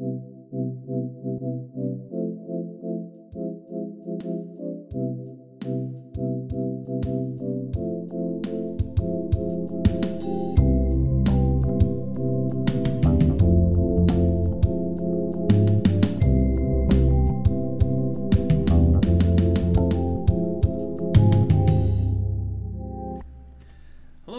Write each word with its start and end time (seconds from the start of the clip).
Hello, 0.00 0.08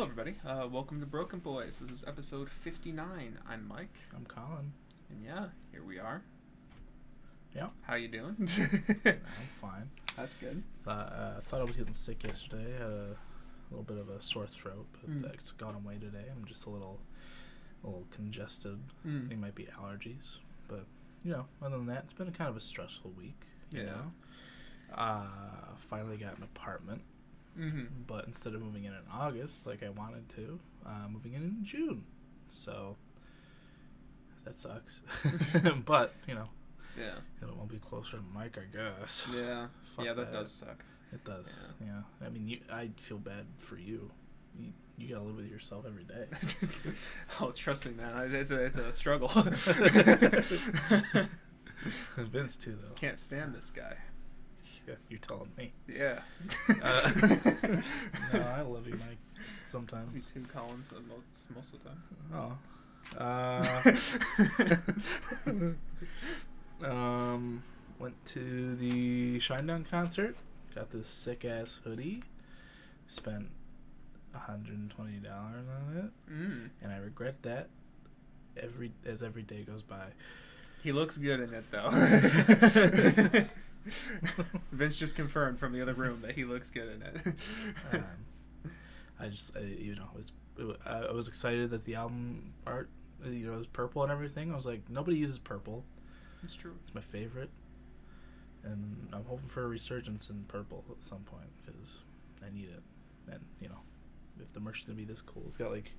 everybody. 0.02 0.38
Uh, 0.44 0.68
welcome 0.72 1.00
to 1.02 1.06
Broken 1.06 1.38
Boys. 1.38 1.80
This 1.80 1.92
is 1.92 2.04
episode 2.08 2.50
59. 2.50 3.38
I'm 3.48 3.68
Mike, 3.68 4.00
I'm 4.16 4.26
Colin. 4.26 4.74
And 5.12 5.24
yeah, 5.26 5.46
here 5.72 5.84
we 5.84 6.00
are. 6.00 6.22
Yeah. 7.56 7.68
How 7.82 7.96
you 7.96 8.08
doing? 8.08 8.36
I'm 9.06 9.20
fine. 9.60 9.90
That's 10.16 10.36
good. 10.36 10.64
Uh, 10.88 10.90
uh, 10.92 11.34
I 11.38 11.42
thought 11.42 11.62
I 11.62 11.64
was 11.66 11.76
getting 11.76 11.94
sick 11.94 12.24
yesterday. 12.24 12.72
Had 12.74 12.88
a 12.88 13.16
little 13.70 13.84
bit 13.84 13.98
of 13.98 14.10
a 14.10 14.22
sore 14.22 14.48
throat, 14.48 14.86
but 14.94 15.10
Mm. 15.10 15.22
that's 15.24 15.52
gone 15.52 15.76
away 15.76 15.98
today. 15.98 16.26
I'm 16.32 16.46
just 16.46 16.66
a 16.66 16.70
little, 16.70 17.00
a 17.84 17.88
little 17.88 18.08
congested. 18.12 18.80
I 19.04 19.08
Mm. 19.08 19.20
think 19.22 19.32
it 19.34 19.40
might 19.40 19.56
be 19.56 19.66
allergies, 19.66 20.38
but 20.68 20.86
you 21.24 21.32
know, 21.32 21.46
other 21.62 21.78
than 21.78 21.88
that, 21.88 22.06
it's 22.06 22.14
been 22.14 22.32
kind 22.32 22.50
of 22.50 22.56
a 22.58 22.62
stressful 22.62 23.12
week. 23.12 23.40
You 23.72 23.82
Yeah. 23.84 23.86
know. 23.92 24.12
Uh, 24.94 25.76
finally 25.78 26.18
got 26.18 26.38
an 26.38 26.44
apartment, 26.44 27.02
Mm-hmm. 27.58 28.04
but 28.08 28.26
instead 28.28 28.54
of 28.56 28.62
moving 28.62 28.86
in 28.86 28.94
in 28.94 29.04
August 29.12 29.66
like 29.66 29.84
I 29.84 29.90
wanted 29.90 30.28
to, 30.30 30.60
uh, 30.86 31.08
moving 31.10 31.34
in 31.34 31.44
in 31.44 31.66
June. 31.66 32.06
So 32.50 32.96
that 34.46 34.56
sucks. 34.58 35.02
but 35.86 36.14
you 36.28 36.36
know, 36.36 36.50
Yeah. 36.98 37.16
it 37.42 37.56
won't 37.56 37.70
be 37.70 37.78
closer 37.80 38.18
to 38.18 38.24
Mike, 38.34 38.58
I 38.58 38.66
guess. 38.76 39.24
Yeah. 39.36 39.68
Yeah, 40.02 40.14
that, 40.14 40.32
that. 40.32 40.40
does 40.40 40.50
suck. 40.52 40.84
It 41.12 41.24
does. 41.26 41.46
Yeah. 41.82 42.02
I 42.26 42.30
mean, 42.30 42.48
you, 42.48 42.60
I 42.72 42.90
feel 42.96 43.18
bad 43.18 43.46
for 43.60 43.78
you. 43.78 44.10
You, 44.58 44.72
you 44.98 45.10
gotta 45.10 45.26
live 45.26 45.36
with 45.36 45.48
yourself 45.52 45.86
every 45.86 46.06
day. 46.06 46.26
oh, 47.42 47.52
trust 47.52 47.86
me, 47.86 47.92
man. 47.92 48.34
It's 48.34 48.52
a 48.52 48.60
it's 48.64 48.78
a 48.78 48.92
struggle. 48.94 49.28
Vince 52.18 52.56
too, 52.56 52.78
though. 52.82 52.94
Can't 52.96 53.20
stand 53.20 53.54
this 53.54 53.72
guy. 53.72 53.96
Yeah, 54.88 54.96
you're 55.10 55.20
telling 55.20 55.52
me. 55.58 55.74
Yeah. 55.88 56.20
Uh, 56.82 57.12
no, 58.34 58.42
I 58.42 58.62
love 58.62 58.88
you, 58.88 58.94
Mike. 58.94 59.10
Me 59.38 59.44
Sometimes. 59.68 60.32
too, 60.32 60.44
Collins. 60.54 60.92
uh, 60.96 61.00
Most 61.08 61.50
most 61.56 61.74
of 61.74 61.80
the 61.84 61.90
time. 61.90 62.04
Oh. 62.34 62.58
Uh, 63.18 63.62
um, 66.84 67.64
went 68.00 68.26
to 68.26 68.76
the 68.76 69.40
Shinedown 69.40 69.90
concert. 69.90 70.36
Got 70.76 70.92
this 70.92 71.08
sick 71.08 71.44
ass 71.46 71.80
hoodie. 71.84 72.24
Spent 73.08 73.48
$120 74.34 74.90
on 75.30 75.98
it, 75.98 76.32
Mm. 76.32 76.70
and 76.82 76.92
I 76.94 76.98
regret 76.98 77.42
that 77.44 77.68
every 78.56 78.92
as 79.06 79.22
every 79.22 79.44
day 79.44 79.64
goes 79.64 79.82
by. 79.82 80.06
He 80.82 80.92
looks 80.94 81.18
good 81.18 81.40
in 81.42 81.54
it, 81.54 81.70
though. 81.70 81.90
Vince 84.72 84.96
just 84.96 85.16
confirmed 85.16 85.60
from 85.60 85.74
the 85.74 85.82
other 85.82 85.94
room 85.94 86.22
that 86.22 86.32
he 86.36 86.46
looks 86.46 86.70
good 86.72 86.96
in 86.96 87.02
it. 87.02 87.22
um, 87.94 88.04
I 89.20 89.28
just, 89.28 89.56
I, 89.58 89.62
you 89.62 89.96
know, 89.96 90.10
it's, 90.18 90.32
I, 90.86 91.12
was 91.12 91.28
excited 91.28 91.70
that 91.72 91.86
the 91.86 91.96
album 91.96 92.54
art, 92.68 92.90
uh, 93.26 93.30
you 93.30 93.48
know, 93.50 93.58
was 93.58 93.68
purple 93.68 94.04
and 94.04 94.12
everything. 94.12 94.52
I 94.52 94.56
was 94.56 94.66
like, 94.66 94.82
nobody 94.90 95.18
uses 95.18 95.40
purple. 95.40 95.84
it's 96.44 96.56
true. 96.56 96.74
It's 96.84 96.94
my 96.94 97.02
favorite, 97.02 97.50
and 98.64 99.08
I'm 99.14 99.24
hoping 99.26 99.48
for 99.50 99.64
a 99.64 99.68
resurgence 99.68 100.30
in 100.30 100.44
purple 100.48 100.84
at 100.92 101.04
some 101.04 101.20
point 101.20 101.50
because 101.66 101.96
I 102.46 102.54
need 102.54 102.70
it. 102.70 102.82
And 103.32 103.40
you 103.60 103.70
know, 103.70 103.80
if 104.42 104.52
the 104.54 104.60
merch 104.60 104.80
is 104.80 104.86
gonna 104.86 104.98
be 104.98 105.06
this 105.06 105.22
cool, 105.22 105.44
it's 105.48 105.58
got 105.58 105.72
like, 105.72 105.92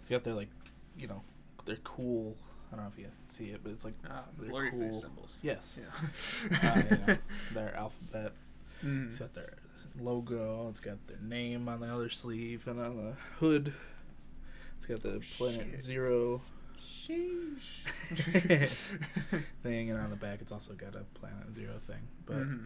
it's 0.00 0.10
got 0.10 0.24
their 0.24 0.34
like, 0.34 0.50
you 0.96 1.06
know, 1.06 1.22
they're 1.66 1.76
cool. 1.84 2.36
I 2.72 2.76
don't 2.76 2.84
know 2.84 2.90
if 2.92 2.98
you 2.98 3.04
can 3.04 3.12
see 3.26 3.46
it, 3.46 3.60
but 3.62 3.72
it's 3.72 3.84
like 3.84 3.94
Ah, 4.10 4.24
they're 4.38 4.50
blurry 4.50 4.70
cool. 4.70 4.80
face 4.82 5.00
symbols. 5.00 5.38
Yes, 5.42 5.76
Yeah. 5.78 6.58
uh, 6.70 6.82
you 6.90 6.96
know, 7.06 7.16
their 7.54 7.74
alphabet. 7.76 8.32
Mm. 8.84 9.06
It's 9.06 9.18
got 9.18 9.34
their 9.34 9.54
logo. 9.98 10.68
It's 10.68 10.80
got 10.80 10.98
their 11.06 11.18
name 11.22 11.68
on 11.68 11.80
the 11.80 11.86
other 11.86 12.10
sleeve 12.10 12.66
and 12.68 12.78
on 12.80 12.96
the 12.96 13.12
hood. 13.38 13.72
It's 14.78 14.86
got 14.86 15.02
the 15.02 15.20
Planet 15.36 15.66
shit. 15.72 15.80
Zero 15.82 16.40
Sheesh. 16.78 17.82
thing, 19.62 19.90
and 19.90 19.98
on 20.00 20.10
the 20.10 20.16
back, 20.16 20.40
it's 20.40 20.52
also 20.52 20.72
got 20.74 20.94
a 20.94 21.04
Planet 21.18 21.52
Zero 21.52 21.74
thing. 21.86 22.08
But 22.24 22.36
Mhm. 22.38 22.64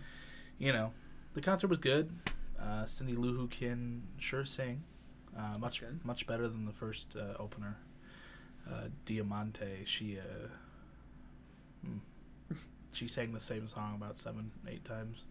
you 0.58 0.72
know, 0.72 0.92
the 1.34 1.40
concert 1.40 1.68
was 1.68 1.78
good. 1.78 2.10
Uh, 2.60 2.84
Cindy 2.86 3.14
Lou 3.14 3.34
Who 3.36 3.48
can 3.48 4.02
sure 4.18 4.44
sing, 4.44 4.84
uh, 5.36 5.56
much 5.58 5.80
good. 5.80 6.04
much 6.04 6.26
better 6.26 6.46
than 6.48 6.66
the 6.66 6.72
first 6.72 7.16
uh, 7.16 7.34
opener. 7.38 7.78
Uh, 8.70 8.88
Diamante, 9.06 9.84
she 9.86 10.18
uh, 10.18 10.48
hmm. 11.84 11.98
she 12.92 13.08
sang 13.08 13.32
the 13.32 13.40
same 13.40 13.66
song 13.66 13.94
about 13.96 14.16
seven, 14.16 14.52
eight 14.68 14.84
times, 14.84 15.24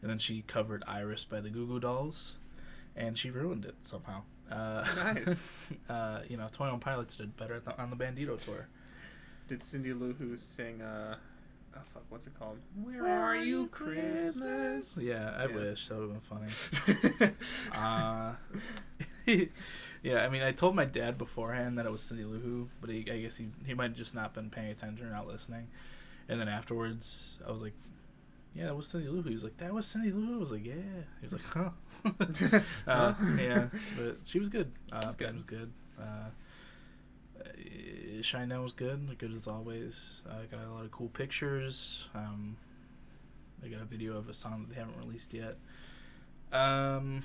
and 0.00 0.10
then 0.10 0.18
she 0.18 0.42
covered 0.42 0.82
"Iris" 0.86 1.24
by 1.26 1.40
the 1.40 1.50
Goo 1.50 1.66
Goo 1.66 1.80
Dolls, 1.80 2.36
and 2.94 3.18
she 3.18 3.30
ruined 3.30 3.64
it 3.66 3.74
somehow. 3.82 4.22
Uh, 4.52 4.86
Nice. 4.96 5.44
uh, 5.90 6.20
you 6.28 6.36
know, 6.36 6.46
Twenty 6.52 6.70
One 6.72 6.80
Pilots 6.80 7.16
did 7.16 7.36
better 7.36 7.54
at 7.54 7.64
the, 7.64 7.76
on 7.80 7.90
the 7.90 7.96
Bandito 7.96 8.42
tour. 8.42 8.68
Did 9.48 9.62
Cindy 9.62 9.92
Lou 9.92 10.12
Who 10.14 10.36
sing, 10.36 10.80
uh, 10.82 11.16
oh 11.76 11.80
fuck, 11.92 12.04
what's 12.10 12.26
it 12.28 12.38
called? 12.38 12.58
Where 12.82 13.06
are 13.06 13.34
you, 13.36 13.66
Christmas? 13.68 14.96
Yeah, 15.00 15.34
I 15.36 15.46
Yeah. 15.46 15.54
wish 15.54 15.88
that 15.88 15.98
would 15.98 16.10
have 16.10 16.28
been 16.28 17.18
funny. 17.18 17.32
Uh, 17.74 18.32
yeah, 20.02 20.24
I 20.24 20.28
mean, 20.28 20.42
I 20.42 20.52
told 20.52 20.74
my 20.76 20.84
dad 20.84 21.18
beforehand 21.18 21.78
that 21.78 21.86
it 21.86 21.92
was 21.92 22.02
Cindy 22.02 22.24
Lou 22.24 22.38
Who, 22.38 22.68
but 22.80 22.90
he, 22.90 22.98
I 23.10 23.18
guess 23.18 23.36
he 23.36 23.48
he 23.66 23.74
might 23.74 23.88
have 23.88 23.96
just 23.96 24.14
not 24.14 24.32
been 24.34 24.50
paying 24.50 24.70
attention 24.70 25.06
or 25.06 25.10
not 25.10 25.26
listening. 25.26 25.66
And 26.28 26.40
then 26.40 26.48
afterwards, 26.48 27.36
I 27.46 27.50
was 27.50 27.62
like, 27.62 27.74
"Yeah, 28.56 28.66
that 28.66 28.76
was 28.76 28.86
Cindy 28.88 29.08
Lou 29.08 29.22
Who." 29.22 29.28
He 29.28 29.34
was 29.34 29.44
like, 29.44 29.56
"That 29.58 29.72
was 29.74 29.86
Cindy 29.86 30.10
Lou 30.12 30.26
Who." 30.26 30.36
I 30.36 30.38
was 30.38 30.52
like, 30.52 30.64
"Yeah." 30.64 30.74
He 31.20 31.24
was 31.24 31.32
like, 31.32 31.42
"Huh." 31.42 31.70
uh, 32.86 33.14
yeah, 33.38 33.66
but 33.96 34.18
she 34.24 34.38
was 34.38 34.48
good. 34.48 34.72
Uh, 34.90 35.12
good. 35.12 35.34
was 35.34 35.44
good. 35.44 35.72
Uh, 36.00 36.30
uh, 37.40 37.48
Shinedown 38.20 38.62
was 38.62 38.72
good, 38.72 39.16
good 39.18 39.34
as 39.34 39.46
always. 39.46 40.22
I 40.28 40.44
got 40.46 40.64
a 40.66 40.72
lot 40.72 40.84
of 40.84 40.90
cool 40.90 41.08
pictures. 41.08 42.06
Um, 42.14 42.56
I 43.64 43.68
got 43.68 43.80
a 43.82 43.84
video 43.84 44.16
of 44.16 44.28
a 44.28 44.34
song 44.34 44.66
that 44.66 44.74
they 44.74 44.80
haven't 44.80 44.98
released 44.98 45.34
yet. 45.34 45.56
Um, 46.52 47.22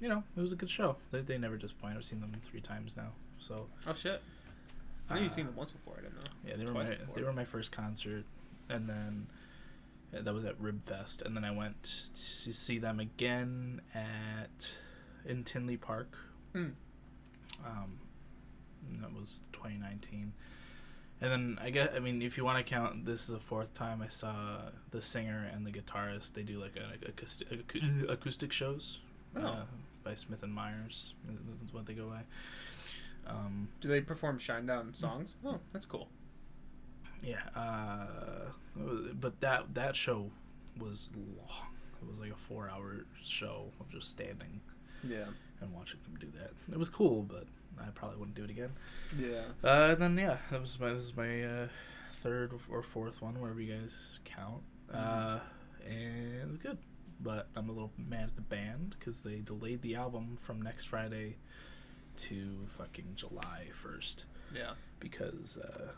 you 0.00 0.08
know, 0.08 0.22
it 0.36 0.40
was 0.40 0.52
a 0.52 0.56
good 0.56 0.70
show. 0.70 0.96
They, 1.10 1.20
they 1.20 1.38
never 1.38 1.56
disappoint. 1.56 1.96
I've 1.96 2.04
seen 2.04 2.20
them 2.20 2.32
three 2.50 2.60
times 2.60 2.96
now. 2.96 3.10
So 3.38 3.66
Oh 3.86 3.94
shit. 3.94 4.22
I 5.10 5.18
knew 5.18 5.26
uh, 5.26 5.28
seen 5.28 5.46
them 5.46 5.56
once 5.56 5.70
before, 5.70 5.94
I 5.98 6.02
didn't 6.02 6.16
know. 6.16 6.30
Yeah, 6.46 6.56
they 6.56 6.64
were 6.64 6.72
Twice 6.72 6.88
my 6.90 6.94
before. 6.96 7.14
they 7.16 7.22
were 7.22 7.32
my 7.32 7.44
first 7.44 7.72
concert, 7.72 8.24
and 8.68 8.88
then 8.88 9.26
uh, 9.28 9.34
that 10.12 10.32
was 10.34 10.44
at 10.44 10.60
Ribfest, 10.60 11.22
and 11.22 11.36
then 11.36 11.44
I 11.44 11.50
went 11.50 11.82
to 11.82 12.52
see 12.52 12.78
them 12.78 13.00
again 13.00 13.80
at 13.94 14.68
in 15.24 15.44
Tinley 15.44 15.76
Park. 15.76 16.16
Mm. 16.54 16.72
Um, 17.64 17.98
that 19.00 19.12
was 19.12 19.40
2019. 19.52 20.32
And 21.20 21.30
then 21.30 21.58
I 21.62 21.70
guess 21.70 21.90
I 21.94 22.00
mean 22.00 22.20
if 22.20 22.36
you 22.36 22.44
want 22.44 22.58
to 22.58 22.64
count, 22.64 23.06
this 23.06 23.20
is 23.22 23.28
the 23.28 23.38
fourth 23.38 23.72
time 23.74 24.02
I 24.02 24.08
saw 24.08 24.56
the 24.90 25.00
singer 25.00 25.48
and 25.54 25.64
the 25.64 25.70
guitarist. 25.70 26.34
They 26.34 26.42
do 26.42 26.58
like 26.60 26.76
a, 26.76 27.08
acoustic 27.08 27.48
acou- 27.50 28.08
acoustic 28.10 28.52
shows 28.52 28.98
Oh. 29.36 29.40
uh, 29.46 29.64
by 30.04 30.14
Smith 30.16 30.42
and 30.42 30.52
Myers. 30.52 31.14
That's 31.60 31.72
what 31.72 31.86
they 31.86 31.94
go 31.94 32.08
by. 32.08 32.22
Um, 33.26 33.68
Do 33.80 33.86
they 33.88 34.00
perform 34.00 34.38
Shinedown 34.38 34.94
songs? 34.96 35.36
Oh, 35.44 35.60
that's 35.72 35.86
cool. 35.86 36.08
Yeah, 37.22 37.40
uh, 37.54 38.50
but 39.14 39.40
that 39.40 39.74
that 39.74 39.94
show 39.96 40.30
was 40.78 41.08
long. 41.14 41.68
It 42.02 42.08
was 42.08 42.18
like 42.20 42.32
a 42.32 42.36
four-hour 42.36 43.04
show 43.22 43.70
of 43.78 43.88
just 43.90 44.08
standing 44.10 44.60
Yeah. 45.04 45.26
and 45.60 45.72
watching 45.72 46.00
them 46.02 46.16
do 46.18 46.36
that. 46.38 46.50
It 46.72 46.78
was 46.78 46.88
cool, 46.88 47.22
but 47.22 47.46
I 47.80 47.90
probably 47.94 48.16
wouldn't 48.18 48.34
do 48.36 48.42
it 48.44 48.50
again. 48.50 48.70
Yeah. 49.16 49.42
Uh, 49.62 49.90
and 49.92 49.98
then 50.02 50.18
yeah, 50.18 50.38
that 50.50 50.60
was 50.60 50.78
my 50.80 50.92
this 50.92 51.02
is 51.02 51.16
my 51.16 51.44
uh, 51.44 51.68
third 52.14 52.52
or 52.68 52.82
fourth 52.82 53.22
one, 53.22 53.40
wherever 53.40 53.60
you 53.60 53.72
guys 53.74 54.18
count. 54.24 54.62
Uh, 54.92 55.38
and 55.86 56.42
it 56.42 56.48
was 56.48 56.58
good, 56.58 56.78
but 57.20 57.48
I'm 57.54 57.68
a 57.68 57.72
little 57.72 57.92
mad 57.96 58.24
at 58.24 58.34
the 58.36 58.42
band 58.42 58.96
because 58.98 59.20
they 59.22 59.36
delayed 59.40 59.82
the 59.82 59.94
album 59.94 60.38
from 60.40 60.60
next 60.60 60.86
Friday 60.86 61.36
to 62.16 62.66
fucking 62.76 63.12
July 63.14 63.68
first 63.72 64.24
Yeah. 64.54 64.72
because 65.00 65.56
uh, 65.56 65.92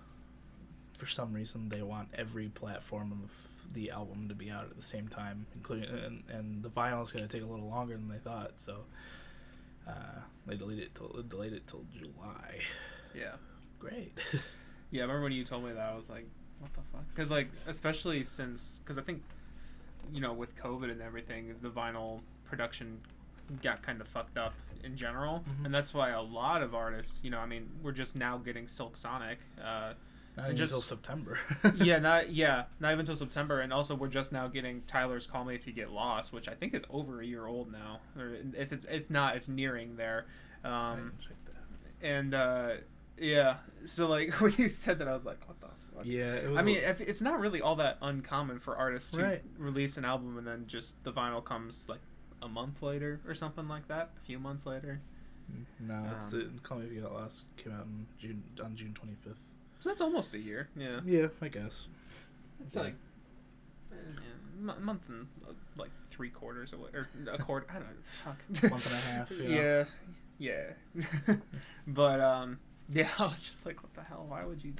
for 0.96 1.06
some 1.06 1.32
reason 1.32 1.69
they 1.69 1.82
want 1.82 2.08
every 2.14 2.49
platform 2.49 3.12
of 3.12 3.31
the 3.75 3.91
album 3.91 4.29
to 4.29 4.35
be 4.35 4.50
out 4.50 4.64
at 4.64 4.76
the 4.76 4.82
same 4.82 5.08
time, 5.08 5.46
including 5.55 5.88
and, 5.91 6.23
and 6.29 6.62
the 6.62 6.69
vinyl 6.70 7.02
is 7.02 7.11
going 7.11 7.26
to 7.26 7.29
take 7.29 7.46
a 7.46 7.50
little 7.50 7.69
longer 7.69 7.94
than 7.94 8.08
they 8.08 8.19
thought, 8.19 8.52
so 8.58 8.85
uh, 9.88 9.93
they 10.46 10.56
delayed 10.56 10.79
it 10.79 10.94
till 10.94 11.08
delayed 11.29 11.52
it 11.52 11.67
till 11.67 11.85
July. 11.99 12.61
Yeah. 13.14 13.32
Great. 13.79 14.17
Yeah, 14.91 15.00
I 15.00 15.06
remember 15.06 15.25
when 15.25 15.32
you 15.32 15.43
told 15.44 15.64
me 15.64 15.73
that 15.73 15.91
I 15.93 15.96
was 15.96 16.08
like, 16.08 16.25
what 16.61 16.73
the 16.73 16.81
fuck? 16.93 17.02
Because 17.12 17.29
like, 17.29 17.49
especially 17.67 18.23
since, 18.23 18.81
because 18.85 18.96
I 18.96 19.02
think, 19.02 19.25
you 20.12 20.20
know, 20.20 20.32
with 20.32 20.55
COVID 20.56 20.88
and 20.88 21.02
everything, 21.02 21.52
the 21.62 21.69
vinyl 21.70 22.20
production 22.44 23.00
got 23.61 23.82
kind 23.82 24.00
of 24.00 24.06
fucked 24.06 24.38
up 24.38 24.55
in 24.85 24.94
general, 24.96 25.43
Mhm. 25.61 25.64
and 25.64 25.75
that's 25.75 25.93
why 25.93 26.11
a 26.11 26.23
lot 26.23 26.62
of 26.62 26.76
artists, 26.76 27.25
you 27.25 27.31
know, 27.31 27.41
I 27.41 27.46
mean, 27.46 27.70
we're 27.82 27.91
just 27.91 28.14
now 28.14 28.38
getting 28.38 28.69
Silk 28.69 28.96
Sonic. 28.96 29.38
Uh, 29.61 29.94
Not 30.36 30.46
even 30.46 30.56
just- 30.56 30.72
until 30.72 30.81
September. 30.82 31.38
yeah, 31.76 31.98
not 32.00 32.31
yeah, 32.31 32.64
not 32.81 32.88
even 32.88 33.00
until 33.00 33.16
September, 33.16 33.60
and 33.60 33.72
also 33.72 33.94
we're 33.94 34.08
just 34.08 34.32
now 34.32 34.48
getting 34.48 34.82
Tyler's 34.86 35.26
"Call 35.26 35.44
Me 35.44 35.54
If 35.54 35.66
You 35.66 35.72
Get 35.72 35.90
Lost," 35.92 36.32
which 36.32 36.48
I 36.48 36.54
think 36.54 36.75
is 36.75 36.82
over 36.90 37.20
a 37.20 37.26
year 37.26 37.46
old 37.46 37.70
now, 37.70 38.00
or 38.19 38.36
if 38.56 38.72
it's 38.72 38.84
it's 38.86 39.10
not, 39.10 39.36
it's 39.36 39.48
nearing 39.48 39.96
there. 39.96 40.26
Um, 40.64 41.12
and 42.02 42.34
uh, 42.34 42.70
yeah, 43.19 43.56
so 43.86 44.08
like 44.08 44.32
when 44.40 44.52
you 44.58 44.69
said 44.69 44.98
that, 44.98 45.08
I 45.08 45.14
was 45.14 45.25
like, 45.25 45.46
what 45.46 45.60
the 45.60 45.66
fuck? 45.94 46.04
Yeah, 46.04 46.34
it 46.34 46.48
was 46.48 46.58
I 46.58 46.60
a- 46.60 46.64
mean, 46.64 46.78
if, 46.78 47.00
it's 47.00 47.22
not 47.22 47.38
really 47.38 47.60
all 47.60 47.76
that 47.76 47.98
uncommon 48.02 48.58
for 48.58 48.76
artists 48.76 49.12
to 49.12 49.22
Right. 49.22 49.42
release 49.56 49.96
an 49.96 50.04
album 50.04 50.36
and 50.36 50.46
then 50.46 50.64
just 50.66 51.02
the 51.04 51.12
vinyl 51.12 51.44
comes 51.44 51.88
like 51.88 52.00
a 52.42 52.48
month 52.48 52.82
later 52.82 53.20
or 53.26 53.34
something 53.34 53.69
like 53.69 53.86
that, 53.88 54.10
a 54.20 54.26
few 54.26 54.38
months 54.38 54.66
later. 54.66 55.00
no, 55.81 56.04
it's 56.16 56.32
um, 56.32 56.40
it, 56.40 56.62
Call 56.62 56.78
Me 56.78 56.86
If 56.86 56.92
You 56.92 57.00
Get 57.02 57.12
Lost 57.12 57.44
came 57.56 57.72
out 57.72 57.84
in 57.86 58.06
June 58.19 58.42
on 58.64 58.75
June 58.75 58.94
25th. 59.00 59.36
So 59.84 59.90
that's 59.90 60.00
almost 60.00 60.32
a 60.32 60.38
year. 60.38 60.70
Yeah, 60.75 61.00
Yeah, 61.04 61.26
I 61.42 61.48
guess. 61.48 61.88
it's 62.64 62.75
Yeah. 62.75 62.81
like 62.84 62.94
yeah, 63.92 64.72
m- 64.72 64.82
month 64.82 65.06
and 65.10 65.26
uh, 65.46 65.52
like 65.76 65.90
three 66.08 66.31
quarters 66.31 66.72
away 66.72 66.88
or 66.94 67.06
a 67.31 67.36
quarter. 67.36 67.66
I 67.69 67.75
don't 67.75 67.82
know. 67.82 67.94
Fuck. 68.25 68.70
Month 68.70 68.86
and 68.86 68.94
a 68.94 69.19
half, 69.19 69.31
yeah. 69.38 69.84
Yeah, 70.38 70.64
yeah. 71.28 71.34
but 71.86 72.19
um, 72.22 72.60
yeah, 72.88 73.08
I 73.19 73.26
was 73.26 73.42
just 73.42 73.66
like, 73.66 73.82
what 73.82 73.92
the 73.92 74.00
hell? 74.04 74.25
Why 74.26 74.46
would 74.46 74.64
you? 74.64 74.72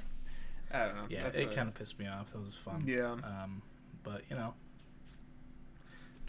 I 0.73 0.85
don't 0.87 0.95
know. 0.95 1.05
Yeah, 1.07 1.21
That's 1.21 1.37
it 1.37 1.51
a- 1.51 1.55
kind 1.55 1.67
of 1.67 1.75
pissed 1.75 1.99
me 1.99 2.07
off. 2.07 2.31
That 2.31 2.39
was 2.43 2.55
fun. 2.55 2.83
Yeah. 2.87 3.11
Um, 3.11 3.61
but 4.01 4.23
you 4.31 4.35
know, 4.35 4.55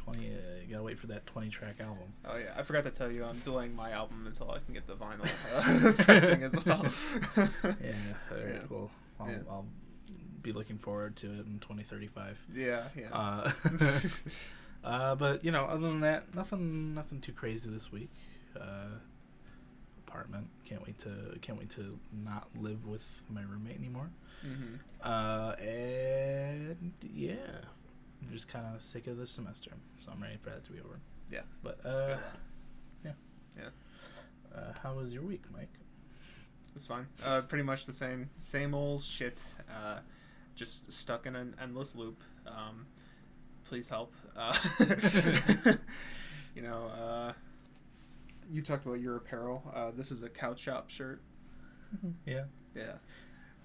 twenty. 0.06 0.26
Uh, 0.29 0.62
you 0.67 0.73
gotta 0.73 0.82
wait 0.85 0.99
for 0.99 1.06
that 1.08 1.26
twenty-track 1.26 1.81
album. 1.81 2.08
Oh 2.25 2.37
yeah, 2.37 2.53
I 2.56 2.62
forgot 2.62 2.85
to 2.85 2.91
tell 2.91 3.11
you, 3.11 3.25
I'm 3.25 3.38
delaying 3.41 3.75
my 3.76 3.91
album 3.93 4.25
until 4.26 4.50
I 4.50 4.58
can 4.61 4.73
get 4.75 4.87
the 4.87 4.94
vinyl 4.94 5.29
uh, 5.55 5.93
pressing 6.05 6.43
as 6.43 6.55
well. 6.64 6.87
Yeah. 7.82 7.93
All 8.31 8.37
right. 8.38 8.55
Yeah. 8.55 8.58
Well, 8.70 8.91
I'll, 9.20 9.29
Yeah. 9.29 9.38
I'll 9.50 9.67
be 10.43 10.53
looking 10.53 10.79
forward 10.79 11.17
to 11.17 11.26
it 11.26 11.47
in 11.47 11.58
2035. 11.61 12.38
yeah, 12.55 12.85
yeah. 12.97 13.08
Uh, 13.12 13.50
uh, 14.85 15.14
but 15.17 15.44
you 15.44 15.50
know, 15.50 15.64
other 15.64 15.88
than 15.88 16.00
that, 16.00 16.35
nothing, 16.35 16.94
nothing 16.94 17.20
too 17.20 17.32
crazy 17.32 17.69
this 17.70 17.91
week. 17.91 18.11
Uh, 18.59 18.87
apartment. 20.06 20.49
Can't 20.64 20.85
wait 20.87 20.99
to, 21.00 21.37
can't 21.43 21.59
wait 21.59 21.70
to 21.70 21.99
not 22.12 22.49
live 22.59 22.87
with 22.87 23.05
my 23.29 23.43
roommate 23.43 23.76
anymore. 23.79 24.09
hmm 24.43 24.76
Uh, 25.02 25.52
and 25.61 26.93
yeah, 27.02 27.35
I'm 28.23 28.33
just 28.33 28.49
kind 28.49 28.65
of 28.75 28.83
sick 28.83 29.07
of 29.07 29.17
this 29.17 29.31
semester, 29.31 29.73
so 30.05 30.11
I'm 30.13 30.23
ready 30.23 30.37
for 30.43 30.51
that 30.51 30.65
to 30.65 30.73
be 30.73 30.81
over. 30.81 30.99
Yeah. 31.31 31.41
But 31.63 31.85
uh, 31.85 32.17
Yeah. 33.05 33.13
Yeah. 33.57 33.69
Uh, 34.55 34.73
how 34.83 34.95
was 34.95 35.13
your 35.13 35.23
week, 35.23 35.45
Mike? 35.53 35.73
It's 36.75 36.87
fine. 36.87 37.07
Uh, 37.25 37.41
pretty 37.49 37.65
much 37.65 37.87
the 37.87 37.93
same, 37.93 38.29
same 38.39 38.75
old 38.75 39.03
shit. 39.03 39.43
Uh, 39.71 39.99
just 40.55 40.93
stuck 40.93 41.27
in 41.27 41.37
an 41.37 41.55
endless 41.63 41.95
loop. 41.95 42.21
Um, 42.47 42.87
please 43.65 43.89
help. 43.89 44.15
Uh, 44.37 44.57
you 46.55 46.62
know, 46.62 46.87
uh, 46.89 47.33
you 48.51 48.62
talked 48.62 48.87
about 48.87 49.01
your 49.01 49.17
apparel. 49.17 49.62
Uh, 49.75 49.91
this 49.91 50.11
is 50.11 50.23
a 50.23 50.29
couch 50.29 50.61
shop 50.61 50.91
shirt. 50.91 51.21
Yeah. 52.27 52.45
Yeah. 52.75 52.95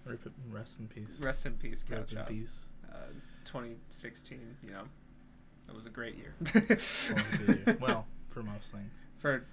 Rip 0.05 0.31
rest 0.49 0.79
in 0.79 0.87
peace. 0.87 1.19
Rest 1.19 1.45
in 1.45 1.53
peace, 1.53 1.83
couch 1.83 2.13
Rest 2.13 2.29
in 2.29 2.37
peace. 2.37 2.65
Uh, 2.91 2.97
2016. 3.45 4.39
You 4.63 4.71
know, 4.71 4.83
it 5.67 5.75
was 5.75 5.85
a 5.85 5.89
great 5.89 6.15
year. 6.15 6.33
Well, 6.39 6.63
it 6.63 6.79
was 6.79 7.09
a 7.11 7.37
good 7.45 7.67
year. 7.67 7.77
well, 7.81 8.07
for 8.29 8.43
most 8.43 8.71
things. 8.71 8.91
For, 9.17 9.45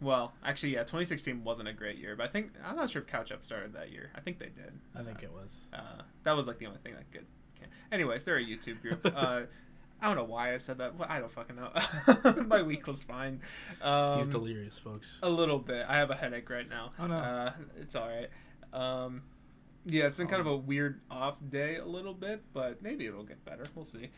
well, 0.00 0.32
actually, 0.44 0.74
yeah, 0.74 0.80
2016 0.80 1.44
wasn't 1.44 1.68
a 1.68 1.72
great 1.72 1.98
year, 1.98 2.16
but 2.16 2.28
I 2.28 2.28
think 2.28 2.52
I'm 2.64 2.76
not 2.76 2.88
sure 2.90 3.02
if 3.02 3.08
Couch 3.08 3.32
Up 3.32 3.44
started 3.44 3.74
that 3.74 3.92
year. 3.92 4.10
I 4.16 4.20
think 4.20 4.38
they 4.38 4.46
did. 4.46 4.72
I 4.94 5.02
think 5.02 5.22
it 5.22 5.32
was. 5.32 5.60
Uh, 5.72 6.02
that 6.24 6.36
was 6.36 6.46
like 6.46 6.58
the 6.58 6.66
only 6.66 6.78
thing 6.78 6.94
that 6.94 7.10
could. 7.10 7.26
Can. 7.58 7.68
Anyways, 7.92 8.24
they're 8.24 8.38
a 8.38 8.44
YouTube 8.44 8.80
group. 8.82 9.04
Uh, 9.16 9.42
I 10.02 10.06
don't 10.06 10.16
know 10.16 10.24
why 10.24 10.54
I 10.54 10.56
said 10.56 10.78
that. 10.78 10.96
Well, 10.96 11.06
I 11.10 11.18
don't 11.18 11.30
fucking 11.30 11.56
know. 11.56 12.42
My 12.46 12.62
week 12.62 12.86
was 12.86 13.02
fine. 13.02 13.42
Um, 13.82 14.16
He's 14.16 14.30
delirious, 14.30 14.78
folks. 14.78 15.18
A 15.22 15.28
little 15.28 15.58
bit. 15.58 15.84
I 15.86 15.98
have 15.98 16.10
a 16.10 16.14
headache 16.14 16.48
right 16.48 16.66
now. 16.66 16.92
Oh, 16.98 17.06
no. 17.06 17.16
Uh, 17.16 17.52
it's 17.78 17.94
all 17.94 18.08
right. 18.08 18.30
Um, 18.72 19.20
yeah, 19.86 20.06
it's 20.06 20.16
been 20.16 20.26
kind 20.28 20.40
of 20.40 20.46
a 20.46 20.56
weird 20.56 21.00
off 21.10 21.36
day 21.48 21.76
a 21.76 21.84
little 21.84 22.14
bit, 22.14 22.42
but 22.52 22.82
maybe 22.82 23.06
it'll 23.06 23.22
get 23.24 23.44
better. 23.44 23.64
We'll 23.74 23.84
see. 23.84 24.10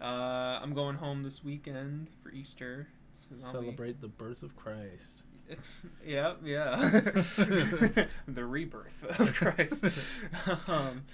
Uh, 0.00 0.60
I'm 0.62 0.74
going 0.74 0.96
home 0.96 1.22
this 1.22 1.42
weekend 1.44 2.08
for 2.22 2.30
Easter. 2.30 2.88
Celebrate 3.14 4.00
the 4.00 4.08
birth 4.08 4.42
of 4.42 4.54
Christ. 4.56 5.22
yeah, 6.06 6.34
yeah. 6.44 6.76
the 6.76 8.44
rebirth 8.44 9.02
of 9.20 9.34
Christ. 9.34 9.84
um, 10.68 11.04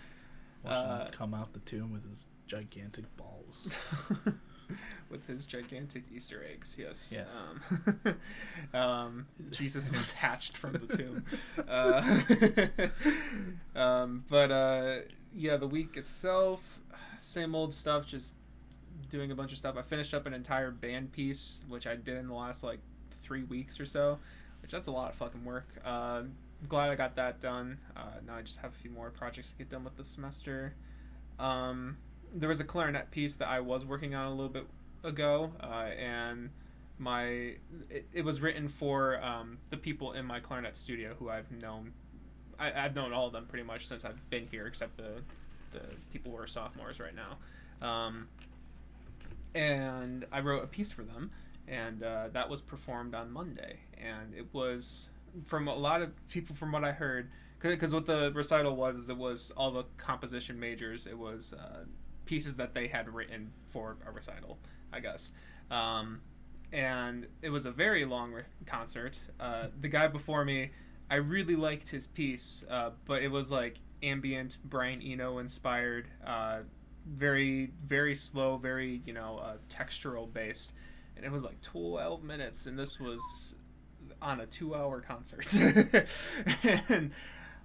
Watch 0.65 0.73
Uh, 0.75 1.05
him 1.07 1.13
come 1.13 1.35
out 1.35 1.53
the 1.53 1.59
tomb 1.61 1.93
with 1.93 2.09
his 2.11 2.27
gigantic 2.47 3.05
balls. 3.17 3.77
with 5.11 5.27
his 5.27 5.47
gigantic 5.47 6.05
Easter 6.15 6.45
eggs, 6.51 6.77
yes. 6.79 7.13
Yes. 7.13 7.27
Um, 8.05 8.17
um, 8.79 9.27
Jesus 9.51 9.91
was 9.91 10.11
hatched 10.23 10.57
from 10.57 10.73
the 10.73 10.97
tomb. 10.97 11.25
Uh, 11.69 12.21
um, 13.79 14.25
but 14.29 14.51
uh, 14.51 14.97
yeah, 15.35 15.57
the 15.57 15.67
week 15.67 15.97
itself, 15.97 16.81
same 17.19 17.55
old 17.55 17.73
stuff, 17.73 18.07
just 18.07 18.37
doing 19.11 19.31
a 19.31 19.35
bunch 19.35 19.53
of 19.53 19.59
stuff. 19.59 19.77
I 19.77 19.83
finished 19.83 20.15
up 20.15 20.27
an 20.27 20.35
entire 20.35 20.71
band 20.71 21.13
piece, 21.13 21.63
which 21.69 21.87
I 21.87 21.97
did 21.97 22.17
in 22.17 22.29
the 22.29 22.35
last 22.35 22.63
like 22.63 22.81
three 23.23 23.45
weeks 23.45 23.79
or 23.79 23.87
so, 23.87 24.19
which 24.63 24.73
that's 24.73 24.87
a 24.87 24.93
lot 24.93 25.11
of 25.11 25.17
fucking 25.17 25.45
work. 25.45 25.69
Uh, 25.85 26.23
glad 26.69 26.91
I 26.91 26.95
got 26.95 27.17
that 27.17 27.41
done. 27.41 27.79
Uh, 27.97 28.21
now 28.27 28.37
I 28.37 28.43
just 28.43 28.59
have 28.59 28.73
a 28.73 28.77
few 28.77 28.91
more 28.91 29.11
projects 29.11 29.51
to 29.51 29.57
get 29.57 29.69
done 29.69 29.85
with 29.85 29.97
the 29.97 30.05
semester. 30.05 30.75
Um, 31.39 31.97
there 32.35 32.49
was 32.49 32.61
a 32.61 32.65
clarinet 32.65 33.11
piece 33.11 33.37
that 33.37 33.49
I 33.49 33.61
was 33.61 33.85
working 33.85 34.15
on 34.15 34.27
a 34.27 34.31
little 34.31 34.49
bit 34.49 34.67
ago, 35.05 35.53
uh, 35.61 35.91
and 35.99 36.51
my 36.99 37.25
it, 37.91 38.07
it 38.13 38.25
was 38.25 38.41
written 38.41 38.69
for 38.69 39.23
um, 39.23 39.59
the 39.71 39.77
people 39.77 40.13
in 40.13 40.25
my 40.25 40.41
clarinet 40.41 40.77
studio 40.77 41.15
who 41.19 41.29
I've 41.29 41.51
known. 41.51 41.93
I, 42.59 42.85
I've 42.85 42.95
known 42.95 43.13
all 43.13 43.27
of 43.27 43.33
them 43.33 43.47
pretty 43.47 43.65
much 43.65 43.87
since 43.87 44.05
I've 44.05 44.31
been 44.31 44.47
here, 44.51 44.67
except 44.67 44.97
the 44.97 45.23
the 45.73 45.81
people 46.13 46.33
who 46.33 46.39
are 46.39 46.47
sophomores 46.47 47.01
right 47.01 47.15
now. 47.15 47.87
Um, 47.87 48.29
and 49.55 50.25
I 50.33 50.41
wrote 50.41 50.63
a 50.63 50.67
piece 50.67 50.93
for 50.93 51.03
them, 51.03 51.31
and 51.67 52.03
uh, 52.03 52.29
that 52.33 52.49
was 52.49 52.61
performed 52.61 53.15
on 53.15 53.31
Monday, 53.31 53.81
and 53.99 54.35
it 54.35 54.47
was 54.53 55.09
from 55.45 55.69
a 55.69 55.75
lot 55.75 56.03
of 56.03 56.11
people 56.29 56.55
from 56.55 56.73
what 56.73 56.85
I 56.85 56.93
heard, 56.93 57.31
because 57.61 57.93
what 57.93 58.07
the 58.07 58.33
recital 58.35 58.77
was 58.77 58.97
is 58.97 59.11
it 59.11 59.17
was 59.17 59.51
all 59.57 59.71
the 59.71 59.85
composition 59.97 60.59
majors. 60.61 61.07
It 61.07 61.19
was 61.19 61.55
uh, 61.55 61.85
pieces 62.33 62.57
that 62.57 62.73
they 62.73 62.87
had 62.87 63.13
written 63.13 63.53
for 63.67 63.99
a 64.07 64.11
recital, 64.11 64.57
I 64.91 65.01
guess. 65.01 65.33
Um, 65.71 66.23
and 66.73 67.27
it 67.43 67.51
was 67.51 67.67
a 67.67 67.71
very 67.71 68.07
long 68.07 68.33
re- 68.33 68.45
concert. 68.65 69.19
Uh, 69.39 69.67
the 69.79 69.89
guy 69.89 70.07
before 70.07 70.43
me, 70.43 70.71
I 71.11 71.17
really 71.17 71.57
liked 71.57 71.91
his 71.91 72.07
piece, 72.07 72.65
uh, 72.71 72.93
but 73.05 73.23
it 73.23 73.31
was 73.31 73.53
like 73.53 73.81
ambient, 74.03 74.57
Brian 74.65 75.03
Eno 75.03 75.41
inspired, 75.41 76.09
uh, 76.27 76.61
very 77.07 77.73
very 77.85 78.15
slow, 78.15 78.57
very 78.57 79.03
you 79.05 79.13
know 79.13 79.39
uh, 79.45 79.57
textural 79.69 80.33
based, 80.33 80.73
and 81.17 81.27
it 81.27 81.31
was 81.31 81.45
like 81.45 81.61
twelve 81.61 82.23
minutes, 82.23 82.65
and 82.65 82.79
this 82.79 82.99
was 82.99 83.57
on 84.23 84.41
a 84.41 84.47
two 84.47 84.75
hour 84.75 85.03
concert, 85.03 85.53
and. 86.89 87.13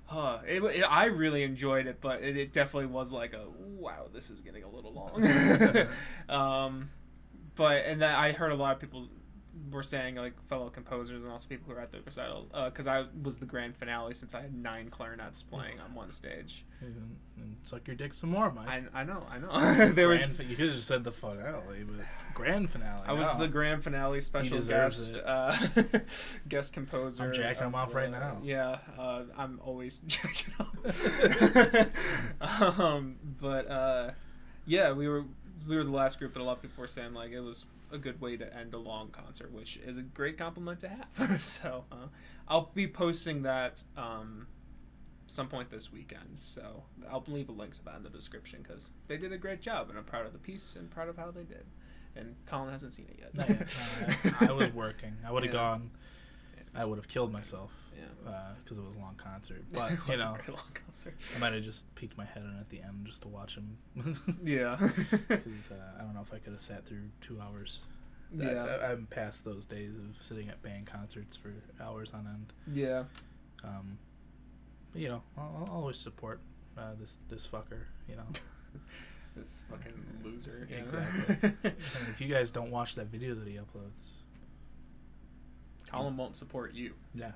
Uh, 0.09 0.39
it, 0.47 0.63
it, 0.63 0.83
I 0.83 1.05
really 1.05 1.43
enjoyed 1.43 1.85
it, 1.85 1.99
but 1.99 2.21
it, 2.21 2.37
it 2.37 2.53
definitely 2.53 2.87
was 2.87 3.11
like 3.11 3.33
a 3.33 3.45
wow. 3.57 4.07
This 4.13 4.29
is 4.29 4.41
getting 4.41 4.63
a 4.63 4.69
little 4.69 4.93
long. 4.93 5.17
um, 6.29 6.89
but 7.55 7.85
and 7.85 8.01
then 8.01 8.15
I 8.15 8.31
heard 8.31 8.51
a 8.51 8.55
lot 8.55 8.73
of 8.75 8.79
people 8.79 9.09
were 9.71 9.83
saying 9.83 10.15
like 10.15 10.41
fellow 10.43 10.69
composers 10.69 11.23
and 11.23 11.31
also 11.31 11.47
people 11.47 11.65
who 11.67 11.75
were 11.75 11.81
at 11.81 11.91
the 11.91 11.99
recital 12.01 12.47
because 12.65 12.87
I 12.87 13.05
was 13.23 13.37
the 13.37 13.45
grand 13.45 13.75
finale 13.75 14.13
since 14.13 14.33
I 14.33 14.41
had 14.41 14.55
nine 14.55 14.89
clarinets 14.89 15.43
playing 15.43 15.79
on 15.79 15.93
one 15.93 16.11
stage. 16.11 16.65
And, 16.79 17.17
and 17.37 17.57
suck 17.63 17.87
your 17.87 17.95
dick 17.95 18.13
some 18.13 18.29
more, 18.29 18.51
Mike. 18.51 18.67
I, 18.67 19.01
I 19.01 19.03
know 19.03 19.25
I 19.29 19.39
know 19.39 19.49
there 19.93 20.07
grand, 20.07 20.21
was 20.21 20.39
you 20.39 20.55
could 20.55 20.67
have 20.67 20.75
just 20.75 20.87
said 20.87 21.03
the 21.03 21.11
finale, 21.11 21.83
but 21.85 22.05
grand 22.33 22.69
finale. 22.69 23.03
I 23.05 23.13
was 23.13 23.27
the 23.39 23.47
grand 23.47 23.83
finale 23.83 24.21
special 24.21 24.61
guest 24.61 25.17
uh, 25.25 25.57
guest 26.49 26.73
composer. 26.73 27.23
I'm 27.23 27.33
jacking 27.33 27.73
off 27.73 27.93
right 27.93 28.11
now. 28.11 28.37
Yeah, 28.43 28.77
uh, 28.97 29.23
I'm 29.37 29.59
always 29.63 29.99
jacking 30.07 30.53
off. 30.59 32.79
um, 32.79 33.15
but 33.41 33.69
uh, 33.69 34.11
yeah, 34.65 34.91
we 34.91 35.07
were 35.07 35.25
we 35.67 35.75
were 35.75 35.83
the 35.83 35.91
last 35.91 36.19
group, 36.19 36.33
but 36.33 36.41
a 36.41 36.43
lot 36.43 36.57
of 36.57 36.61
people 36.61 36.81
were 36.81 36.87
saying 36.87 37.13
like 37.13 37.31
it 37.31 37.41
was 37.41 37.65
a 37.91 37.97
good 37.97 38.19
way 38.21 38.37
to 38.37 38.55
end 38.55 38.73
a 38.73 38.77
long 38.77 39.09
concert, 39.09 39.51
which 39.51 39.77
is 39.77 39.97
a 39.97 40.01
great 40.01 40.37
compliment 40.37 40.79
to 40.81 40.89
have. 40.89 41.41
so 41.41 41.85
uh, 41.91 42.07
I'll 42.47 42.71
be 42.73 42.87
posting 42.87 43.43
that 43.43 43.83
um, 43.95 44.47
some 45.27 45.47
point 45.47 45.69
this 45.69 45.91
weekend. 45.91 46.37
So 46.39 46.83
I'll 47.09 47.23
leave 47.27 47.49
a 47.49 47.53
link 47.53 47.73
to 47.75 47.85
that 47.85 47.95
in 47.95 48.03
the 48.03 48.09
description 48.09 48.59
because 48.63 48.91
they 49.07 49.17
did 49.17 49.31
a 49.31 49.37
great 49.37 49.61
job, 49.61 49.89
and 49.89 49.97
I'm 49.97 50.03
proud 50.05 50.25
of 50.25 50.33
the 50.33 50.39
piece 50.39 50.75
and 50.75 50.89
proud 50.89 51.09
of 51.09 51.17
how 51.17 51.31
they 51.31 51.43
did. 51.43 51.65
And 52.15 52.35
Colin 52.47 52.71
hasn't 52.71 52.93
seen 52.95 53.05
it 53.09 53.19
yet. 53.19 53.35
Not 53.35 53.49
yet. 53.49 54.21
No, 54.25 54.47
I, 54.47 54.49
I 54.49 54.51
was 54.53 54.73
working. 54.73 55.15
I 55.25 55.31
would 55.31 55.43
have 55.43 55.53
Yeah. 55.53 55.59
gone. 55.59 55.91
I 56.77 56.85
would 56.85 56.97
have 56.97 57.07
killed 57.07 57.31
myself 57.33 57.71
Yeah. 57.97 58.05
because 58.63 58.77
it 58.77 58.81
was 58.85 58.95
a 58.95 58.99
long 58.99 59.15
concert. 59.17 59.63
But 59.73 59.91
It 59.91 59.99
you 60.05 60.11
was 60.11 60.19
a 60.19 60.23
know, 60.25 60.31
very 60.33 60.53
long 60.55 60.71
concert. 60.85 61.15
I 61.35 61.39
might 61.39 61.53
have 61.53 61.63
just 61.63 61.93
peeked 61.95 62.17
my 62.17 62.25
head 62.25 62.43
in 62.43 62.57
at 62.59 62.69
the 62.69 62.81
end 62.81 63.05
just 63.05 63.23
to 63.23 63.27
watch 63.27 63.55
him. 63.55 63.77
Yeah. 64.43 64.77
Because 65.27 65.71
uh, 65.71 65.75
I 65.99 66.03
don't 66.03 66.13
know 66.13 66.21
if 66.21 66.33
I 66.33 66.37
could 66.37 66.53
have 66.53 66.61
sat 66.61 66.85
through 66.85 67.09
two 67.21 67.39
hours. 67.41 67.79
Yeah. 68.35 68.65
I, 68.81 68.91
I'm 68.91 69.07
past 69.09 69.43
those 69.45 69.65
days 69.65 69.91
of 69.95 70.23
sitting 70.23 70.49
at 70.49 70.61
band 70.61 70.85
concerts 70.85 71.35
for 71.35 71.51
hours 71.81 72.11
on 72.13 72.27
end. 72.27 72.53
Yeah. 72.73 73.03
Um, 73.63 73.97
but, 74.91 75.01
you 75.01 75.07
know, 75.09 75.21
I'll, 75.37 75.65
I'll 75.67 75.73
always 75.75 75.97
support 75.97 76.39
uh, 76.77 76.93
this 76.99 77.19
this 77.29 77.47
fucker. 77.47 77.83
You 78.09 78.17
know, 78.17 78.27
This 79.35 79.61
fucking 79.69 79.93
loser. 80.23 80.67
Exactly. 80.71 81.51
and 81.63 82.07
if 82.09 82.19
you 82.19 82.27
guys 82.27 82.49
don't 82.51 82.71
watch 82.71 82.95
that 82.95 83.07
video 83.07 83.33
that 83.35 83.47
he 83.47 83.55
uploads, 83.55 84.09
Colin 85.89 86.17
won't 86.17 86.35
support 86.35 86.73
you 86.73 86.93
yeah, 87.13 87.31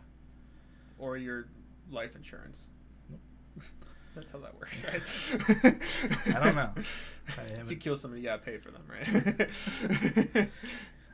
or 0.97 1.17
your 1.17 1.47
life 1.89 2.15
insurance. 2.15 2.69
Nope. 3.09 3.19
That's 4.15 4.31
how 4.31 4.39
that 4.39 4.57
works, 4.59 4.83
right? 6.27 6.35
I 6.35 6.43
don't 6.43 6.55
know. 6.55 6.71
I 7.37 7.61
if 7.61 7.71
you 7.71 7.77
kill 7.77 7.95
somebody, 7.95 8.21
you 8.21 8.27
gotta 8.27 8.41
pay 8.41 8.57
for 8.57 8.71
them, 8.71 8.83
right? 8.87 10.49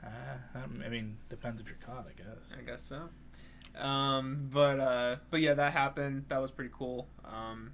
Uh, 0.08 0.60
um, 0.60 0.82
I 0.86 0.90
mean, 0.90 1.18
depends 1.30 1.60
if 1.60 1.68
you're 1.68 1.78
caught, 1.86 2.08
I 2.08 2.14
guess. 2.18 2.58
I 2.58 2.62
guess 2.62 2.82
so. 2.82 3.10
Um, 3.80 4.48
but 4.52 4.80
uh, 4.80 5.16
but 5.30 5.42
yeah, 5.42 5.54
that 5.54 5.74
happened. 5.74 6.26
That 6.30 6.42
was 6.42 6.52
pretty 6.52 6.72
cool. 6.74 7.08
Um, 7.26 7.72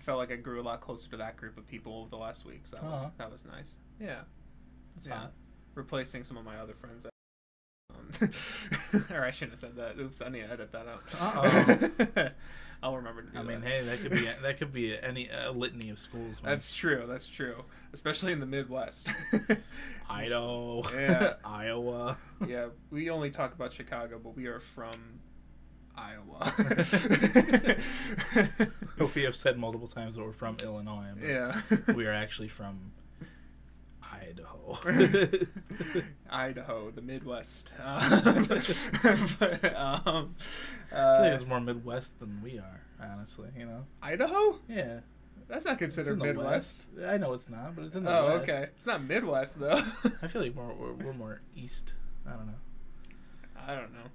felt 0.00 0.18
like 0.18 0.30
I 0.30 0.36
grew 0.36 0.60
a 0.60 0.62
lot 0.62 0.80
closer 0.80 1.10
to 1.10 1.16
that 1.18 1.36
group 1.36 1.56
of 1.56 1.66
people 1.66 2.00
over 2.00 2.10
the 2.10 2.16
last 2.16 2.44
week. 2.44 2.62
So 2.64 2.76
that 2.76 2.84
was 2.84 3.06
that 3.18 3.30
was 3.30 3.44
nice. 3.44 3.76
Yeah, 4.00 4.20
yeah. 5.06 5.14
hot. 5.14 5.32
Replacing 5.74 6.24
some 6.24 6.36
of 6.36 6.44
my 6.44 6.56
other 6.56 6.74
friends. 6.74 7.06
Or 9.10 9.24
I 9.24 9.30
shouldn't 9.30 9.52
have 9.52 9.58
said 9.60 9.76
that. 9.76 9.98
Oops, 9.98 10.20
I 10.22 10.28
need 10.28 10.40
to 10.46 10.52
edit 10.52 10.72
that 10.72 10.86
out. 10.88 11.02
Uh-oh. 11.20 12.28
I'll 12.82 12.96
remember 12.96 13.22
to 13.22 13.30
do 13.30 13.38
I 13.38 13.42
mean, 13.42 13.62
that. 13.62 13.66
hey, 13.70 13.82
that 13.82 14.00
could 14.02 14.10
be 14.12 14.28
that 14.42 14.58
could 14.58 14.72
be 14.72 14.94
any 14.98 15.28
a 15.30 15.50
litany 15.50 15.88
of 15.90 15.98
schools. 15.98 16.42
man. 16.42 16.50
That's 16.52 16.74
true. 16.76 17.04
That's 17.08 17.26
true. 17.28 17.64
Especially 17.94 18.32
in 18.32 18.40
the 18.40 18.46
Midwest. 18.46 19.10
Idaho, 20.10 20.82
Yeah. 20.94 21.34
Iowa. 21.44 22.18
yeah, 22.46 22.66
we 22.90 23.08
only 23.08 23.30
talk 23.30 23.54
about 23.54 23.72
Chicago, 23.72 24.20
but 24.22 24.36
we 24.36 24.46
are 24.48 24.60
from 24.60 24.92
Iowa. 25.96 26.54
we 29.14 29.22
have 29.22 29.36
said 29.36 29.56
multiple 29.58 29.86
times 29.88 30.16
that 30.16 30.24
we're 30.24 30.32
from 30.32 30.56
Illinois. 30.62 31.06
Yeah. 31.24 31.60
we 31.94 32.06
are 32.06 32.12
actually 32.12 32.48
from 32.48 32.92
Idaho. 34.30 34.78
Idaho, 36.30 36.90
the 36.90 37.02
Midwest. 37.02 37.72
Um, 37.82 38.46
but, 39.38 39.76
um, 39.76 40.34
I 40.92 40.96
uh, 40.96 41.22
think 41.22 41.34
it's 41.34 41.46
more 41.46 41.60
Midwest 41.60 42.20
than 42.20 42.40
we 42.42 42.58
are, 42.58 42.80
honestly. 43.00 43.50
You 43.56 43.66
know. 43.66 43.86
Idaho? 44.02 44.58
Yeah. 44.68 45.00
That's 45.48 45.66
not 45.66 45.78
considered 45.78 46.20
Midwest. 46.20 46.86
West. 46.96 47.08
I 47.08 47.18
know 47.18 47.34
it's 47.34 47.50
not, 47.50 47.76
but 47.76 47.84
it's 47.84 47.96
in 47.96 48.04
the 48.04 48.16
Oh, 48.16 48.38
West. 48.38 48.50
okay. 48.50 48.66
It's 48.78 48.86
not 48.86 49.02
Midwest 49.02 49.60
though. 49.60 49.80
I 50.22 50.26
feel 50.26 50.42
like 50.42 50.54
we're, 50.54 50.72
we're, 50.72 50.92
we're 50.92 51.12
more 51.12 51.40
east. 51.54 51.92
I 52.26 52.30
don't 52.30 52.46
know. 52.46 52.54
I 53.66 53.74
don't 53.74 53.92
know. 53.92 54.08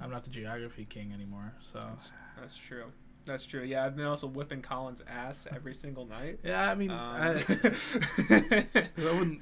I'm 0.00 0.10
not 0.10 0.24
the 0.24 0.30
geography 0.30 0.86
king 0.88 1.12
anymore, 1.12 1.52
so 1.62 1.78
That's, 1.80 2.12
that's 2.40 2.56
true. 2.56 2.86
That's 3.24 3.44
true. 3.44 3.62
Yeah, 3.62 3.84
I've 3.86 3.96
been 3.96 4.06
also 4.06 4.26
whipping 4.26 4.62
Colin's 4.62 5.02
ass 5.06 5.46
every 5.54 5.74
single 5.74 6.06
night. 6.06 6.40
yeah. 6.42 6.70
I 6.70 6.74
mean, 6.74 6.90
Um, 6.90 6.98
I, 6.98 7.30
I 8.30 8.86
wouldn't. 8.96 9.40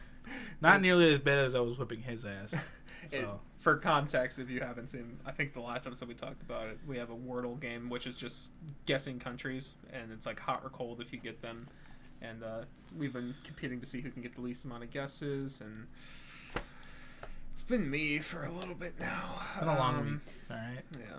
Not 0.61 0.83
nearly 0.83 1.13
as 1.13 1.19
bad 1.19 1.39
as 1.47 1.55
I 1.55 1.61
was 1.61 1.79
whipping 1.79 2.03
his 2.03 2.25
ass. 2.25 2.55
So 3.09 3.19
It- 3.19 3.29
for 3.59 3.77
context, 3.77 4.39
if 4.39 4.49
you 4.51 4.61
haven't 4.61 4.89
seen, 4.89 5.19
I 5.27 5.33
think 5.33 5.53
the 5.55 5.61
last 5.61 5.87
episode 5.87 6.09
we 6.09 6.15
talked 6.15 6.43
about 6.43 6.69
it, 6.69 6.79
we 6.87 6.97
have 6.99 7.11
a 7.11 7.15
Wordle 7.17 7.59
game, 7.61 7.89
which 7.91 8.07
is 8.07 8.17
just 8.17 8.53
guessing 8.87 9.19
countries, 9.19 9.75
and 9.93 10.13
it's 10.13 10.27
like 10.27 10.39
hot 10.39 10.61
or 10.63 10.71
cold 10.71 11.01
if 11.01 11.13
you 11.13 11.19
get 11.19 11.43
them. 11.43 11.67
And 12.23 12.43
uh, 12.45 12.63
we've 12.97 13.13
been 13.13 13.35
competing 13.43 13.81
to 13.81 13.87
see 13.87 14.01
who 14.01 14.11
can 14.11 14.23
get 14.23 14.35
the 14.37 14.43
least 14.43 14.65
amount 14.65 14.85
of 14.85 14.91
guesses, 14.91 15.61
and 15.61 15.87
it's 17.53 17.63
been 17.63 17.91
me 17.91 18.19
for 18.19 18.45
a 18.45 18.53
little 18.53 18.75
bit 18.75 18.95
now. 19.01 19.25
it's 19.51 19.59
been 19.61 19.69
a 19.69 19.79
long 19.79 19.95
Um, 19.99 20.21
week. 20.27 20.35
All 20.51 20.57
right. 20.57 20.83
Yeah, 20.99 21.17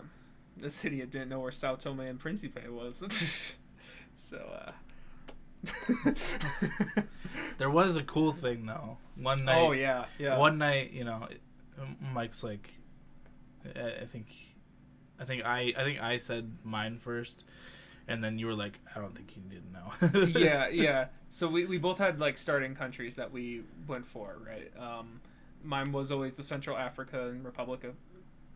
this 0.62 0.84
idiot 0.86 1.12
didn't 1.12 1.30
know 1.30 1.39
where 1.39 1.51
Sao 1.51 1.75
Tome 1.75 2.01
and 2.01 2.20
Principe 2.20 2.68
was, 2.70 3.58
so. 4.15 4.38
uh... 4.38 4.72
There 7.62 7.70
was 7.70 7.96
a 7.96 8.01
cool 8.01 8.32
thing 8.32 8.65
though. 8.65 8.98
One 9.15 9.46
night. 9.46 9.58
oh 9.58 9.72
yeah, 9.72 10.06
yeah. 10.18 10.39
One 10.39 10.58
night, 10.58 10.94
you 10.94 11.03
know, 11.03 11.27
Mike's 12.12 12.44
like, 12.44 12.74
I 13.75 14.01
I 14.01 14.06
think, 14.06 14.27
I 15.20 15.25
think 15.25 15.46
I, 15.46 15.72
I 15.77 15.84
think 15.84 16.01
I 16.01 16.18
said 16.18 16.51
mine 16.63 16.98
first, 16.98 17.44
and 18.08 18.24
then 18.24 18.39
you 18.39 18.48
were 18.48 18.56
like, 18.56 18.80
I 18.96 19.00
don't 19.00 19.15
think 19.15 19.36
you 19.36 19.44
didn't 19.44 19.72
know. 19.72 20.39
yeah, 20.39 20.70
yeah. 20.70 21.06
So 21.30 21.48
we, 21.48 21.65
we 21.65 21.77
both 21.77 22.00
had 22.00 22.20
like 22.20 22.39
starting 22.39 22.74
countries 22.74 23.15
that 23.18 23.32
we 23.32 23.62
went 23.88 24.08
for, 24.08 24.39
right? 24.44 24.72
Um, 24.75 25.22
mine 25.63 25.91
was 25.91 26.12
always 26.12 26.36
the 26.36 26.44
Central 26.44 26.75
African 26.77 27.44
Republic 27.44 27.84
of, 27.84 27.94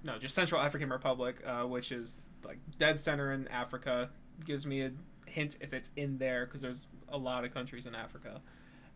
no, 0.05 0.17
just 0.17 0.35
Central 0.35 0.62
African 0.62 0.89
Republic, 0.89 1.35
uh, 1.45 1.63
which 1.63 1.91
is 1.91 2.19
like 2.45 2.59
dead 2.77 3.00
center 3.00 3.33
in 3.33 3.47
Africa. 3.50 4.09
Gives 4.45 4.65
me 4.65 4.81
a 4.81 4.91
hint 5.25 5.57
if 5.62 5.74
it's 5.74 5.89
in 5.95 6.17
there 6.17 6.45
because 6.45 6.62
there's 6.62 6.88
a 7.09 7.17
lot 7.17 7.43
of 7.43 7.53
countries 7.53 7.85
in 7.88 7.95
Africa. 7.95 8.39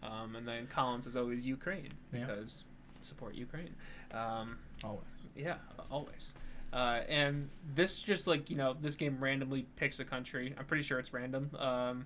Um, 0.04 0.36
and 0.36 0.48
then 0.48 0.68
Collins 0.68 1.08
is 1.08 1.18
always 1.18 1.46
Ukraine 1.46 1.90
Yeah. 2.14 2.26
because 2.26 2.64
support 3.02 3.36
Ukraine. 3.36 3.76
Um, 4.12 4.58
Always. 4.84 5.04
yeah, 5.36 5.56
always. 5.92 6.34
Uh, 6.72 7.02
and 7.10 7.50
this 7.74 8.00
just 8.00 8.28
like 8.28 8.50
you 8.50 8.56
know, 8.56 8.76
this 8.80 8.96
game 8.96 9.18
randomly 9.20 9.66
picks 9.76 10.00
a 10.00 10.06
country. 10.06 10.54
I'm 10.58 10.66
pretty 10.66 10.84
sure 10.84 11.00
it's 11.00 11.12
random. 11.14 11.50
Um, 11.58 12.06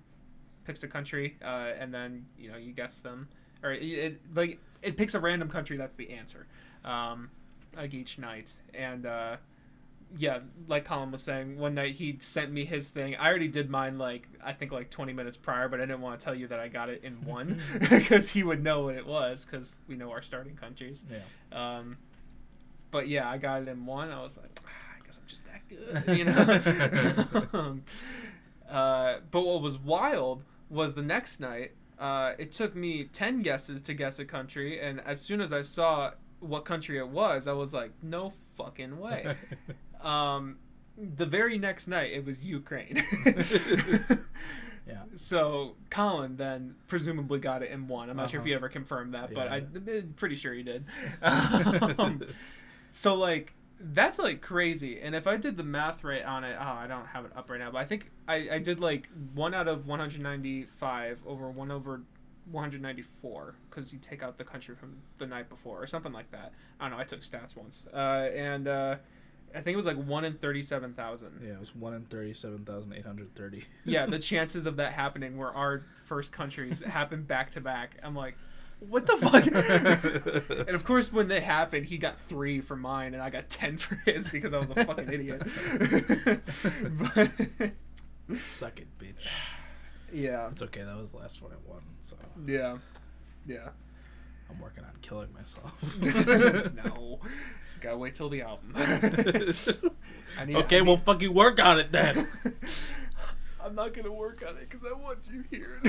picks 0.64 0.82
a 0.82 0.88
country, 0.88 1.36
uh, 1.44 1.72
and 1.78 1.92
then 1.92 2.24
you 2.38 2.50
know 2.50 2.56
you 2.56 2.72
guess 2.72 3.00
them, 3.00 3.28
or 3.62 3.72
it, 3.72 3.82
it 3.82 4.20
like 4.34 4.58
it 4.82 4.96
picks 4.96 5.14
a 5.14 5.20
random 5.20 5.48
country. 5.50 5.76
That's 5.76 5.94
the 5.96 6.10
answer. 6.10 6.46
Um, 6.84 7.30
like 7.76 7.94
each 7.94 8.18
night, 8.18 8.54
and 8.74 9.06
uh, 9.06 9.36
yeah, 10.16 10.40
like 10.68 10.84
Colin 10.84 11.10
was 11.10 11.22
saying, 11.22 11.58
one 11.58 11.74
night 11.74 11.94
he 11.94 12.18
sent 12.20 12.52
me 12.52 12.64
his 12.64 12.88
thing. 12.88 13.16
I 13.16 13.28
already 13.28 13.48
did 13.48 13.68
mine 13.68 13.98
like 13.98 14.28
I 14.42 14.52
think 14.52 14.72
like 14.72 14.90
20 14.90 15.12
minutes 15.12 15.36
prior, 15.36 15.68
but 15.68 15.80
I 15.80 15.86
didn't 15.86 16.00
want 16.00 16.18
to 16.18 16.24
tell 16.24 16.34
you 16.34 16.46
that 16.48 16.60
I 16.60 16.68
got 16.68 16.88
it 16.88 17.02
in 17.02 17.24
one 17.24 17.60
because 17.80 18.30
he 18.30 18.42
would 18.42 18.62
know 18.62 18.84
what 18.84 18.94
it 18.94 19.06
was 19.06 19.44
because 19.44 19.76
we 19.88 19.96
know 19.96 20.10
our 20.12 20.22
starting 20.22 20.56
countries. 20.56 21.04
Yeah. 21.10 21.78
Um, 21.78 21.98
but 22.90 23.08
yeah, 23.08 23.28
I 23.28 23.38
got 23.38 23.62
it 23.62 23.68
in 23.68 23.86
one. 23.86 24.10
I 24.10 24.22
was 24.22 24.38
like, 24.38 24.60
"Ah, 24.64 24.70
I 25.00 25.04
guess 25.04 25.18
I'm 25.18 25.26
just 25.26 25.44
that 25.46 25.68
good, 25.68 26.16
you 26.18 26.24
know. 26.24 27.48
um, 27.58 27.82
uh, 28.70 29.16
but 29.30 29.44
what 29.44 29.62
was 29.62 29.78
wild 29.78 30.44
was 30.70 30.94
the 30.94 31.02
next 31.02 31.40
night. 31.40 31.72
Uh, 31.98 32.34
it 32.38 32.52
took 32.52 32.76
me 32.76 33.04
ten 33.04 33.42
guesses 33.42 33.80
to 33.82 33.94
guess 33.94 34.18
a 34.20 34.24
country, 34.24 34.80
and 34.80 35.00
as 35.00 35.20
soon 35.20 35.40
as 35.40 35.52
I 35.52 35.62
saw 35.62 36.12
what 36.44 36.64
country 36.64 36.98
it 36.98 37.08
was, 37.08 37.46
I 37.46 37.52
was 37.52 37.72
like, 37.74 37.92
no 38.02 38.30
fucking 38.56 38.98
way. 38.98 39.36
um, 40.00 40.56
the 40.96 41.26
very 41.26 41.58
next 41.58 41.88
night, 41.88 42.12
it 42.12 42.24
was 42.24 42.44
Ukraine. 42.44 43.02
Yeah. 44.86 45.04
So 45.14 45.76
Colin 45.88 46.36
then 46.36 46.74
presumably 46.88 47.38
got 47.38 47.62
it 47.62 47.70
in 47.70 47.88
one. 47.88 48.10
I'm 48.10 48.18
not 48.18 48.28
sure 48.28 48.38
if 48.40 48.42
Uh-huh. 48.42 48.48
he 48.48 48.54
ever 48.54 48.68
confirmed 48.68 49.14
that, 49.14 49.32
but 49.32 49.46
Yeah. 49.46 49.54
I'm 50.00 50.12
pretty 50.14 50.34
sure 50.34 50.52
he 50.52 50.62
did. 50.62 50.84
Um, 51.22 52.22
so 52.90 53.14
like 53.14 53.54
that's 53.80 54.18
like 54.18 54.42
crazy. 54.42 55.00
And 55.00 55.14
if 55.14 55.26
I 55.26 55.38
did 55.38 55.56
the 55.56 55.62
math 55.64 56.04
right 56.04 56.22
on 56.22 56.44
it, 56.44 56.54
oh, 56.60 56.62
I 56.62 56.86
don't 56.86 57.06
have 57.06 57.24
it 57.24 57.32
up 57.34 57.48
right 57.48 57.58
now, 57.58 57.70
but 57.70 57.78
I 57.78 57.84
think 57.86 58.10
I, 58.28 58.48
I 58.52 58.58
did 58.58 58.78
like 58.78 59.08
one 59.34 59.54
out 59.54 59.68
of 59.68 59.86
195 59.86 61.20
over 61.26 61.50
one 61.50 61.70
over 61.70 62.02
194 62.50 63.54
because 63.68 63.92
you 63.92 63.98
take 63.98 64.22
out 64.22 64.38
the 64.38 64.44
country 64.44 64.74
from 64.74 64.96
the 65.18 65.26
night 65.26 65.48
before 65.48 65.82
or 65.82 65.86
something 65.86 66.12
like 66.12 66.30
that. 66.32 66.52
I 66.78 66.84
don't 66.84 66.92
know. 66.92 66.98
I 66.98 67.04
took 67.04 67.20
stats 67.20 67.56
once, 67.56 67.86
uh, 67.92 68.28
and 68.34 68.68
uh, 68.68 68.96
I 69.54 69.60
think 69.60 69.74
it 69.74 69.76
was 69.76 69.86
like 69.86 69.96
one 69.96 70.24
in 70.24 70.34
37,000 70.34 71.40
yeah, 71.42 71.52
it 71.52 71.60
was 71.60 71.74
one 71.74 71.94
in 71.94 72.02
thirty-seven 72.06 72.64
thousand 72.64 72.92
eight 72.92 73.06
hundred 73.06 73.34
thirty. 73.34 73.64
yeah, 73.84 74.06
the 74.06 74.18
chances 74.20 74.66
of 74.66 74.76
that 74.76 74.92
happening 74.92 75.36
where 75.36 75.52
our 75.52 75.86
first 76.06 76.32
countries 76.32 76.80
happen 76.80 77.22
back 77.22 77.50
to 77.52 77.60
back. 77.60 77.98
I'm 78.02 78.14
like, 78.14 78.36
what 78.80 79.06
the 79.06 79.16
fuck? 79.16 79.46
and 80.66 80.70
of 80.70 80.84
course, 80.84 81.12
when 81.12 81.28
they 81.28 81.40
happened, 81.40 81.86
he 81.86 81.98
got 81.98 82.20
three 82.22 82.60
for 82.60 82.76
mine, 82.76 83.14
and 83.14 83.22
I 83.22 83.30
got 83.30 83.48
ten 83.48 83.76
for 83.78 83.94
his 84.04 84.28
because 84.28 84.52
I 84.52 84.58
was 84.58 84.70
a 84.70 84.84
fucking 84.84 85.12
idiot. 85.12 85.42
but, 87.14 87.30
Suck 88.36 88.80
it, 88.80 88.88
bitch. 88.98 89.28
Yeah, 90.14 90.48
It's 90.50 90.62
okay. 90.62 90.82
That 90.82 90.96
was 90.96 91.10
the 91.12 91.18
last 91.18 91.42
one 91.42 91.52
I 91.52 91.56
won, 91.70 91.82
so 92.00 92.16
yeah, 92.46 92.78
yeah. 93.46 93.68
I'm 94.50 94.60
working 94.60 94.84
on 94.84 94.90
killing 95.02 95.32
myself. 95.32 95.72
no, 96.84 97.18
gotta 97.80 97.96
wait 97.96 98.14
till 98.14 98.28
the 98.28 98.42
album. 98.42 98.72
Need- 100.46 100.56
okay, 100.56 100.78
I 100.78 100.82
well, 100.82 100.96
need- 100.96 101.04
fucking 101.04 101.34
work 101.34 101.60
on 101.60 101.78
it 101.78 101.90
then. 101.92 102.26
I'm 103.62 103.74
not 103.74 103.94
gonna 103.94 104.12
work 104.12 104.44
on 104.46 104.56
it 104.58 104.68
because 104.68 104.86
I 104.86 104.92
want 104.92 105.28
you 105.32 105.44
here. 105.50 105.80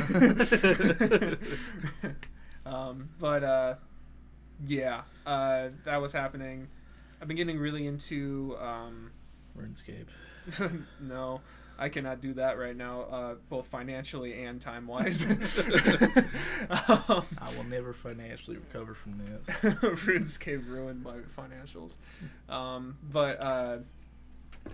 um, 2.66 3.10
but 3.20 3.44
uh, 3.44 3.76
yeah, 4.66 5.02
uh, 5.26 5.70
that 5.84 6.02
was 6.02 6.12
happening. 6.14 6.68
I've 7.22 7.28
been 7.28 7.38
getting 7.38 7.60
really 7.60 7.86
into 7.88 8.56
um, 8.60 9.12
RuneScape. 9.58 10.08
no, 11.00 11.42
I 11.78 11.90
cannot 11.90 12.22
do 12.22 12.34
that 12.36 12.58
right 12.58 12.76
now, 12.76 13.02
uh, 13.02 13.36
both 13.50 13.68
financially 13.68 14.44
and 14.46 14.62
time 14.62 14.88
wise. 14.88 15.26
um, 15.26 15.36
I 17.38 17.54
will 17.56 17.66
never 17.70 17.94
financially 17.94 18.58
recover 18.58 18.94
from 18.94 19.18
this. 19.18 19.56
RuneScape 19.74 20.68
ruined 20.68 21.04
my 21.04 21.18
financials. 21.38 21.98
Um, 22.48 22.98
but 23.12 23.42
uh, 23.44 23.78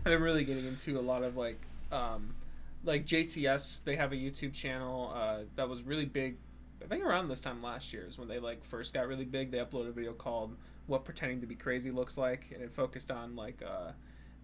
I'm 0.05 0.22
really 0.22 0.43
getting 0.43 0.65
into 0.65 1.00
a 1.00 1.01
lot 1.01 1.24
of 1.24 1.38
like, 1.38 1.60
um, 1.91 2.36
like 2.84 3.05
JCS. 3.05 3.84
They 3.84 3.96
have 3.96 4.12
a 4.12 4.15
YouTube 4.15 4.53
channel 4.53 5.12
uh, 5.15 5.39
that 5.55 5.67
was 5.67 5.81
really 5.81 6.05
big. 6.05 6.38
I 6.84 6.88
think 6.88 7.03
around 7.03 7.27
this 7.29 7.41
time 7.41 7.62
last 7.62 7.93
year 7.93 8.05
is 8.08 8.17
when 8.17 8.27
they 8.27 8.39
like 8.39 8.63
first 8.63 8.93
got 8.93 9.08
really 9.08 9.25
big. 9.25 9.51
They 9.51 9.60
uploaded 9.60 9.89
a 9.89 9.91
video 9.91 10.13
called 10.13 10.55
"What 10.88 11.03
Pretending 11.05 11.41
to 11.41 11.48
Be 11.48 11.55
Crazy 11.55 11.91
Looks 11.91 12.17
Like," 12.17 12.51
and 12.53 12.63
it 12.63 12.72
focused 12.72 13.12
on 13.12 13.36
like 13.36 13.62
uh, 13.63 13.91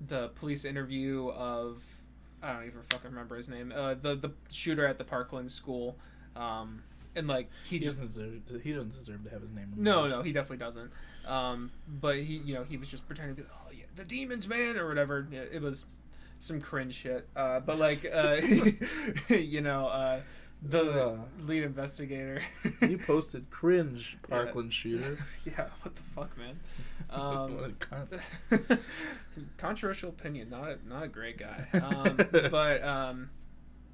the 0.07 0.29
police 0.29 0.65
interview 0.65 1.29
of 1.29 1.81
I 2.41 2.53
don't 2.53 2.65
even 2.65 2.81
fucking 2.81 3.09
remember 3.09 3.35
his 3.35 3.49
name. 3.49 3.73
Uh, 3.75 3.95
the 3.95 4.15
the 4.15 4.31
shooter 4.51 4.85
at 4.85 4.97
the 4.97 5.03
Parkland 5.03 5.51
school, 5.51 5.97
um, 6.35 6.83
and 7.15 7.27
like 7.27 7.49
he 7.65 7.77
He 7.79 7.85
just 7.85 8.01
doesn't 8.01 8.07
deserve. 8.23 8.45
To, 8.47 8.57
he 8.59 8.73
doesn't 8.73 8.93
deserve 8.97 9.23
to 9.23 9.29
have 9.31 9.41
his 9.41 9.51
name. 9.51 9.73
no 9.75 10.07
no 10.07 10.21
he 10.21 10.31
definitely 10.31 10.57
doesn't. 10.57 10.91
Um, 11.25 11.71
but 11.87 12.17
he 12.17 12.37
you 12.37 12.53
know 12.53 12.63
he 12.63 12.77
was 12.77 12.89
just 12.89 13.05
pretending 13.07 13.35
to 13.35 13.41
be 13.41 13.47
oh 13.51 13.71
yeah 13.71 13.85
the 13.95 14.05
demons 14.05 14.47
man 14.47 14.77
or 14.77 14.87
whatever. 14.87 15.27
Yeah, 15.31 15.41
It 15.51 15.61
was 15.61 15.85
some 16.39 16.61
cringe 16.61 16.93
shit. 16.93 17.27
Uh, 17.35 17.59
but 17.59 17.79
like 17.79 18.05
uh, 18.13 18.39
you 19.29 19.61
know 19.61 19.87
uh, 19.87 20.19
the 20.61 20.81
Uh. 21.11 21.17
lead 21.45 21.63
investigator. 21.63 22.41
You 22.81 22.97
posted 22.97 23.49
cringe 23.49 24.17
Yeah. 24.29 24.35
Parkland 24.35 24.73
shooter. 24.73 25.17
yeah, 25.45 25.67
what 25.81 25.95
the 25.95 26.01
fuck, 26.15 26.37
man? 26.37 26.59
Um, 27.09 27.55
What 27.61 27.69
a 27.69 27.73
cunt. 27.73 28.79
controversial 29.57 30.09
opinion 30.09 30.49
not 30.49 30.67
a 30.69 30.77
not 30.89 31.03
a 31.03 31.07
great 31.07 31.37
guy 31.37 31.67
um, 31.73 32.17
but 32.51 32.83
um 32.83 33.29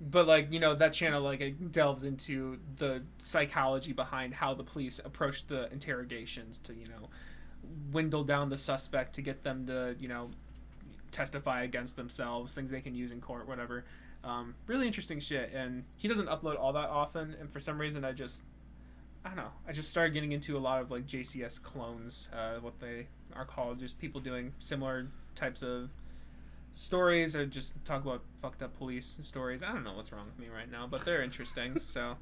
but 0.01 0.25
like 0.25 0.51
you 0.51 0.60
know 0.60 0.74
that 0.74 0.93
channel 0.93 1.22
like 1.22 1.41
it 1.41 1.72
delves 1.72 2.03
into 2.03 2.58
the 2.77 3.01
psychology 3.20 3.91
behind 3.91 4.34
how 4.34 4.53
the 4.53 4.63
police 4.63 5.00
approach 5.00 5.46
the 5.48 5.72
interrogations 5.72 6.60
to 6.60 6.74
you 6.74 6.88
know 6.88 7.10
dwindle 7.91 8.24
down 8.24 8.50
the 8.50 8.58
suspect 8.58 9.13
to 9.15 9.22
get 9.22 9.43
them 9.43 9.65
to 9.67 9.96
you 10.00 10.08
know 10.08 10.29
testify 11.12 11.62
against 11.63 11.96
themselves 11.98 12.53
things 12.53 12.72
they 12.72 12.82
can 12.82 12.96
use 12.96 13.12
in 13.12 13.20
court 13.22 13.48
whatever 13.48 13.84
um, 14.24 14.56
really 14.68 14.88
interesting 14.88 15.20
shit 15.20 15.51
and 15.53 15.84
he 15.98 16.08
doesn't 16.08 16.27
upload 16.30 16.58
all 16.60 16.72
that 16.74 16.89
often 16.89 17.36
and 17.39 17.51
for 17.51 17.60
some 17.60 17.80
reason 17.80 18.06
i 18.06 18.12
just 18.12 18.42
i 19.25 19.27
don't 19.27 19.38
know 19.38 19.51
i 19.68 19.72
just 19.74 19.89
started 19.92 20.13
getting 20.13 20.32
into 20.32 20.58
a 20.58 20.60
lot 20.60 20.82
of 20.82 20.89
like 20.92 21.06
jcs 21.06 21.62
clones 21.62 22.30
uh, 22.34 22.56
what 22.62 22.80
they 22.80 23.08
are 23.36 23.46
called 23.46 23.80
just 23.80 24.00
people 24.00 24.22
doing 24.22 24.53
similar 24.60 25.08
types 25.36 25.62
of 25.62 25.89
stories 26.75 27.36
or 27.36 27.46
just 27.46 27.72
talk 27.86 28.01
about 28.03 28.22
fucked 28.39 28.63
up 28.63 28.75
police 28.77 29.20
stories 29.22 29.62
i 29.62 29.72
don't 29.72 29.84
know 29.84 29.94
what's 29.94 30.12
wrong 30.12 30.25
with 30.25 30.39
me 30.39 30.48
right 30.51 30.72
now 30.72 30.88
but 30.89 31.06
they're 31.06 31.22
interesting 31.22 31.77
so 31.77 32.15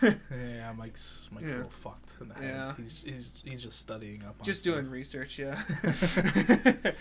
yeah, 0.00 0.72
Mike's 0.76 1.28
Mike's 1.32 1.48
Yeah. 1.50 1.54
a 1.54 1.56
little 1.56 1.70
fucked 1.70 2.12
in 2.20 2.28
the 2.28 2.34
head. 2.34 2.44
Yeah. 2.44 2.74
He's 2.76 3.02
he's 3.04 3.32
he's 3.44 3.62
just 3.62 3.80
studying 3.80 4.22
up 4.22 4.36
on 4.38 4.44
just 4.44 4.60
stuff. 4.62 4.74
doing 4.74 4.88
research 4.88 5.36
yeah 5.38 5.60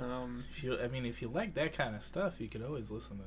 um, 0.00 0.44
If 0.54 0.62
you, 0.62 0.78
I 0.78 0.88
mean, 0.88 1.06
if 1.06 1.22
you 1.22 1.28
like 1.28 1.54
that 1.54 1.72
kind 1.76 1.94
of 1.96 2.02
stuff, 2.04 2.34
you 2.40 2.48
could 2.48 2.62
always 2.62 2.90
listen 2.90 3.18
to 3.18 3.24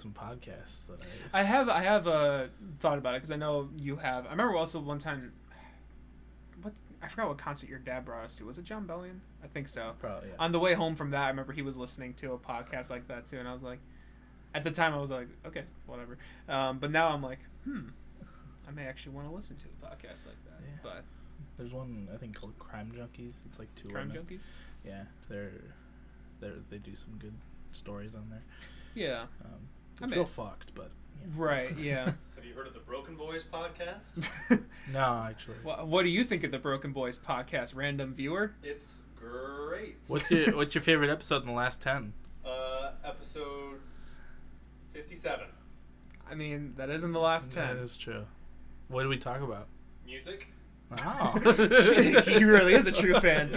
some 0.00 0.12
podcasts 0.12 0.86
that 0.86 1.00
I. 1.32 1.40
I 1.40 1.42
have 1.42 1.68
I 1.68 1.80
have 1.80 2.06
uh, 2.06 2.46
thought 2.78 2.98
about 2.98 3.14
it 3.14 3.18
because 3.18 3.30
I 3.30 3.36
know 3.36 3.68
you 3.76 3.96
have. 3.96 4.26
I 4.26 4.30
remember 4.30 4.56
also 4.56 4.80
one 4.80 4.98
time. 4.98 5.32
What 6.62 6.74
I 7.02 7.08
forgot 7.08 7.28
what 7.28 7.38
concert 7.38 7.68
your 7.68 7.78
dad 7.78 8.04
brought 8.04 8.24
us 8.24 8.34
to. 8.36 8.44
Was 8.44 8.58
it 8.58 8.64
Jon 8.64 8.86
Bellion? 8.86 9.20
I 9.42 9.46
think 9.46 9.68
so. 9.68 9.92
Probably. 9.98 10.28
Yeah. 10.30 10.36
On 10.38 10.52
the 10.52 10.60
way 10.60 10.74
home 10.74 10.94
from 10.94 11.10
that, 11.10 11.24
I 11.24 11.28
remember 11.28 11.52
he 11.52 11.62
was 11.62 11.76
listening 11.76 12.14
to 12.14 12.32
a 12.32 12.38
podcast 12.38 12.90
like 12.90 13.08
that 13.08 13.26
too, 13.26 13.38
and 13.38 13.48
I 13.48 13.52
was 13.52 13.62
like, 13.62 13.78
at 14.54 14.64
the 14.64 14.70
time 14.70 14.94
I 14.94 14.98
was 14.98 15.10
like, 15.10 15.28
okay, 15.46 15.62
whatever. 15.86 16.18
Um, 16.48 16.78
but 16.78 16.90
now 16.90 17.08
I'm 17.08 17.22
like, 17.22 17.40
hmm, 17.64 17.88
I 18.66 18.70
may 18.72 18.84
actually 18.84 19.14
want 19.14 19.28
to 19.28 19.34
listen 19.34 19.56
to 19.56 19.64
a 19.64 19.86
podcast 19.86 20.26
like 20.26 20.42
that. 20.46 20.60
Yeah. 20.60 20.78
But 20.82 21.04
There's 21.58 21.72
one 21.72 22.08
I 22.12 22.16
think 22.16 22.34
called 22.34 22.58
Crime 22.58 22.92
Junkies. 22.96 23.32
It's 23.46 23.58
like 23.58 23.72
two 23.74 23.88
Crime 23.88 24.08
women. 24.08 24.24
Junkies. 24.24 24.50
Yeah, 24.84 25.04
they're 25.28 25.52
they 26.40 26.50
they 26.70 26.78
do 26.78 26.94
some 26.94 27.14
good 27.18 27.34
stories 27.72 28.14
on 28.14 28.28
there. 28.30 28.42
Yeah. 28.94 29.22
Um, 29.44 29.60
I 30.02 30.06
I 30.06 30.10
feel 30.10 30.24
fucked, 30.26 30.74
but 30.74 30.90
yeah. 31.20 31.26
Right. 31.36 31.78
Yeah. 31.78 32.04
Have 32.36 32.44
you 32.44 32.54
heard 32.54 32.66
of 32.66 32.74
the 32.74 32.80
Broken 32.80 33.16
Boys 33.16 33.44
podcast? 33.44 34.28
no, 34.92 35.24
actually. 35.28 35.56
what, 35.62 35.86
what 35.88 36.02
do 36.02 36.08
you 36.10 36.22
think 36.24 36.44
of 36.44 36.50
the 36.50 36.58
Broken 36.58 36.92
Boys 36.92 37.18
podcast, 37.18 37.74
random 37.74 38.14
viewer? 38.14 38.52
it's 38.62 39.02
great. 39.16 39.96
What's 40.08 40.30
your 40.30 40.56
What's 40.56 40.74
your 40.74 40.82
favorite 40.82 41.10
episode 41.10 41.42
in 41.42 41.46
the 41.48 41.54
last 41.54 41.80
ten? 41.82 42.12
uh 42.44 42.92
episode 43.04 43.80
fifty-seven? 44.92 45.46
I 46.30 46.34
mean, 46.34 46.74
that 46.76 46.90
isn't 46.90 47.12
the 47.12 47.20
last 47.20 47.52
ten. 47.52 47.76
That 47.76 47.82
is 47.82 47.96
true. 47.96 48.24
What 48.88 49.02
do 49.02 49.08
we 49.08 49.16
talk 49.18 49.40
about? 49.40 49.68
Music. 50.04 50.48
Oh, 51.04 51.34
Shit, 51.42 52.28
he 52.28 52.44
really 52.44 52.74
is 52.74 52.86
a 52.86 52.92
true 52.92 53.18
fan. 53.18 53.48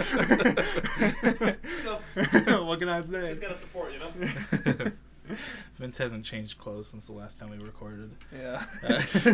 what 2.66 2.78
can 2.80 2.88
I 2.88 3.00
say? 3.02 3.28
Just 3.28 3.40
gotta 3.40 3.56
support, 3.56 3.92
you 3.92 4.00
know. 4.00 4.90
Vince 5.78 5.98
hasn't 5.98 6.24
changed 6.24 6.58
clothes 6.58 6.88
since 6.88 7.06
the 7.06 7.12
last 7.12 7.38
time 7.38 7.50
we 7.50 7.58
recorded. 7.58 8.10
Yeah. 8.32 8.64
That's 8.82 9.26
a 9.26 9.32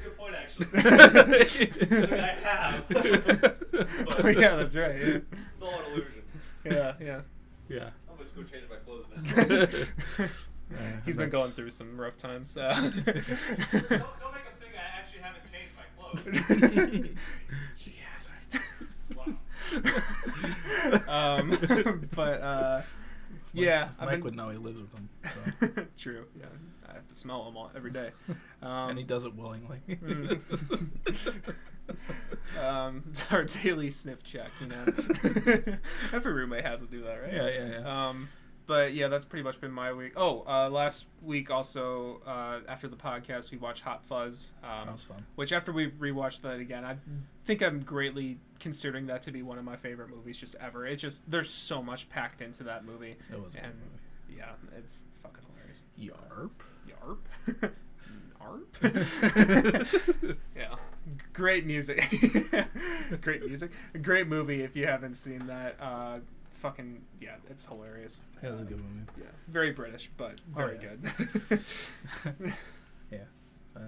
good 0.00 0.16
point, 0.16 0.34
actually. 0.34 0.66
I 0.74 1.24
mean, 1.26 2.14
I 2.14 2.34
have. 2.42 2.88
But 2.88 4.24
oh, 4.24 4.28
yeah, 4.28 4.56
that's 4.56 4.74
right. 4.76 4.98
Yeah, 4.98 5.18
It's 5.54 5.62
all 5.62 5.78
an 5.78 5.84
illusion. 5.92 6.22
yeah. 6.64 6.94
yeah. 7.00 7.20
yeah. 7.68 7.90
I'm 8.10 8.16
gonna 8.16 8.28
go 8.36 8.42
change 8.42 8.64
my 8.68 8.76
clothes 8.76 9.06
now. 10.18 10.26
Yeah, 10.70 11.00
He's 11.06 11.16
been 11.16 11.30
going 11.30 11.52
through 11.52 11.70
some 11.70 11.98
rough 11.98 12.18
times. 12.18 12.54
Uh, 12.56 12.74
don't, 12.74 12.92
don't 12.92 13.06
make 13.06 13.14
him 13.14 13.24
think 14.60 14.74
I 14.74 14.98
actually 14.98 15.22
haven't 15.22 15.50
changed 15.50 15.74
my 15.78 15.86
clothes. 15.96 16.36
he 17.76 17.94
hasn't. 18.12 18.52
Wow. 19.16 19.32
um, 21.38 21.46
but 22.14 22.40
uh, 22.42 22.82
yeah, 23.64 23.88
Mike 23.98 24.00
I've 24.00 24.08
been- 24.10 24.20
would 24.24 24.36
know 24.36 24.48
he 24.50 24.56
lives 24.58 24.80
with 24.80 24.90
them. 24.90 25.08
so. 25.60 25.68
True. 25.96 26.24
Yeah, 26.38 26.46
I 26.88 26.92
have 26.94 27.06
to 27.08 27.14
smell 27.14 27.44
them 27.44 27.56
all 27.56 27.70
every 27.76 27.90
day. 27.90 28.10
Um, 28.62 28.90
and 28.90 28.98
he 28.98 29.04
does 29.04 29.24
it 29.24 29.34
willingly. 29.34 29.80
Mm. 29.88 30.40
um, 32.62 33.04
it's 33.10 33.30
our 33.32 33.44
daily 33.44 33.90
sniff 33.90 34.22
check, 34.22 34.50
you 34.60 34.66
know. 34.68 34.84
Every 36.12 36.32
roommate 36.32 36.64
has 36.64 36.80
to 36.80 36.86
do 36.86 37.02
that, 37.04 37.14
right? 37.22 37.32
Yeah, 37.32 37.48
yeah, 37.48 37.80
yeah. 37.80 38.08
Um, 38.08 38.28
but 38.68 38.94
yeah, 38.94 39.08
that's 39.08 39.24
pretty 39.24 39.42
much 39.42 39.60
been 39.60 39.72
my 39.72 39.92
week. 39.92 40.12
Oh, 40.16 40.44
uh, 40.46 40.68
last 40.70 41.06
week 41.22 41.50
also 41.50 42.20
uh, 42.24 42.60
after 42.68 42.86
the 42.86 42.94
podcast, 42.96 43.50
we 43.50 43.58
watched 43.58 43.82
Hot 43.82 44.04
Fuzz. 44.04 44.52
Um, 44.62 44.84
that 44.84 44.92
was 44.92 45.02
fun. 45.02 45.26
which 45.34 45.52
after 45.52 45.72
we 45.72 45.90
rewatched 45.90 46.42
that 46.42 46.60
again, 46.60 46.84
I 46.84 46.96
think 47.44 47.60
I'm 47.62 47.80
greatly 47.80 48.38
considering 48.60 49.06
that 49.08 49.22
to 49.22 49.32
be 49.32 49.42
one 49.42 49.58
of 49.58 49.64
my 49.64 49.74
favorite 49.76 50.10
movies 50.10 50.38
just 50.38 50.54
ever. 50.60 50.86
It's 50.86 51.02
just 51.02 51.28
there's 51.28 51.50
so 51.50 51.82
much 51.82 52.08
packed 52.08 52.40
into 52.42 52.62
that 52.64 52.84
movie, 52.84 53.16
It 53.32 53.42
was 53.42 53.56
and 53.56 53.72
movie. 53.74 54.38
yeah, 54.38 54.52
it's 54.76 55.02
fucking 55.22 55.42
hilarious. 55.50 55.86
Yarp. 55.98 56.50
Yarp. 56.86 57.72
Yarp. 58.40 60.36
yeah, 60.56 60.74
great 61.32 61.66
music. 61.66 62.02
great 63.20 63.44
music. 63.46 63.70
Great 64.02 64.28
movie. 64.28 64.62
If 64.62 64.76
you 64.76 64.86
haven't 64.86 65.14
seen 65.16 65.46
that, 65.46 65.76
uh, 65.80 66.18
fucking 66.58 67.02
yeah, 67.20 67.36
it's 67.50 67.66
hilarious. 67.66 68.22
That 68.42 68.52
was 68.52 68.62
a 68.62 68.64
good 68.64 68.78
movie. 68.78 69.06
Yeah, 69.18 69.26
very 69.48 69.70
British, 69.72 70.10
but 70.16 70.34
Oh, 70.54 70.56
very 70.58 70.78
yeah. 70.82 70.94
good. 71.50 72.52
Yeah. 73.10 73.18
Uh, 73.76 73.80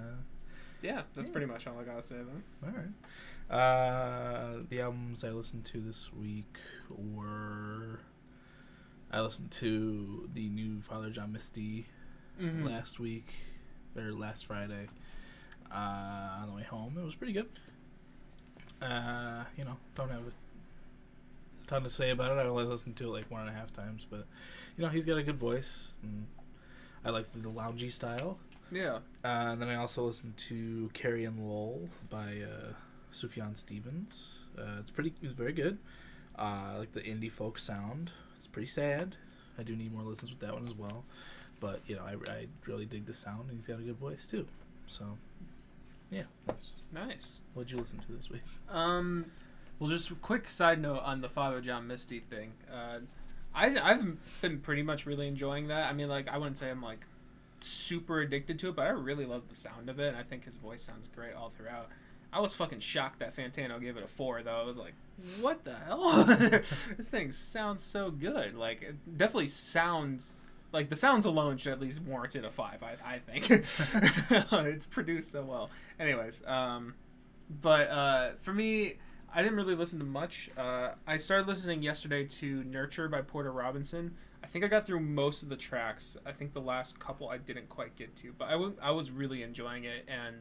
yeah, 0.82 1.02
that's 1.14 1.28
Yeah. 1.28 1.32
pretty 1.32 1.46
much 1.46 1.66
all 1.66 1.78
I 1.78 1.84
gotta 1.84 2.00
say 2.02 2.16
then. 2.16 2.42
all 2.64 2.70
right. 2.70 3.54
Uh, 3.54 4.62
the 4.68 4.80
albums 4.80 5.24
I 5.24 5.30
listened 5.30 5.64
to 5.66 5.80
this 5.80 6.12
week 6.12 6.56
were. 6.88 8.00
I 9.12 9.20
listened 9.20 9.50
to 9.52 10.30
the 10.32 10.48
new 10.48 10.80
Father 10.82 11.10
John 11.10 11.32
Misty 11.32 11.86
Mhm. 12.40 12.64
last 12.64 13.00
week 13.00 13.34
or 13.96 14.12
last 14.12 14.46
Friday 14.46 14.86
uh, 15.70 15.74
on 16.40 16.46
the 16.48 16.54
way 16.54 16.62
home. 16.62 16.96
It 16.96 17.04
was 17.04 17.16
pretty 17.16 17.32
good. 17.32 17.48
Uh, 18.80 19.44
you 19.58 19.64
know, 19.64 19.76
don't 19.96 20.10
have 20.10 20.22
a 20.28 20.32
ton 21.70 21.84
to 21.84 21.90
say 21.90 22.10
about 22.10 22.36
it. 22.36 22.40
I 22.40 22.48
only 22.48 22.64
listened 22.64 22.96
to 22.96 23.04
it 23.04 23.08
like 23.08 23.30
one 23.30 23.42
and 23.42 23.50
a 23.50 23.52
half 23.52 23.72
times, 23.72 24.06
but 24.08 24.26
you 24.76 24.84
know, 24.84 24.88
he's 24.88 25.06
got 25.06 25.18
a 25.18 25.22
good 25.22 25.38
voice, 25.38 25.92
and 26.02 26.26
I 27.04 27.10
like 27.10 27.26
the 27.30 27.38
loungy 27.38 27.92
style. 27.92 28.38
Yeah. 28.72 28.98
Uh, 29.24 29.52
and 29.52 29.62
then 29.62 29.68
I 29.68 29.76
also 29.76 30.04
listened 30.04 30.36
to 30.48 30.90
Carrie 30.94 31.24
and 31.24 31.38
Lowell 31.38 31.88
by 32.08 32.42
uh, 32.42 32.72
Sufjan 33.12 33.56
Stevens. 33.56 34.34
Uh, 34.58 34.78
it's 34.80 34.90
pretty. 34.90 35.14
It's 35.22 35.32
very 35.32 35.52
good. 35.52 35.78
Uh, 36.38 36.72
I 36.74 36.76
like 36.78 36.92
the 36.92 37.02
indie 37.02 37.30
folk 37.30 37.58
sound. 37.58 38.12
It's 38.36 38.46
pretty 38.46 38.68
sad, 38.68 39.16
I 39.58 39.62
do 39.62 39.76
need 39.76 39.92
more 39.92 40.02
listens 40.02 40.30
with 40.30 40.40
that 40.40 40.54
one 40.54 40.64
as 40.64 40.74
well. 40.74 41.04
But 41.60 41.80
you 41.86 41.96
know, 41.96 42.02
I, 42.02 42.14
I 42.30 42.46
really 42.66 42.86
dig 42.86 43.04
the 43.06 43.12
sound, 43.12 43.48
and 43.48 43.58
he's 43.58 43.66
got 43.66 43.78
a 43.78 43.82
good 43.82 43.98
voice 43.98 44.26
too. 44.26 44.46
So, 44.86 45.18
yeah. 46.10 46.22
Nice. 46.92 47.42
What'd 47.54 47.70
you 47.70 47.78
listen 47.78 47.98
to 47.98 48.12
this 48.12 48.30
week? 48.30 48.42
Um, 48.70 49.26
well, 49.80 49.88
just 49.88 50.10
a 50.10 50.14
quick 50.14 50.48
side 50.48 50.80
note 50.80 51.02
on 51.02 51.22
the 51.22 51.28
Father 51.28 51.60
John 51.60 51.86
Misty 51.86 52.20
thing. 52.20 52.52
Uh, 52.72 52.98
I 53.54 53.76
I've 53.80 54.40
been 54.42 54.60
pretty 54.60 54.82
much 54.82 55.06
really 55.06 55.26
enjoying 55.26 55.68
that. 55.68 55.88
I 55.88 55.94
mean, 55.94 56.08
like 56.08 56.28
I 56.28 56.36
wouldn't 56.36 56.58
say 56.58 56.70
I'm 56.70 56.82
like 56.82 57.00
super 57.60 58.20
addicted 58.20 58.58
to 58.60 58.68
it, 58.68 58.76
but 58.76 58.86
I 58.86 58.90
really 58.90 59.24
love 59.24 59.48
the 59.48 59.54
sound 59.54 59.88
of 59.88 59.98
it, 59.98 60.08
and 60.08 60.16
I 60.16 60.22
think 60.22 60.44
his 60.44 60.56
voice 60.56 60.82
sounds 60.82 61.08
great 61.08 61.34
all 61.34 61.50
throughout. 61.56 61.88
I 62.32 62.40
was 62.40 62.54
fucking 62.54 62.80
shocked 62.80 63.18
that 63.20 63.34
Fantano 63.34 63.80
gave 63.80 63.96
it 63.96 64.04
a 64.04 64.06
four, 64.06 64.42
though. 64.42 64.60
I 64.60 64.64
was 64.64 64.76
like, 64.76 64.94
"What 65.40 65.64
the 65.64 65.74
hell? 65.74 66.24
this 66.96 67.08
thing 67.08 67.32
sounds 67.32 67.82
so 67.82 68.10
good. 68.10 68.54
Like, 68.54 68.82
it 68.82 69.16
definitely 69.16 69.48
sounds 69.48 70.34
like 70.72 70.88
the 70.90 70.96
sounds 70.96 71.24
alone 71.24 71.56
should 71.56 71.72
at 71.72 71.80
least 71.80 72.02
warrant 72.02 72.36
it 72.36 72.44
a 72.44 72.50
five. 72.50 72.82
I, 72.82 73.14
I 73.14 73.18
think 73.18 73.50
it's 73.50 74.86
produced 74.86 75.32
so 75.32 75.42
well. 75.42 75.70
Anyways, 75.98 76.42
um, 76.46 76.94
but 77.62 77.88
uh, 77.88 78.30
for 78.42 78.52
me, 78.52 78.96
I 79.32 79.42
didn't 79.42 79.56
really 79.56 79.74
listen 79.74 79.98
to 80.00 80.04
much. 80.04 80.50
Uh, 80.56 80.90
I 81.06 81.16
started 81.16 81.46
listening 81.46 81.82
yesterday 81.82 82.24
to 82.24 82.64
"Nurture" 82.64 83.08
by 83.08 83.22
Porter 83.22 83.52
Robinson. 83.52 84.16
I 84.42 84.46
think 84.46 84.64
I 84.64 84.68
got 84.68 84.86
through 84.86 85.00
most 85.00 85.42
of 85.42 85.48
the 85.48 85.56
tracks. 85.56 86.16
I 86.26 86.32
think 86.32 86.52
the 86.52 86.60
last 86.60 86.98
couple 86.98 87.28
I 87.28 87.38
didn't 87.38 87.68
quite 87.68 87.94
get 87.96 88.16
to, 88.16 88.32
but 88.36 88.48
I 88.48 88.56
wa- 88.56 88.72
I 88.82 88.90
was 88.90 89.10
really 89.10 89.42
enjoying 89.42 89.84
it, 89.84 90.08
and 90.08 90.36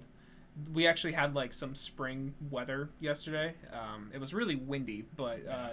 we 0.73 0.87
actually 0.87 1.13
had 1.13 1.35
like 1.35 1.53
some 1.53 1.75
spring 1.75 2.33
weather 2.49 2.89
yesterday. 2.99 3.53
Um, 3.71 4.09
it 4.13 4.19
was 4.19 4.33
really 4.33 4.55
windy, 4.55 5.05
but 5.15 5.47
uh, 5.47 5.69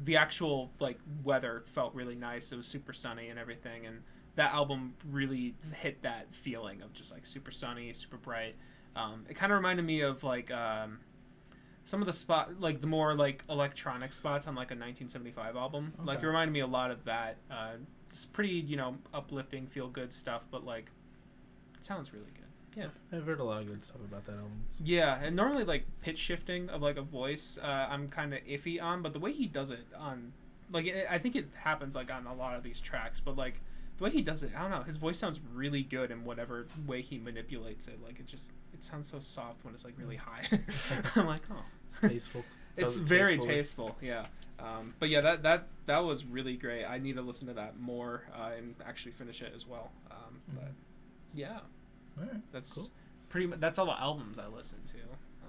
the 0.00 0.16
actual 0.16 0.72
like 0.80 0.98
weather 1.22 1.62
felt 1.66 1.94
really 1.94 2.16
nice. 2.16 2.50
It 2.50 2.56
was 2.56 2.66
super 2.66 2.92
sunny 2.92 3.28
and 3.28 3.38
everything, 3.38 3.86
and 3.86 4.02
that 4.34 4.52
album 4.52 4.94
really 5.10 5.54
hit 5.72 6.02
that 6.02 6.34
feeling 6.34 6.82
of 6.82 6.92
just 6.92 7.12
like 7.12 7.26
super 7.26 7.50
sunny, 7.52 7.92
super 7.92 8.16
bright. 8.16 8.56
Um, 8.96 9.24
it 9.28 9.34
kind 9.34 9.52
of 9.52 9.56
reminded 9.56 9.84
me 9.84 10.00
of 10.00 10.24
like 10.24 10.50
um, 10.50 10.98
some 11.86 12.02
of 12.02 12.06
the 12.06 12.12
spot, 12.12 12.60
like 12.60 12.80
the 12.82 12.86
more 12.86 13.14
like 13.14 13.42
electronic 13.48 14.12
spots 14.12 14.46
on 14.46 14.54
like 14.54 14.70
a 14.70 14.74
1975 14.76 15.56
album. 15.56 15.92
Like 16.04 16.16
it 16.16 16.18
Okay. 16.18 16.26
reminded 16.26 16.52
me 16.52 16.60
a 16.60 16.66
lot 16.66 16.90
of 16.90 17.04
that. 17.04 17.38
Uh, 17.50 17.76
it's 18.10 18.26
pretty, 18.26 18.50
you 18.54 18.76
know, 18.76 18.98
uplifting, 19.14 19.66
feel 19.66 19.88
good 19.88 20.12
stuff, 20.12 20.46
but 20.50 20.64
like 20.64 20.90
it 21.76 21.84
sounds 21.84 22.12
really 22.12 22.24
good. 22.34 22.42
Yeah. 22.76 22.88
I've 23.16 23.24
heard 23.24 23.40
a 23.40 23.44
lot 23.44 23.62
of 23.62 23.68
good 23.68 23.82
stuff 23.84 24.00
about 24.04 24.24
that 24.24 24.32
album. 24.32 24.64
so- 24.72 24.82
Yeah, 24.84 25.18
and 25.22 25.34
normally 25.36 25.64
like 25.64 25.84
pitch 26.02 26.18
shifting 26.18 26.68
of 26.70 26.82
like 26.82 26.96
a 26.98 27.02
voice, 27.02 27.56
uh, 27.62 27.86
I'm 27.88 28.08
kind 28.08 28.34
of 28.34 28.40
iffy 28.44 28.82
on, 28.82 29.00
but 29.00 29.12
the 29.12 29.18
way 29.20 29.32
he 29.32 29.46
does 29.46 29.70
it 29.70 29.86
on, 29.96 30.32
like 30.72 30.86
it, 30.86 31.06
I 31.08 31.18
think 31.18 31.36
it 31.36 31.46
happens 31.54 31.94
like 31.94 32.12
on 32.12 32.26
a 32.26 32.34
lot 32.34 32.56
of 32.56 32.62
these 32.64 32.80
tracks, 32.80 33.20
but 33.20 33.36
like 33.36 33.60
the 33.98 34.04
way 34.04 34.10
he 34.10 34.20
does 34.22 34.42
it, 34.42 34.50
I 34.56 34.62
don't 34.62 34.70
know, 34.72 34.82
his 34.82 34.96
voice 34.96 35.18
sounds 35.18 35.40
really 35.54 35.82
good 35.84 36.10
in 36.10 36.24
whatever 36.24 36.66
way 36.86 37.00
he 37.00 37.18
manipulates 37.18 37.86
it. 37.88 38.02
Like 38.02 38.18
it 38.20 38.26
just, 38.26 38.50
it 38.50 38.65
sounds 38.86 39.08
so 39.10 39.20
soft 39.20 39.64
when 39.64 39.74
it's 39.74 39.84
like 39.84 39.94
really 39.98 40.16
high. 40.16 40.44
I'm 41.16 41.26
like, 41.26 41.42
oh, 41.50 41.62
It's 41.88 41.98
tasteful. 42.00 42.44
it's 42.76 42.96
it 42.96 43.02
very 43.02 43.38
tasteful. 43.38 43.96
Yeah. 44.02 44.26
Um, 44.58 44.94
but 44.98 45.08
yeah, 45.10 45.20
that 45.20 45.42
that 45.42 45.68
that 45.86 45.98
was 45.98 46.24
really 46.24 46.56
great. 46.56 46.84
I 46.84 46.98
need 46.98 47.16
to 47.16 47.22
listen 47.22 47.46
to 47.48 47.54
that 47.54 47.78
more 47.78 48.22
uh, 48.34 48.50
and 48.56 48.74
actually 48.86 49.12
finish 49.12 49.42
it 49.42 49.52
as 49.54 49.66
well. 49.66 49.90
Um, 50.10 50.40
But 50.54 50.64
Mhm. 50.64 50.74
yeah, 51.34 51.58
that's 52.52 52.72
Cool. 52.72 52.88
pretty. 53.28 53.46
much 53.48 53.60
That's 53.60 53.78
all 53.78 53.86
the 53.86 54.00
albums 54.00 54.38
I 54.38 54.46
listen 54.46 54.78
to. 54.86 54.98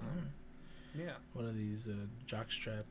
Um, 0.00 0.08
alright. 0.08 0.30
Yeah. 0.94 1.12
One 1.32 1.46
of 1.46 1.56
these 1.56 1.88
uh, 1.88 1.92
jockstrap. 2.26 2.84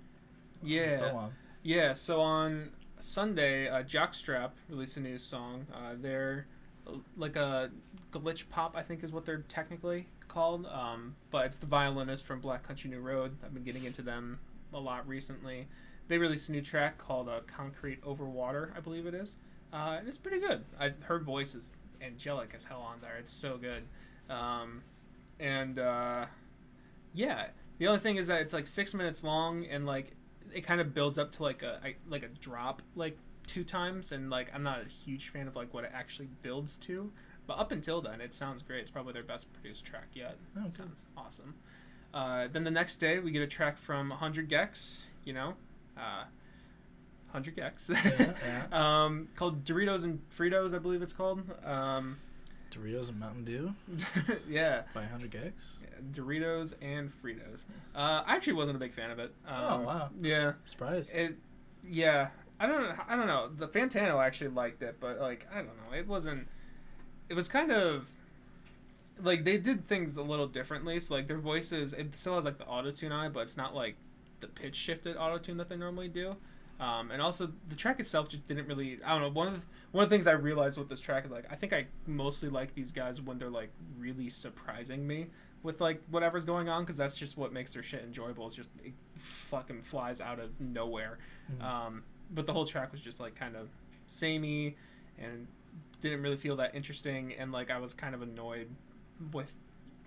Yeah. 0.63 0.97
So. 0.97 1.29
Yeah, 1.63 1.93
so 1.93 2.21
on 2.21 2.71
Sunday, 2.99 3.67
uh, 3.67 3.83
Jockstrap 3.83 4.51
released 4.69 4.95
a 4.97 5.01
new 5.01 5.17
song. 5.17 5.67
Uh, 5.73 5.95
they're 5.99 6.47
uh, 6.87 6.93
like 7.17 7.35
a 7.35 7.69
glitch 8.11 8.49
pop, 8.49 8.75
I 8.77 8.81
think 8.83 9.03
is 9.03 9.11
what 9.11 9.25
they're 9.25 9.43
technically 9.49 10.07
called. 10.27 10.65
Um, 10.67 11.15
but 11.31 11.45
it's 11.45 11.57
the 11.57 11.65
violinist 11.65 12.25
from 12.25 12.39
Black 12.39 12.63
Country 12.63 12.89
New 12.89 12.99
Road. 12.99 13.37
I've 13.43 13.53
been 13.53 13.63
getting 13.63 13.85
into 13.85 14.01
them 14.01 14.39
a 14.73 14.79
lot 14.79 15.07
recently. 15.07 15.67
They 16.07 16.17
released 16.17 16.49
a 16.49 16.51
new 16.51 16.61
track 16.61 16.97
called 16.97 17.27
uh, 17.29 17.41
Concrete 17.47 17.99
Over 18.05 18.25
Water, 18.25 18.73
I 18.75 18.79
believe 18.79 19.05
it 19.05 19.13
is. 19.13 19.35
Uh, 19.73 19.97
and 19.99 20.07
it's 20.07 20.17
pretty 20.17 20.39
good. 20.39 20.63
I, 20.79 20.93
her 21.01 21.19
voice 21.19 21.53
is 21.53 21.71
angelic 22.01 22.53
as 22.55 22.63
hell 22.63 22.81
on 22.81 23.01
there. 23.01 23.17
It's 23.19 23.33
so 23.33 23.57
good. 23.57 23.83
Um, 24.29 24.81
and 25.39 25.79
uh, 25.79 26.25
yeah, 27.13 27.47
the 27.77 27.87
only 27.87 27.99
thing 27.99 28.17
is 28.17 28.27
that 28.27 28.41
it's 28.41 28.53
like 28.53 28.67
six 28.67 28.93
minutes 28.93 29.23
long 29.23 29.65
and 29.65 29.85
like 29.85 30.13
it 30.53 30.61
kind 30.61 30.79
of 30.79 30.93
builds 30.93 31.17
up 31.17 31.31
to 31.33 31.43
like 31.43 31.63
a 31.63 31.79
like 32.07 32.23
a 32.23 32.27
drop 32.27 32.81
like 32.95 33.17
two 33.45 33.63
times 33.63 34.11
and 34.11 34.29
like 34.29 34.53
I'm 34.53 34.63
not 34.63 34.81
a 34.85 34.89
huge 34.89 35.29
fan 35.29 35.47
of 35.47 35.55
like 35.55 35.73
what 35.73 35.83
it 35.83 35.91
actually 35.93 36.29
builds 36.41 36.77
to 36.79 37.11
but 37.47 37.57
up 37.57 37.71
until 37.71 38.01
then 38.01 38.21
it 38.21 38.33
sounds 38.33 38.61
great 38.61 38.81
it's 38.81 38.91
probably 38.91 39.13
their 39.13 39.23
best 39.23 39.51
produced 39.53 39.85
track 39.85 40.07
yet 40.13 40.35
Oh, 40.57 40.63
good. 40.63 40.71
sounds 40.73 41.07
awesome 41.17 41.55
uh, 42.13 42.47
then 42.51 42.63
the 42.63 42.71
next 42.71 42.97
day 42.97 43.19
we 43.19 43.31
get 43.31 43.41
a 43.41 43.47
track 43.47 43.77
from 43.77 44.09
100 44.09 44.49
gecs 44.49 45.05
you 45.23 45.33
know 45.33 45.55
uh, 45.97 46.23
100 47.31 47.55
gecs 47.55 47.89
Yeah, 48.71 49.03
um, 49.05 49.27
called 49.35 49.63
Doritos 49.63 50.03
and 50.03 50.19
Fritos 50.29 50.73
I 50.73 50.79
believe 50.79 51.01
it's 51.01 51.13
called 51.13 51.41
um, 51.65 52.17
Doritos 52.71 53.09
and 53.09 53.19
Mountain 53.19 53.43
Dew 53.45 53.73
yeah 54.49 54.83
by 54.93 55.01
100 55.01 55.31
gecs. 55.31 55.75
Yeah, 55.81 55.89
Doritos 56.11 56.73
and 56.81 57.09
Fritos. 57.11 57.65
Uh, 57.95 58.23
I 58.25 58.35
actually 58.35 58.53
wasn't 58.53 58.75
a 58.75 58.79
big 58.79 58.93
fan 58.93 59.09
of 59.11 59.19
it. 59.19 59.33
Um, 59.47 59.55
Oh, 59.63 59.81
wow. 59.81 60.09
Yeah, 60.21 60.53
Surprise. 60.65 61.09
it. 61.13 61.35
Yeah, 61.89 62.27
I 62.59 62.67
don't. 62.67 62.93
I 63.07 63.15
don't 63.15 63.27
know. 63.27 63.49
The 63.55 63.67
Fantano 63.67 64.21
actually 64.23 64.49
liked 64.49 64.81
it, 64.83 64.97
but 64.99 65.19
like 65.19 65.47
I 65.51 65.57
don't 65.57 65.67
know. 65.67 65.97
It 65.97 66.07
wasn't. 66.07 66.47
It 67.29 67.33
was 67.33 67.47
kind 67.47 67.71
of 67.71 68.07
like 69.21 69.43
they 69.43 69.57
did 69.57 69.87
things 69.87 70.17
a 70.17 70.23
little 70.23 70.47
differently. 70.47 70.99
So 70.99 71.15
like 71.15 71.27
their 71.27 71.37
voices, 71.37 71.93
it 71.93 72.15
still 72.17 72.35
has 72.35 72.45
like 72.45 72.57
the 72.57 72.65
auto 72.65 72.91
tune 72.91 73.11
on 73.11 73.25
it, 73.25 73.33
but 73.33 73.41
it's 73.41 73.57
not 73.57 73.75
like 73.75 73.95
the 74.39 74.47
pitch 74.47 74.75
shifted 74.75 75.17
auto 75.17 75.37
tune 75.37 75.57
that 75.57 75.69
they 75.69 75.75
normally 75.75 76.07
do. 76.07 76.35
Um, 76.79 77.09
and 77.09 77.21
also 77.21 77.49
the 77.69 77.75
track 77.75 77.99
itself 77.99 78.29
just 78.29 78.47
didn't 78.47 78.67
really. 78.67 78.99
I 79.03 79.13
don't 79.13 79.21
know. 79.21 79.29
One 79.29 79.47
of 79.47 79.55
the, 79.55 79.61
one 79.91 80.03
of 80.03 80.09
the 80.09 80.13
things 80.15 80.27
I 80.27 80.33
realized 80.33 80.77
with 80.77 80.89
this 80.89 80.99
track 80.99 81.25
is 81.25 81.31
like 81.31 81.45
I 81.51 81.55
think 81.55 81.73
I 81.73 81.87
mostly 82.05 82.49
like 82.49 82.75
these 82.75 82.91
guys 82.91 83.19
when 83.19 83.39
they're 83.39 83.49
like 83.49 83.71
really 83.97 84.29
surprising 84.29 85.07
me 85.07 85.27
with 85.63 85.81
like 85.81 86.01
whatever's 86.11 86.45
going 86.45 86.69
on 86.69 86.83
because 86.83 86.95
that's 86.97 87.17
just 87.17 87.35
what 87.35 87.51
makes 87.51 87.73
their 87.73 87.81
shit 87.81 88.03
enjoyable. 88.03 88.45
Is 88.45 88.53
just 88.53 88.69
it 88.83 88.93
fucking 89.15 89.81
flies 89.81 90.21
out 90.21 90.39
of 90.39 90.61
nowhere. 90.61 91.17
Mhm. 91.51 91.63
Um, 91.63 92.03
but 92.29 92.45
the 92.45 92.53
whole 92.53 92.65
track 92.65 92.91
was 92.91 93.01
just 93.01 93.19
like 93.19 93.33
kind 93.35 93.55
of 93.55 93.69
samey 94.05 94.75
and 95.17 95.47
didn't 96.01 96.21
really 96.21 96.37
feel 96.37 96.55
that 96.57 96.75
interesting. 96.75 97.33
And 97.37 97.51
like 97.51 97.71
I 97.71 97.79
was 97.79 97.93
kind 97.93 98.15
of 98.15 98.21
annoyed 98.21 98.69
with 99.31 99.53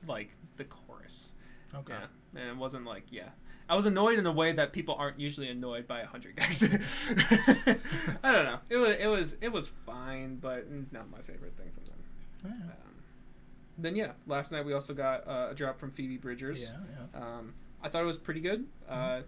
like 0.06 0.30
the 0.56 0.64
chorus. 0.64 1.30
okay. 1.74 1.94
Yeah, 2.34 2.40
and 2.40 2.50
it 2.50 2.56
wasn't 2.56 2.84
like 2.84 3.04
yeah. 3.10 3.30
I 3.68 3.76
was 3.76 3.86
annoyed 3.86 4.18
in 4.18 4.26
a 4.26 4.32
way 4.32 4.50
that 4.52 4.72
people 4.72 4.96
aren't 4.98 5.20
usually 5.20 5.48
annoyed 5.48 5.86
by 5.86 6.00
a 6.00 6.06
hundred 6.06 6.34
guys. 6.36 6.62
I 8.24 8.32
don't 8.32 8.44
know. 8.44 8.58
It 8.68 8.76
was 8.76 8.96
it 8.98 9.06
was 9.06 9.36
it 9.40 9.52
was 9.52 9.68
fine, 9.86 10.36
but 10.36 10.66
not 10.92 11.08
my 11.10 11.20
favorite 11.20 11.56
thing 11.56 11.70
from 11.72 11.84
them. 11.84 11.94
Alright. 12.44 12.62
Um, 12.62 12.94
then 13.78 13.96
yeah, 13.96 14.12
last 14.26 14.50
night 14.50 14.64
we 14.64 14.72
also 14.72 14.92
got 14.92 15.26
uh, 15.26 15.48
a 15.50 15.54
drop 15.54 15.78
from 15.78 15.92
Phoebe 15.92 16.16
Bridgers. 16.16 16.72
Yeah, 16.72 16.78
yeah. 17.14 17.20
Um, 17.20 17.54
I 17.82 17.88
thought 17.88 18.02
it 18.02 18.06
was 18.06 18.18
pretty 18.18 18.40
good. 18.40 18.66
Uh, 18.88 19.20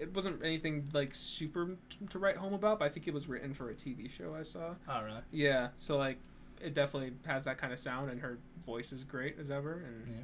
it 0.00 0.14
wasn't 0.14 0.44
anything 0.44 0.88
like 0.92 1.14
super 1.14 1.76
t- 1.90 1.98
to 2.10 2.18
write 2.18 2.36
home 2.36 2.54
about, 2.54 2.78
but 2.78 2.84
I 2.86 2.88
think 2.88 3.06
it 3.08 3.14
was 3.14 3.28
written 3.28 3.54
for 3.54 3.70
a 3.70 3.74
TV 3.74 4.10
show 4.10 4.34
I 4.34 4.42
saw. 4.42 4.74
Oh, 4.88 5.02
really? 5.02 5.20
Yeah, 5.30 5.68
so 5.76 5.96
like 5.98 6.18
it 6.60 6.74
definitely 6.74 7.12
has 7.26 7.44
that 7.44 7.58
kind 7.58 7.72
of 7.72 7.78
sound, 7.78 8.10
and 8.10 8.20
her 8.20 8.38
voice 8.64 8.92
is 8.92 9.04
great 9.04 9.36
as 9.38 9.50
ever. 9.50 9.84
And 9.86 10.14
Yeah. 10.16 10.22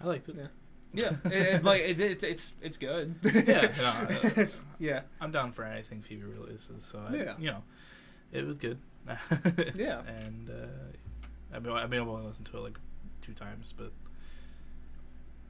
I 0.00 0.06
liked 0.06 0.28
it. 0.28 0.36
Yeah. 0.36 0.46
yeah, 0.92 1.10
it, 1.24 1.32
it- 1.54 1.64
like 1.64 1.82
it, 1.82 2.00
it's 2.00 2.24
it's 2.24 2.54
it's 2.62 2.78
good. 2.78 3.14
Yeah, 3.22 3.72
no, 3.78 3.86
uh, 3.88 4.06
it's, 4.36 4.64
yeah, 4.78 5.00
I'm 5.20 5.30
down 5.32 5.52
for 5.52 5.64
anything 5.64 6.02
Phoebe 6.02 6.22
releases, 6.24 6.84
so 6.84 7.00
I, 7.08 7.14
Yeah. 7.14 7.34
you 7.38 7.50
know, 7.50 7.62
it 8.32 8.46
was 8.46 8.58
good. 8.58 8.78
Yeah. 9.76 10.02
and 10.06 10.50
uh, 10.50 11.54
I 11.54 11.58
mean, 11.60 11.72
I 11.72 11.86
mean, 11.86 12.00
I've 12.00 12.08
only 12.08 12.26
listened 12.26 12.46
to 12.48 12.56
it 12.56 12.60
like 12.60 12.78
two 13.22 13.32
times, 13.32 13.72
but 13.76 13.92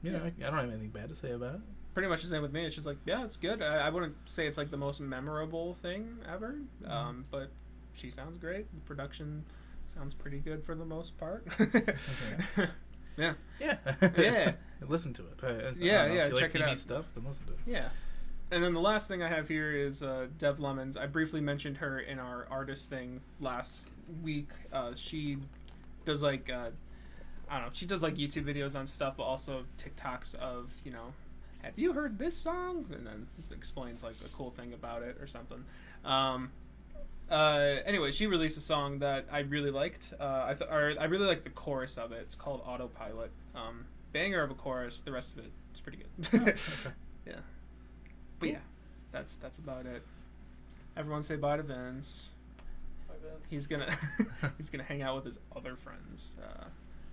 you 0.03 0.11
know, 0.11 0.21
Yeah. 0.37 0.45
I, 0.45 0.47
I 0.47 0.51
don't 0.51 0.59
have 0.59 0.69
anything 0.69 0.89
bad 0.89 1.09
to 1.09 1.15
say 1.15 1.31
about 1.31 1.55
it. 1.55 1.61
Pretty 1.97 2.09
much 2.09 2.21
the 2.21 2.27
same 2.27 2.43
with 2.43 2.53
me. 2.53 2.63
It's 2.63 2.75
just 2.75 2.85
like 2.85 2.97
yeah, 3.07 3.23
it's 3.23 3.37
good. 3.37 3.59
I, 3.63 3.87
I 3.87 3.89
wouldn't 3.89 4.15
say 4.25 4.45
it's 4.45 4.55
like 4.57 4.69
the 4.69 4.77
most 4.77 5.01
memorable 5.01 5.73
thing 5.81 6.19
ever, 6.31 6.59
Mm-hmm. 6.83 6.91
um, 6.91 7.25
but 7.31 7.49
she 7.93 8.11
sounds 8.11 8.37
great. 8.37 8.71
The 8.71 8.81
production 8.81 9.43
sounds 9.87 10.13
pretty 10.13 10.37
good 10.37 10.63
for 10.63 10.75
the 10.75 10.85
most 10.85 11.17
part. 11.17 11.47
yeah. 13.17 13.33
Yeah, 13.59 13.77
Yeah. 14.15 14.51
listen 14.87 15.11
to 15.15 15.23
it. 15.23 15.39
I- 15.43 15.47
I- 15.47 15.73
Yeah, 15.77 16.05
yeah, 16.05 16.27
you 16.27 16.33
like 16.35 16.39
check 16.43 16.55
it 16.55 16.61
out. 16.61 16.77
stuff, 16.77 17.05
then 17.15 17.25
listen 17.25 17.47
to 17.47 17.53
it. 17.53 17.59
Yeah. 17.65 17.89
And 18.51 18.63
then 18.63 18.73
the 18.75 18.79
last 18.79 19.07
thing 19.07 19.23
I 19.23 19.27
have 19.27 19.47
here 19.47 19.71
is 19.73 20.03
uh, 20.03 20.27
Dev 20.37 20.59
Lemons. 20.59 20.97
I 20.97 21.07
briefly 21.07 21.41
mentioned 21.41 21.77
her 21.77 21.99
in 21.99 22.19
our 22.19 22.47
artist 22.51 22.89
thing 22.91 23.21
last 23.39 23.87
week. 24.21 24.49
Uh, 24.71 24.93
she 24.95 25.37
does 26.05 26.21
like 26.21 26.49
uh, 26.49 26.69
I 27.49 27.55
don't 27.57 27.65
know. 27.65 27.71
She 27.73 27.87
does 27.87 28.03
like 28.03 28.15
YouTube 28.15 28.45
videos 28.45 28.75
on 28.77 28.85
stuff, 28.85 29.15
but 29.17 29.23
also 29.23 29.63
TikToks 29.79 30.35
of 30.35 30.71
you 30.85 30.91
know, 30.91 31.11
have 31.67 31.79
you 31.79 31.93
heard 31.93 32.17
this 32.19 32.35
song? 32.35 32.85
And 32.91 33.05
then 33.07 33.27
explains 33.51 34.03
like 34.03 34.15
a 34.25 34.29
cool 34.29 34.51
thing 34.51 34.73
about 34.73 35.03
it 35.03 35.17
or 35.21 35.27
something. 35.27 35.63
Um, 36.05 36.51
Uh, 37.29 37.81
anyway, 37.85 38.09
she 38.11 38.25
released 38.25 38.57
a 38.57 38.61
song 38.61 38.99
that 38.99 39.25
I 39.29 39.39
really 39.39 39.69
liked. 39.71 40.13
Uh, 40.17 40.45
I 40.47 40.53
th- 40.53 40.69
or 40.71 40.93
I 40.99 41.05
really 41.05 41.25
like 41.27 41.43
the 41.43 41.49
chorus 41.49 41.97
of 41.97 42.11
it. 42.13 42.19
It's 42.21 42.35
called 42.35 42.61
Autopilot. 42.65 43.31
Um, 43.53 43.85
banger 44.13 44.41
of 44.43 44.49
a 44.51 44.53
chorus. 44.53 45.01
The 45.01 45.11
rest 45.11 45.33
of 45.33 45.39
it 45.39 45.51
is 45.75 45.81
pretty 45.81 45.97
good. 45.99 46.29
Oh, 46.33 46.41
okay. 46.43 46.55
yeah. 47.27 47.33
But 48.39 48.49
yeah, 48.49 48.59
that's 49.11 49.35
that's 49.35 49.59
about 49.59 49.85
it. 49.85 50.03
Everyone 50.95 51.21
say 51.21 51.35
bye 51.35 51.57
to 51.57 51.63
Vince. 51.63 52.31
Bye, 53.09 53.15
Vince. 53.21 53.49
He's 53.49 53.67
gonna 53.67 53.93
he's 54.57 54.69
gonna 54.69 54.83
hang 54.85 55.01
out 55.01 55.15
with 55.17 55.25
his 55.25 55.39
other 55.55 55.75
friends. 55.75 56.35
Uh, 56.41 56.63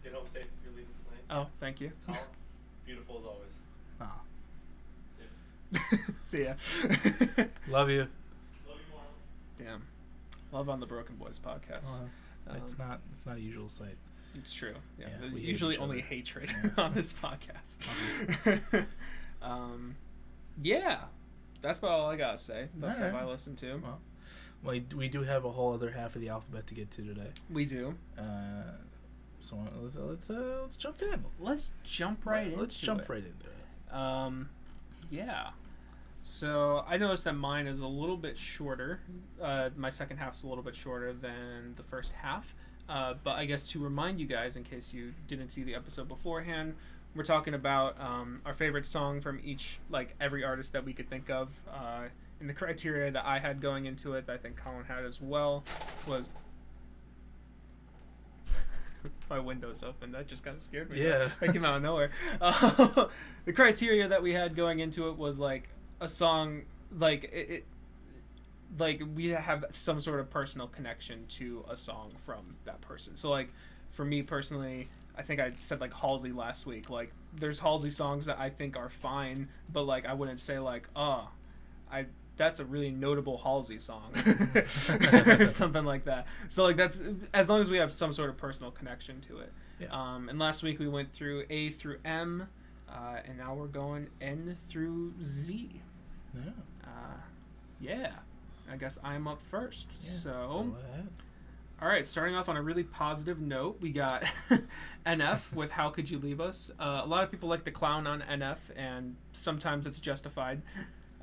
Get 0.05 0.12
home 0.12 0.27
safe. 0.29 0.47
You're 0.62 0.75
leaving 0.75 0.95
tonight. 0.95 1.25
oh, 1.43 1.49
thank 1.59 1.81
you. 1.81 1.90
Colin, 2.07 2.21
beautiful 2.87 3.17
as 3.19 3.25
always. 3.25 3.53
Aw. 4.01 4.21
See 6.24 6.44
ya. 6.44 6.54
Love 7.68 7.90
you. 7.90 8.00
Love 8.68 8.78
you, 8.78 8.94
Marlon. 8.94 9.56
Damn. 9.56 9.82
Love 10.52 10.68
on 10.68 10.80
the 10.80 10.87
Broken 10.87 11.16
Boys 11.16 11.38
podcast. 11.44 11.84
Well, 11.84 12.56
it's 12.56 12.72
Um, 12.78 12.88
not. 12.88 13.00
It's 13.12 13.26
not 13.26 13.37
a 13.37 13.40
usual 13.40 13.68
sight. 13.68 13.96
It's 14.37 14.52
true. 14.52 14.74
Yeah, 14.98 15.06
Yeah, 15.22 15.32
we 15.32 15.40
usually 15.40 15.76
only 15.78 16.00
hatred 16.00 16.52
on 16.76 16.92
this 16.92 17.12
podcast. 17.12 17.78
um, 19.42 19.94
yeah, 20.62 20.98
that's 21.60 21.78
about 21.78 21.92
all 21.92 22.10
I 22.10 22.16
gotta 22.16 22.38
say. 22.38 22.68
That's 22.76 22.96
stuff 22.96 23.14
I 23.14 23.24
listen 23.24 23.54
to. 23.56 23.80
Well, 23.82 24.00
we 24.64 24.84
we 24.96 25.08
do 25.08 25.22
have 25.22 25.44
a 25.44 25.50
whole 25.50 25.72
other 25.74 25.90
half 25.90 26.14
of 26.16 26.20
the 26.20 26.28
alphabet 26.30 26.66
to 26.68 26.74
get 26.74 26.90
to 26.92 27.02
today. 27.02 27.30
we 27.50 27.64
do. 27.64 27.94
Uh, 28.18 28.22
so 29.40 29.56
let's 29.82 29.94
let's, 29.96 30.30
uh, 30.30 30.58
let's 30.62 30.76
jump 30.76 31.00
in. 31.02 31.24
Let's 31.38 31.72
jump 31.84 32.24
right. 32.26 32.52
In. 32.52 32.58
Let's 32.58 32.78
jump 32.78 33.02
it. 33.02 33.08
right 33.08 33.24
into 33.24 33.46
it. 33.46 33.94
Um, 33.94 34.48
yeah. 35.10 35.50
So 36.26 36.82
I 36.88 36.96
noticed 36.96 37.24
that 37.24 37.34
mine 37.34 37.66
is 37.66 37.80
a 37.80 37.87
little 37.87 38.16
bit 38.16 38.38
shorter. 38.38 38.98
Uh, 39.40 39.68
my 39.76 39.90
second 39.90 40.16
half's 40.16 40.42
a 40.42 40.46
little 40.46 40.64
bit 40.64 40.74
shorter 40.74 41.12
than 41.12 41.74
the 41.76 41.82
first 41.82 42.12
half. 42.12 42.54
Uh, 42.88 43.12
but 43.22 43.32
I 43.37 43.44
guess 43.44 43.68
to 43.68 43.78
remind 43.78 44.18
you 44.18 44.26
guys, 44.26 44.56
in 44.56 44.64
case 44.64 44.94
you 44.94 45.12
didn't 45.28 45.50
see 45.50 45.64
the 45.64 45.74
episode 45.74 46.08
beforehand, 46.08 46.76
we're 47.14 47.24
talking 47.24 47.52
about 47.52 48.00
um, 48.00 48.40
our 48.46 48.54
favorite 48.54 48.87
song 48.87 49.20
from 49.20 49.38
each, 49.44 49.80
like 49.90 50.14
every 50.18 50.42
artist 50.42 50.72
that 50.72 50.82
we 50.82 50.94
could 50.94 51.10
think 51.10 51.28
of. 51.28 51.50
Uh, 51.70 52.04
and 52.40 52.48
the 52.48 52.54
criteria 52.54 53.10
that 53.10 53.26
I 53.26 53.38
had 53.38 53.60
going 53.60 53.84
into 53.84 54.14
it, 54.14 54.26
that 54.26 54.32
I 54.32 54.38
think 54.38 54.56
Colin 54.56 54.84
had 54.87 55.04
as 55.04 55.20
well, 55.20 55.62
was. 56.06 56.24
My 59.28 59.38
window's 59.38 59.82
open. 59.82 60.12
That 60.12 60.26
just 60.26 60.42
kind 60.42 60.56
of 60.56 60.62
scared 60.62 60.90
me. 60.90 61.04
Yeah. 61.04 61.28
That 61.40 61.52
came 61.52 61.66
out 61.66 61.76
of 61.76 61.82
nowhere. 61.82 62.12
Uh, 62.40 63.08
the 63.44 63.52
criteria 63.52 64.08
that 64.08 64.22
we 64.22 64.32
had 64.32 64.56
going 64.56 64.78
into 64.78 65.10
it 65.10 65.18
was 65.18 65.38
like 65.38 65.68
a 66.05 66.09
song, 66.09 66.62
like 66.97 67.25
it, 67.25 67.51
it, 67.51 67.64
like 68.79 69.03
we 69.14 69.29
have 69.29 69.64
some 69.71 70.01
sort 70.01 70.21
of 70.21 70.31
personal 70.31 70.67
connection 70.67 71.27
to 71.29 71.64
a 71.69 71.77
song 71.77 72.12
from 72.25 72.57
that 72.64 72.81
person. 72.81 73.17
So 73.17 73.31
like, 73.31 73.49
for 73.90 74.05
me 74.05 74.23
personally, 74.23 74.88
I 75.17 75.23
think 75.23 75.40
I 75.40 75.53
said 75.61 75.81
like 75.81 75.93
Halsey 75.93 76.33
last 76.33 76.67
week. 76.67 76.90
Like, 76.90 77.12
there's 77.35 77.61
Halsey 77.61 77.90
songs 77.90 78.27
that 78.27 78.38
I 78.38 78.51
think 78.51 78.77
are 78.77 78.88
fine, 78.88 79.49
but 79.73 79.83
like 79.83 80.07
I 80.07 80.14
wouldn't 80.14 80.40
say 80.40 80.59
like, 80.59 80.88
oh, 80.97 81.29
I 81.90 82.07
that's 82.37 82.59
a 82.59 82.64
really 82.64 82.90
notable 82.90 83.38
Halsey 83.38 83.79
song 83.79 84.12
or 85.38 85.47
something 85.47 85.85
like 85.85 86.05
that. 86.05 86.27
So 86.49 86.64
like 86.64 86.77
that's 86.77 86.99
as 87.33 87.49
long 87.49 87.61
as 87.61 87.71
we 87.71 87.79
have 87.79 87.93
some 87.93 88.12
sort 88.12 88.31
of 88.31 88.37
personal 88.37 88.71
connection 88.71 89.21
to 89.23 89.38
it. 89.38 89.53
Yeah. 89.81 89.88
Um, 89.90 90.29
and 90.29 90.38
last 90.38 90.62
week 90.62 90.79
we 90.79 90.88
went 90.88 91.12
through 91.12 91.45
A 91.51 91.71
through 91.71 91.99
M, 92.05 92.49
uh, 92.88 93.19
and 93.25 93.38
now 93.38 93.55
we're 93.55 93.67
going 93.67 94.09
N 94.21 94.57
through 94.69 95.14
Z. 95.23 95.81
Yeah. 96.35 96.51
Uh, 96.85 97.16
yeah, 97.81 98.12
I 98.70 98.77
guess 98.77 98.99
I'm 99.05 99.27
up 99.29 99.40
first. 99.51 99.88
yeah. 99.99 100.11
So 100.11 100.75
all 101.83 101.88
right, 101.88 102.07
starting 102.07 102.35
off 102.35 102.49
on 102.49 102.57
a 102.57 102.62
really 102.62 102.85
positive 102.85 103.40
note, 103.40 103.79
we 103.81 103.90
got 103.90 104.25
NF 105.07 105.53
with 105.53 105.70
"How 105.73 105.90
Could 105.90 106.09
You 106.09 106.18
Leave 106.18 106.40
Us." 106.40 106.70
Uh, 106.79 107.01
a 107.03 107.07
lot 107.07 107.25
of 107.25 107.31
people 107.31 107.49
like 107.49 107.64
the 107.64 107.70
clown 107.70 108.07
on 108.07 108.23
NF, 108.23 108.59
and 108.77 109.16
sometimes 109.33 109.87
it's 109.87 110.01
justified. 110.01 110.62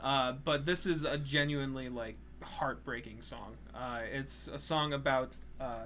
Uh, 0.02 0.34
but 0.34 0.65
this 0.65 0.86
is 0.86 1.04
a 1.04 1.17
genuinely 1.17 1.88
like 1.89 2.17
heartbreaking 2.43 3.21
song. 3.21 3.56
Uh, 3.74 4.02
it's 4.12 4.47
a 4.50 4.58
song 4.60 4.93
about, 4.93 5.38
uh, 5.60 5.86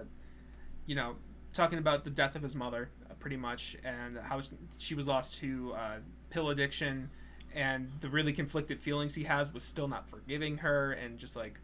you 0.86 0.96
know, 0.96 1.16
talking 1.54 1.78
about 1.80 2.04
the 2.04 2.10
death 2.10 2.36
of 2.36 2.42
his 2.42 2.56
mother, 2.56 2.90
uh, 3.10 3.14
pretty 3.20 3.38
much, 3.38 3.78
and 3.84 4.18
how 4.18 4.42
she 4.78 4.96
was 4.96 5.08
lost 5.08 5.38
to 5.40 5.74
uh, 5.74 5.96
pill 6.30 6.50
addiction, 6.50 7.10
and 7.56 7.91
the 8.02 8.10
really 8.10 8.34
conflicted 8.34 8.80
feelings 8.82 9.15
he 9.15 9.24
has 9.24 9.52
with 9.54 9.63
still 9.63 9.88
not 9.88 10.08
forgiving 10.10 10.58
her, 10.58 10.91
and 10.91 11.18
just 11.18 11.36
like 11.36 11.60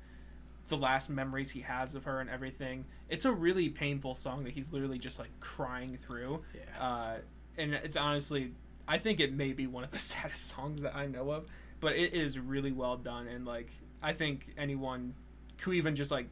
the 0.69 0.77
last 0.77 1.09
memories 1.09 1.51
he 1.51 1.59
has 1.61 1.93
of 1.95 2.05
her 2.05 2.19
and 2.21 2.29
everything. 2.29 2.85
It's 3.09 3.25
a 3.25 3.31
really 3.31 3.67
painful 3.69 4.15
song 4.15 4.45
that 4.45 4.53
he's 4.53 4.71
literally 4.71 4.97
just 4.99 5.19
like 5.19 5.29
crying 5.41 5.97
through. 5.97 6.43
Yeah. 6.55 6.81
Uh, 6.83 7.17
and 7.57 7.73
it's 7.73 7.97
honestly, 7.97 8.53
I 8.87 8.97
think 8.97 9.19
it 9.19 9.33
may 9.33 9.51
be 9.51 9.67
one 9.67 9.83
of 9.83 9.91
the 9.91 9.99
saddest 10.11 10.47
songs 10.47 10.81
that 10.83 10.95
I 10.95 11.07
know 11.07 11.29
of, 11.31 11.45
but 11.81 11.95
it 11.97 12.13
is 12.13 12.39
really 12.39 12.71
well 12.71 12.95
done. 12.95 13.27
And 13.27 13.45
like, 13.45 13.69
I 14.01 14.13
think 14.13 14.53
anyone 14.57 15.13
who 15.61 15.73
even 15.73 15.95
just 15.95 16.09
like 16.09 16.27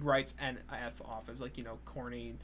writes 0.00 0.34
NF 0.40 1.00
off 1.08 1.30
as 1.30 1.40
like, 1.40 1.56
you 1.56 1.64
know, 1.64 1.78
corny 1.86 2.34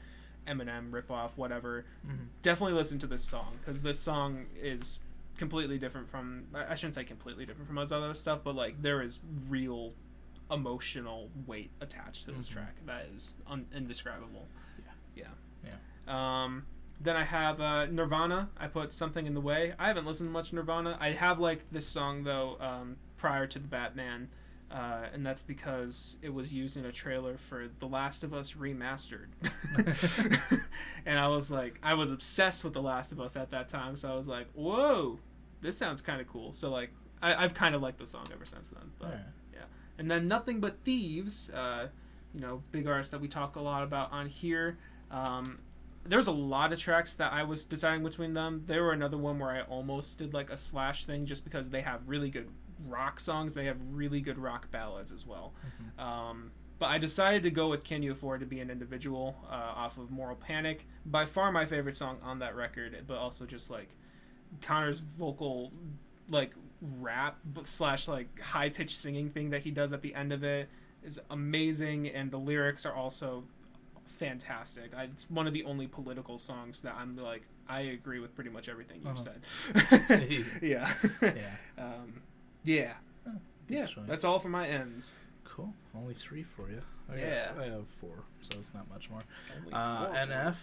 Eminem 0.47 0.89
ripoff, 0.91 1.31
whatever, 1.37 1.85
Mhm. 2.07 2.27
definitely 2.41 2.73
listen 2.73 2.97
to 2.99 3.07
this 3.07 3.23
song 3.23 3.57
because 3.59 3.83
this 3.83 3.99
song 3.99 4.45
is 4.59 4.99
completely 5.37 5.77
different 5.77 6.07
from 6.09 6.45
I 6.53 6.75
shouldn't 6.75 6.95
say 6.95 7.03
completely 7.03 7.45
different 7.45 7.67
from 7.67 7.77
his 7.77 7.91
other 7.91 8.13
stuff, 8.13 8.39
but 8.43 8.55
like 8.55 8.81
there 8.81 9.01
is 9.01 9.19
real 9.49 9.93
emotional 10.51 11.29
weight 11.47 11.71
attached 11.81 12.25
to 12.25 12.31
this 12.31 12.47
Mhm. 12.49 12.53
track 12.53 12.75
that 12.85 13.05
is 13.13 13.35
un- 13.47 13.65
indescribable. 13.73 14.47
Yeah. 15.15 15.27
Yeah. 15.63 15.71
Yeah. 16.07 16.43
Um, 16.43 16.65
then 17.01 17.15
I 17.15 17.23
have 17.23 17.59
uh, 17.59 17.87
Nirvana. 17.87 18.49
I 18.57 18.67
put 18.67 18.93
something 18.93 19.25
in 19.25 19.33
the 19.33 19.41
way. 19.41 19.73
I 19.79 19.87
haven't 19.87 20.05
listened 20.05 20.29
to 20.29 20.31
much 20.31 20.53
Nirvana. 20.53 20.97
I 20.99 21.11
have 21.11 21.39
like 21.39 21.69
this 21.71 21.87
song 21.87 22.23
though 22.23 22.57
um, 22.59 22.97
prior 23.17 23.47
to 23.47 23.59
the 23.59 23.67
Batman. 23.67 24.29
Uh, 24.71 25.03
and 25.13 25.25
that's 25.25 25.41
because 25.43 26.17
it 26.21 26.33
was 26.33 26.53
used 26.53 26.75
in 26.75 26.85
a 26.85 26.91
trailer 26.91 27.37
for 27.37 27.67
The 27.79 27.87
Last 27.87 28.23
of 28.23 28.33
Us 28.33 28.53
remastered. 28.53 29.27
and 31.05 31.19
I 31.19 31.27
was 31.27 31.51
like, 31.51 31.79
I 31.83 31.93
was 31.93 32.11
obsessed 32.11 32.63
with 32.63 32.73
The 32.73 32.81
Last 32.81 33.11
of 33.11 33.21
Us 33.21 33.35
at 33.35 33.51
that 33.51 33.69
time, 33.69 33.95
so 33.95 34.11
I 34.11 34.15
was 34.15 34.27
like, 34.27 34.47
whoa, 34.53 35.19
this 35.61 35.77
sounds 35.77 36.01
kind 36.01 36.19
of 36.19 36.27
cool. 36.27 36.51
So 36.51 36.71
like, 36.71 36.89
I, 37.21 37.35
I've 37.35 37.53
kind 37.53 37.75
of 37.75 37.81
liked 37.81 37.99
the 37.99 38.05
song 38.05 38.27
ever 38.33 38.45
since 38.45 38.69
then. 38.69 38.91
But 38.99 39.05
Alright. 39.05 39.21
and 39.97 40.09
then 40.09 40.27
Nothing 40.27 40.59
But 40.59 40.83
Thieves, 40.83 41.49
uh, 41.51 41.87
you 42.33 42.41
know, 42.41 42.63
big 42.71 42.87
artist 42.87 43.11
that 43.11 43.21
we 43.21 43.27
talk 43.27 43.55
a 43.55 43.61
lot 43.61 43.83
about 43.83 44.11
on 44.11 44.27
here. 44.27 44.77
Um, 45.11 45.59
there's 46.05 46.27
a 46.27 46.31
lot 46.31 46.73
of 46.73 46.79
tracks 46.79 47.13
that 47.15 47.33
I 47.33 47.43
was 47.43 47.65
deciding 47.65 48.03
between 48.03 48.33
them. 48.33 48.63
There 48.67 48.83
were 48.83 48.91
another 48.91 49.17
one 49.17 49.39
where 49.39 49.51
I 49.51 49.61
almost 49.61 50.19
did 50.19 50.33
like 50.33 50.49
a 50.49 50.57
slash 50.57 51.05
thing 51.05 51.25
just 51.25 51.43
because 51.43 51.69
they 51.69 51.81
have 51.81 52.01
really 52.07 52.29
good 52.29 52.49
rock 52.87 53.19
songs. 53.19 53.53
They 53.53 53.65
have 53.65 53.77
really 53.91 54.21
good 54.21 54.37
rock 54.37 54.71
ballads 54.71 55.11
as 55.11 55.25
well. 55.25 55.53
Mhm. 55.97 56.01
Um, 56.03 56.51
but 56.77 56.87
I 56.87 56.97
decided 56.97 57.43
to 57.43 57.51
go 57.51 57.69
with 57.69 57.83
Can 57.83 58.03
You 58.03 58.11
Afford 58.11 58.41
to 58.41 58.45
Be 58.45 58.59
an 58.59 58.69
Individual 58.69 59.35
uh, 59.49 59.53
off 59.53 59.97
of 59.97 60.11
Moral 60.11 60.35
Panic. 60.35 60.85
By 61.05 61.25
far 61.25 61.51
my 61.51 61.65
favorite 61.65 61.95
song 61.95 62.17
on 62.21 62.39
that 62.39 62.55
record, 62.55 62.95
but 63.07 63.17
also 63.17 63.45
just 63.45 63.69
like 63.69 63.95
Conor's 64.61 64.99
vocal, 64.99 65.71
like 66.29 66.51
rap 66.99 67.37
slash 67.63 68.07
like 68.09 68.39
high 68.41 68.69
pitched 68.69 68.97
singing 68.97 69.29
thing 69.29 69.51
that 69.51 69.61
he 69.61 69.71
does 69.71 69.93
at 69.93 70.01
the 70.01 70.13
end 70.15 70.33
of 70.33 70.43
it 70.43 70.67
is 71.03 71.19
amazing, 71.29 72.09
and 72.09 72.29
the 72.31 72.37
lyrics 72.39 72.85
are 72.85 72.93
also 72.93 73.45
fantastic. 74.07 74.91
I, 74.95 75.03
it's 75.03 75.29
one 75.29 75.47
of 75.47 75.53
the 75.53 75.63
only 75.63 75.87
political 75.87 76.37
songs 76.37 76.81
that 76.81 76.95
I'm 76.97 77.15
like 77.17 77.43
I 77.67 77.81
agree 77.81 78.19
with 78.19 78.35
pretty 78.35 78.49
much 78.51 78.69
everything 78.69 79.01
you've 79.03 79.17
Uh-huh. 79.17 79.39
said. 80.11 80.45
yeah. 80.61 80.93
Yeah. 81.21 81.31
Um, 81.77 82.21
yeah. 82.65 82.93
Oh, 83.27 83.31
Yeah. 83.69 83.87
good. 83.95 84.07
That's 84.07 84.23
all 84.23 84.39
for 84.39 84.49
my 84.49 84.67
ends. 84.67 85.13
Cool. 85.45 85.73
Only 85.95 86.13
three 86.13 86.43
for 86.43 86.69
you. 86.69 86.81
I 87.09 87.11
got- 87.15 87.19
Yeah. 87.19 87.51
I 87.57 87.63
have 87.65 87.87
four, 88.01 88.23
so 88.41 88.59
it's 88.59 88.73
not 88.73 88.89
much 88.89 89.09
more. 89.09 89.23
Uh. 89.71 90.07
NF. 90.13 90.57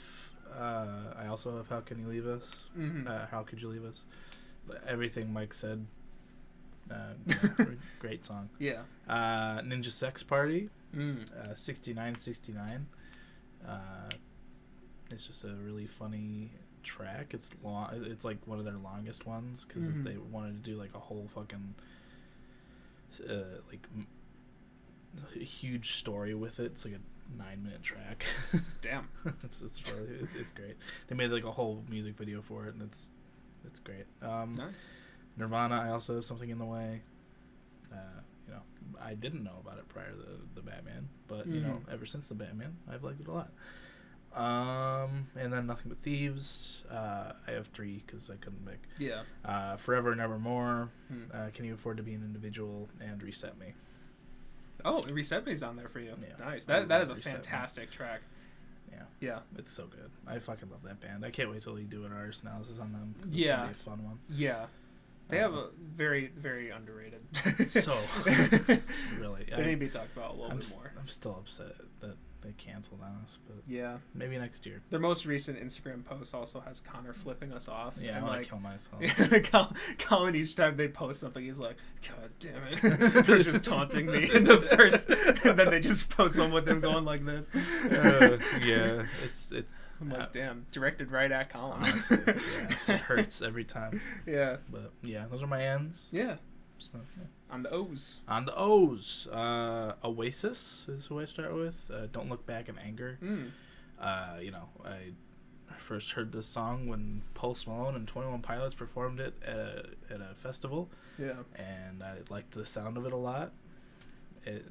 Uh, 0.55 1.15
I 1.17 1.27
also 1.29 1.57
have 1.57 1.69
How 1.69 1.81
Can 1.81 1.99
You 1.99 2.09
Leave 2.09 2.27
Us? 2.27 2.55
Mhm. 2.77 3.07
Uh, 3.09 3.27
How 3.27 3.43
Could 3.43 3.63
You 3.63 3.69
Leave 3.69 3.85
Us? 3.85 4.03
Everything 4.87 5.33
Mike 5.33 5.55
said. 5.55 5.87
Uh, 6.91 7.15
great, 7.57 7.79
great 8.01 8.25
song. 8.25 8.51
Yeah. 8.59 8.83
Uh, 9.09 9.61
Ninja 9.63 9.91
Sex 9.91 10.23
Party. 10.23 10.69
Mm. 10.95 11.23
Uh, 11.33 11.55
6969. 11.55 12.87
Uh, 13.67 14.11
it's 15.11 15.27
just 15.27 15.45
a 15.45 15.55
really 15.55 15.87
funny 15.87 16.51
track. 16.83 17.33
It's 17.35 17.51
long. 17.63 17.89
It's 18.07 18.25
like 18.25 18.39
one 18.47 18.59
of 18.59 18.65
their 18.65 18.75
longest 18.79 19.27
ones 19.27 19.65
because 19.67 19.85
Mhm. 19.89 20.05
they 20.05 20.17
wanted 20.17 20.63
to 20.65 20.71
do 20.71 20.77
like 20.77 20.95
a 20.95 20.99
whole 20.99 21.29
fucking 21.35 21.75
uh, 23.29 23.61
like 23.69 23.87
m- 23.95 24.07
a 25.37 25.39
huge 25.45 25.97
story 25.97 26.35
with 26.35 26.59
it. 26.61 26.67
It's 26.67 26.85
like 26.85 26.95
a 26.95 27.37
nine 27.39 27.63
minute 27.63 27.83
track. 27.83 28.25
Damn. 28.81 29.09
it's 29.45 29.61
it's 29.63 29.93
really 29.93 30.27
it's 30.39 30.51
great. 30.51 30.77
They 31.09 31.15
made 31.15 31.31
like 31.31 31.45
a 31.45 31.53
whole 31.53 31.83
music 31.89 32.17
video 32.17 32.43
for 32.43 32.67
it, 32.67 32.75
and 32.75 32.83
it's 32.83 33.11
it's 33.67 33.79
great. 33.81 34.07
Um, 34.23 34.53
Nice. 34.53 34.73
Nirvana. 35.37 35.77
I 35.77 35.91
also 35.91 36.15
have 36.17 36.25
something 36.25 36.51
in 36.51 36.59
the 36.59 36.65
way. 36.65 37.03
Uh, 37.93 37.97
you 38.49 38.55
know, 38.55 38.63
I 39.01 39.15
didn't 39.15 39.45
know 39.45 39.59
about 39.61 39.79
it 39.79 39.89
prior 39.89 40.11
to 40.11 40.17
the, 40.17 40.39
the 40.55 40.63
Batman, 40.63 41.09
but 41.29 41.47
you 41.47 41.61
know, 41.61 41.81
Mhm. 41.87 41.93
ever 41.93 42.07
since 42.07 42.27
the 42.29 42.35
Batman, 42.35 42.77
I've 42.91 43.05
liked 43.05 43.21
it 43.21 43.29
a 43.29 43.33
lot. 43.33 43.53
Um, 44.35 45.27
and 45.37 45.53
then 45.53 45.67
Nothing 45.67 45.89
But 45.91 45.99
Thieves. 46.03 46.79
Uh, 46.91 47.33
I 47.47 47.51
have 47.53 47.67
three 47.69 48.03
because 48.07 48.31
I 48.31 48.37
couldn't 48.37 48.65
pick. 48.67 48.81
Yeah. 48.99 49.23
Uh, 49.45 49.77
Forever 49.77 50.13
and 50.13 50.21
Evermore. 50.21 50.89
Hmm. 51.09 51.23
Uh, 51.33 51.49
Can 51.55 51.65
You 51.65 51.75
Afford 51.75 51.99
to 51.99 52.03
Be 52.03 52.15
an 52.15 52.23
Individual? 52.23 52.89
And 53.01 53.23
Reset 53.23 53.59
Me. 53.59 53.75
Oh, 54.85 55.03
Reset 55.05 55.45
Me's 55.47 55.63
on 55.63 55.77
there 55.77 55.89
for 55.89 56.01
you. 56.01 56.15
Yeah. 56.21 56.45
Nice. 56.45 56.69
I 56.69 56.73
That 56.81 56.89
that 56.89 57.03
is 57.03 57.09
a 57.11 57.15
Reset 57.15 57.33
Me. 57.33 57.33
fantastic 57.43 57.91
track. 57.91 58.21
Yeah, 58.91 59.03
Yeah. 59.21 59.39
it's 59.57 59.71
so 59.71 59.87
good. 59.87 60.11
I 60.27 60.39
fucking 60.39 60.71
love 60.71 60.83
that 60.85 61.01
band. 61.01 61.25
I 61.25 61.31
can't 61.31 61.51
wait 61.51 61.63
till 61.63 61.75
we 61.75 61.83
do 61.85 62.05
an 62.05 62.13
artist 62.13 62.43
analysis 62.43 62.79
on 62.79 62.93
them. 62.93 63.15
Yeah. 63.31 63.43
it's 63.53 63.57
gonna 63.57 63.67
be 63.69 63.73
a 63.73 63.75
fun 63.75 64.05
one. 64.05 64.19
Yeah. 64.29 64.67
They 65.29 65.39
have 65.39 65.55
Uh, 65.55 65.59
a 65.59 65.69
very 65.97 66.27
very 66.37 66.71
underrated. 66.71 67.21
So, 67.69 67.97
really, 69.19 69.45
they 69.49 69.65
need 69.65 69.71
to 69.73 69.77
be 69.77 69.89
talked 69.89 70.15
about 70.17 70.31
a 70.31 70.35
little 70.35 70.51
I'm, 70.51 70.59
bit 70.59 70.71
more. 70.77 70.93
I'm 70.99 71.09
still 71.09 71.37
upset 71.37 71.73
that 72.01 72.17
they 72.43 72.53
canceled 72.53 73.01
on 73.03 73.21
us, 73.25 73.39
but 73.49 73.59
Yeah. 73.67 73.99
maybe 74.15 74.37
next 74.39 74.67
year. 74.67 74.83
Their 74.91 75.01
most 75.01 75.25
recent 75.27 75.59
Instagram 75.65 76.05
post 76.05 76.35
also 76.35 76.61
has 76.61 76.81
Conor 76.81 77.13
flipping 77.13 77.53
us 77.53 77.69
off. 77.69 77.95
Yeah, 78.01 78.13
I 78.13 78.17
and 78.17 78.27
want 78.27 78.39
like 78.39 78.49
kill 78.49 78.59
myself. 78.59 79.03
Col- 79.53 79.73
Colin 79.99 80.35
each 80.35 80.55
time 80.55 80.77
they 80.77 80.89
post 80.89 81.21
something, 81.21 81.45
he's 81.45 81.59
like, 81.59 81.77
"God 82.07 82.31
damn 82.39 82.63
it!" 82.71 82.81
They're 83.27 83.43
just 83.43 83.65
taunting 83.65 84.07
me 84.07 84.29
in 84.35 84.45
the 84.45 84.59
first, 84.59 85.09
and 85.47 85.59
then 85.59 85.71
they 85.71 85.81
just 85.81 86.11
post 86.11 86.39
one 86.39 86.53
with 86.53 86.67
them 86.67 86.81
going 86.81 87.05
like 87.05 87.25
this. 87.25 87.49
uh, 87.87 88.39
yeah, 88.65 89.05
it's 89.25 89.53
it's 89.53 89.75
I'm 90.01 90.11
uh, 90.13 90.19
like, 90.19 90.33
"Damn, 90.33 90.67
directed 90.73 91.13
right 91.13 91.31
at 91.31 91.49
Colin." 91.51 91.79
honestly, 91.85 92.19
yeah, 92.27 92.95
it 92.95 93.01
hurts 93.01 93.41
every 93.41 93.65
time. 93.65 94.01
yeah, 94.27 94.57
But 94.71 94.93
yeah, 95.03 95.27
those 95.31 95.43
are 95.43 95.47
my 95.47 95.63
ends. 95.63 96.07
yeah. 96.11 96.37
So, 96.79 96.99
yeah. 97.17 97.25
On 97.53 97.63
the 97.63 97.71
O's. 97.71 98.21
On 98.27 98.47
the 98.47 98.55
O's, 98.57 99.29
uh, 99.31 99.93
Oasis 100.03 100.87
is 100.89 101.07
who 101.07 101.21
I 101.21 101.27
start 101.27 101.55
with. 101.55 101.91
Uh, 101.93 102.07
Don't 102.11 102.29
look 102.31 102.47
back 102.47 102.69
in 102.71 102.79
anger. 102.79 103.19
Mm. 103.23 103.51
Uh, 104.01 104.39
you 104.41 104.51
know, 104.51 104.69
I 104.85 105.13
first 105.79 106.13
heard 106.13 106.33
this 106.33 106.47
song 106.47 106.87
when 106.87 107.23
Post 107.35 107.67
Malone 107.69 107.95
and 107.95 108.09
Twenty 108.09 108.29
One 108.31 108.41
Pilots 108.41 108.75
performed 108.75 109.21
it 109.21 109.35
at 109.47 109.57
a 109.57 109.85
at 110.11 110.21
a 110.23 110.35
festival, 110.43 110.89
Yeah. 111.19 111.35
and 111.57 112.03
I 112.03 112.17
liked 112.31 112.53
the 112.53 112.65
sound 112.65 112.97
of 112.97 113.05
it 113.07 113.13
a 113.13 113.17
lot. 113.17 113.53
It, 114.47 114.65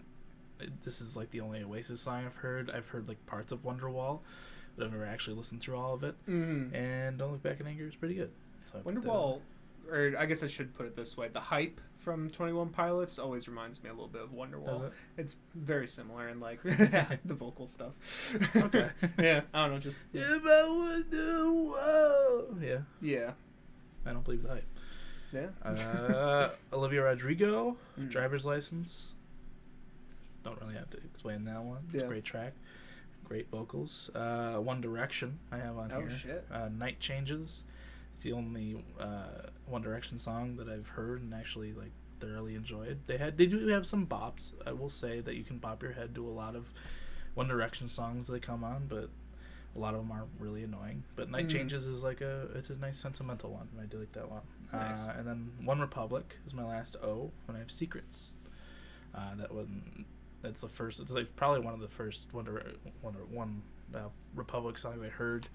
it 0.60 0.82
this 0.82 1.02
is 1.02 1.16
like 1.16 1.30
the 1.32 1.42
only 1.42 1.62
Oasis 1.64 2.02
song 2.02 2.26
I've 2.26 2.36
heard. 2.38 2.72
I've 2.72 2.88
heard 2.90 3.08
like 3.08 3.24
parts 3.28 3.52
of 3.52 3.62
Wonderwall, 3.64 4.20
but 4.76 4.86
I've 4.88 4.92
never 4.92 5.06
actually 5.06 5.36
listened 5.38 5.62
through 5.62 5.78
all 5.78 5.94
of 5.94 6.04
it. 6.04 6.16
Mm. 6.28 6.74
And 6.74 7.18
Don't 7.20 7.32
Look 7.32 7.44
Back 7.44 7.60
in 7.60 7.68
Anger 7.68 7.86
is 7.88 7.96
pretty 7.96 8.16
good. 8.16 8.32
So 8.66 8.80
Wonderwall, 8.80 9.40
or 9.90 10.14
I 10.18 10.26
guess 10.26 10.44
I 10.44 10.48
should 10.48 10.74
put 10.76 10.86
it 10.86 10.96
this 10.96 11.16
way: 11.18 11.28
the 11.30 11.40
hype 11.40 11.80
from 11.98 12.30
Twenty 12.30 12.54
One 12.54 12.70
Pilots 12.70 13.20
always 13.20 13.48
reminds 13.48 13.84
me 13.84 13.90
a 13.90 13.94
little 13.94 14.08
bit 14.08 14.22
of 14.24 14.32
Wonderwall. 14.32 14.86
it? 14.88 14.94
It's 15.18 15.36
very 15.56 15.88
similar 15.88 16.28
in 16.30 16.40
like 16.40 16.62
the 16.64 17.34
vocal 17.34 17.68
stuff. 17.68 17.94
Okay. 18.56 18.90
yeah, 19.20 19.42
I 19.54 19.62
don't 19.64 19.74
know, 19.76 19.80
just 19.80 20.00
If 20.14 20.44
I 20.44 21.04
Wonderwall. 21.46 22.62
Yeah, 22.62 22.80
yeah, 23.02 23.32
I 24.06 24.12
don't 24.14 24.24
believe 24.24 24.44
the 24.44 24.50
hype. 24.50 24.68
yeah. 25.32 25.48
Uh, 25.64 26.50
Olivia 26.74 27.04
Rodrigo, 27.04 27.78
Mm. 28.00 28.10
driver's 28.10 28.46
license. 28.46 29.14
Don't 30.44 30.60
really 30.60 30.74
have 30.74 30.90
to 30.90 30.98
explain 30.98 31.46
that 31.46 31.62
one. 31.64 31.84
It's 31.88 31.96
Yeah. 31.98 32.04
a 32.04 32.08
great 32.08 32.24
track, 32.26 32.54
great 33.24 33.50
vocals. 33.52 34.10
Uh, 34.16 34.56
One 34.58 34.82
Direction 34.82 35.40
I 35.52 35.58
have 35.58 35.78
on 35.78 35.92
Oh, 35.92 36.00
here. 36.00 36.08
Oh 36.10 36.14
shit. 36.14 36.48
Uh, 36.52 36.70
Night 36.70 37.00
Changes. 37.00 37.64
The 38.24 38.34
only 38.34 38.84
uh, 39.00 39.50
One 39.66 39.82
Direction 39.82 40.18
song 40.18 40.56
that 40.58 40.68
I've 40.70 40.88
heard 40.88 41.22
and 41.22 41.34
actually 41.34 41.74
like 41.74 41.92
thoroughly 42.20 42.56
enjoyed. 42.56 43.00
They 43.08 43.18
had 43.18 43.38
they 43.38 43.46
do 43.48 43.68
have 43.70 43.86
some 43.86 44.06
bops. 44.06 44.52
I 44.66 44.72
will 44.74 44.90
say 44.90 45.22
that 45.22 45.36
you 45.36 45.44
can 45.44 45.58
bop 45.58 45.82
your 45.82 45.94
head 45.94 46.14
to 46.16 46.28
a 46.28 46.30
lot 46.32 46.56
of 46.56 46.72
One 47.34 47.48
Direction 47.48 47.90
songs 47.90 48.28
they 48.28 48.40
come 48.40 48.64
on, 48.64 48.86
but 48.88 49.10
a 49.76 49.80
lot 49.80 49.94
of 49.94 50.02
them 50.02 50.12
are 50.12 50.26
really 50.38 50.64
annoying. 50.64 51.04
But 51.16 51.30
Night 51.32 51.48
Mm. 51.48 51.52
Changes 51.52 51.88
is 51.88 52.04
like 52.04 52.22
a 52.22 52.48
it's 52.56 52.70
a 52.70 52.76
nice 52.76 53.00
sentimental 53.00 53.52
one. 53.52 53.70
I 53.82 53.86
do 53.86 53.98
like 54.00 54.12
that 54.14 54.30
one. 54.30 54.42
Nice. 54.74 55.08
Uh, 55.08 55.16
and 55.18 55.28
then 55.28 55.52
One 55.64 55.80
Republic 55.80 56.36
is 56.46 56.54
my 56.54 56.64
last 56.64 56.96
O, 57.04 57.32
when 57.46 57.56
I 57.56 57.60
have 57.60 57.72
Secrets. 57.72 58.32
Uh, 59.16 59.36
that 59.36 59.54
one, 59.54 60.06
that's 60.42 60.62
the 60.62 60.70
first. 60.70 61.00
It's 61.00 61.12
like 61.12 61.36
probably 61.36 61.60
one 61.62 61.74
of 61.74 61.80
the 61.80 61.88
first 61.88 62.26
One 62.32 62.46
One 63.02 63.14
One 63.32 63.62
uh, 63.96 64.00
Republic 64.36 64.78
songs 64.78 65.00
I 65.04 65.10
heard, 65.10 65.48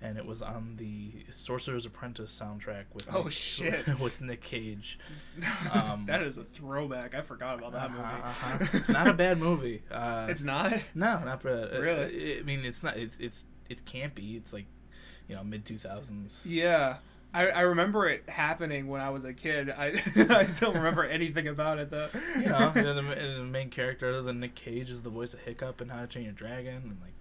and 0.00 0.16
it 0.16 0.24
was 0.26 0.42
on 0.42 0.74
the 0.76 1.12
Sorcerer's 1.30 1.84
Apprentice 1.86 2.36
soundtrack 2.40 2.84
with 2.94 3.06
Oh, 3.12 3.24
Nick, 3.24 3.32
shit. 3.32 3.98
with 4.00 4.20
Nick 4.20 4.42
Cage. 4.42 4.98
Um, 5.72 6.06
that 6.06 6.22
is 6.22 6.38
a 6.38 6.44
throwback. 6.44 7.14
I 7.14 7.20
forgot 7.20 7.58
about 7.58 7.72
that 7.72 7.90
movie. 7.90 8.02
Uh-huh, 8.02 8.64
uh-huh. 8.64 8.80
not 8.92 9.06
a 9.08 9.12
bad 9.12 9.38
movie. 9.38 9.82
Uh, 9.90 10.26
it's 10.30 10.44
not. 10.44 10.72
no, 10.94 11.18
not 11.24 11.42
bad. 11.42 11.74
Uh, 11.74 11.80
Really? 11.80 12.38
I 12.38 12.42
mean, 12.42 12.64
it's 12.64 12.82
not. 12.82 12.96
It's 12.96 13.18
it's 13.18 13.46
it's 13.68 13.82
campy. 13.82 14.36
It's 14.36 14.52
like, 14.52 14.66
you 15.28 15.34
know, 15.36 15.44
mid 15.44 15.64
two 15.66 15.78
thousands. 15.78 16.44
Yeah. 16.48 16.96
I, 17.34 17.48
I 17.50 17.60
remember 17.60 18.08
it 18.08 18.24
happening 18.28 18.88
when 18.88 19.02
I 19.02 19.10
was 19.10 19.24
a 19.24 19.34
kid. 19.34 19.68
I 19.70 19.92
I 20.30 20.44
don't 20.58 20.74
remember 20.76 21.04
anything 21.04 21.46
about 21.48 21.78
it 21.78 21.90
though. 21.90 22.08
You 22.36 22.46
know, 22.46 22.72
you 22.74 22.82
know, 22.82 22.94
the, 22.94 23.02
the 23.36 23.44
main 23.44 23.68
character 23.68 24.08
other 24.08 24.22
than 24.22 24.40
Nick 24.40 24.54
Cage 24.54 24.88
is 24.90 25.02
the 25.02 25.10
voice 25.10 25.34
of 25.34 25.40
Hiccup 25.40 25.82
in 25.82 25.90
How 25.90 26.00
to 26.00 26.06
Train 26.06 26.24
Your 26.24 26.32
Dragon, 26.32 26.76
and 26.76 26.96
like, 27.02 27.12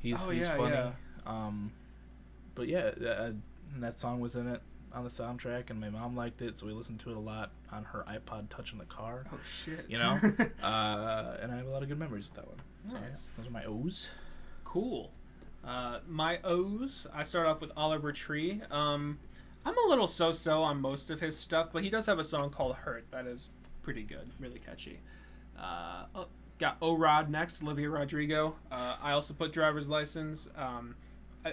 he's 0.00 0.20
Oh, 0.26 0.30
he's 0.30 0.42
yeah, 0.42 0.56
funny. 0.56 0.74
yeah. 0.74 0.90
Um, 1.24 1.70
but 2.58 2.68
yeah, 2.68 2.90
uh, 3.08 3.30
that 3.78 3.98
song 3.98 4.20
was 4.20 4.34
in 4.34 4.46
it 4.48 4.60
on 4.92 5.04
the 5.04 5.10
soundtrack, 5.10 5.70
and 5.70 5.80
my 5.80 5.88
mom 5.90 6.14
liked 6.16 6.42
it, 6.42 6.56
so 6.56 6.66
we 6.66 6.72
listened 6.72 6.98
to 7.00 7.10
it 7.10 7.16
a 7.16 7.20
lot 7.20 7.50
on 7.72 7.84
her 7.84 8.04
iPod 8.08 8.48
Touch 8.50 8.72
in 8.72 8.78
the 8.78 8.84
car. 8.86 9.24
oh 9.32 9.38
shit. 9.44 9.84
You 9.88 9.98
know, 9.98 10.18
uh, 10.62 11.36
and 11.40 11.52
I 11.52 11.56
have 11.56 11.66
a 11.66 11.70
lot 11.70 11.82
of 11.82 11.88
good 11.88 11.98
memories 11.98 12.26
with 12.28 12.34
that 12.34 12.46
one. 12.48 12.56
So, 12.90 12.96
yeah, 12.96 13.08
Nice. 13.08 13.30
those 13.36 13.46
are 13.46 13.50
my 13.50 13.64
O's. 13.64 14.10
Cool. 14.64 15.10
Uh, 15.64 15.98
my 16.06 16.38
O's. 16.44 17.06
I 17.14 17.22
start 17.22 17.46
off 17.46 17.60
with 17.60 17.70
Oliver 17.76 18.12
Tree. 18.12 18.60
Um, 18.70 19.18
I'm 19.64 19.76
a 19.76 19.88
little 19.88 20.06
so-so 20.06 20.62
on 20.62 20.80
most 20.80 21.10
of 21.10 21.20
his 21.20 21.36
stuff, 21.36 21.68
but 21.72 21.82
he 21.82 21.90
does 21.90 22.06
have 22.06 22.18
a 22.18 22.24
song 22.24 22.50
called 22.50 22.76
"Hurt" 22.76 23.10
that 23.10 23.26
is 23.26 23.50
pretty 23.82 24.02
good, 24.04 24.30
really 24.40 24.58
catchy. 24.58 25.00
Uh, 25.58 26.04
oh, 26.14 26.26
got 26.58 26.76
O 26.80 26.96
Rod 26.96 27.28
next, 27.28 27.62
Olivia 27.62 27.90
Rodrigo. 27.90 28.56
Uh, 28.72 28.96
I 29.02 29.12
also 29.12 29.34
put 29.34 29.52
"Driver's 29.52 29.88
License." 29.90 30.48
Um, 30.56 30.94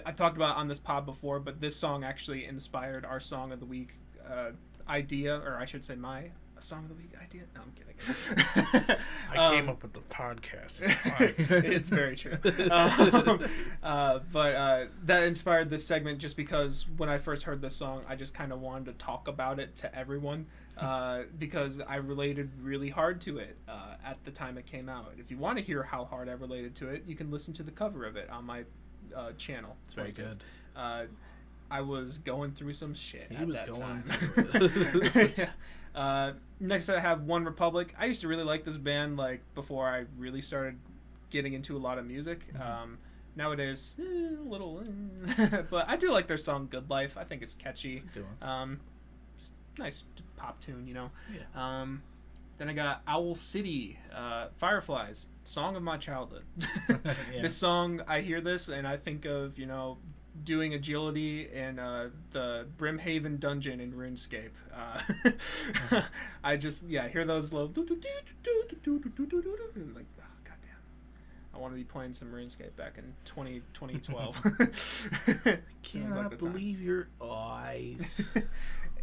I, 0.04 0.08
I've 0.08 0.16
talked 0.16 0.36
about 0.36 0.56
on 0.56 0.68
this 0.68 0.78
pod 0.78 1.06
before, 1.06 1.40
but 1.40 1.60
this 1.60 1.76
song 1.76 2.04
actually 2.04 2.44
inspired 2.44 3.04
our 3.04 3.20
song 3.20 3.52
of 3.52 3.60
the 3.60 3.66
week 3.66 3.94
uh, 4.28 4.50
idea, 4.88 5.36
or 5.38 5.56
I 5.58 5.64
should 5.64 5.84
say, 5.84 5.94
my 5.96 6.30
song 6.58 6.84
of 6.84 6.88
the 6.88 6.94
week 6.94 7.12
idea. 7.22 7.42
No, 7.54 7.60
I'm 7.60 7.72
kidding. 7.72 8.96
I 9.30 9.50
came 9.50 9.64
Um, 9.64 9.70
up 9.70 9.82
with 9.82 9.92
the 9.92 10.00
podcast. 10.00 10.80
It's 11.38 11.50
it's 11.50 11.88
very 11.90 12.16
true. 12.16 12.38
Um, 12.70 13.44
uh, 13.82 14.20
but 14.32 14.54
uh, 14.54 14.84
that 15.04 15.22
inspired 15.24 15.68
this 15.70 15.86
segment 15.86 16.18
just 16.18 16.36
because 16.36 16.86
when 16.96 17.08
I 17.08 17.18
first 17.18 17.44
heard 17.44 17.60
this 17.60 17.76
song, 17.76 18.02
I 18.08 18.16
just 18.16 18.32
kind 18.34 18.52
of 18.52 18.60
wanted 18.60 18.86
to 18.86 18.92
talk 18.94 19.28
about 19.28 19.58
it 19.60 19.76
to 19.76 19.94
everyone 19.94 20.46
uh, 20.78 21.22
because 21.38 21.80
I 21.80 21.96
related 21.96 22.50
really 22.62 22.88
hard 22.90 23.20
to 23.22 23.38
it 23.38 23.56
uh, 23.68 23.94
at 24.04 24.24
the 24.24 24.30
time 24.30 24.56
it 24.58 24.66
came 24.66 24.88
out. 24.88 25.12
If 25.18 25.30
you 25.30 25.36
want 25.38 25.58
to 25.58 25.64
hear 25.64 25.82
how 25.82 26.04
hard 26.06 26.28
I 26.28 26.32
related 26.32 26.74
to 26.76 26.88
it, 26.88 27.04
you 27.06 27.14
can 27.16 27.30
listen 27.30 27.52
to 27.54 27.62
the 27.62 27.70
cover 27.70 28.04
of 28.04 28.16
it 28.16 28.30
on 28.30 28.44
my 28.44 28.64
uh, 29.14 29.32
channel. 29.32 29.76
It's 29.84 29.94
very 29.94 30.12
good. 30.12 30.42
Uh, 30.74 31.04
I 31.70 31.80
was 31.80 32.18
going 32.18 32.52
through 32.52 32.74
some 32.74 32.94
shit. 32.94 33.26
He 33.30 33.36
at 33.36 33.46
was 33.46 33.56
that 33.56 33.72
going 33.72 34.02
time. 34.02 35.32
yeah. 35.36 35.50
Uh, 35.94 36.32
next, 36.60 36.88
I 36.88 37.00
have 37.00 37.22
One 37.22 37.44
Republic. 37.44 37.94
I 37.98 38.04
used 38.04 38.20
to 38.20 38.28
really 38.28 38.44
like 38.44 38.64
this 38.64 38.76
band, 38.76 39.16
like 39.16 39.40
before 39.54 39.88
I 39.88 40.04
really 40.18 40.42
started 40.42 40.76
getting 41.30 41.54
into 41.54 41.76
a 41.76 41.80
lot 41.80 41.98
of 41.98 42.06
music. 42.06 42.52
Mhm. 42.54 42.60
Um, 42.64 42.98
nowadays, 43.34 43.96
eh, 43.98 44.02
a 44.02 44.48
little, 44.48 44.82
eh. 45.38 45.62
but 45.70 45.88
I 45.88 45.96
do 45.96 46.12
like 46.12 46.26
their 46.26 46.36
song 46.36 46.68
"Good 46.70 46.88
Life." 46.90 47.16
I 47.16 47.24
think 47.24 47.42
it's 47.42 47.54
catchy. 47.54 47.94
It's 47.94 48.04
a 48.04 48.06
good 48.08 48.24
one. 48.40 48.48
Um, 48.50 48.80
it's 49.36 49.52
nice 49.78 50.04
pop 50.36 50.60
tune, 50.60 50.86
you 50.86 50.94
know. 50.94 51.10
Yeah. 51.34 51.40
Um, 51.80 52.02
then 52.58 52.70
I 52.70 52.72
got 52.72 53.02
Owl 53.06 53.34
City, 53.34 53.98
uh, 54.14 54.48
Fireflies, 54.56 55.28
song 55.44 55.76
of 55.76 55.82
my 55.82 55.98
childhood. 55.98 56.44
yeah. 56.88 57.42
This 57.42 57.56
song, 57.56 58.00
I 58.08 58.20
hear 58.20 58.40
this 58.40 58.68
and 58.68 58.86
I 58.86 58.96
think 58.96 59.26
of 59.26 59.58
you 59.58 59.66
know 59.66 59.98
doing 60.44 60.74
agility 60.74 61.48
in 61.52 61.78
uh, 61.78 62.10
the 62.32 62.66
Brimhaven 62.78 63.38
dungeon 63.38 63.80
in 63.80 63.92
RuneScape. 63.92 64.50
Uh, 64.74 66.02
I 66.44 66.56
just 66.56 66.84
yeah 66.88 67.08
hear 67.08 67.24
those 67.24 67.52
little 67.52 67.68
like 69.94 70.06
oh, 70.18 70.24
goddamn, 70.44 70.80
I 71.54 71.58
want 71.58 71.72
to 71.72 71.76
be 71.76 71.84
playing 71.84 72.14
some 72.14 72.28
RuneScape 72.28 72.74
back 72.76 72.98
in 72.98 73.12
20, 73.24 73.60
2012. 73.74 74.42
Cannot 75.82 76.30
like 76.30 76.38
believe 76.38 76.80
your 76.80 77.08
eyes. 77.22 78.22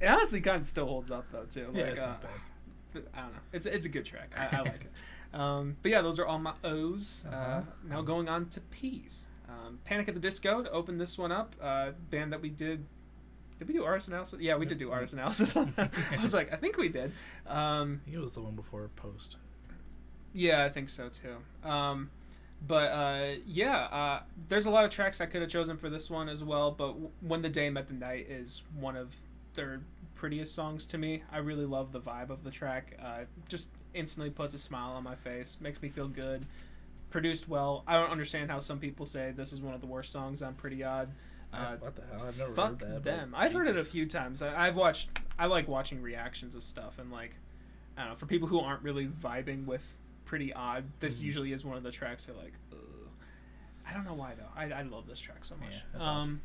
it 0.01 0.07
honestly 0.07 0.41
kind 0.41 0.61
of 0.61 0.67
still 0.67 0.87
holds 0.87 1.11
up 1.11 1.25
though 1.31 1.45
too. 1.45 1.67
Like, 1.67 1.77
yeah, 1.77 1.83
it's 1.83 2.01
uh, 2.01 2.07
not 2.07 2.21
bad 2.23 2.31
I 3.13 3.21
don't 3.21 3.33
know. 3.33 3.39
It's 3.51 3.65
it's 3.65 3.85
a 3.85 3.89
good 3.89 4.05
track. 4.05 4.31
I, 4.37 4.57
I 4.57 4.59
like 4.61 4.83
it. 4.85 4.91
Um, 5.33 5.77
but 5.81 5.89
yeah, 5.89 6.01
those 6.03 6.19
are 6.19 6.27
all 6.27 6.37
my 6.37 6.53
O's. 6.63 7.25
uh 7.27 7.33
Uh-huh. 7.35 7.61
now 7.89 8.01
going 8.03 8.29
on 8.29 8.49
to 8.49 8.61
P's. 8.61 9.25
Um, 9.49 9.79
Panic 9.83 10.07
at 10.07 10.13
the 10.13 10.19
Disco 10.19 10.61
to 10.61 10.69
open 10.69 10.99
this 10.99 11.17
one 11.17 11.31
up. 11.31 11.55
Uh, 11.59 11.93
band 12.11 12.31
that 12.33 12.39
we 12.41 12.49
did. 12.49 12.85
Did 13.57 13.67
we 13.67 13.73
do 13.73 13.83
artist 13.83 14.09
analysis? 14.09 14.39
Yeah, 14.41 14.57
we 14.57 14.67
did 14.67 14.77
do 14.77 14.91
artist 14.91 15.13
analysis 15.15 15.55
on 15.57 15.73
that. 15.75 15.91
I 16.11 16.21
was 16.21 16.35
like, 16.35 16.53
I 16.53 16.57
think 16.57 16.77
we 16.77 16.87
did. 16.87 17.13
Um, 17.47 18.01
I 18.03 18.05
think 18.05 18.17
it 18.17 18.19
was 18.21 18.33
the 18.35 18.41
one 18.41 18.53
before 18.55 18.87
Post. 18.95 19.37
yeah, 20.33 20.65
I 20.65 20.69
think 20.69 20.89
so 20.89 21.09
too. 21.09 21.37
Um, 21.67 22.11
but 22.67 22.91
uh, 22.91 23.31
yeah, 23.47 23.77
uh, 23.85 24.21
there's 24.47 24.67
a 24.67 24.71
lot 24.71 24.85
of 24.85 24.91
tracks 24.91 25.19
I 25.19 25.25
could 25.25 25.41
have 25.41 25.49
chosen 25.49 25.77
for 25.77 25.89
this 25.89 26.11
one 26.11 26.29
as 26.29 26.43
well. 26.43 26.69
But 26.69 26.89
w- 26.89 27.09
when 27.21 27.41
the 27.41 27.49
day 27.49 27.71
met 27.71 27.87
the 27.87 27.95
night 27.95 28.27
is 28.29 28.61
one 28.79 28.95
of 28.95 29.15
their 29.55 29.81
prettiest 30.23 30.55
songs 30.55 30.85
to 30.85 30.97
me. 30.97 31.21
I 31.33 31.39
really 31.39 31.65
love 31.65 31.91
the 31.91 31.99
vibe 31.99 32.29
of 32.29 32.45
the 32.45 32.49
track. 32.49 32.97
Uh, 33.03 33.25
just 33.49 33.71
instantly 33.93 34.29
puts 34.29 34.53
a 34.53 34.57
smile 34.57 34.91
on 34.91 35.03
my 35.03 35.15
face, 35.15 35.57
makes 35.59 35.81
me 35.81 35.89
feel 35.89 36.07
good. 36.07 36.45
Produced 37.09 37.49
well. 37.49 37.83
I 37.85 37.99
don't 37.99 38.09
understand 38.09 38.49
how 38.49 38.59
some 38.59 38.79
people 38.79 39.05
say 39.05 39.33
this 39.35 39.51
is 39.51 39.59
one 39.59 39.73
of 39.73 39.81
the 39.81 39.85
worst 39.85 40.13
songs 40.13 40.41
on 40.41 40.53
Pretty 40.53 40.81
Odd. 40.81 41.09
Uh, 41.51 41.75
what 41.75 41.93
the 41.97 42.03
hell? 42.03 42.25
I've 42.25 42.37
never 42.37 42.53
fuck 42.53 42.79
heard 42.79 42.79
that. 42.79 43.03
them. 43.03 43.33
I've 43.35 43.51
heard 43.51 43.67
it 43.67 43.75
a 43.75 43.83
few 43.83 44.05
times. 44.05 44.41
I, 44.41 44.65
I've 44.67 44.77
watched. 44.77 45.09
I 45.37 45.47
like 45.47 45.67
watching 45.67 46.01
reactions 46.01 46.55
of 46.55 46.63
stuff, 46.63 46.99
and 46.99 47.11
like, 47.11 47.35
I 47.97 48.03
don't 48.03 48.11
know. 48.11 48.15
For 48.15 48.25
people 48.25 48.47
who 48.47 48.61
aren't 48.61 48.81
really 48.81 49.07
vibing 49.07 49.65
with 49.65 49.83
Pretty 50.23 50.53
Odd, 50.53 50.85
this 51.01 51.19
Mhm. 51.19 51.23
usually 51.25 51.51
is 51.51 51.65
one 51.65 51.75
of 51.75 51.83
the 51.83 51.91
tracks 51.91 52.27
they're 52.27 52.35
like, 52.37 52.53
Ugh. 52.71 52.77
I 53.85 53.91
don't 53.93 54.05
know 54.05 54.13
why 54.13 54.35
though. 54.37 54.47
I, 54.55 54.71
I 54.71 54.83
love 54.83 55.05
this 55.05 55.19
track 55.19 55.43
so 55.43 55.55
much. 55.57 55.75
Yeah, 55.93 56.01
um, 56.01 56.39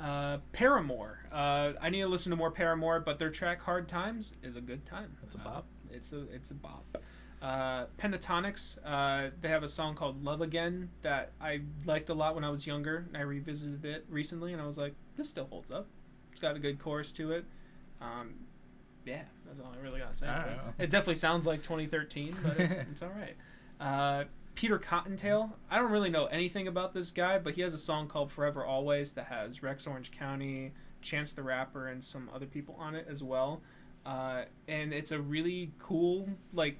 uh, 0.00 0.38
Paramore. 0.52 1.18
Uh, 1.30 1.72
I 1.80 1.90
need 1.90 2.00
to 2.02 2.08
listen 2.08 2.30
to 2.30 2.36
more 2.36 2.50
Paramore, 2.50 3.00
but 3.00 3.18
their 3.18 3.30
track 3.30 3.60
"Hard 3.62 3.88
Times" 3.88 4.34
is 4.42 4.56
a 4.56 4.60
good 4.60 4.84
time. 4.86 5.16
It's 5.22 5.34
a 5.34 5.38
Uh, 5.38 5.44
bop. 5.44 5.66
it's 5.90 6.12
a 6.12 6.22
it's 6.32 6.50
a 6.50 6.54
bop. 6.54 6.98
Uh, 7.40 7.86
Pentatonix. 7.98 8.78
Uh, 8.84 9.30
they 9.40 9.48
have 9.48 9.62
a 9.64 9.68
song 9.68 9.94
called 9.94 10.22
"Love 10.24 10.40
Again" 10.40 10.90
that 11.02 11.32
I 11.40 11.62
liked 11.84 12.08
a 12.10 12.14
lot 12.14 12.34
when 12.34 12.44
I 12.44 12.50
was 12.50 12.66
younger, 12.66 13.04
and 13.08 13.16
I 13.16 13.22
revisited 13.22 13.84
it 13.84 14.06
recently, 14.08 14.52
and 14.52 14.62
I 14.62 14.66
was 14.66 14.78
like, 14.78 14.94
this 15.16 15.28
still 15.28 15.46
holds 15.46 15.70
up. 15.70 15.86
It's 16.30 16.40
got 16.40 16.54
a 16.56 16.58
good 16.58 16.78
chorus 16.78 17.10
to 17.12 17.32
it. 17.32 17.44
Um, 18.00 18.34
yeah, 19.04 19.22
that's 19.46 19.58
all 19.60 19.72
I 19.76 19.82
really 19.82 20.00
say. 20.12 20.26
About 20.26 20.46
don't 20.46 20.54
it. 20.78 20.84
It 20.84 20.90
definitely 20.90 21.16
sounds 21.16 21.46
like 21.46 21.62
2013, 21.62 22.34
but 22.42 22.58
it's, 22.60 22.74
it's 22.92 23.02
all 23.02 23.10
right. 23.10 23.36
Uh, 23.80 24.24
Peter 24.62 24.78
CottonTale. 24.78 25.50
I 25.68 25.80
don't 25.80 25.90
really 25.90 26.08
know 26.08 26.26
anything 26.26 26.68
about 26.68 26.94
this 26.94 27.10
guy, 27.10 27.36
but 27.36 27.54
he 27.54 27.62
has 27.62 27.74
a 27.74 27.78
song 27.78 28.06
called 28.06 28.30
"Forever 28.30 28.64
Always" 28.64 29.12
that 29.14 29.24
has 29.24 29.60
Rex 29.60 29.88
Orange 29.88 30.12
County, 30.12 30.70
Chance 31.00 31.32
the 31.32 31.42
Rapper, 31.42 31.88
and 31.88 32.04
some 32.04 32.30
other 32.32 32.46
people 32.46 32.76
on 32.78 32.94
it 32.94 33.08
as 33.10 33.24
well. 33.24 33.60
Uh, 34.06 34.42
and 34.68 34.92
it's 34.94 35.10
a 35.10 35.20
really 35.20 35.72
cool, 35.80 36.28
like, 36.52 36.78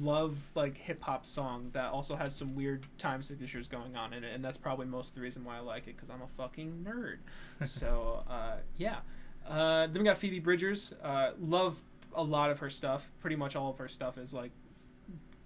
love 0.00 0.50
like 0.54 0.78
hip 0.78 1.02
hop 1.02 1.26
song 1.26 1.68
that 1.74 1.90
also 1.90 2.16
has 2.16 2.34
some 2.34 2.54
weird 2.54 2.86
time 2.96 3.20
signatures 3.20 3.68
going 3.68 3.96
on 3.96 4.14
in 4.14 4.24
it, 4.24 4.34
and 4.34 4.42
that's 4.42 4.56
probably 4.56 4.86
most 4.86 5.10
of 5.10 5.16
the 5.16 5.20
reason 5.20 5.44
why 5.44 5.58
I 5.58 5.60
like 5.60 5.86
it 5.86 5.96
because 5.96 6.08
I'm 6.08 6.22
a 6.22 6.28
fucking 6.38 6.86
nerd. 6.88 7.18
so 7.66 8.24
uh, 8.30 8.56
yeah. 8.78 9.00
Uh, 9.46 9.88
then 9.88 9.98
we 9.98 10.04
got 10.04 10.16
Phoebe 10.16 10.40
Bridgers. 10.40 10.94
Uh, 11.02 11.32
love 11.38 11.82
a 12.14 12.22
lot 12.22 12.50
of 12.50 12.60
her 12.60 12.70
stuff. 12.70 13.12
Pretty 13.20 13.36
much 13.36 13.56
all 13.56 13.68
of 13.68 13.76
her 13.76 13.88
stuff 13.88 14.16
is 14.16 14.32
like 14.32 14.52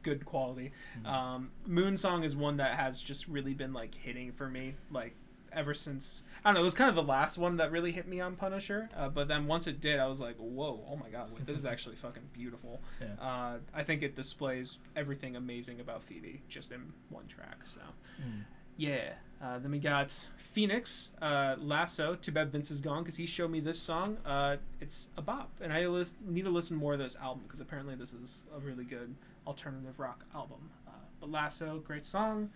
good 0.09 0.25
quality. 0.25 0.73
Mhm. 1.03 1.07
Um, 1.07 1.51
Moon 1.67 1.97
Song 1.99 2.25
is 2.25 2.35
one 2.37 2.57
that 2.59 2.75
has 2.75 3.01
just 3.01 3.27
really 3.29 3.55
been 3.55 3.73
like 3.73 3.95
hitting 3.95 4.33
for 4.33 4.49
me, 4.49 4.75
like 4.91 5.15
ever 5.53 5.73
since 5.75 6.25
I 6.45 6.49
don't 6.51 6.55
know. 6.55 6.61
It 6.61 6.65
was 6.65 6.75
kind 6.75 6.91
of 6.91 6.95
the 6.95 7.03
last 7.03 7.39
one 7.39 7.57
that 7.57 7.73
really 7.73 7.91
hit 7.93 8.07
me 8.07 8.21
on 8.21 8.37
Punisher, 8.37 8.91
uh, 8.97 9.09
but 9.09 9.29
then 9.29 9.47
once 9.47 9.67
it 9.67 9.81
did, 9.81 9.99
I 9.99 10.07
was 10.07 10.21
like, 10.21 10.37
whoa, 10.37 10.85
oh 10.91 10.97
my 10.97 11.09
god, 11.09 11.31
wait, 11.33 11.47
this 11.47 11.57
is 11.59 11.65
actually 11.73 11.97
fucking 11.97 12.23
beautiful. 12.33 12.81
Yeah. 13.01 13.07
Uh, 13.21 13.59
I 13.75 13.83
think 13.83 14.03
it 14.03 14.15
displays 14.15 14.79
everything 14.95 15.37
amazing 15.37 15.81
about 15.81 16.03
Phoebe 16.03 16.43
just 16.49 16.71
in 16.73 16.93
one 17.09 17.27
track. 17.27 17.59
So 17.65 17.81
Mm. 18.23 18.45
yeah. 18.77 19.15
Uh, 19.41 19.57
then 19.61 19.71
we 19.71 19.79
got 19.79 20.11
Phoenix, 20.37 21.13
uh, 21.23 21.55
Lasso. 21.59 22.17
Too 22.17 22.33
bad 22.33 22.51
Vince 22.51 22.71
is 22.73 22.81
gone 22.81 23.05
because 23.05 23.17
he 23.17 23.25
showed 23.27 23.51
me 23.53 23.61
this 23.61 23.79
song. 23.79 24.19
Uh, 24.27 24.57
it's 24.81 25.07
a 25.17 25.23
bop, 25.23 25.51
and 25.61 25.73
I 25.73 25.83
need 26.27 26.43
to 26.45 26.51
listen 26.51 26.77
more 26.77 26.95
of 26.95 26.99
this 26.99 27.15
album 27.17 27.45
because 27.47 27.61
apparently 27.61 27.95
this 27.95 28.13
is 28.13 28.43
a 28.55 28.59
really 28.59 28.83
good 28.85 29.15
alternative 29.49 29.99
rock 29.99 30.25
album. 30.35 30.71
Uh, 30.87 30.91
but 31.19 31.31
Lasso, 31.31 31.79
great 31.79 32.05
song. 32.05 32.51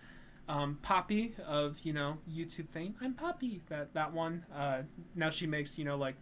Um, 0.47 0.77
Poppy 0.81 1.35
of 1.45 1.79
you 1.83 1.91
know 1.93 2.17
YouTube 2.29 2.69
fame. 2.69 2.95
I'm 3.01 3.13
Poppy. 3.13 3.61
That 3.67 3.93
that 3.93 4.13
one. 4.13 4.45
Uh, 4.53 4.83
now 5.15 5.29
she 5.29 5.47
makes 5.47 5.77
you 5.77 5.85
know 5.85 5.97
like 5.97 6.15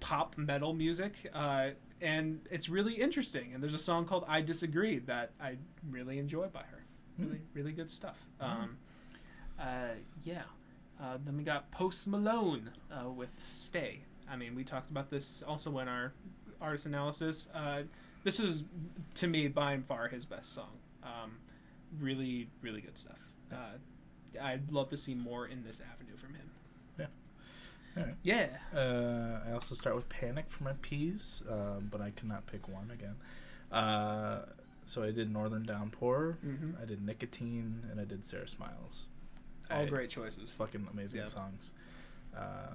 pop 0.00 0.36
metal 0.38 0.72
music, 0.72 1.14
uh, 1.34 1.70
and 2.00 2.40
it's 2.50 2.68
really 2.68 2.94
interesting. 2.94 3.52
And 3.52 3.62
there's 3.62 3.74
a 3.74 3.78
song 3.78 4.04
called 4.04 4.24
"I 4.28 4.40
Disagree" 4.40 5.00
that 5.00 5.32
I 5.40 5.56
really 5.90 6.18
enjoy 6.18 6.46
by 6.46 6.60
her. 6.60 6.84
Really, 7.18 7.40
really 7.54 7.72
good 7.72 7.90
stuff. 7.90 8.18
Um, 8.40 8.76
uh, 9.58 9.94
yeah. 10.22 10.42
Uh, 11.00 11.18
then 11.24 11.36
we 11.36 11.42
got 11.42 11.70
Post 11.72 12.06
Malone 12.06 12.70
uh, 12.92 13.08
with 13.08 13.30
"Stay." 13.42 14.02
I 14.30 14.36
mean, 14.36 14.54
we 14.54 14.62
talked 14.62 14.90
about 14.90 15.10
this 15.10 15.42
also 15.42 15.78
in 15.78 15.88
our 15.88 16.12
artist 16.60 16.86
analysis. 16.86 17.48
Uh, 18.24 18.26
this 18.26 18.40
is, 18.40 18.64
to 19.14 19.26
me, 19.26 19.48
by 19.48 19.72
and 19.72 19.84
far 19.84 20.08
his 20.08 20.24
best 20.24 20.52
song. 20.52 20.78
Um, 21.02 21.32
really, 22.00 22.48
really 22.62 22.80
good 22.80 22.96
stuff. 22.98 23.18
Uh, 23.52 24.38
I'd 24.42 24.70
love 24.72 24.88
to 24.88 24.96
see 24.96 25.14
more 25.14 25.46
in 25.46 25.62
this 25.62 25.80
avenue 25.80 26.16
from 26.16 26.34
him. 26.34 26.50
Alright. 27.96 28.14
Yeah. 28.24 28.48
Uh, 28.74 29.38
I 29.48 29.52
also 29.52 29.76
start 29.76 29.94
with 29.94 30.08
Panic 30.08 30.46
for 30.48 30.64
my 30.64 30.72
P's, 30.82 31.42
um, 31.48 31.86
but 31.92 32.00
I 32.00 32.10
cannot 32.10 32.44
pick 32.46 32.66
one 32.66 32.90
again. 32.90 33.14
Uh, 33.70 34.46
so 34.86 35.04
I 35.04 35.12
did 35.12 35.32
Northern 35.32 35.62
Downpour, 35.64 36.38
hmm 36.42 36.70
I 36.82 36.86
did 36.86 37.06
Nicotine, 37.06 37.84
and 37.92 38.00
I 38.00 38.04
did 38.04 38.24
Sarah 38.26 38.48
Smiles. 38.48 39.06
All 39.70 39.82
I- 39.82 39.86
great 39.86 40.10
choices. 40.10 40.50
fucking 40.50 40.88
amazing 40.92 41.20
Yeah. 41.20 41.26
songs. 41.26 41.70
Uh, 42.36 42.72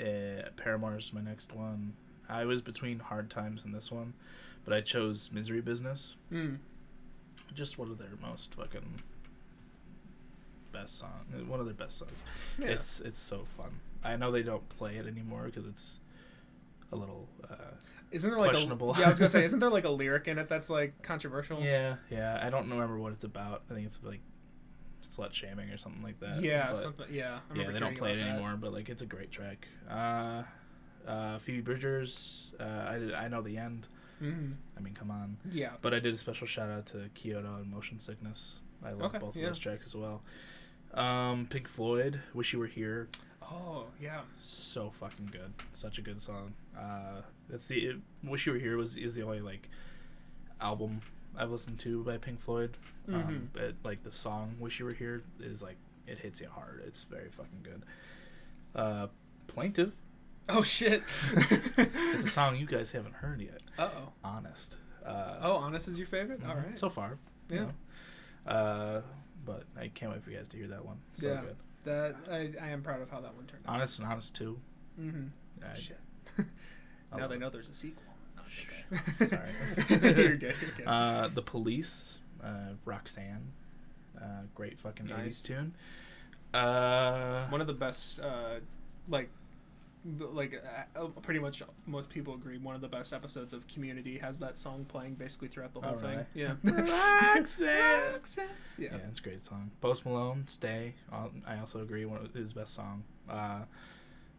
eh, 0.00 0.40
Paramore's 0.56 1.12
my 1.12 1.20
next 1.20 1.52
one. 1.52 1.92
I 2.30 2.46
was 2.46 2.62
between 2.62 2.98
Hard 2.98 3.28
Times 3.28 3.64
and 3.66 3.74
this 3.74 3.90
one, 3.92 4.14
but 4.64 4.72
I 4.74 4.80
chose 4.80 5.30
Misery 5.32 5.60
Business. 5.60 6.16
Mm. 6.32 6.58
Just 7.54 7.78
one 7.78 7.90
of 7.90 7.98
their 7.98 8.08
most 8.20 8.54
fucking 8.54 9.00
best 10.72 10.98
song. 10.98 11.10
One 11.46 11.60
of 11.60 11.66
their 11.66 11.74
best 11.74 11.98
songs. 11.98 12.12
Yeah. 12.58 12.68
It's 12.68 13.00
it's 13.00 13.18
so 13.18 13.44
fun. 13.56 13.70
I 14.04 14.16
know 14.16 14.30
they 14.30 14.42
don't 14.42 14.66
play 14.70 14.96
it 14.96 15.06
anymore 15.06 15.44
because 15.44 15.66
it's 15.66 16.00
a 16.92 16.96
little. 16.96 17.28
Uh, 17.48 17.54
Isn't 18.10 18.30
there 18.30 18.38
like 18.40 18.50
questionable. 18.50 18.94
a 18.94 18.98
yeah? 18.98 19.06
I 19.06 19.08
was 19.10 19.18
gonna 19.18 19.28
say, 19.28 19.44
isn't 19.46 19.58
there 19.60 19.70
like 19.70 19.84
a 19.84 19.90
lyric 19.90 20.28
in 20.28 20.38
it 20.38 20.48
that's 20.48 20.70
like 20.70 21.02
controversial? 21.02 21.60
yeah, 21.60 21.96
yeah. 22.10 22.40
I 22.42 22.50
don't 22.50 22.68
remember 22.68 22.98
what 22.98 23.12
it's 23.12 23.24
about. 23.24 23.62
I 23.70 23.74
think 23.74 23.86
it's 23.86 23.98
like 24.02 24.20
slut 25.14 25.32
shaming 25.34 25.68
or 25.70 25.76
something 25.76 26.02
like 26.02 26.18
that. 26.20 26.42
Yeah, 26.42 26.68
but- 26.68 26.78
something. 26.78 27.06
Yeah. 27.12 27.38
Yeah, 27.54 27.70
they 27.70 27.78
don't 27.80 27.96
play 27.96 28.12
it 28.14 28.16
that. 28.16 28.28
anymore, 28.30 28.56
but 28.58 28.72
like 28.72 28.88
it's 28.88 29.02
a 29.02 29.06
great 29.06 29.30
track. 29.30 29.68
Uh, 29.90 30.42
uh, 31.06 31.38
Phoebe 31.40 31.60
Bridgers, 31.60 32.52
uh, 32.60 32.86
I 32.88 32.98
did, 32.98 33.12
I 33.14 33.28
know 33.28 33.42
the 33.42 33.58
end. 33.58 33.88
Mhm. 34.22 34.54
I 34.76 34.80
mean, 34.80 34.94
come 34.94 35.10
on. 35.10 35.36
Yeah. 35.50 35.72
But 35.82 35.92
I 35.94 35.98
did 35.98 36.14
a 36.14 36.16
special 36.16 36.46
shout 36.46 36.70
out 36.70 36.86
to 36.86 37.08
Kyoto 37.14 37.56
and 37.56 37.70
Motion 37.70 37.98
Sickness. 37.98 38.60
I 38.84 38.92
love 38.92 39.10
Okay, 39.14 39.18
both 39.18 39.36
yeah. 39.36 39.44
of 39.44 39.48
those 39.50 39.58
tracks 39.58 39.86
as 39.86 39.94
well. 39.96 40.22
Um, 40.94 41.46
Pink 41.46 41.68
Floyd, 41.68 42.20
Wish 42.34 42.52
You 42.52 42.58
Were 42.58 42.66
Here, 42.66 43.08
Oh 43.42 43.86
yeah. 44.00 44.22
so 44.40 44.90
fucking 44.90 45.26
good. 45.32 45.52
Such 45.74 45.98
a 45.98 46.02
good 46.02 46.20
song. 46.22 46.54
Uh, 46.76 47.22
that's 47.48 47.66
the 47.68 47.86
it, 47.86 47.96
Wish 48.22 48.46
You 48.46 48.52
Were 48.52 48.58
Here 48.58 48.76
was 48.76 48.96
is 48.96 49.14
the 49.14 49.22
only 49.22 49.40
like 49.40 49.68
album 50.60 51.00
I've 51.36 51.50
listened 51.50 51.78
to 51.80 52.04
by 52.04 52.18
Pink 52.18 52.40
Floyd. 52.40 52.76
Mhm. 53.08 53.14
Um, 53.14 53.50
but 53.52 53.74
like 53.84 54.02
the 54.04 54.10
song 54.12 54.56
Wish 54.60 54.78
You 54.78 54.86
Were 54.86 54.92
Here 54.94 55.22
is 55.40 55.62
like 55.62 55.76
it 56.06 56.18
hits 56.18 56.40
you 56.40 56.48
hard. 56.48 56.82
It's 56.86 57.04
very 57.04 57.30
fucking 57.30 57.62
good. 57.62 57.82
Uh, 58.74 59.08
Plaintive. 59.46 59.92
Oh 60.48 60.62
shit. 60.62 61.02
It's 61.78 62.24
a 62.26 62.28
song 62.28 62.56
you 62.56 62.66
guys 62.66 62.90
haven't 62.92 63.14
heard 63.14 63.40
yet. 63.40 63.60
Uh 63.78 63.88
oh. 63.96 64.12
Honest. 64.24 64.76
Uh, 65.04 65.36
Oh, 65.40 65.52
honest 65.56 65.88
is 65.88 65.98
your 65.98 66.06
favorite? 66.06 66.40
mhm, 66.42 66.48
All 66.48 66.56
right. 66.56 66.78
So 66.78 66.88
far. 66.88 67.18
you 67.48 67.56
Yeah. 67.56 67.62
know. 68.46 68.52
Uh, 68.52 69.02
but 69.44 69.64
I 69.78 69.88
can't 69.88 70.12
wait 70.12 70.22
for 70.22 70.30
you 70.30 70.36
guys 70.38 70.48
to 70.48 70.56
hear 70.56 70.68
that 70.68 70.84
one. 70.84 70.98
So 71.14 71.28
Yeah. 71.28 71.40
good. 71.42 71.56
That 71.84 72.16
I, 72.30 72.52
I 72.64 72.68
am 72.70 72.82
proud 72.82 73.00
of 73.02 73.10
how 73.10 73.20
that 73.20 73.34
one 73.34 73.46
turned 73.46 73.64
out. 73.66 73.74
Honest 73.74 73.98
and 73.98 74.08
Honest 74.08 74.34
too. 74.34 74.58
Mm-hmm. 75.00 75.26
I- 75.64 75.74
Shit. 75.78 76.00
I 76.38 76.42
now 77.16 77.22
love 77.22 77.30
they 77.30 77.38
know 77.38 77.50
there's 77.50 77.68
a 77.68 77.74
sequel. 77.74 78.02
No, 78.36 78.42
it's 78.48 78.58
okay. 78.58 79.26
Sorry. 79.98 80.12
you're 80.22 80.36
good. 80.36 80.56
You're 80.60 80.70
good. 80.76 80.86
Uh, 80.86 81.28
the 81.32 81.42
Police, 81.42 82.18
uh, 82.42 82.74
Roxanne, 82.84 83.52
uh, 84.20 84.42
great 84.54 84.78
fucking 84.78 85.06
Nice. 85.06 85.40
80s 85.40 85.42
tune. 85.44 85.74
Uh, 86.54 87.46
one 87.48 87.60
of 87.60 87.66
the 87.66 87.72
best, 87.74 88.18
uh, 88.20 88.56
like, 89.08 89.28
b- 89.28 89.41
like 90.04 90.60
uh, 90.96 91.00
uh, 91.00 91.06
pretty 91.22 91.38
much 91.40 91.62
most 91.86 92.08
people 92.08 92.34
agree. 92.34 92.58
One 92.58 92.74
of 92.74 92.80
the 92.80 92.88
best 92.88 93.12
episodes 93.12 93.52
of 93.52 93.66
Community 93.68 94.18
has 94.18 94.38
that 94.40 94.58
song 94.58 94.84
playing 94.86 95.14
basically 95.14 95.48
throughout 95.48 95.72
the 95.74 95.80
whole 95.80 95.94
Oh, 95.96 95.98
thing. 95.98 96.26
Yeah. 96.34 96.54
Roxanne. 96.64 98.12
Roxanne. 98.12 98.44
yeah, 98.78 98.88
Yeah. 98.92 98.98
it's 99.08 99.18
a 99.18 99.22
great 99.22 99.42
song. 99.42 99.70
Post 99.80 100.04
Malone, 100.04 100.46
Stay. 100.46 100.94
I 101.46 101.58
also 101.58 101.80
agree, 101.82 102.04
one 102.04 102.24
of 102.24 102.32
his 102.32 102.52
best 102.52 102.74
song. 102.74 103.04
Uh, 103.28 103.60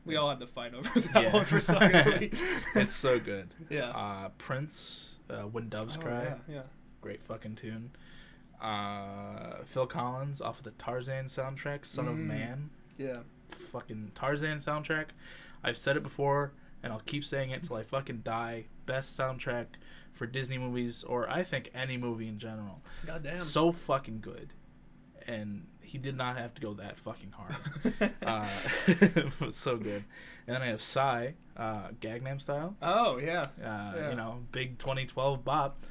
We 0.05 0.17
all 0.17 0.29
had 0.29 0.39
to 0.41 0.47
fight 0.47 0.73
over 0.73 0.99
that 0.99 1.23
Yeah. 1.23 1.33
one 1.33 1.45
for 1.45 1.59
song 1.61 1.81
of 1.83 1.91
the 1.91 2.29
it's 2.75 2.93
so 2.93 3.19
good. 3.19 3.53
yeah. 3.69 3.89
Uh, 3.91 4.29
Prince, 4.37 5.11
uh, 5.29 5.43
When 5.43 5.69
Doves 5.69 5.95
Oh, 5.97 6.01
Cry. 6.01 6.23
Yeah, 6.23 6.35
yeah. 6.49 6.61
Great 7.01 7.23
fucking 7.23 7.55
tune. 7.55 7.91
Uh, 8.61 9.63
Phil 9.65 9.87
Collins 9.87 10.41
off 10.41 10.59
of 10.59 10.63
the 10.63 10.71
Tarzan 10.71 11.25
soundtrack, 11.25 11.85
Son 11.85 12.07
of 12.07 12.15
Mm. 12.15 12.25
Man. 12.27 12.69
Yeah. 12.97 13.17
fucking 13.71 14.11
Tarzan 14.15 14.57
soundtrack. 14.59 15.07
I've 15.63 15.77
said 15.77 15.97
it 15.97 16.03
before, 16.03 16.53
and 16.81 16.91
I'll 16.93 17.01
keep 17.05 17.23
saying 17.23 17.51
it 17.51 17.63
till 17.63 17.75
I 17.77 17.83
fucking 17.83 18.21
die. 18.23 18.65
Best 18.85 19.17
soundtrack 19.17 19.67
for 20.11 20.25
Disney 20.27 20.57
movies, 20.57 21.03
or 21.03 21.29
I 21.29 21.43
think 21.43 21.71
any 21.73 21.97
movie 21.97 22.27
in 22.27 22.37
general. 22.39 22.81
God 23.05 23.23
damn. 23.23 23.37
So 23.37 23.71
fucking 23.71 24.19
good, 24.21 24.49
and 25.27 25.65
he 25.81 25.97
did 25.97 26.17
not 26.17 26.37
have 26.37 26.53
to 26.55 26.61
go 26.61 26.73
that 26.75 26.97
fucking 26.99 27.31
hard. 27.31 27.55
uh, 28.25 28.47
it 28.87 29.39
was 29.39 29.55
so 29.67 29.77
good. 29.77 30.03
And 30.47 30.55
then 30.55 30.61
I 30.61 30.67
have 30.67 30.81
Psy, 30.81 31.31
uh, 31.55 31.89
Gangnam 32.01 32.41
Style. 32.41 32.75
oh 32.81 33.17
yeah. 33.17 33.47
Uh, 33.63 33.93
Yeah. 33.95 34.09
You 34.09 34.15
know, 34.15 34.39
big 34.51 34.77
2012 34.79 35.43
bop. 35.45 35.85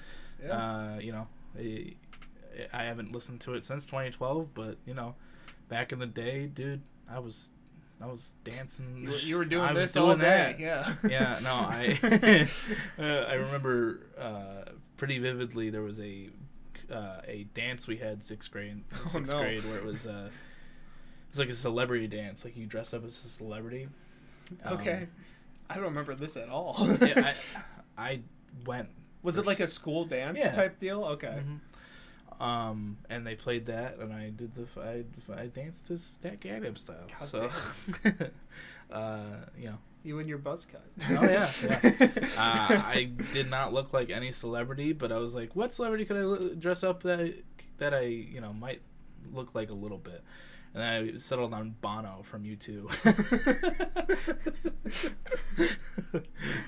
Yeah. 0.45 0.51
Uh, 0.51 0.99
you 0.99 1.13
know, 1.13 1.29
I, 1.59 1.95
I 2.73 2.83
haven't 2.85 3.13
listened 3.13 3.41
to 3.43 3.55
it 3.55 3.65
since 3.65 3.87
2012, 3.87 4.53
but 4.55 4.77
you 4.85 4.93
know, 4.95 5.15
back 5.69 5.93
in 5.93 5.99
the 6.01 6.07
day, 6.07 6.47
dude, 6.47 6.83
I 7.09 7.19
was, 7.21 7.51
I 8.03 8.07
was 8.07 8.35
dancing. 8.45 8.97
you, 8.99 9.11
were- 9.11 9.17
you 9.17 9.37
were 9.37 9.45
doing 9.45 9.63
I 9.65 9.73
was 9.73 9.83
this 9.85 9.93
doing 9.93 10.11
all 10.11 10.17
that. 10.17 10.59
day. 10.59 10.65
Yeah. 10.65 10.95
Yeah, 11.09 11.39
no, 11.43 11.53
I, 11.55 11.99
uh, 12.99 13.03
I 13.29 13.35
remember 13.35 14.01
uh, 14.19 14.71
pretty 14.97 15.19
vividly. 15.19 15.71
There 15.71 15.83
was 15.83 16.01
a, 16.01 16.29
uh, 16.93 17.21
a 17.27 17.45
dance 17.55 17.87
we 17.87 17.97
had 17.99 18.23
sixth 18.25 18.51
grade, 18.51 18.83
Oh, 18.95 19.09
sixth 19.09 19.33
no. 19.33 19.39
grade 19.41 19.65
where 19.65 19.79
it 19.79 19.85
was, 19.85 20.07
uh, 20.07 20.31
it's 21.31 21.39
like 21.39 21.49
a 21.49 21.55
celebrity 21.55 22.09
dance. 22.09 22.45
Like 22.45 22.57
you 22.57 22.67
dress 22.67 22.93
up 22.93 23.05
as 23.07 23.25
a 23.25 23.29
celebrity. 23.29 23.89
Um, 24.65 24.75
okay. 24.75 25.07
I 25.71 25.75
don't 25.77 25.85
remember 25.85 26.15
this 26.15 26.37
at 26.37 26.49
all. 26.49 26.77
yeah, 27.01 27.33
I, 27.97 28.03
I 28.11 28.21
went 28.67 28.89
Was 29.23 29.39
it 29.39 29.47
like 29.47 29.61
a 29.61 29.67
school 29.69 30.05
dance 30.05 30.39
Yeah. 30.41 30.51
type 30.51 30.79
deal? 30.81 31.05
Okay. 31.05 31.41
Mhm. 31.47 31.59
Um, 32.43 32.97
and 33.09 33.25
they 33.25 33.37
played 33.37 33.67
that, 33.67 33.99
and 33.99 34.13
I 34.13 34.31
did 34.31 34.53
the 34.57 34.67
I, 34.81 35.05
I 35.41 35.47
danced 35.47 35.87
to 35.87 35.93
that 36.23 36.41
Gangnam 36.41 36.77
style. 36.77 37.07
God 37.21 37.29
so, 37.29 37.51
uh, 38.91 39.21
you 39.57 39.67
know, 39.67 39.79
You 40.03 40.19
and 40.19 40.29
your 40.29 40.39
buzz 40.39 40.65
cut. 40.65 40.85
Oh, 41.09 41.23
yeah, 41.23 41.49
yeah. 41.63 41.81
uh, 42.37 42.83
I 42.85 43.11
did 43.33 43.49
not 43.49 43.73
look 43.73 43.93
like 43.93 44.11
any 44.11 44.33
celebrity, 44.33 44.93
but 44.93 45.13
I 45.13 45.19
was 45.19 45.37
like, 45.37 45.55
what 45.55 45.73
celebrity 45.73 46.05
could 46.05 46.17
I 46.17 46.55
dress 46.55 46.83
up 46.83 47.05
that 47.05 47.33
that 47.79 47.95
I 47.95 48.03
you 48.07 48.41
know 48.41 48.53
might 48.53 48.83
look 49.33 49.55
like 49.55 49.71
a 49.71 49.75
little 49.75 49.99
bit. 49.99 50.25
And 50.75 50.83
then 50.83 51.15
I 51.15 51.19
settled 51.19 51.53
on 51.53 51.75
Bono 51.83 52.23
from 52.23 52.45
U2. 52.45 52.89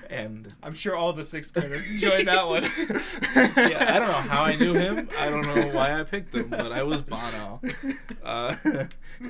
and 0.09 0.53
I'm 0.61 0.73
sure 0.73 0.95
all 0.95 1.11
the 1.13 1.23
sixth 1.23 1.53
graders 1.53 1.89
enjoyed 1.89 2.27
that 2.27 2.47
one. 2.47 2.63
yeah, 3.71 3.93
I 3.95 3.99
don't 3.99 4.07
know 4.07 4.29
how 4.31 4.43
I 4.43 4.55
knew 4.55 4.73
him. 4.73 5.09
I 5.19 5.29
don't 5.29 5.41
know 5.41 5.69
why 5.73 5.99
I 5.99 6.03
picked 6.03 6.35
him, 6.35 6.49
but 6.49 6.71
I 6.71 6.83
was 6.83 7.01
Bono. 7.01 7.61
Uh, 8.23 8.55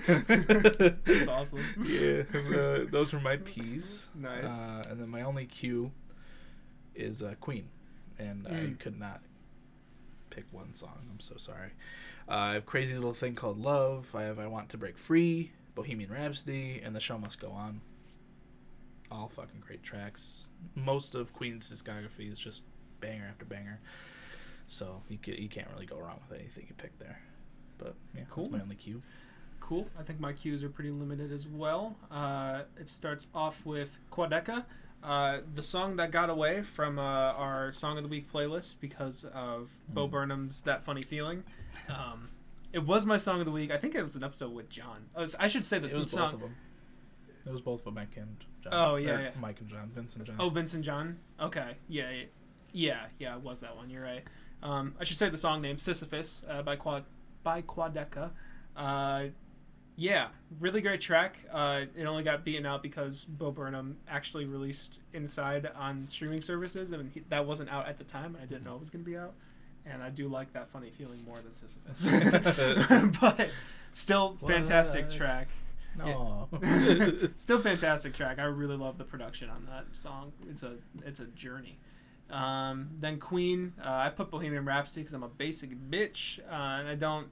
That's 0.07 1.27
awesome. 1.27 1.61
Yeah, 1.85 2.23
those 2.89 3.13
were 3.13 3.19
my 3.21 3.37
P's. 3.37 4.09
Nice. 4.15 4.59
Uh, 4.59 4.83
and 4.89 4.99
then 4.99 5.09
my 5.09 5.21
only 5.21 5.45
Q 5.45 5.91
is 6.95 7.21
uh, 7.21 7.35
Queen, 7.39 7.69
and 8.19 8.47
I 8.47 8.51
Mm. 8.51 8.79
could 8.79 8.99
not 8.99 9.21
pick 10.29 10.45
one 10.51 10.73
song. 10.75 11.07
I'm 11.11 11.19
so 11.19 11.35
sorry. 11.37 11.71
Uh, 12.27 12.31
I 12.33 12.53
have 12.53 12.65
Crazy 12.65 12.93
Little 12.95 13.13
Thing 13.13 13.35
Called 13.35 13.59
Love. 13.59 14.07
I 14.15 14.23
have 14.23 14.39
I 14.39 14.47
Want 14.47 14.69
to 14.69 14.77
Break 14.77 14.97
Free, 14.97 15.51
Bohemian 15.75 16.11
Rhapsody, 16.11 16.81
and 16.83 16.95
The 16.95 16.99
Show 16.99 17.17
Must 17.17 17.39
Go 17.39 17.51
On. 17.51 17.81
All 19.11 19.29
fucking 19.29 19.61
great 19.65 19.83
tracks. 19.83 20.47
Most 20.73 21.13
of 21.13 21.31
Queen's 21.33 21.71
discography 21.71 22.31
is 22.31 22.39
just 22.39 22.61
banger 22.99 23.27
after 23.29 23.45
banger. 23.45 23.79
So 24.67 25.03
you 25.09 25.19
can, 25.19 25.35
you 25.35 25.47
can't 25.47 25.67
really 25.73 25.85
go 25.85 25.99
wrong 25.99 26.19
with 26.27 26.39
anything 26.39 26.65
you 26.67 26.73
pick 26.75 26.97
there. 26.97 27.21
But 27.77 27.93
yeah, 28.15 28.23
Cool. 28.29 28.45
that's 28.45 28.53
my 28.55 28.61
only 28.61 28.75
cue. 28.75 29.01
Cool. 29.59 29.87
I 29.99 30.03
think 30.03 30.19
my 30.19 30.33
cues 30.33 30.63
are 30.63 30.69
pretty 30.69 30.91
limited 30.91 31.31
as 31.31 31.47
well. 31.47 31.95
Uh, 32.09 32.61
it 32.79 32.89
starts 32.89 33.27
off 33.35 33.63
with 33.65 33.99
Quadeca, 34.11 34.65
uh, 35.05 35.39
the 35.53 35.63
song 35.63 35.95
that 35.97 36.11
got 36.11 36.29
away 36.29 36.63
from 36.63 36.97
uh, 36.99 37.01
our 37.01 37.71
Song 37.71 37.97
of 37.97 38.03
the 38.03 38.09
Week 38.09 38.31
playlist 38.31 38.75
because 38.81 39.23
of 39.25 39.69
Bo 39.87 40.07
Mm. 40.07 40.11
Burnham's 40.11 40.61
That 40.61 40.83
Funny 40.83 41.03
Feeling. 41.03 41.43
Um, 41.89 42.29
it 42.73 42.79
was 42.85 43.05
my 43.05 43.17
Song 43.17 43.39
of 43.39 43.45
the 43.45 43.51
Week. 43.51 43.71
I 43.71 43.77
think 43.77 43.95
it 43.95 44.01
was 44.03 44.15
an 44.15 44.23
episode 44.23 44.53
with 44.53 44.69
John. 44.69 45.05
I, 45.15 45.21
was, 45.21 45.35
I 45.35 45.47
should 45.47 45.63
say 45.63 45.79
this 45.79 45.93
It 45.93 45.99
was 45.99 46.11
song. 46.11 46.25
both 46.31 46.33
of 46.33 46.39
them. 46.41 46.55
It 47.45 47.51
was 47.51 47.61
both 47.61 47.85
of 47.85 47.93
Mike 47.93 48.17
and 48.17 48.35
John. 48.63 48.73
Oh, 48.73 48.95
yeah, 48.95 49.19
yeah. 49.19 49.29
Mike 49.39 49.59
and 49.61 49.69
John, 49.69 49.91
Vince 49.93 50.15
and 50.15 50.25
John. 50.25 50.35
Oh, 50.39 50.49
Vincent 50.49 50.83
John. 50.83 51.19
Okay, 51.39 51.75
yeah, 51.87 52.09
yeah, 52.09 52.23
yeah, 52.73 53.05
yeah. 53.19 53.35
It 53.35 53.41
was 53.43 53.59
that 53.61 53.75
one? 53.75 53.89
You're 53.91 54.01
right. 54.03 54.23
Um, 54.63 54.95
I 54.99 55.03
should 55.03 55.17
say 55.17 55.29
the 55.29 55.37
song 55.37 55.61
name 55.61 55.77
Sisyphus 55.77 56.43
uh, 56.49 56.63
by 56.63 56.75
Quad 56.75 57.03
by 57.43 57.61
Quadeca. 57.61 58.31
Yeah, 59.97 60.27
really 60.59 60.81
great 60.81 60.99
track. 60.99 61.37
Uh, 61.51 61.85
it 61.95 62.03
only 62.05 62.23
got 62.23 62.43
beaten 62.43 62.65
out 62.65 62.83
because 62.83 63.23
Bo 63.23 63.51
Burnham 63.51 63.97
actually 64.09 64.45
released 64.45 64.99
Inside 65.13 65.69
on 65.75 66.07
streaming 66.09 66.41
services, 66.41 66.91
and 66.91 67.09
he, 67.13 67.21
that 67.29 67.45
wasn't 67.45 67.69
out 67.69 67.87
at 67.87 67.97
the 67.97 68.03
time. 68.03 68.35
and 68.35 68.43
I 68.43 68.45
didn't 68.45 68.65
know 68.65 68.75
it 68.75 68.79
was 68.81 68.89
going 68.89 69.05
to 69.05 69.09
be 69.09 69.17
out, 69.17 69.33
and 69.85 70.03
I 70.03 70.09
do 70.09 70.27
like 70.27 70.51
that 70.53 70.67
funny 70.69 70.89
feeling 70.89 71.23
more 71.25 71.37
than 71.37 71.53
Sisyphus. 71.53 73.17
but 73.21 73.49
still, 73.93 74.37
fantastic 74.45 75.05
What? 75.05 75.13
track. 75.13 75.47
no. 75.97 76.49
Still 77.37 77.59
fantastic 77.59 78.13
track. 78.13 78.37
I 78.37 78.43
really 78.43 78.75
love 78.75 78.97
the 78.97 79.05
production 79.05 79.49
on 79.49 79.65
that 79.71 79.85
song. 79.93 80.33
It's 80.49 80.61
a 80.63 80.73
it's 81.05 81.21
a 81.21 81.25
journey. 81.27 81.79
Um, 82.29 82.89
then 82.97 83.17
Queen, 83.17 83.71
uh, 83.81 83.89
I 83.89 84.09
put 84.09 84.29
Bohemian 84.29 84.65
Rhapsody 84.65 85.01
because 85.03 85.13
I'm 85.13 85.23
a 85.23 85.29
basic 85.29 85.69
bitch, 85.89 86.39
uh, 86.51 86.79
and 86.79 86.87
I 86.89 86.95
don't. 86.95 87.27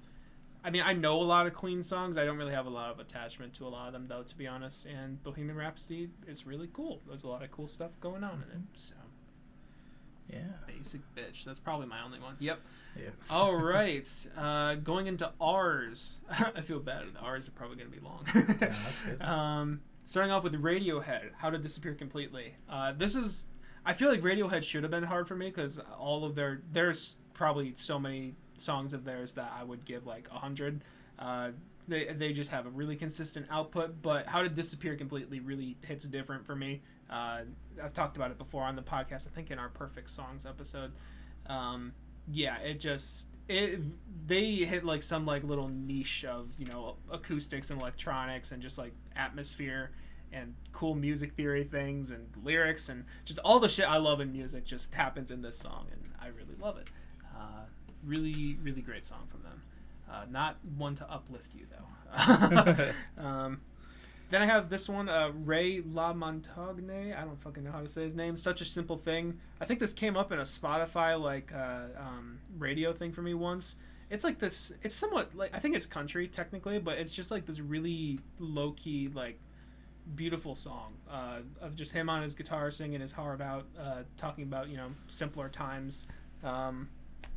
I 0.64 0.70
mean, 0.70 0.82
I 0.86 0.94
know 0.94 1.22
a 1.22 1.24
lot 1.24 1.46
of 1.46 1.54
Queen 1.54 1.84
songs. 1.84 2.18
I 2.18 2.24
don't 2.24 2.38
really 2.38 2.54
have 2.54 2.66
a 2.66 2.70
lot 2.70 2.90
of 2.90 3.00
attachment 3.00 3.54
to 3.56 3.68
a 3.68 3.70
lot 3.70 3.88
of 3.88 3.94
them, 3.94 4.08
though, 4.08 4.24
to 4.24 4.36
be 4.38 4.48
honest. 4.48 4.86
And 4.86 5.22
Bohemian 5.22 5.58
Rhapsody 5.58 6.10
is 6.26 6.46
really 6.46 6.70
cool. 6.72 7.02
There's 7.08 7.24
a 7.26 7.28
lot 7.28 7.44
of 7.44 7.52
cool 7.52 7.68
stuff 7.68 8.00
going 8.00 8.24
on 8.24 8.44
in 8.50 8.58
it. 8.60 8.64
So, 8.76 8.96
yeah. 10.30 10.40
basic 10.66 11.02
bitch. 11.16 11.44
That's 11.44 11.60
probably 11.60 11.88
my 11.88 12.02
only 12.02 12.20
one. 12.20 12.36
Yep. 12.40 12.60
Yeah. 12.98 13.10
All 13.30 13.56
right. 13.62 14.08
Uh, 14.38 14.76
going 14.76 15.08
into 15.08 15.30
R's. 15.42 16.20
I 16.56 16.62
feel 16.62 16.80
bad. 16.80 17.04
The 17.14 17.20
R's 17.20 17.48
are 17.48 17.52
probably 17.52 17.78
going 17.78 17.92
to 17.92 17.98
be 17.98 18.04
long. 18.04 18.26
Yeah, 18.34 18.68
that's 18.68 19.02
good. 19.02 19.22
um, 19.22 19.82
starting 20.06 20.32
off 20.32 20.44
with 20.44 20.54
Radiohead, 20.62 21.32
How 21.38 21.50
to 21.50 21.58
Disappear 21.58 21.94
Completely. 21.94 22.56
Uh, 22.70 22.94
this 22.94 23.16
is, 23.16 23.48
I 23.86 23.92
feel 23.94 24.10
like 24.10 24.22
Radiohead 24.22 24.64
should 24.64 24.84
have 24.84 24.92
been 24.92 25.04
hard 25.04 25.28
for 25.28 25.36
me 25.36 25.48
because 25.48 25.80
all 26.00 26.24
of 26.24 26.36
their, 26.36 26.62
there's 26.72 27.18
probably 27.34 27.74
so 27.76 28.00
many 28.00 28.36
songs 28.58 28.94
of 28.94 29.06
theirs 29.06 29.34
that 29.34 29.52
I 29.58 29.64
would 29.64 29.86
give 29.86 30.06
like 30.06 30.28
a 30.32 30.38
hundred. 30.38 30.82
Uh, 31.20 31.52
they, 31.88 32.06
they 32.06 32.32
just 32.32 32.52
have 32.52 32.66
a 32.66 32.70
really 32.70 32.96
consistent 32.96 33.46
output, 33.50 34.02
but 34.02 34.26
How 34.26 34.42
to 34.42 34.50
Disappear 34.50 34.96
Completely 34.96 35.40
really 35.40 35.76
hits 35.86 36.06
different 36.06 36.46
for 36.46 36.56
me. 36.56 36.82
Uh, 37.10 37.42
I've 37.84 37.94
talked 37.94 38.16
about 38.16 38.32
it 38.32 38.38
before 38.38 38.64
on 38.64 38.76
the 38.76 38.82
podcast, 38.82 39.28
I 39.28 39.32
think 39.36 39.52
in 39.52 39.60
our 39.60 39.70
Perfect 39.70 40.10
Songs 40.10 40.46
episode. 40.46 40.92
Um, 41.48 41.94
yeah, 42.32 42.58
it 42.60 42.80
just 42.80 43.28
it 43.50 43.82
they 44.26 44.54
hit 44.54 44.86
like 44.86 45.04
some 45.04 45.26
like 45.26 45.44
little 45.44 45.68
niche 45.68 46.24
of 46.26 46.50
you 46.58 46.66
know 46.66 46.96
acoustics 47.12 47.70
and 47.70 47.82
electronics 47.82 48.54
and 48.54 48.62
just 48.62 48.78
like 48.78 48.94
atmosphere 49.16 49.92
and 50.32 50.56
cool 50.72 50.96
music 50.96 51.34
theory 51.34 51.64
things 51.64 52.10
and 52.12 52.26
lyrics 52.44 52.90
and 52.90 53.04
just 53.26 53.40
all 53.40 53.60
the 53.60 53.68
shit 53.70 53.86
I 53.86 53.98
love 53.98 54.22
in 54.22 54.32
music 54.32 54.66
just 54.66 54.94
happens 54.94 55.30
in 55.30 55.42
this 55.42 55.58
song 55.58 55.88
and 55.92 56.02
I 56.20 56.28
really 56.28 56.56
love 56.60 56.78
it. 56.78 56.88
Really, 58.06 58.58
really 58.62 58.82
great 58.82 59.06
song 59.06 59.28
from 59.30 59.44
them. 59.44 59.62
Uh, 60.10 60.26
not 60.30 60.58
one 60.78 60.96
to 60.96 61.10
uplift 61.12 61.56
you 61.56 61.66
though. 61.70 62.94
um, 63.18 63.62
then 64.30 64.42
I 64.42 64.46
have 64.46 64.70
this 64.70 64.90
one, 64.90 65.10
uh, 65.10 65.32
Ray 65.44 65.82
LaMontagne. 65.82 67.16
I 67.16 67.24
don't 67.24 67.40
fucking 67.40 67.64
know 67.64 67.72
how 67.72 67.82
to 67.82 67.88
say 67.88 68.02
his 68.02 68.16
name. 68.16 68.36
Such 68.36 68.62
a 68.62 68.66
simple 68.66 68.98
thing. 68.98 69.40
I 69.62 69.66
think 69.66 69.80
this 69.80 69.94
came 69.94 70.18
up 70.18 70.32
in 70.32 70.40
a 70.40 70.44
Spotify 70.44 71.22
like 71.22 71.54
uh, 71.54 71.84
um, 72.00 72.40
radio 72.58 72.94
thing 72.94 73.12
for 73.12 73.22
me 73.22 73.34
once. 73.36 73.76
It's 74.10 74.24
like 74.24 74.40
this. 74.40 74.72
It's 74.82 74.96
somewhat 74.96 75.36
like 75.36 75.56
I 75.56 75.60
think 75.60 75.76
it's 75.76 75.86
country 75.86 76.28
technically, 76.28 76.80
but 76.80 76.98
it's 76.98 77.14
just 77.14 77.32
like 77.32 77.46
this 77.46 77.60
really 77.60 78.20
low 78.40 78.72
key 78.72 79.10
like 79.14 79.40
beautiful 80.16 80.56
song 80.56 80.94
uh, 81.10 81.40
of 81.62 81.76
just 81.76 81.92
him 81.92 82.10
on 82.10 82.24
his 82.24 82.36
guitar 82.36 82.72
singing 82.72 83.02
his 83.02 83.12
heart 83.12 83.42
out, 83.42 83.66
uh, 83.80 84.04
talking 84.18 84.44
about 84.44 84.70
you 84.70 84.78
know 84.78 84.90
simpler 85.08 85.50
times, 85.50 86.06
um, 86.44 86.90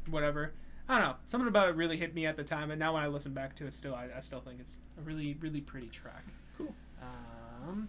whatever. 0.08 0.52
I 0.88 0.98
don't 0.98 1.08
know. 1.08 1.16
Something 1.26 1.48
about 1.48 1.68
it 1.68 1.76
really 1.76 1.96
hit 1.96 2.14
me 2.14 2.26
at 2.26 2.36
the 2.36 2.44
time, 2.44 2.70
and 2.70 2.78
now 2.78 2.94
when 2.94 3.02
I 3.02 3.08
listen 3.08 3.32
back 3.32 3.56
to 3.56 3.66
it, 3.66 3.74
still 3.74 3.94
I, 3.94 4.08
I 4.16 4.20
still 4.20 4.40
think 4.40 4.60
it's 4.60 4.78
a 4.98 5.00
really 5.02 5.36
really 5.40 5.60
pretty 5.60 5.88
track. 5.88 6.24
Cool. 6.56 6.74
Um, 7.02 7.88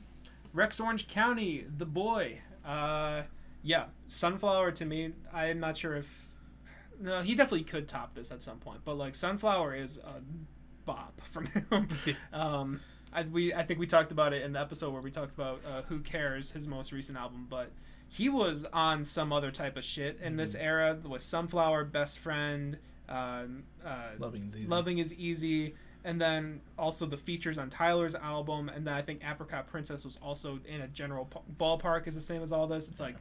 Rex 0.54 0.80
Orange 0.80 1.08
County, 1.08 1.66
the 1.78 1.86
boy. 1.86 2.40
Uh, 2.66 3.24
yeah, 3.64 3.86
Sunflower 4.08 4.72
to 4.72 4.86
me. 4.86 5.14
I'm 5.34 5.60
not 5.60 5.78
sure 5.78 5.96
if 5.96 6.28
no, 7.00 7.22
he 7.22 7.36
definitely 7.36 7.64
could 7.64 7.88
top 7.88 8.16
this 8.16 8.32
at 8.32 8.42
some 8.42 8.58
point, 8.58 8.80
but 8.84 8.98
like 8.98 9.16
Sunflower 9.16 9.76
is 9.76 10.00
a 10.00 10.22
bop 10.86 11.22
from 11.26 11.46
him. 11.48 11.88
um, 12.34 12.80
I, 13.14 13.24
we 13.24 13.54
I 13.54 13.64
think 13.64 13.80
we 13.80 13.88
talked 13.88 14.12
about 14.12 14.34
it 14.34 14.44
in 14.44 14.54
the 14.54 14.60
episode 14.60 14.92
where 14.92 15.02
we 15.02 15.12
talked 15.12 15.34
about 15.34 15.62
uh, 15.68 15.82
Who 15.84 16.00
Cares, 16.00 16.52
his 16.52 16.68
most 16.68 16.92
recent 16.92 17.18
album, 17.18 17.48
but 17.50 17.72
he 18.10 18.30
was 18.30 18.66
on 18.72 19.04
some 19.06 19.34
other 19.34 19.52
type 19.52 19.78
of 19.78 19.84
shit 19.84 20.20
in 20.22 20.38
this 20.38 20.56
era 20.56 20.98
with 21.04 21.22
Sunflower, 21.22 21.86
Best 21.86 22.20
Friend, 22.20 22.78
um, 23.10 23.64
uh, 23.86 24.10
Loving 24.20 24.48
is 24.48 24.58
easy. 24.58 24.68
Loving 24.68 24.98
is 25.00 25.14
Easy, 25.14 25.76
and 26.04 26.20
then 26.20 26.62
also 26.78 27.06
the 27.06 27.18
features 27.18 27.58
on 27.58 27.70
Tyler's 27.70 28.16
album, 28.16 28.70
and 28.70 28.86
then 28.86 28.94
I 28.94 29.02
think 29.02 29.22
Apricot 29.30 29.68
Princess 29.68 30.06
was 30.06 30.18
also 30.22 30.60
in 30.66 30.82
a 30.82 30.88
general 30.88 31.26
p- 31.26 31.40
ballpark 31.60 32.08
is 32.08 32.16
the 32.16 32.22
same 32.22 32.42
as 32.42 32.52
all 32.52 32.68
this. 32.68 32.88
It's 32.88 33.00
like, 33.00 33.16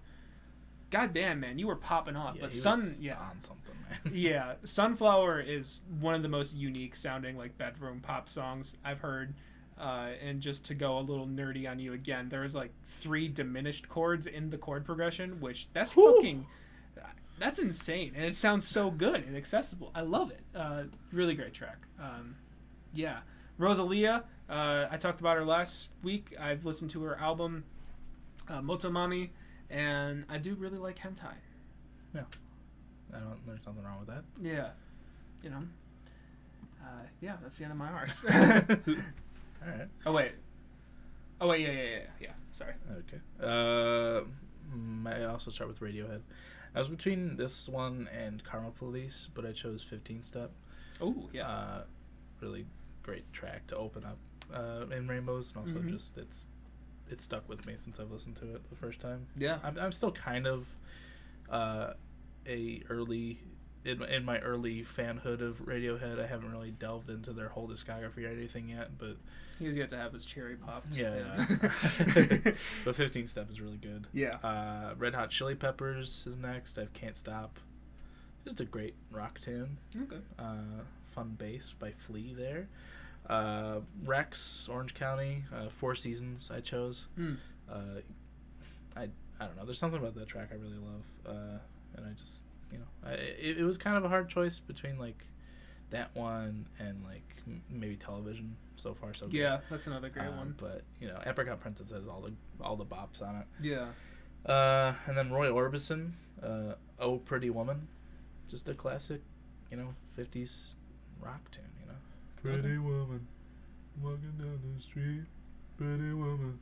god 0.90 1.12
damn 1.12 1.40
man, 1.40 1.58
you 1.58 1.66
were 1.66 1.76
popping 1.76 2.16
off. 2.16 2.36
Yeah, 2.36 2.42
but 2.42 2.52
Sun, 2.52 2.96
yeah, 3.00 3.18
on 3.18 3.40
something, 3.40 3.74
man. 3.88 4.12
yeah, 4.14 4.54
Sunflower 4.64 5.40
is 5.40 5.82
one 6.00 6.14
of 6.14 6.22
the 6.22 6.28
most 6.28 6.56
unique 6.56 6.96
sounding 6.96 7.36
like 7.36 7.56
bedroom 7.58 8.00
pop 8.00 8.28
songs 8.28 8.76
I've 8.84 9.00
heard. 9.00 9.34
Uh, 9.78 10.08
and 10.24 10.40
just 10.40 10.64
to 10.64 10.74
go 10.74 10.98
a 10.98 11.00
little 11.00 11.26
nerdy 11.26 11.70
on 11.70 11.78
you 11.78 11.92
again, 11.92 12.28
there 12.30 12.40
was 12.40 12.54
like 12.54 12.72
three 12.86 13.28
diminished 13.28 13.88
chords 13.88 14.26
in 14.26 14.48
the 14.48 14.56
chord 14.56 14.86
progression, 14.86 15.38
which 15.40 15.68
that's 15.74 15.92
fucking 15.92 16.46
that's 17.38 17.58
insane, 17.58 18.12
and 18.16 18.24
it 18.24 18.36
sounds 18.36 18.66
so 18.66 18.90
good 18.90 19.24
and 19.26 19.36
accessible. 19.36 19.90
I 19.94 20.00
love 20.00 20.30
it. 20.30 20.40
Uh, 20.54 20.84
really 21.12 21.34
great 21.34 21.52
track. 21.52 21.78
Um, 22.00 22.36
yeah, 22.94 23.18
Rosalia. 23.58 24.24
Uh, 24.48 24.86
I 24.90 24.96
talked 24.96 25.20
about 25.20 25.36
her 25.36 25.44
last 25.44 25.90
week. 26.02 26.34
I've 26.40 26.64
listened 26.64 26.90
to 26.92 27.02
her 27.02 27.18
album, 27.18 27.64
uh, 28.48 28.62
Motomami, 28.62 29.30
and 29.68 30.24
I 30.30 30.38
do 30.38 30.54
really 30.54 30.78
like 30.78 30.98
hentai. 30.98 31.34
Yeah, 32.14 32.22
I 33.14 33.18
don't. 33.18 33.46
There's 33.46 33.66
nothing 33.66 33.82
wrong 33.82 33.98
with 33.98 34.08
that. 34.08 34.24
Yeah, 34.40 34.68
you 35.42 35.50
know. 35.50 35.62
Uh, 36.80 37.02
yeah, 37.20 37.36
that's 37.42 37.58
the 37.58 37.64
end 37.64 37.72
of 37.72 37.78
my 37.78 37.88
arse. 37.92 38.24
All 39.66 39.72
right. 39.72 39.88
oh 40.06 40.12
wait. 40.12 40.32
Oh 41.40 41.48
wait, 41.48 41.60
yeah, 41.60 41.72
yeah, 41.72 41.82
yeah, 41.82 42.00
yeah. 42.20 42.30
Sorry. 42.52 42.72
Okay. 42.90 43.20
Uh, 43.42 44.22
I 45.08 45.24
also 45.24 45.50
start 45.50 45.68
with 45.68 45.80
Radiohead. 45.80 46.20
I 46.74 46.78
was 46.78 46.88
between 46.88 47.36
this 47.36 47.68
one 47.68 48.08
and 48.16 48.42
Karma 48.44 48.70
Police, 48.70 49.28
but 49.34 49.44
I 49.46 49.52
chose 49.52 49.82
15 49.82 50.22
Step. 50.22 50.50
Oh 51.00 51.28
yeah. 51.32 51.46
Uh, 51.48 51.82
really 52.40 52.66
great 53.02 53.30
track 53.32 53.66
to 53.68 53.76
open 53.76 54.04
up 54.04 54.18
uh, 54.54 54.86
in 54.94 55.08
Rainbows, 55.08 55.48
and 55.54 55.58
also 55.58 55.80
Mhm. 55.80 55.90
just 55.90 56.16
it's 56.18 56.48
it 57.10 57.20
stuck 57.22 57.48
with 57.48 57.66
me 57.66 57.74
since 57.76 58.00
I've 58.00 58.10
listened 58.10 58.36
to 58.36 58.54
it 58.56 58.68
the 58.70 58.76
first 58.76 59.00
time. 59.00 59.26
yeah. 59.36 59.58
I'm 59.62 59.78
I'm 59.78 59.92
still 59.92 60.12
kind 60.12 60.46
of 60.46 60.66
uh, 61.50 61.92
a 62.46 62.82
early 62.88 63.40
in, 63.86 64.02
in 64.04 64.24
my 64.24 64.38
early 64.40 64.82
fanhood 64.84 65.40
of 65.40 65.64
Radiohead. 65.64 66.20
I 66.22 66.26
haven't 66.26 66.50
really 66.52 66.70
delved 66.72 67.08
into 67.10 67.32
their 67.32 67.48
whole 67.48 67.68
discography 67.68 68.24
or 68.26 68.32
anything 68.32 68.68
yet, 68.68 68.98
but 68.98 69.16
He's 69.58 69.76
yet 69.76 69.88
to 69.90 69.96
have 69.96 70.12
his 70.12 70.24
cherry 70.26 70.56
popped. 70.56 70.94
yeah, 70.96 71.14
Yeah. 71.48 72.38
but 72.84 72.94
15 72.96 73.26
Step 73.26 73.50
is 73.50 73.60
really 73.60 73.78
good. 73.78 74.06
yeah. 74.12 74.36
Uh, 74.42 74.94
Red 74.98 75.14
Hot 75.14 75.30
Chili 75.30 75.54
Peppers 75.54 76.24
is 76.26 76.36
next. 76.36 76.76
I 76.76 76.82
have 76.82 76.92
Can't 76.92 77.16
Stop. 77.16 77.58
Just 78.44 78.60
a 78.60 78.64
great 78.64 78.94
rock 79.10 79.40
tune. 79.40 79.78
Okay. 80.02 80.20
Uh, 80.38 80.82
fun 81.14 81.34
bass 81.38 81.74
by 81.78 81.92
Flea 82.06 82.34
there. 82.36 82.68
Uh, 83.28 83.80
Rex, 84.04 84.68
Orange 84.70 84.94
County, 84.94 85.44
uh, 85.54 85.68
Four 85.68 85.94
Seasons 85.96 86.50
I 86.54 86.60
chose. 86.60 87.06
Hmm. 87.16 87.34
Uh, 87.70 88.00
I 88.96 89.08
I 89.40 89.46
don't 89.46 89.56
know. 89.56 89.64
There's 89.64 89.78
something 89.78 89.98
about 89.98 90.14
that 90.14 90.28
track 90.28 90.50
I 90.52 90.54
really 90.54 90.78
love, 90.78 91.02
uh, 91.26 91.58
and 91.96 92.06
I 92.06 92.10
just 92.18 92.42
you 92.72 92.78
know 92.78 92.84
I, 93.08 93.12
it, 93.14 93.58
it 93.58 93.64
was 93.64 93.78
kind 93.78 93.96
of 93.96 94.04
a 94.04 94.08
hard 94.08 94.28
choice 94.28 94.58
between 94.60 94.98
like 94.98 95.24
that 95.90 96.14
one 96.16 96.66
and 96.78 97.02
like 97.04 97.22
m- 97.46 97.62
maybe 97.70 97.96
television. 97.96 98.56
So 98.78 98.92
far, 98.92 99.14
so 99.14 99.24
good. 99.26 99.34
Yeah, 99.34 99.60
that's 99.70 99.86
another 99.86 100.10
great 100.10 100.26
Um, 100.26 100.36
one. 100.36 100.54
But 100.58 100.82
you 101.00 101.08
know, 101.08 101.18
Apricot 101.24 101.60
Princess 101.60 101.90
has 101.92 102.06
all 102.06 102.20
the 102.20 102.32
all 102.62 102.76
the 102.76 102.84
bops 102.84 103.22
on 103.22 103.36
it. 103.36 103.46
Yeah. 103.62 103.86
Uh, 104.44 104.92
and 105.06 105.16
then 105.16 105.30
Roy 105.32 105.48
Orbison, 105.50 106.10
uh, 106.42 106.74
"Oh 106.98 107.16
Pretty 107.16 107.48
Woman," 107.50 107.88
just 108.50 108.68
a 108.68 108.74
classic, 108.74 109.22
you 109.70 109.76
know, 109.78 109.94
'50s 110.18 110.74
rock 111.20 111.50
tune. 111.50 111.64
You 111.80 111.86
know, 111.88 111.94
Pretty 112.42 112.76
woman 112.78 113.26
walking 114.02 114.34
down 114.38 114.60
the 114.76 114.82
street, 114.82 115.24
pretty 115.78 116.12
woman. 116.12 116.58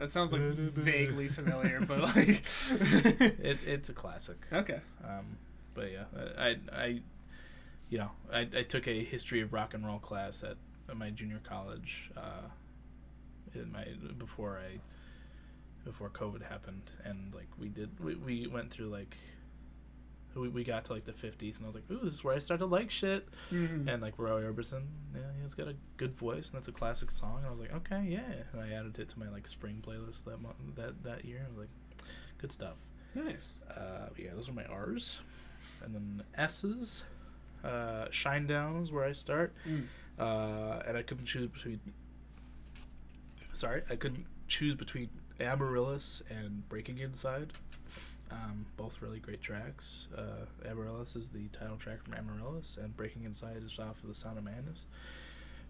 That 0.00 0.10
sounds 0.10 0.32
like 0.32 0.40
vaguely 0.40 1.28
familiar, 1.28 1.82
but 1.86 2.00
like. 2.16 2.42
It, 2.70 3.58
it's 3.66 3.90
a 3.90 3.92
classic. 3.92 4.38
okay. 4.50 4.80
Um, 5.04 5.36
but 5.74 5.92
yeah, 5.92 6.04
I, 6.38 6.42
I, 6.42 6.56
I 6.72 7.00
you 7.90 7.98
know, 7.98 8.10
I, 8.32 8.40
I 8.40 8.62
took 8.62 8.88
a 8.88 9.04
history 9.04 9.42
of 9.42 9.52
rock 9.52 9.74
and 9.74 9.86
roll 9.86 9.98
class 9.98 10.42
at, 10.42 10.56
at 10.88 10.96
my 10.96 11.10
junior 11.10 11.40
college. 11.44 12.10
Uh, 12.16 12.48
in 13.54 13.70
my 13.72 13.84
before 14.16 14.58
I 14.58 14.78
before 15.84 16.08
COVID 16.08 16.48
happened, 16.48 16.90
and 17.04 17.34
like 17.34 17.48
we 17.58 17.68
did, 17.68 17.90
we, 18.02 18.14
we 18.14 18.46
went 18.46 18.70
through 18.70 18.88
like. 18.88 19.16
We, 20.34 20.48
we 20.48 20.64
got 20.64 20.84
to 20.86 20.92
like 20.92 21.04
the 21.04 21.12
50s 21.12 21.56
and 21.58 21.64
I 21.64 21.68
was 21.68 21.74
like, 21.74 21.84
ooh, 21.90 22.00
this 22.04 22.12
is 22.14 22.22
where 22.24 22.34
I 22.34 22.38
started 22.38 22.60
to 22.64 22.66
like 22.66 22.90
shit. 22.90 23.28
Mhm. 23.50 23.88
And 23.92 24.00
like 24.00 24.14
Roy 24.16 24.42
Orbison, 24.42 24.82
yeah, 25.14 25.20
he's 25.42 25.54
got 25.54 25.68
a 25.68 25.74
good 25.96 26.14
voice 26.14 26.46
and 26.48 26.54
that's 26.54 26.68
a 26.68 26.72
classic 26.72 27.10
song. 27.10 27.38
And 27.38 27.46
I 27.46 27.50
was 27.50 27.58
like, 27.60 27.72
okay, 27.74 28.04
yeah. 28.08 28.32
And 28.52 28.60
I 28.62 28.70
added 28.72 28.98
it 28.98 29.08
to 29.10 29.18
my 29.18 29.28
like 29.28 29.48
spring 29.48 29.82
playlist 29.86 30.24
that 30.24 30.40
month, 30.40 30.56
that 30.76 31.02
that 31.04 31.24
year. 31.24 31.42
I 31.44 31.48
was 31.48 31.58
like, 31.58 31.68
good 32.38 32.52
stuff. 32.52 32.74
nice. 33.14 33.58
Uh, 33.70 34.08
yeah, 34.16 34.30
those 34.34 34.48
are 34.48 34.52
my 34.52 34.64
R's. 34.66 35.18
And 35.84 35.94
then 35.94 36.22
S's. 36.36 37.04
Uh, 37.64 38.06
Shinedown 38.10 38.82
is 38.82 38.90
where 38.90 39.04
I 39.04 39.12
start. 39.12 39.52
Mm. 39.68 39.84
Uh, 40.18 40.82
and 40.86 40.96
I 40.96 41.02
couldn't 41.02 41.26
choose 41.26 41.48
between. 41.48 41.80
Sorry, 43.52 43.82
I 43.90 43.96
couldn't 43.96 44.26
choose 44.48 44.74
between 44.74 45.10
Amaryllis 45.40 46.22
and 46.30 46.68
Breaking 46.68 46.98
Inside. 46.98 47.52
Um, 48.32 48.66
both 48.76 49.02
really 49.02 49.18
great 49.18 49.40
tracks. 49.42 50.06
Uh, 50.16 50.46
Amaryllis 50.68 51.16
is 51.16 51.30
the 51.30 51.48
title 51.48 51.76
track 51.76 52.02
from 52.04 52.14
Amaryllis, 52.14 52.78
and 52.80 52.96
Breaking 52.96 53.24
Inside 53.24 53.62
is 53.64 53.78
off 53.78 54.02
of 54.02 54.08
The 54.08 54.14
Sound 54.14 54.38
of 54.38 54.44
Madness. 54.44 54.86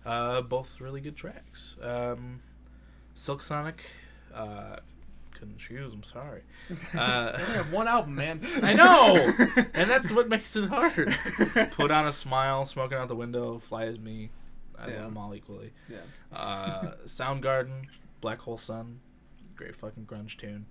Uh, 0.05 0.43
both 0.43 0.81
really 0.81 1.01
good 1.01 1.17
tracks. 1.17 1.77
Um, 1.83 2.41
Silk 3.15 3.43
Sonic, 3.43 3.83
uh, 4.35 4.77
couldn't 5.33 5.59
choose. 5.59 5.93
I'm 5.95 6.03
sorry. 6.03 6.43
Uh, 6.95 7.33
I 7.37 7.41
only 7.41 7.55
have 7.55 7.73
one 7.73 7.89
album, 7.89 8.15
man. 8.15 8.41
I 8.63 8.75
know, 8.75 9.15
and 9.75 9.89
that's 9.91 10.13
what 10.13 10.29
makes 10.29 10.55
it 10.57 10.69
hard. 10.69 11.15
Put 11.73 11.91
on 11.91 12.07
a 12.07 12.13
smile, 12.13 12.67
smoking 12.67 12.99
out 12.99 13.09
the 13.09 13.17
window, 13.17 13.59
fly 13.59 13.85
as 13.87 13.99
me. 13.99 14.31
I 14.79 14.89
Yeah. 14.89 14.95
love 14.97 15.05
them 15.05 15.19
all 15.19 15.35
equally. 15.35 15.73
Yeah. 15.89 15.99
Uh, 16.37 16.93
Soundgarden, 17.07 17.87
Black 18.21 18.41
Hole 18.41 18.59
Sun, 18.59 19.01
great 19.57 19.77
fucking 19.77 20.05
grunge 20.07 20.37
tune. 20.37 20.67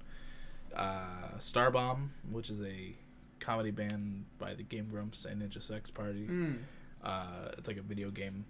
Uh, 0.75 1.37
Starbomb, 1.39 2.09
which 2.31 2.49
is 2.49 2.61
a 2.61 2.95
comedy 3.39 3.71
band 3.71 4.25
by 4.37 4.53
the 4.53 4.63
Game 4.63 4.87
Grumps 4.89 5.25
and 5.25 5.41
Ninja 5.41 5.61
Sex 5.61 5.89
Party. 5.89 6.27
Mm. 6.27 6.57
Uh, 7.03 7.51
it's 7.57 7.67
like 7.67 7.77
a 7.77 7.81
video 7.81 8.11
game 8.11 8.45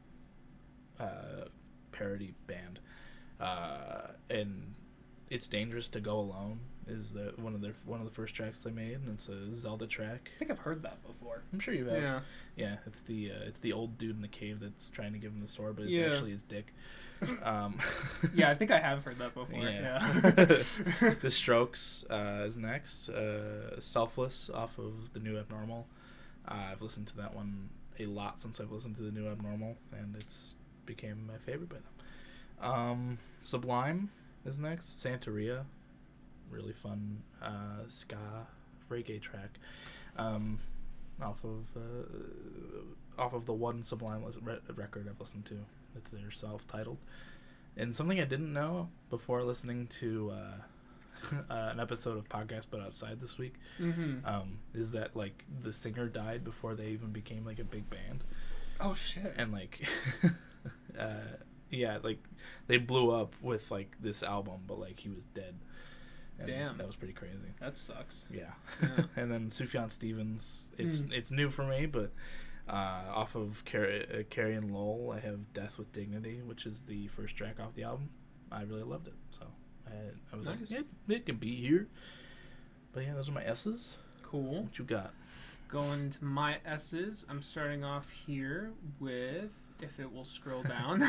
uh, 0.99 1.45
parody 1.91 2.33
band, 2.47 2.79
uh, 3.39 4.07
and 4.29 4.73
it's 5.29 5.47
dangerous 5.47 5.87
to 5.89 5.99
go 5.99 6.19
alone. 6.19 6.59
Is 6.87 7.11
the 7.11 7.33
one 7.37 7.53
of 7.53 7.61
their 7.61 7.73
one 7.85 7.99
of 7.99 8.05
the 8.07 8.11
first 8.13 8.33
tracks 8.33 8.63
they 8.63 8.71
made, 8.71 8.95
and 8.95 9.09
it's 9.09 9.29
a 9.29 9.53
Zelda 9.53 9.85
track. 9.85 10.31
I 10.35 10.39
think 10.39 10.49
I've 10.49 10.57
heard 10.59 10.81
that 10.81 11.03
before. 11.05 11.43
I'm 11.53 11.59
sure 11.59 11.73
you 11.75 11.85
have. 11.85 12.01
Yeah. 12.01 12.19
Yeah, 12.55 12.75
it's 12.87 13.01
the 13.01 13.31
uh, 13.31 13.45
it's 13.45 13.59
the 13.59 13.71
old 13.73 13.99
dude 13.99 14.15
in 14.15 14.21
the 14.23 14.27
cave 14.27 14.59
that's 14.59 14.89
trying 14.89 15.13
to 15.13 15.19
give 15.19 15.31
him 15.31 15.39
the 15.39 15.47
sword, 15.47 15.75
but 15.75 15.83
it's 15.83 15.91
Yeah. 15.91 16.07
actually 16.11 16.31
his 16.31 16.41
dick. 16.41 16.73
Um, 17.43 17.77
Yeah, 18.33 18.49
I 18.49 18.55
think 18.55 18.71
I 18.71 18.79
have 18.79 19.03
heard 19.03 19.19
that 19.19 19.33
before. 19.33 19.59
Yeah. 19.59 20.01
Yeah. 20.23 21.13
the 21.21 21.29
Strokes 21.31 22.05
uh, 22.09 22.43
is 22.45 22.57
next. 22.57 23.09
Uh, 23.09 23.79
Selfless 23.79 24.49
off 24.53 24.77
of 24.77 25.13
the 25.13 25.19
new 25.19 25.37
Abnormal. 25.37 25.87
Uh, 26.47 26.71
I've 26.71 26.81
listened 26.81 27.07
to 27.07 27.17
that 27.17 27.35
one 27.35 27.69
a 27.99 28.05
lot 28.05 28.39
since 28.39 28.59
I've 28.59 28.71
listened 28.71 28.95
to 28.95 29.01
the 29.01 29.11
new 29.11 29.27
Abnormal, 29.27 29.75
and 29.91 30.15
it's 30.15 30.55
became 30.85 31.27
my 31.27 31.37
favorite 31.37 31.69
by 31.69 31.77
them. 31.77 32.71
Um, 32.71 33.17
Sublime 33.43 34.09
is 34.45 34.59
next. 34.59 35.03
Santeria, 35.03 35.63
really 36.49 36.73
fun 36.73 37.21
uh, 37.41 37.83
ska 37.87 38.47
reggae 38.89 39.21
track. 39.21 39.59
Um, 40.17 40.59
off 41.21 41.43
of 41.43 41.65
uh, 41.75 43.21
off 43.21 43.33
of 43.33 43.45
the 43.45 43.53
one 43.53 43.83
Sublime 43.83 44.23
record 44.75 45.07
I've 45.09 45.19
listened 45.19 45.45
to. 45.47 45.55
It's 45.99 46.11
their 46.11 46.31
self-titled. 46.31 46.97
And 47.75 47.93
something 47.93 48.19
I 48.21 48.25
didn't 48.25 48.53
know 48.53 48.87
before 49.09 49.43
listening 49.43 49.87
to 49.99 50.31
uh, 50.33 51.35
uh, 51.53 51.69
an 51.73 51.79
episode 51.79 52.17
of 52.17 52.29
Podcast 52.29 52.67
But 52.71 52.79
Outside 52.79 53.19
this 53.19 53.37
week 53.37 53.55
mm-hmm. 53.79 54.25
um, 54.25 54.59
is 54.73 54.93
that 54.93 55.15
like 55.15 55.43
the 55.61 55.73
singer 55.73 56.07
died 56.07 56.43
before 56.45 56.73
they 56.75 56.87
even 56.87 57.11
became 57.11 57.45
like 57.45 57.59
a 57.59 57.63
big 57.65 57.89
band, 57.89 58.23
Oh 58.79 58.93
shit. 58.93 59.33
and 59.37 59.51
like, 59.51 59.85
uh, 60.99 61.35
yeah, 61.69 61.97
like 62.01 62.23
they 62.67 62.77
blew 62.77 63.11
up 63.11 63.33
with 63.41 63.69
like 63.71 63.95
this 63.99 64.23
album, 64.23 64.61
but 64.65 64.79
like 64.79 64.99
he 64.99 65.09
was 65.09 65.25
dead. 65.33 65.55
And 66.39 66.47
Damn. 66.47 66.77
that 66.77 66.87
was 66.87 66.95
pretty 66.95 67.13
crazy. 67.13 67.35
That 67.59 67.77
sucks. 67.77 68.27
Yeah, 68.31 68.53
Yeah. 68.81 69.03
and 69.17 69.29
then 69.29 69.49
Sufjan 69.49 69.91
Stevens. 69.91 70.71
It's 70.77 70.99
Mm. 70.99 71.11
it's 71.11 71.31
new 71.31 71.49
for 71.49 71.65
me, 71.65 71.85
but 71.85 72.13
uh, 72.69 73.03
off 73.13 73.35
of 73.35 73.63
Carrie, 73.65 74.05
uh, 74.11 74.23
Carrie 74.29 74.55
and 74.55 74.71
Lowell, 74.73 75.11
I 75.15 75.19
have 75.19 75.53
"Death 75.53 75.77
with 75.77 75.91
Dignity," 75.91 76.41
which 76.43 76.65
is 76.65 76.81
the 76.81 77.07
first 77.07 77.35
track 77.35 77.59
off 77.59 77.73
the 77.75 77.83
album. 77.83 78.09
I 78.51 78.63
really 78.63 78.83
loved 78.83 79.07
it, 79.07 79.13
so 79.31 79.45
I, 79.87 79.91
I 80.33 80.37
was 80.37 80.45
Nice. 80.47 80.71
like, 80.71 80.85
yeah, 81.07 81.15
it 81.15 81.25
can 81.25 81.37
be 81.37 81.55
here. 81.55 81.87
But 82.93 83.03
yeah, 83.03 83.13
those 83.13 83.29
are 83.29 83.33
my 83.33 83.43
S's. 83.43 83.95
Cool. 84.23 84.63
What 84.63 84.77
you 84.79 84.85
got? 84.85 85.13
Going 85.67 86.09
to 86.11 86.23
my 86.25 86.57
S's, 86.65 87.25
I'm 87.29 87.41
starting 87.41 87.83
off 87.83 88.09
here 88.09 88.71
with 88.99 89.51
if 89.81 89.99
it 89.99 90.11
will 90.11 90.25
scroll 90.25 90.63
down. 90.63 91.03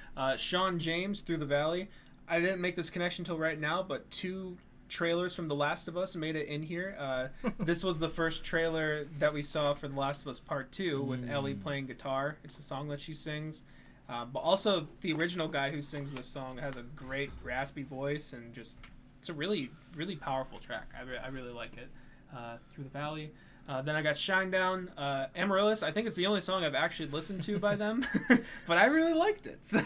uh, 0.16 0.36
Shawn 0.36 0.78
James 0.78 1.20
through 1.20 1.36
the 1.36 1.46
valley. 1.46 1.88
I 2.28 2.40
didn't 2.40 2.60
make 2.60 2.74
this 2.76 2.90
connection 2.90 3.24
till 3.24 3.38
right 3.38 3.60
now, 3.60 3.82
but 3.82 4.10
two 4.10 4.56
trailers 4.88 5.34
from 5.34 5.48
The 5.48 5.54
Last 5.54 5.88
of 5.88 5.96
Us 5.96 6.14
made 6.16 6.36
it 6.36 6.48
in 6.48 6.62
here. 6.62 6.96
Uh, 6.98 7.28
this 7.58 7.82
was 7.84 7.98
the 7.98 8.08
first 8.08 8.44
trailer 8.44 9.06
that 9.18 9.32
we 9.32 9.42
saw 9.42 9.74
for 9.74 9.88
The 9.88 9.98
Last 9.98 10.22
of 10.22 10.28
Us 10.28 10.40
Part 10.40 10.72
Two 10.72 11.02
with 11.02 11.28
Ellie 11.30 11.54
Mm. 11.54 11.62
playing 11.62 11.86
guitar. 11.86 12.36
It's 12.44 12.58
a 12.58 12.62
song 12.62 12.88
that 12.88 13.00
she 13.00 13.14
sings. 13.14 13.62
Uh, 14.08 14.24
but 14.24 14.38
also, 14.40 14.86
the 15.00 15.12
original 15.12 15.48
guy 15.48 15.70
who 15.70 15.82
sings 15.82 16.12
this 16.12 16.28
song 16.28 16.58
has 16.58 16.76
a 16.76 16.82
great 16.82 17.30
raspy 17.42 17.82
voice 17.82 18.32
and 18.32 18.52
just 18.54 18.76
it's 19.18 19.28
a 19.28 19.34
really 19.34 19.70
really 19.96 20.16
powerful 20.16 20.58
track. 20.58 20.88
I, 20.96 21.02
re- 21.02 21.18
I 21.18 21.28
really 21.28 21.52
like 21.52 21.76
it. 21.76 21.88
Uh, 22.36 22.56
Through 22.70 22.84
the 22.84 22.90
Valley. 22.90 23.32
Uh, 23.68 23.82
then 23.82 23.96
I 23.96 24.02
got 24.02 24.14
Shinedown, 24.14 24.88
uh, 24.96 25.26
Amaryllis. 25.34 25.82
I 25.82 25.90
think 25.90 26.06
it's 26.06 26.14
the 26.14 26.26
only 26.26 26.40
song 26.40 26.64
I've 26.64 26.76
actually 26.76 27.08
listened 27.08 27.42
to 27.44 27.58
by 27.58 27.74
them, 27.74 28.06
but 28.66 28.78
I 28.78 28.84
really 28.86 29.12
liked 29.12 29.46
it. 29.48 29.58
So. 29.66 29.80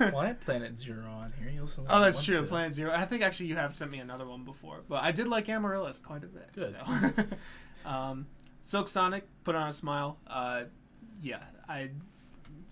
well, 0.00 0.18
I 0.18 0.28
had 0.28 0.40
Planet 0.40 0.74
Zero 0.76 1.04
on 1.10 1.32
here. 1.38 1.50
You 1.50 1.62
listen 1.62 1.84
Oh, 1.90 2.00
that's 2.00 2.24
true. 2.24 2.42
Planet 2.46 2.72
Zero. 2.72 2.92
I 2.94 3.04
think 3.04 3.22
actually 3.22 3.46
you 3.46 3.56
have 3.56 3.74
sent 3.74 3.90
me 3.90 3.98
another 3.98 4.26
one 4.26 4.44
before, 4.44 4.80
but 4.88 5.02
I 5.02 5.12
did 5.12 5.28
like 5.28 5.48
Amaryllis 5.50 5.98
quite 5.98 6.24
a 6.24 6.26
bit. 6.26 6.48
Good. 6.54 6.74
So. 7.84 7.88
um, 7.90 8.26
Silk 8.62 8.88
Sonic 8.88 9.24
put 9.44 9.54
on 9.54 9.68
a 9.68 9.72
smile. 9.74 10.16
Uh, 10.26 10.62
yeah, 11.22 11.40
I 11.68 11.90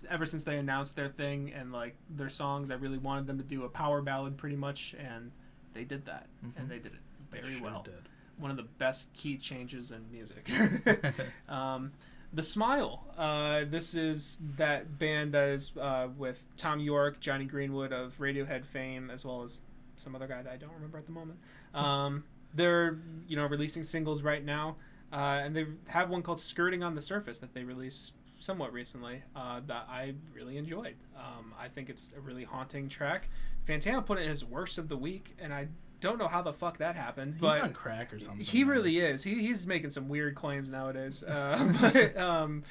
ever 0.09 0.25
since 0.25 0.43
they 0.43 0.57
announced 0.57 0.95
their 0.95 1.09
thing 1.09 1.53
and 1.53 1.71
like 1.71 1.95
their 2.09 2.29
songs, 2.29 2.71
I 2.71 2.75
really 2.75 2.97
wanted 2.97 3.27
them 3.27 3.37
to 3.37 3.43
do 3.43 3.63
a 3.63 3.69
power 3.69 4.01
ballad 4.01 4.37
pretty 4.37 4.55
much, 4.55 4.95
and 4.97 5.31
they 5.75 5.83
did 5.83 6.05
that, 6.07 6.25
Mhm. 6.43 6.51
and 6.57 6.69
they 6.69 6.79
did 6.79 6.93
it 6.93 6.99
very 7.29 7.53
sure 7.59 7.63
well. 7.63 7.83
did. 7.83 8.08
One 8.39 8.51
of 8.51 8.57
the 8.57 8.63
best 8.63 9.11
key 9.13 9.37
changes 9.37 9.91
in 9.91 10.09
music. 10.11 10.49
um, 11.49 11.91
the 12.31 12.43
Smile. 12.43 13.05
Uh, 13.17 13.65
this 13.69 13.95
is 13.95 14.39
that 14.57 14.99
band 14.99 15.33
that 15.33 15.49
is 15.49 15.71
uh, 15.79 16.07
with 16.17 16.45
Thom 16.57 16.79
Yorke, 16.79 17.19
Jonny 17.19 17.45
Greenwood 17.45 17.91
of 17.91 18.17
Radiohead 18.19 18.65
fame, 18.65 19.09
as 19.09 19.25
well 19.25 19.43
as 19.43 19.61
some 19.97 20.15
other 20.15 20.27
guy 20.27 20.41
that 20.41 20.51
I 20.51 20.57
don't 20.57 20.73
remember 20.73 20.97
at 20.97 21.05
the 21.05 21.11
moment. 21.11 21.39
Um, 21.73 22.23
they're 22.53 22.99
you 23.27 23.35
know 23.35 23.45
releasing 23.45 23.83
singles 23.83 24.21
right 24.21 24.43
now, 24.43 24.77
uh, 25.11 25.41
and 25.43 25.55
they 25.55 25.65
have 25.87 26.09
one 26.09 26.21
called 26.21 26.39
"Skirting 26.39 26.83
on 26.83 26.95
the 26.95 27.01
Surface" 27.01 27.39
that 27.39 27.53
they 27.53 27.63
released 27.63 28.13
somewhat 28.39 28.71
recently 28.71 29.21
uh, 29.35 29.59
that 29.67 29.85
I 29.89 30.13
really 30.33 30.57
enjoyed. 30.57 30.95
Um, 31.17 31.53
I 31.59 31.67
think 31.67 31.89
it's 31.89 32.11
a 32.17 32.21
really 32.21 32.43
haunting 32.43 32.87
track. 32.87 33.29
Fantano 33.67 34.03
put 34.05 34.17
it 34.17 34.21
in 34.21 34.29
his 34.29 34.45
worst 34.45 34.77
of 34.77 34.87
the 34.87 34.97
week, 34.97 35.35
and 35.39 35.53
I 35.53 35.67
don't 35.99 36.17
know 36.17 36.27
how 36.27 36.41
the 36.41 36.53
fuck 36.53 36.77
that 36.77 36.95
happened. 36.95 37.33
He's 37.33 37.41
but 37.41 37.61
on 37.61 37.73
crack 37.73 38.13
or 38.13 38.19
something. 38.19 38.45
he 38.45 38.63
really 38.63 38.99
is. 38.99 39.23
He, 39.23 39.35
he's 39.35 39.65
making 39.65 39.89
some 39.91 40.07
weird 40.09 40.35
claims 40.35 40.69
nowadays. 40.69 41.23
Uh, 41.23 41.73
but 41.81 42.17
um, 42.17 42.63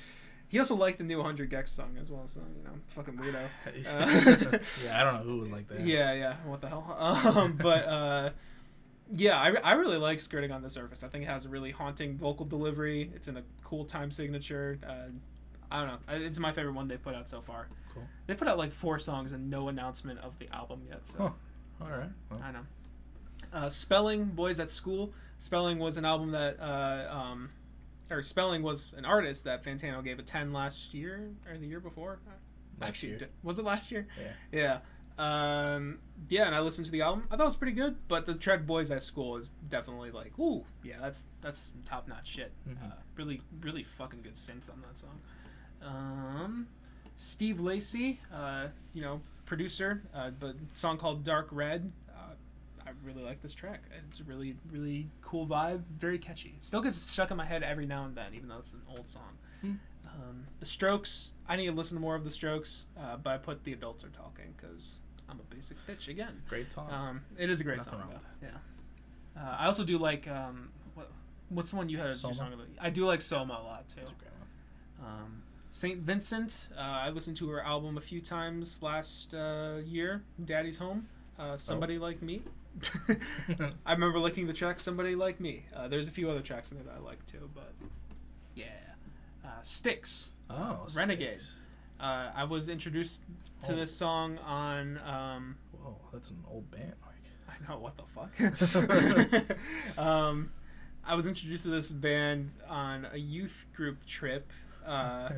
he 0.48 0.58
also 0.58 0.74
liked 0.74 0.98
the 0.98 1.04
new 1.04 1.18
100 1.18 1.50
gecs 1.50 1.68
song 1.68 1.96
as 2.00 2.10
well, 2.10 2.26
so, 2.26 2.40
you 2.56 2.64
know, 2.64 2.78
fucking 2.88 3.14
weirdo. 3.14 3.48
Uh, 3.68 4.58
yeah, 4.84 5.00
I 5.00 5.04
don't 5.04 5.14
know 5.14 5.22
who 5.22 5.40
would 5.40 5.52
like 5.52 5.68
that. 5.68 5.80
Yeah, 5.80 6.12
yeah, 6.12 6.36
what 6.46 6.60
the 6.60 6.68
hell? 6.68 6.96
Um, 7.36 7.58
but 7.60 7.84
uh, 7.86 8.30
yeah, 9.14 9.38
I, 9.38 9.54
I 9.62 9.72
really 9.72 9.98
like 9.98 10.20
Skirting 10.20 10.50
on 10.50 10.62
the 10.62 10.70
Surface. 10.70 11.02
I 11.02 11.08
think 11.08 11.24
it 11.24 11.28
has 11.28 11.44
a 11.44 11.48
really 11.48 11.70
haunting 11.70 12.16
vocal 12.16 12.46
delivery. 12.46 13.10
It's 13.14 13.28
in 13.28 13.36
a 13.36 13.42
cool 13.62 13.84
time 13.84 14.10
signature. 14.10 14.78
Uh, 14.86 15.10
I 15.70 15.80
don't 15.80 15.88
know. 15.88 16.26
It's 16.26 16.38
my 16.38 16.52
favorite 16.52 16.74
one 16.74 16.88
they 16.88 16.96
put 16.96 17.14
out 17.14 17.28
so 17.28 17.42
far. 17.42 17.68
Cool. 17.92 18.04
They 18.26 18.34
put 18.34 18.48
out 18.48 18.56
like 18.58 18.72
four 18.72 18.98
songs 18.98 19.32
and 19.32 19.50
no 19.50 19.68
announcement 19.68 20.18
of 20.20 20.38
the 20.38 20.52
album 20.54 20.82
yet. 20.88 21.06
So 21.06 21.16
Huh. 21.18 21.30
All 21.84 21.90
right. 21.90 22.10
Well, 22.30 22.40
I 22.42 22.52
know. 22.52 22.60
Uh, 23.52 23.68
Spelling, 23.68 24.26
Boys 24.26 24.60
at 24.60 24.70
School. 24.70 25.12
Spelling 25.38 25.78
was 25.78 25.96
an 25.96 26.04
album 26.04 26.32
that, 26.32 26.58
uh, 26.60 27.06
um, 27.10 27.50
or 28.10 28.22
Spelling 28.22 28.62
was 28.62 28.92
an 28.96 29.04
artist 29.04 29.44
that 29.44 29.64
Fantano 29.64 30.02
gave 30.02 30.18
a 30.18 30.22
10 30.22 30.52
last 30.52 30.92
year 30.94 31.30
or 31.50 31.56
the 31.58 31.66
year 31.66 31.80
before. 31.80 32.18
Last 32.80 32.88
Actually, 32.88 33.08
year. 33.10 33.28
was 33.42 33.58
it 33.58 33.64
last 33.64 33.90
year? 33.90 34.06
Yeah. 34.52 34.80
Yeah. 35.18 35.74
Um, 35.74 35.98
yeah, 36.28 36.46
and 36.46 36.54
I 36.54 36.60
listened 36.60 36.84
to 36.86 36.92
the 36.92 37.02
album. 37.02 37.24
I 37.30 37.36
thought 37.36 37.42
it 37.42 37.46
was 37.46 37.56
pretty 37.56 37.72
good, 37.72 37.96
but 38.06 38.24
the 38.24 38.34
track 38.34 38.66
"Boys 38.66 38.92
at 38.92 39.02
School" 39.02 39.36
is 39.36 39.50
definitely 39.68 40.12
like, 40.12 40.38
ooh, 40.38 40.64
yeah, 40.84 40.94
that's 41.00 41.24
that's 41.40 41.72
top 41.84 42.06
notch 42.06 42.28
shit. 42.28 42.52
Mhm. 42.68 42.76
Uh, 42.80 42.94
really, 43.16 43.42
really 43.60 43.82
fucking 43.82 44.22
good 44.22 44.34
synths 44.34 44.70
on 44.70 44.80
that 44.82 44.96
song. 44.96 45.18
Um, 45.82 46.68
Steve 47.16 47.58
Lacy, 47.58 48.20
uh, 48.32 48.68
you 48.94 49.02
know, 49.02 49.20
producer, 49.44 50.02
uh, 50.14 50.30
but 50.38 50.54
song 50.74 50.98
called 50.98 51.24
"Dark 51.24 51.48
Red." 51.50 51.90
I 52.88 53.06
really 53.06 53.22
like 53.22 53.42
this 53.42 53.54
track. 53.54 53.82
It's 54.10 54.20
a 54.20 54.24
really, 54.24 54.56
really 54.70 55.08
cool 55.20 55.46
vibe. 55.46 55.82
Very 55.98 56.18
catchy. 56.18 56.54
Still 56.60 56.80
gets 56.80 56.96
stuck 56.96 57.30
in 57.30 57.36
my 57.36 57.44
head 57.44 57.62
every 57.62 57.86
now 57.86 58.04
and 58.04 58.16
then, 58.16 58.34
even 58.34 58.48
though 58.48 58.58
it's 58.58 58.72
an 58.72 58.80
old 58.88 59.06
song. 59.06 59.36
Hmm. 59.60 59.72
Um, 60.06 60.46
the 60.60 60.66
Strokes. 60.66 61.32
I 61.46 61.56
need 61.56 61.66
to 61.66 61.72
listen 61.72 61.96
to 61.96 62.00
more 62.00 62.14
of 62.14 62.24
the 62.24 62.30
Strokes, 62.30 62.86
uh, 62.98 63.16
but 63.16 63.30
I 63.30 63.38
put 63.38 63.64
"The 63.64 63.74
Adults 63.74 64.04
Are 64.04 64.08
Talking" 64.08 64.54
because 64.56 65.00
I'm 65.28 65.38
a 65.38 65.54
basic 65.54 65.76
bitch 65.86 66.08
again. 66.08 66.42
Great 66.48 66.72
song. 66.72 66.90
Um, 66.90 67.20
it 67.36 67.50
is 67.50 67.60
a 67.60 67.64
great 67.64 67.78
Nothing 67.78 67.92
song, 67.94 68.08
though. 68.10 68.46
Yeah. 68.46 69.40
Uh, 69.40 69.56
I 69.58 69.66
also 69.66 69.84
do 69.84 69.98
like 69.98 70.26
um, 70.26 70.70
what, 70.94 71.10
what's 71.50 71.70
the 71.70 71.76
one 71.76 71.88
you 71.88 71.98
had 71.98 72.06
your 72.06 72.14
song 72.14 72.52
of 72.52 72.58
the 72.58 72.64
I 72.80 72.90
do 72.90 73.04
like 73.04 73.20
Soma 73.20 73.60
a 73.62 73.64
lot 73.64 73.88
too. 73.88 74.00
A 74.00 74.04
great 74.04 74.32
one. 74.38 75.10
Um, 75.10 75.42
Saint 75.70 76.00
Vincent. 76.00 76.70
Uh, 76.76 76.80
I 76.80 77.10
listened 77.10 77.36
to 77.36 77.50
her 77.50 77.60
album 77.60 77.98
a 77.98 78.00
few 78.00 78.20
times 78.20 78.82
last 78.82 79.34
uh, 79.34 79.76
year. 79.84 80.22
Daddy's 80.44 80.78
Home. 80.78 81.06
Uh, 81.38 81.56
Somebody 81.56 81.98
Like 81.98 82.20
Me. 82.20 82.42
I 83.86 83.92
remember 83.92 84.18
liking 84.18 84.46
the 84.46 84.52
track 84.52 84.80
Somebody 84.80 85.14
Like 85.14 85.40
Me. 85.40 85.64
Uh, 85.74 85.88
there's 85.88 86.08
a 86.08 86.10
few 86.10 86.30
other 86.30 86.40
tracks 86.40 86.70
in 86.70 86.76
there 86.78 86.86
that 86.86 86.94
I 86.96 87.00
like 87.04 87.24
too, 87.26 87.50
but 87.54 87.72
yeah. 88.54 88.66
Uh, 89.44 89.48
Styx. 89.62 90.30
Oh, 90.50 90.86
Renegade. 90.94 91.40
Styx. 91.40 91.54
Uh, 92.00 92.30
I 92.34 92.44
was 92.44 92.68
introduced 92.68 93.22
to 93.66 93.72
Oh. 93.72 93.76
this 93.76 93.94
song 93.94 94.38
on. 94.38 94.98
Um, 94.98 95.56
Whoa, 95.72 95.96
that's 96.12 96.30
an 96.30 96.38
old 96.50 96.70
band, 96.70 96.92
Mike. 97.04 97.14
I 97.48 97.68
know 97.68 97.78
what 97.78 97.96
the 97.96 98.04
fuck. 98.04 99.98
um, 99.98 100.50
I 101.04 101.14
was 101.14 101.26
introduced 101.26 101.64
to 101.64 101.70
this 101.70 101.90
band 101.90 102.52
on 102.68 103.08
a 103.12 103.16
youth 103.18 103.66
group 103.74 104.04
trip 104.06 104.52
uh, 104.86 105.30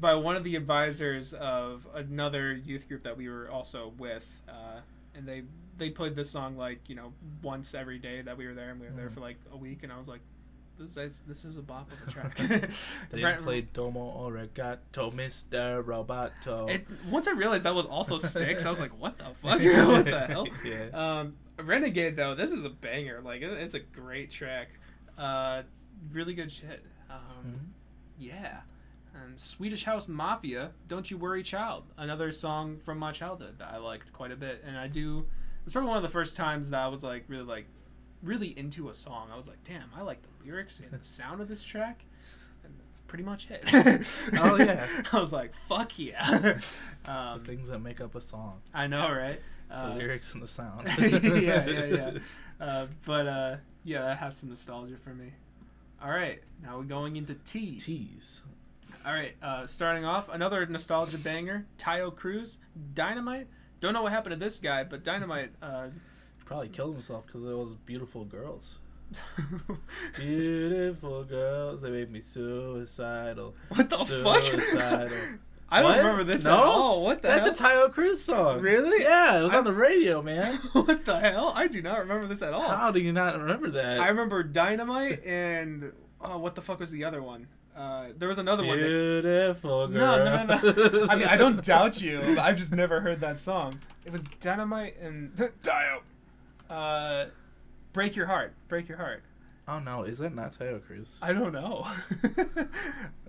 by 0.00 0.14
one 0.14 0.36
of 0.36 0.44
the 0.44 0.56
advisors 0.56 1.32
of 1.32 1.86
another 1.94 2.52
youth 2.52 2.86
group 2.88 3.04
that 3.04 3.16
we 3.16 3.28
were 3.28 3.48
also 3.50 3.92
with, 3.98 4.42
uh, 4.48 4.80
and 5.14 5.26
they 5.26 5.44
they 5.78 5.90
played 5.90 6.14
this 6.16 6.30
song 6.30 6.56
like 6.56 6.88
you 6.88 6.94
know 6.94 7.12
once 7.42 7.74
every 7.74 7.98
day 7.98 8.22
that 8.22 8.36
we 8.36 8.46
were 8.46 8.54
there, 8.54 8.70
and 8.70 8.80
we 8.80 8.86
were 8.86 8.92
there 8.92 9.08
Mhm. 9.08 9.14
for 9.14 9.20
like 9.20 9.38
a 9.52 9.56
week, 9.56 9.82
and 9.82 9.92
I 9.92 9.98
was 9.98 10.08
like. 10.08 10.20
This 10.76 10.96
is, 10.96 11.22
this 11.28 11.44
is 11.44 11.56
a 11.56 11.62
bop 11.62 11.88
of 11.92 12.08
a 12.08 12.10
track. 12.10 12.36
They 13.10 13.22
Right- 13.22 13.38
didn't 13.46 13.72
Domo 13.74 14.28
Arigato, 14.28 15.12
Mr. 15.14 15.84
Roboto. 15.84 16.68
It, 16.68 16.84
once 17.08 17.28
I 17.28 17.30
realized 17.30 17.62
that 17.62 17.76
was 17.76 17.86
also 17.86 18.18
Styx, 18.18 18.66
I 18.66 18.70
was 18.70 18.80
like, 18.80 18.90
"What 19.00 19.16
the 19.16 19.26
fuck? 19.40 19.60
what 19.88 20.04
the 20.04 20.26
hell?" 20.26 20.48
Yeah. 20.64 20.86
Um, 21.20 21.34
Renegade 21.62 22.16
though, 22.16 22.34
this 22.34 22.50
is 22.50 22.64
a 22.64 22.70
banger. 22.70 23.20
Like 23.24 23.42
it, 23.42 23.52
it's 23.52 23.74
a 23.74 23.78
great 23.78 24.32
track. 24.32 24.80
Uh, 25.16 25.62
really 26.10 26.34
good 26.34 26.50
shit. 26.50 26.84
Um, 27.08 27.18
Mhm. 27.46 27.58
Yeah. 28.18 28.62
And 29.14 29.38
Swedish 29.38 29.84
House 29.84 30.08
Mafia, 30.08 30.72
"Don't 30.88 31.08
You 31.08 31.18
Worry, 31.18 31.44
Child," 31.44 31.84
another 31.96 32.32
song 32.32 32.78
from 32.78 32.98
my 32.98 33.12
childhood 33.12 33.60
that 33.60 33.72
I 33.72 33.76
liked 33.76 34.12
quite 34.12 34.32
a 34.32 34.36
bit, 34.36 34.64
and 34.66 34.76
I 34.76 34.88
do. 34.88 35.28
It's 35.64 35.72
probably 35.72 35.88
one 35.88 35.96
of 35.96 36.02
the 36.02 36.08
first 36.10 36.36
times 36.36 36.70
that 36.70 36.80
I 36.80 36.88
was 36.88 37.02
like 37.02 37.24
really 37.28 37.44
like 37.44 37.66
really 38.22 38.56
into 38.58 38.88
a 38.88 38.94
song. 38.94 39.28
I 39.32 39.36
was 39.36 39.48
like, 39.48 39.62
"Damn, 39.64 39.90
I 39.96 40.02
like 40.02 40.20
the 40.22 40.44
lyrics 40.46 40.80
and 40.80 40.90
the 40.90 41.04
sound 41.04 41.40
of 41.40 41.48
this 41.48 41.64
track." 41.64 42.04
And 42.64 42.72
that's 42.78 43.00
pretty 43.00 43.24
much 43.24 43.48
it. 43.50 43.62
Oh, 44.40 44.56
yeah. 44.56 44.86
I 45.12 45.18
was 45.20 45.32
like, 45.32 45.54
"Fuck 45.68 45.98
yeah!" 45.98 46.38
the 47.04 47.10
um, 47.10 47.44
things 47.44 47.68
that 47.68 47.78
make 47.80 48.00
up 48.00 48.14
a 48.14 48.20
song. 48.20 48.60
I 48.72 48.86
know, 48.86 49.10
right? 49.10 49.40
The 49.68 49.74
Uh, 49.76 49.94
lyrics 49.96 50.32
and 50.34 50.42
the 50.42 50.46
sound. 50.48 50.88
yeah, 50.98 51.66
yeah, 51.66 51.84
yeah. 51.86 52.10
Uh, 52.60 52.86
but 53.06 53.26
uh, 53.26 53.56
yeah, 53.84 54.02
that 54.02 54.18
has 54.18 54.36
some 54.36 54.50
nostalgia 54.50 54.96
for 55.02 55.10
me. 55.14 55.32
All 56.02 56.10
right, 56.10 56.42
now 56.62 56.76
we're 56.76 56.84
going 56.84 57.16
into 57.16 57.34
teas. 57.34 57.84
Tease. 57.86 58.42
All 59.06 59.12
right, 59.12 59.34
uh, 59.42 59.66
starting 59.66 60.04
off, 60.04 60.28
another 60.30 60.64
nostalgia 60.66 61.18
banger, 61.18 61.66
Taio 61.78 62.14
Cruz, 62.14 62.58
Dynamite. 62.94 63.46
Don't 63.84 63.92
know 63.92 64.02
what 64.02 64.12
happened 64.12 64.32
to 64.32 64.38
this 64.38 64.58
guy, 64.58 64.82
but 64.82 65.04
Dynamite. 65.04 65.50
Uh, 65.62 65.88
probably 66.46 66.68
killed 66.68 66.94
himself 66.94 67.26
because 67.26 67.42
of 67.44 67.58
was 67.58 67.74
beautiful 67.84 68.24
girls. 68.24 68.78
Beautiful 70.16 71.24
girls, 71.24 71.82
they 71.82 71.90
made 71.90 72.10
me 72.10 72.20
suicidal. 72.20 73.54
what 73.68 73.90
the 73.90 74.02
Suicidal. 74.04 75.08
fuck? 75.08 75.12
I 75.70 75.82
don't 75.82 75.90
What? 75.90 75.98
remember 75.98 76.24
this 76.24 76.44
no? 76.44 76.52
at 76.52 76.58
all. 76.58 77.02
What 77.02 77.20
the 77.22 77.28
That's 77.28 77.60
hell? 77.60 77.70
a 77.86 77.88
Taio 77.88 77.92
Cruz 77.92 78.24
song. 78.24 78.60
Really? 78.60 79.02
Yeah, 79.02 79.38
it 79.38 79.42
was 79.42 79.52
I- 79.54 79.58
on 79.58 79.64
the 79.64 79.72
radio, 79.72 80.22
man. 80.22 80.54
what 80.72 81.04
the 81.04 81.18
hell? 81.18 81.52
I 81.54 81.66
do 81.68 81.82
not 81.82 81.98
remember 82.00 82.26
this 82.26 82.42
at 82.42 82.52
all. 82.54 82.68
How 82.68 82.90
do 82.90 83.00
you 83.00 83.12
not 83.12 83.38
remember 83.38 83.70
that? 83.70 83.98
I 84.00 84.08
remember 84.08 84.42
Dynamite 84.42 85.24
and 85.26 85.92
oh, 86.22 86.38
what 86.38 86.54
the 86.54 86.62
fuck 86.62 86.80
was 86.80 86.90
the 86.90 87.04
other 87.04 87.22
one? 87.22 87.48
Uh, 87.76 88.06
there 88.16 88.28
was 88.28 88.38
another 88.38 88.64
one. 88.64 88.78
Beautiful 88.78 89.88
girl. 89.88 90.18
No, 90.18 90.24
no, 90.24 90.44
no, 90.44 90.72
no. 90.72 91.06
I 91.10 91.16
mean, 91.16 91.26
I 91.26 91.36
don't 91.36 91.64
doubt 91.64 92.00
you. 92.00 92.20
I've 92.38 92.56
just 92.56 92.72
never 92.72 93.00
heard 93.00 93.20
that 93.20 93.38
song. 93.38 93.80
It 94.04 94.12
was 94.12 94.22
Dynamite 94.40 94.96
and 95.00 95.34
Dio. 95.62 96.02
Uh, 96.70 97.26
Break 97.92 98.14
Your 98.14 98.26
Heart. 98.26 98.54
Break 98.68 98.88
Your 98.88 98.98
Heart. 98.98 99.22
Oh 99.66 99.78
no, 99.80 100.02
is 100.04 100.18
that 100.18 100.34
not 100.34 100.52
Taio 100.52 100.84
Cruz? 100.84 101.14
I 101.22 101.32
don't 101.32 101.52
know. 101.52 101.86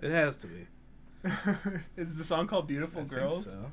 It 0.02 0.10
has 0.10 0.36
to 0.38 0.46
be. 0.46 0.66
Is 1.96 2.14
the 2.14 2.22
song 2.24 2.46
called 2.46 2.64
I 2.64 2.68
Beautiful 2.68 3.00
think 3.00 3.10
Girls? 3.10 3.46
so. 3.46 3.72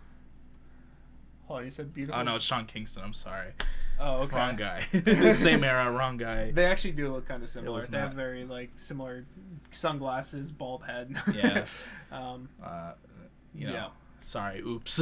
Hold 1.48 1.60
on, 1.60 1.66
you 1.66 1.72
said 1.72 1.94
beautiful. 1.94 2.20
Oh 2.20 2.24
no, 2.24 2.36
it's 2.36 2.46
Sean 2.46 2.66
Kingston. 2.66 3.04
I'm 3.04 3.14
sorry. 3.14 3.52
Oh, 4.00 4.22
okay. 4.24 4.36
Wrong 4.38 4.56
guy. 4.56 4.82
Same 5.34 5.64
era, 5.64 5.92
wrong 5.92 6.18
guy. 6.18 6.52
They 6.52 6.66
actually 6.66 6.94
do 6.94 7.10
look 7.12 7.28
kind 7.28 7.44
of 7.44 7.50
similar. 7.50 7.82
They 7.86 7.98
have 8.00 8.14
very 8.14 8.44
like 8.46 8.72
similar 8.76 9.26
sunglasses, 9.72 10.52
bald 10.52 10.84
head. 10.84 11.16
Yeah. 11.34 11.66
um, 12.12 12.50
Uh, 12.64 12.94
you 13.54 13.68
know. 13.68 13.74
Yeah. 13.74 13.88
Sorry. 14.22 14.62
Oops. 14.62 15.02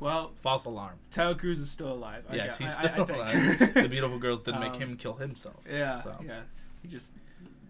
well, 0.00 0.32
False 0.40 0.64
alarm. 0.64 0.94
Tyler 1.10 1.34
Cruz 1.34 1.58
is 1.58 1.70
still 1.70 1.92
alive. 1.92 2.24
I 2.30 2.36
yes, 2.36 2.58
gue- 2.58 2.66
he's 2.66 2.76
I- 2.76 2.82
I- 2.82 2.92
still 2.92 3.02
I 3.02 3.06
think. 3.06 3.60
alive. 3.60 3.74
the 3.74 3.88
beautiful 3.88 4.18
girls 4.18 4.40
didn't 4.44 4.60
make 4.60 4.72
Um, 4.74 4.80
him 4.80 4.96
kill 4.96 5.14
himself. 5.14 5.56
Yeah, 5.68 5.96
So. 5.96 6.16
yeah. 6.24 6.42
He 6.82 6.88
just 6.88 7.12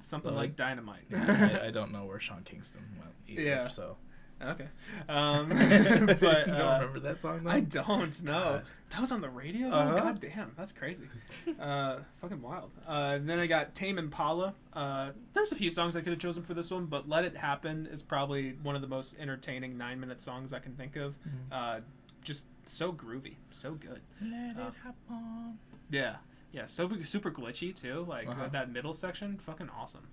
something 0.01 0.31
Well, 0.33 0.41
like 0.41 0.55
dynamite. 0.55 1.05
I, 1.15 1.67
I 1.67 1.71
don't 1.71 1.93
know 1.93 2.05
where 2.05 2.21
Sean 2.21 2.43
Kingston 2.45 2.83
went 3.01 3.11
either. 3.27 3.43
Yeah. 3.43 3.69
So. 3.69 3.97
Okay. 4.43 4.67
Um, 5.09 5.51
you 5.51 5.57
but 6.07 6.19
don't 6.19 6.51
uh, 6.51 6.79
remember 6.81 7.01
that 7.01 7.21
song? 7.21 7.45
Though? 7.45 7.51
I 7.51 7.61
don't 7.61 8.23
know. 8.25 8.61
That 8.91 9.01
was 9.01 9.13
on 9.13 9.21
the 9.21 9.29
radio. 9.31 9.71
though? 9.71 9.77
Uh-huh. 9.77 10.01
God 10.01 10.21
damn, 10.21 10.53
that's 10.57 10.73
crazy. 10.73 11.07
Uh, 11.61 11.99
fucking 12.21 12.41
wild. 12.41 12.71
Uh, 12.87 13.13
and 13.17 13.29
then 13.29 13.39
I 13.39 13.47
got 13.47 13.75
Tame 13.75 13.99
Impala. 13.99 14.55
Uh, 14.75 15.11
there's 15.35 15.51
a 15.53 15.57
few 15.57 15.71
songs 15.71 15.97
I 15.97 16.01
could 16.01 16.11
have 16.13 16.19
chosen 16.21 16.43
for 16.43 16.55
this 16.55 16.71
one, 16.71 16.87
but 16.87 17.09
Let 17.09 17.25
It 17.25 17.37
Happen 17.37 17.87
is 17.91 18.03
probably 18.03 18.51
one 18.63 18.77
of 18.77 18.81
the 18.83 18.87
most 18.89 19.17
entertaining 19.19 19.77
nine 19.77 19.99
minute 19.99 20.21
songs 20.23 20.53
I 20.53 20.59
can 20.61 20.75
think 20.75 20.97
of. 20.97 21.15
Mhm. 21.27 21.31
Uh, 21.53 21.81
just 22.23 22.47
so 22.67 22.93
groovy, 22.93 23.35
so 23.51 23.73
good. 23.75 24.01
Let 24.23 24.57
Uh, 24.57 24.69
it 24.69 24.75
happen. 24.85 25.59
Yeah, 25.91 26.17
yeah, 26.53 26.67
so 26.67 26.91
super 27.03 27.31
glitchy 27.31 27.75
too. 27.75 28.05
Like 28.09 28.29
Uh-huh. 28.29 28.49
that 28.49 28.71
middle 28.71 28.93
section, 28.93 29.39
fucking 29.39 29.71
awesome. 29.71 30.07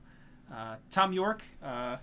Uh, 0.51 0.75
Tom 0.89 1.11
York 1.13 1.43
uh, 1.63 1.97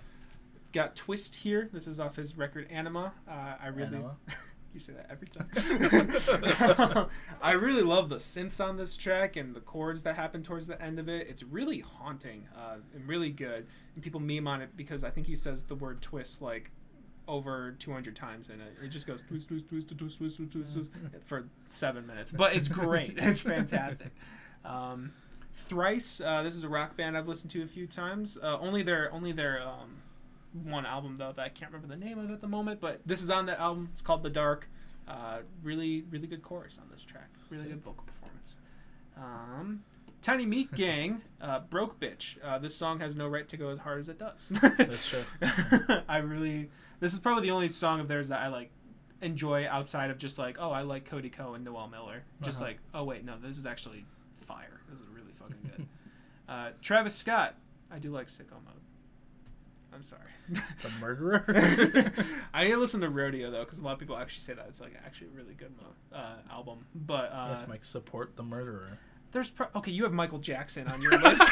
got 0.72 0.96
Twist 0.96 1.36
here. 1.36 1.68
This 1.72 1.86
is 1.86 2.00
off 2.00 2.16
his 2.16 2.36
record 2.36 2.68
Anima. 2.70 3.12
Uh, 3.28 3.54
I 3.62 3.68
really, 3.68 3.88
Anima? 3.88 4.16
you 4.72 4.80
say 4.80 4.94
that 4.94 5.10
every 5.10 5.28
time. 5.28 7.08
I 7.42 7.52
really 7.52 7.82
love 7.82 8.08
the 8.08 8.16
synths 8.16 8.62
on 8.62 8.76
this 8.76 8.96
track 8.96 9.36
and 9.36 9.54
the 9.54 9.60
chords 9.60 10.02
that 10.02 10.16
happen 10.16 10.42
towards 10.42 10.66
the 10.66 10.80
end 10.82 10.98
of 10.98 11.08
it. 11.08 11.28
It's 11.28 11.42
really 11.42 11.80
haunting 11.80 12.48
uh, 12.56 12.76
and 12.94 13.06
really 13.06 13.30
good. 13.30 13.66
And 13.94 14.02
people 14.02 14.20
meme 14.20 14.48
on 14.48 14.62
it 14.62 14.70
because 14.76 15.04
I 15.04 15.10
think 15.10 15.26
he 15.26 15.36
says 15.36 15.64
the 15.64 15.74
word 15.74 16.00
twist 16.00 16.40
like 16.40 16.70
over 17.28 17.72
200 17.78 18.16
times 18.16 18.48
in 18.50 18.60
it. 18.60 18.74
It 18.82 18.88
just 18.88 19.06
goes 19.06 19.22
twist, 19.22 19.48
twist, 19.48 19.68
twist, 19.68 19.88
twist, 19.88 20.18
twist, 20.18 20.36
twist, 20.36 20.52
twist, 20.52 20.72
twist 20.72 20.90
for 21.24 21.48
seven 21.68 22.06
minutes. 22.06 22.32
But 22.32 22.54
it's 22.54 22.68
great. 22.68 23.14
it's 23.16 23.40
fantastic. 23.40 24.12
Um, 24.64 25.12
Thrice. 25.54 26.20
Uh, 26.20 26.42
this 26.42 26.54
is 26.54 26.64
a 26.64 26.68
rock 26.68 26.96
band 26.96 27.16
I've 27.16 27.28
listened 27.28 27.50
to 27.52 27.62
a 27.62 27.66
few 27.66 27.86
times. 27.86 28.38
Uh, 28.42 28.58
only 28.58 28.82
their 28.82 29.12
only 29.12 29.32
their 29.32 29.62
um, 29.62 30.01
one 30.52 30.84
album 30.86 31.16
though 31.16 31.32
that 31.32 31.42
I 31.42 31.48
can't 31.48 31.72
remember 31.72 31.94
the 31.94 32.00
name 32.04 32.18
of 32.18 32.30
at 32.30 32.40
the 32.40 32.48
moment. 32.48 32.80
But 32.80 33.00
this 33.06 33.22
is 33.22 33.30
on 33.30 33.46
that 33.46 33.58
album. 33.58 33.88
It's 33.92 34.02
called 34.02 34.22
The 34.22 34.30
Dark. 34.30 34.68
Uh, 35.08 35.38
really 35.62 36.04
really 36.10 36.26
good 36.26 36.42
chorus 36.42 36.78
on 36.80 36.88
this 36.90 37.04
track. 37.04 37.28
Really 37.50 37.64
good 37.64 37.82
vocal 37.82 38.04
performance. 38.06 38.56
Um, 39.16 39.82
Tiny 40.20 40.46
Meat 40.46 40.72
Gang, 40.76 41.20
uh, 41.40 41.60
Broke 41.60 41.98
Bitch. 41.98 42.36
Uh, 42.44 42.58
this 42.58 42.74
song 42.76 43.00
has 43.00 43.16
no 43.16 43.26
right 43.28 43.48
to 43.48 43.56
go 43.56 43.70
as 43.70 43.78
hard 43.80 43.98
as 43.98 44.08
it 44.08 44.18
does. 44.18 44.50
That's 44.78 45.08
true. 45.08 45.24
I 46.08 46.18
really. 46.18 46.70
This 47.00 47.12
is 47.12 47.18
probably 47.18 47.42
the 47.42 47.50
only 47.50 47.68
song 47.68 47.98
of 47.98 48.06
theirs 48.06 48.28
that 48.28 48.40
I 48.40 48.46
like 48.48 48.70
enjoy 49.20 49.66
outside 49.68 50.10
of 50.10 50.18
just 50.18 50.38
like, 50.38 50.56
oh, 50.60 50.70
I 50.70 50.82
like 50.82 51.04
Cody 51.04 51.30
Ko 51.30 51.54
and 51.54 51.64
Noel 51.64 51.88
Miller. 51.88 52.22
Just 52.42 52.58
Uh-huh. 52.60 52.68
like, 52.70 52.78
oh 52.94 53.02
wait, 53.04 53.24
no, 53.24 53.34
this 53.42 53.58
is 53.58 53.66
actually 53.66 54.04
fire. 54.34 54.80
This 54.88 55.00
is 55.00 55.06
really 55.08 55.32
fucking 55.32 55.56
good. 55.76 55.86
uh, 56.48 56.70
Travis 56.80 57.14
Scott, 57.14 57.56
I 57.90 57.98
do 57.98 58.10
like 58.10 58.28
Sicko 58.28 58.52
Mode. 58.52 58.81
I'm 59.94 60.02
sorry. 60.02 60.22
The 60.48 60.90
murderer. 61.00 61.44
I 62.54 62.64
need 62.64 62.70
to 62.72 62.76
listen 62.78 63.00
to 63.02 63.08
Rodeo 63.10 63.50
though, 63.50 63.64
because 63.64 63.78
a 63.78 63.82
lot 63.82 63.92
of 63.92 63.98
people 63.98 64.16
actually 64.16 64.42
say 64.42 64.54
that 64.54 64.66
it's 64.68 64.80
like 64.80 64.94
actually 65.04 65.28
a 65.28 65.30
really 65.36 65.54
good 65.54 65.74
uh, 66.12 66.34
album. 66.50 66.86
But 66.94 67.30
uh, 67.32 67.48
yes, 67.50 67.64
Mike. 67.68 67.84
Support 67.84 68.36
the 68.36 68.42
murderer. 68.42 68.98
there's 69.32 69.50
pro- 69.50 69.68
okay, 69.76 69.90
you 69.90 70.02
have 70.04 70.12
Michael 70.12 70.38
Jackson 70.38 70.88
on 70.88 71.00
your 71.02 71.18
list. 71.22 71.42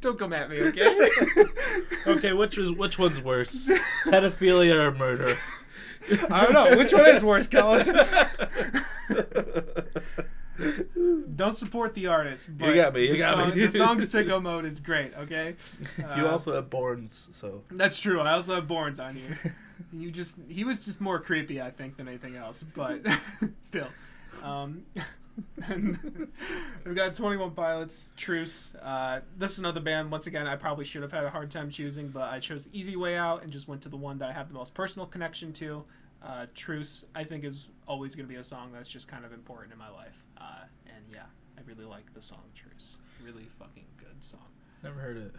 Don't 0.00 0.18
come 0.18 0.32
at 0.34 0.50
me, 0.50 0.60
okay? 0.60 1.08
Okay, 2.06 2.32
which 2.34 2.58
is 2.58 2.70
which 2.72 2.98
one's 2.98 3.22
worse, 3.22 3.66
pedophilia 4.04 4.74
or 4.74 4.92
murder? 4.92 5.36
I 6.30 6.44
don't 6.44 6.52
know 6.52 6.76
which 6.76 6.92
one 6.92 7.06
is 7.06 7.24
worse, 7.24 7.46
Kellen. 7.46 7.86
Don't 11.36 11.56
support 11.56 11.94
the 11.94 12.06
artist. 12.06 12.56
But 12.56 12.74
got 12.74 12.94
me, 12.94 13.06
you 13.06 13.12
the 13.12 13.18
got 13.18 13.38
song, 13.38 13.54
me. 13.54 13.66
The 13.66 13.70
song 13.70 13.98
"Sicko 14.00 14.40
Mode" 14.42 14.64
is 14.64 14.80
great. 14.80 15.12
Okay. 15.14 15.56
you 15.98 16.04
Uh, 16.26 16.30
also 16.30 16.52
have 16.54 16.70
Borns, 16.70 17.34
so 17.34 17.62
That's 17.70 17.98
true. 17.98 18.20
I 18.20 18.32
also 18.32 18.54
have 18.54 18.66
Borns 18.66 19.04
on 19.04 19.14
here. 19.14 19.38
You 19.92 20.12
just 20.12 20.38
he 20.48 20.62
was 20.62 20.84
just 20.84 21.00
more 21.00 21.18
creepy, 21.20 21.60
I 21.60 21.70
think, 21.70 21.96
than 21.96 22.06
anything 22.06 22.36
else. 22.36 22.62
But 22.62 23.04
still, 23.60 23.88
um, 24.42 24.84
and 25.66 26.28
we've 26.84 26.94
got 26.94 27.12
Twenty 27.14 27.36
One 27.36 27.50
Pilots, 27.50 28.06
Truce. 28.16 28.72
Uh, 28.80 29.20
this 29.36 29.52
is 29.52 29.58
another 29.58 29.80
band. 29.80 30.12
Once 30.12 30.28
again, 30.28 30.46
I 30.46 30.54
probably 30.54 30.84
should 30.84 31.02
have 31.02 31.10
had 31.12 31.24
a 31.24 31.30
hard 31.30 31.50
time 31.50 31.70
choosing, 31.70 32.08
but 32.08 32.30
I 32.32 32.38
chose 32.38 32.66
the 32.66 32.78
easy 32.78 32.94
way 32.96 33.16
out 33.16 33.42
and 33.42 33.50
just 33.52 33.66
went 33.66 33.82
to 33.82 33.88
the 33.88 33.96
one 33.96 34.18
that 34.18 34.28
I 34.28 34.32
have 34.32 34.48
the 34.48 34.54
most 34.54 34.74
personal 34.74 35.06
connection 35.06 35.52
to. 35.54 35.84
Uh, 36.22 36.46
Truce, 36.54 37.04
I 37.14 37.24
think, 37.24 37.44
is 37.44 37.68
always 37.86 38.14
going 38.14 38.26
to 38.28 38.32
be 38.32 38.38
a 38.38 38.44
song 38.44 38.70
that's 38.72 38.88
just 38.88 39.08
kind 39.08 39.24
of 39.24 39.32
important 39.32 39.72
in 39.72 39.78
my 39.78 39.90
life. 39.90 40.23
Uh, 40.44 40.64
and 40.86 41.04
yeah, 41.12 41.26
I 41.56 41.62
really 41.66 41.84
like 41.84 42.12
the 42.14 42.20
song 42.20 42.44
Truce. 42.54 42.98
Really 43.24 43.44
fucking 43.58 43.86
good 43.98 44.22
song. 44.22 44.48
never 44.82 45.00
heard 45.00 45.16
it. 45.16 45.34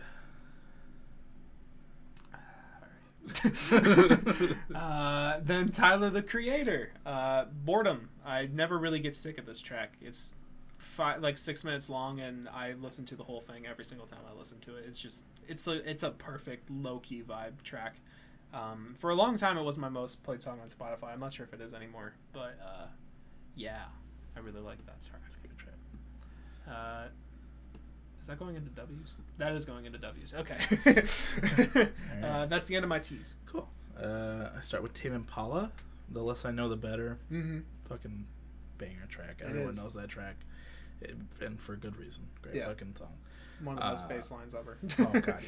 uh, 4.75 5.39
then 5.43 5.69
Tyler 5.69 6.09
the 6.09 6.21
Creator, 6.21 6.91
uh, 7.05 7.45
Boredom. 7.63 8.09
I 8.25 8.49
never 8.51 8.77
really 8.77 8.99
get 8.99 9.15
sick 9.15 9.37
of 9.37 9.45
this 9.45 9.61
track. 9.61 9.93
It's 10.01 10.33
five, 10.77 11.21
like 11.21 11.37
six 11.37 11.63
minutes 11.63 11.89
long, 11.89 12.19
and 12.19 12.47
I 12.49 12.73
listen 12.73 13.05
to 13.05 13.15
the 13.15 13.23
whole 13.23 13.41
thing 13.41 13.65
every 13.67 13.85
single 13.85 14.07
time 14.07 14.19
I 14.29 14.37
listen 14.37 14.59
to 14.61 14.75
it. 14.77 14.85
It's 14.87 14.99
just 14.99 15.25
it's 15.47 15.67
a 15.67 15.89
it's 15.89 16.03
a 16.03 16.11
perfect 16.11 16.69
low 16.69 16.99
key 16.99 17.23
vibe 17.23 17.61
track. 17.63 17.95
Um, 18.53 18.95
for 18.97 19.09
a 19.09 19.15
long 19.15 19.37
time, 19.37 19.57
it 19.57 19.63
was 19.63 19.77
my 19.77 19.89
most 19.89 20.23
played 20.23 20.41
song 20.41 20.59
on 20.61 20.69
Spotify. 20.69 21.11
I'm 21.11 21.19
not 21.19 21.33
sure 21.33 21.45
if 21.45 21.53
it 21.53 21.61
is 21.61 21.73
anymore, 21.73 22.13
but 22.31 22.57
uh, 22.63 22.85
yeah, 23.55 23.85
I 24.35 24.39
really 24.39 24.59
like 24.61 24.83
that 24.85 25.01
track. 25.01 25.21
Good 25.41 25.57
track. 25.57 25.75
Uh, 26.67 27.07
is 28.21 28.27
that 28.27 28.39
going 28.39 28.55
into 28.55 28.69
W's? 28.71 29.15
That 29.37 29.53
is 29.53 29.65
going 29.65 29.85
into 29.85 29.99
W's. 29.99 30.33
Okay. 30.33 30.57
uh, 32.23 32.45
that's 32.47 32.65
the 32.65 32.75
end 32.75 32.83
of 32.83 32.89
my 32.89 32.99
T's. 32.99 33.35
Cool. 33.45 33.67
Uh, 34.01 34.49
I 34.57 34.61
start 34.61 34.83
with 34.83 34.93
Tame 34.93 35.13
Impala. 35.13 35.71
The 36.09 36.21
less 36.21 36.45
I 36.45 36.51
know, 36.51 36.69
the 36.69 36.75
better. 36.75 37.17
Mm-hmm. 37.31 37.59
Fucking 37.89 38.25
banger 38.77 39.05
track. 39.09 39.37
It 39.41 39.47
Everyone 39.47 39.71
is. 39.71 39.81
knows 39.81 39.93
that 39.93 40.09
track, 40.09 40.35
it, 41.01 41.15
and 41.41 41.59
for 41.59 41.75
good 41.75 41.95
reason. 41.97 42.23
Great 42.41 42.55
Yeah. 42.55 42.67
fucking 42.67 42.95
song. 42.97 43.13
One 43.63 43.77
of 43.79 43.83
the 43.83 43.89
best 43.91 44.03
Uh, 44.03 44.07
bass 44.07 44.31
lines 44.31 44.53
ever. 44.55 44.77
oh 44.99 45.19
god, 45.21 45.43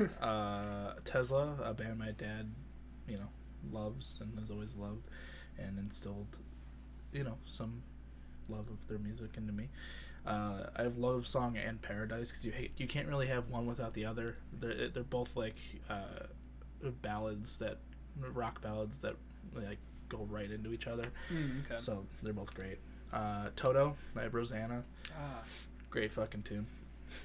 yeah. 0.00 0.06
Uh, 0.26 0.94
Tesla, 1.04 1.54
a 1.62 1.72
band 1.72 1.98
my 1.98 2.10
dad, 2.12 2.50
you 3.06 3.16
know, 3.16 3.28
loves 3.70 4.18
and 4.20 4.36
has 4.40 4.50
always 4.50 4.74
loved, 4.74 5.08
and 5.58 5.78
instilled, 5.78 6.36
you 7.12 7.22
know, 7.22 7.38
some 7.46 7.82
love 8.48 8.66
of 8.68 8.88
their 8.88 8.98
music 8.98 9.30
into 9.36 9.52
me. 9.52 9.68
Uh, 10.26 10.68
I 10.76 10.84
love 10.96 11.26
song 11.26 11.56
and 11.58 11.80
Paradise 11.82 12.30
because 12.30 12.44
you 12.46 12.52
hate, 12.52 12.72
you 12.78 12.86
can't 12.86 13.08
really 13.08 13.26
have 13.26 13.48
one 13.50 13.66
without 13.66 13.92
the 13.94 14.06
other. 14.06 14.36
They're 14.58 14.88
they're 14.88 15.02
both 15.02 15.36
like 15.36 15.56
uh, 15.90 16.26
ballads 17.02 17.58
that 17.58 17.78
rock 18.32 18.62
ballads 18.62 18.98
that 18.98 19.16
like 19.54 19.78
go 20.08 20.26
right 20.30 20.50
into 20.50 20.72
each 20.72 20.86
other. 20.86 21.06
Mm, 21.32 21.64
okay. 21.66 21.76
So 21.80 22.06
they're 22.22 22.32
both 22.32 22.54
great. 22.54 22.78
Uh, 23.12 23.48
Toto 23.54 23.96
by 24.14 24.26
Rosanna, 24.26 24.82
Ah, 25.16 25.42
great 25.90 26.10
fucking 26.12 26.42
tune. 26.42 26.66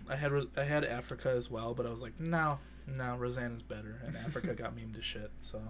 I 0.09 0.15
had 0.15 0.31
I 0.57 0.63
had 0.63 0.83
Africa 0.85 1.29
as 1.29 1.49
well, 1.49 1.73
but 1.73 1.85
I 1.85 1.89
was 1.89 2.01
like, 2.01 2.19
no, 2.19 2.59
no, 2.85 3.15
Rosanna's 3.15 3.63
better, 3.63 3.99
and 4.05 4.15
Africa 4.17 4.53
got 4.55 4.75
memed 4.75 4.95
to 4.95 5.01
shit. 5.01 5.31
So, 5.41 5.61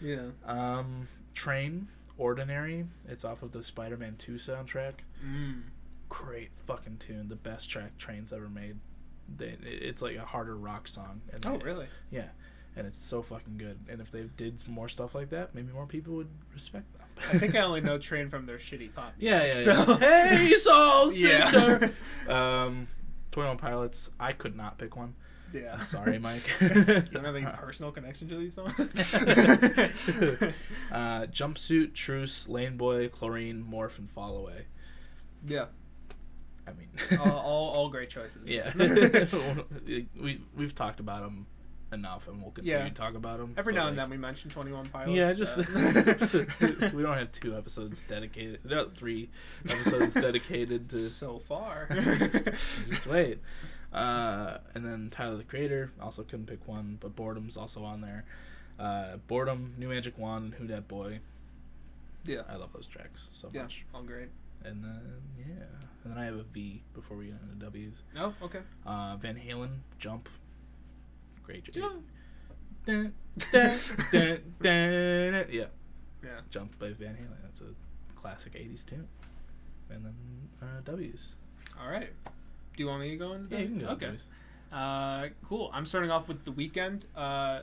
yeah. 0.00 0.30
um, 0.46 1.06
Train, 1.34 1.86
Ordinary. 2.18 2.84
It's 3.08 3.24
off 3.24 3.42
of 3.42 3.52
the 3.52 3.62
Spider-Man 3.62 4.16
Two 4.18 4.34
soundtrack. 4.34 4.94
Mm. 5.24 5.62
Great 6.08 6.50
fucking 6.66 6.98
tune. 6.98 7.28
The 7.28 7.36
best 7.36 7.70
track 7.70 7.96
Train's 7.98 8.32
ever 8.32 8.48
made. 8.48 8.76
They, 9.36 9.56
it's 9.62 10.02
like 10.02 10.16
a 10.16 10.24
harder 10.24 10.56
rock 10.56 10.88
song. 10.88 11.20
And 11.32 11.44
Oh, 11.46 11.56
they- 11.58 11.64
really? 11.64 11.86
Yeah, 12.10 12.28
and 12.76 12.86
it's 12.86 12.98
so 12.98 13.22
fucking 13.22 13.56
good. 13.58 13.78
And 13.88 14.00
if 14.00 14.10
they 14.10 14.22
did 14.36 14.58
some 14.60 14.72
more 14.74 14.88
stuff 14.88 15.14
like 15.14 15.30
that, 15.30 15.54
maybe 15.54 15.72
more 15.72 15.86
people 15.86 16.14
would 16.14 16.28
respect 16.54 16.92
them. 16.96 17.06
I 17.32 17.36
think 17.38 17.54
I 17.54 17.60
only 17.60 17.80
know 17.80 17.98
Train 17.98 18.28
from 18.30 18.46
their 18.46 18.58
shitty 18.58 18.94
pop. 18.94 19.12
Yeah, 19.18 19.38
yeah, 19.38 19.44
music, 19.44 19.66
yeah. 19.66 19.84
So. 19.84 19.96
Hey, 19.96 20.52
soul 20.54 21.12
Yeah. 21.14 21.50
sister. 21.50 21.94
um, 22.32 22.86
Twenty 23.30 23.48
One 23.48 23.58
Pilots. 23.58 24.10
I 24.18 24.32
could 24.32 24.56
not 24.56 24.78
pick 24.78 24.96
one. 24.96 25.14
Yeah. 25.52 25.78
Sorry, 25.80 26.18
Mike. 26.20 26.42
You 26.60 26.68
don't 26.84 27.24
have 27.24 27.36
any 27.36 27.46
personal 27.56 27.92
connection 27.92 28.28
to 28.28 28.36
these 28.36 28.54
songs? 28.54 28.74
uh, 30.92 31.26
jumpsuit, 31.26 31.94
truce, 31.94 32.48
lane 32.48 32.76
boy, 32.76 33.08
chlorine, 33.08 33.64
morph, 33.68 33.98
and 33.98 34.10
fall 34.10 34.36
away. 34.36 34.66
yeah. 35.46 35.66
I 36.66 36.72
mean, 36.72 36.88
All, 37.20 37.30
all, 37.32 37.68
all 37.70 37.88
great 37.88 38.10
choices. 38.10 38.50
yeah. 38.50 38.72
we 40.20 40.42
we've 40.54 40.74
talked 40.74 41.00
about 41.00 41.22
them 41.22 41.46
enough, 41.94 42.28
and 42.28 42.42
we'll 42.42 42.50
continue 42.50 42.76
Yeah. 42.76 42.84
to 42.84 42.90
talk 42.90 43.14
about 43.14 43.38
them. 43.38 43.54
Every 43.56 43.72
now 43.72 43.86
and 43.88 43.96
then 43.98 44.10
we 44.10 44.18
mention 44.18 44.50
Twenty 44.50 44.72
One 44.72 44.84
Pilots. 44.84 45.16
Yeah, 45.16 45.32
just 45.32 45.56
uh, 45.58 46.90
we 46.94 47.02
don't 47.02 47.16
have 47.16 47.32
two 47.32 47.56
episodes 47.56 48.02
dedicated. 48.02 48.60
No, 48.66 48.84
three 48.90 49.30
episodes 49.64 50.12
dedicated 50.12 50.90
to. 50.90 50.98
so 50.98 51.38
far. 51.38 51.88
Just 52.90 53.06
wait. 53.06 53.38
Uh, 53.92 54.58
and 54.74 54.84
then 54.84 55.08
Tyler 55.10 55.36
the 55.36 55.44
Creator 55.44 55.92
also 56.00 56.22
couldn't 56.22 56.46
pick 56.46 56.66
one, 56.68 56.98
but 57.00 57.16
Boredom's 57.16 57.56
also 57.56 57.84
on 57.84 58.00
there. 58.00 58.24
Uh, 58.78 59.16
Boredom, 59.26 59.74
New 59.78 59.88
Magic 59.88 60.16
Wand, 60.18 60.54
Who 60.58 60.66
Dat 60.66 60.86
Boy. 60.88 61.20
yeah, 62.24 62.42
I 62.48 62.56
love 62.56 62.72
those 62.74 62.86
tracks 62.86 63.28
so 63.32 63.48
yeah, 63.52 63.62
much. 63.62 63.84
all 63.94 64.02
great. 64.02 64.28
And 64.64 64.84
then 64.84 65.00
yeah, 65.38 65.64
and 66.04 66.12
then 66.12 66.18
I 66.18 66.24
have 66.26 66.34
a 66.34 66.42
V 66.42 66.82
before 66.94 67.16
we 67.16 67.26
get 67.26 67.36
into 67.42 67.64
W's. 67.64 68.02
Oh, 68.16 68.34
okay. 68.42 68.60
Uh, 68.86 69.16
Van 69.16 69.36
Halen, 69.36 69.70
Jump. 69.98 70.28
Great. 71.42 71.64
Jump. 71.72 72.04
Dun, 72.84 73.12
dun, 73.52 73.76
dun, 74.12 74.40
dun, 74.62 75.32
dun. 75.32 75.46
Yeah, 75.50 75.64
Yeah. 76.22 76.40
Jump 76.50 76.78
by 76.78 76.90
Van 76.92 77.14
Halen. 77.14 77.40
That's 77.42 77.60
a 77.62 77.74
classic 78.20 78.54
'80s 78.54 78.84
tune. 78.84 79.06
And 79.90 80.04
then 80.04 80.14
uh, 80.62 80.80
W's. 80.84 81.34
All 81.80 81.88
right. 81.90 82.10
Do 82.78 82.84
you 82.84 82.90
want 82.90 83.02
me 83.02 83.10
to 83.10 83.16
go 83.16 83.32
into 83.32 83.56
Yeah, 83.56 83.62
you 83.62 83.66
can 83.66 83.78
go. 83.80 83.86
Okay. 83.88 84.12
Uh, 84.72 85.26
cool. 85.48 85.68
I'm 85.74 85.84
starting 85.84 86.12
off 86.12 86.28
with 86.28 86.44
the 86.44 86.52
Weeknd. 86.52 87.00
Uh, 87.16 87.62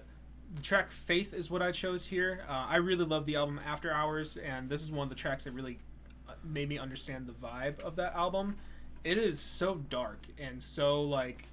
the 0.53 0.61
track 0.61 0.91
"Faith" 0.91 1.34
is 1.34 1.49
what 1.49 1.61
I 1.61 1.72
chose 1.72 2.05
here. 2.05 2.43
Uh, 2.49 2.66
I 2.68 2.76
really 2.76 3.05
love 3.05 3.26
the 3.26 3.38
album 3.38 3.61
After 3.66 3.93
Hours, 3.93 4.36
and 4.36 4.70
this 4.70 4.82
is 4.82 4.91
one 4.91 5.03
of 5.03 5.09
the 5.09 5.16
tracks 5.16 5.45
that 5.45 5.53
really 5.53 5.80
uh, 6.28 6.34
made 6.43 6.68
me 6.68 6.78
understand 6.78 7.28
the 7.28 7.32
vibe 7.32 7.80
of 7.80 7.95
that 7.95 8.13
album. 8.13 8.57
It 9.05 9.18
is 9.18 9.39
so 9.39 9.76
dark 9.89 10.28
and 10.38 10.61
so 10.61 11.03
like 11.03 11.47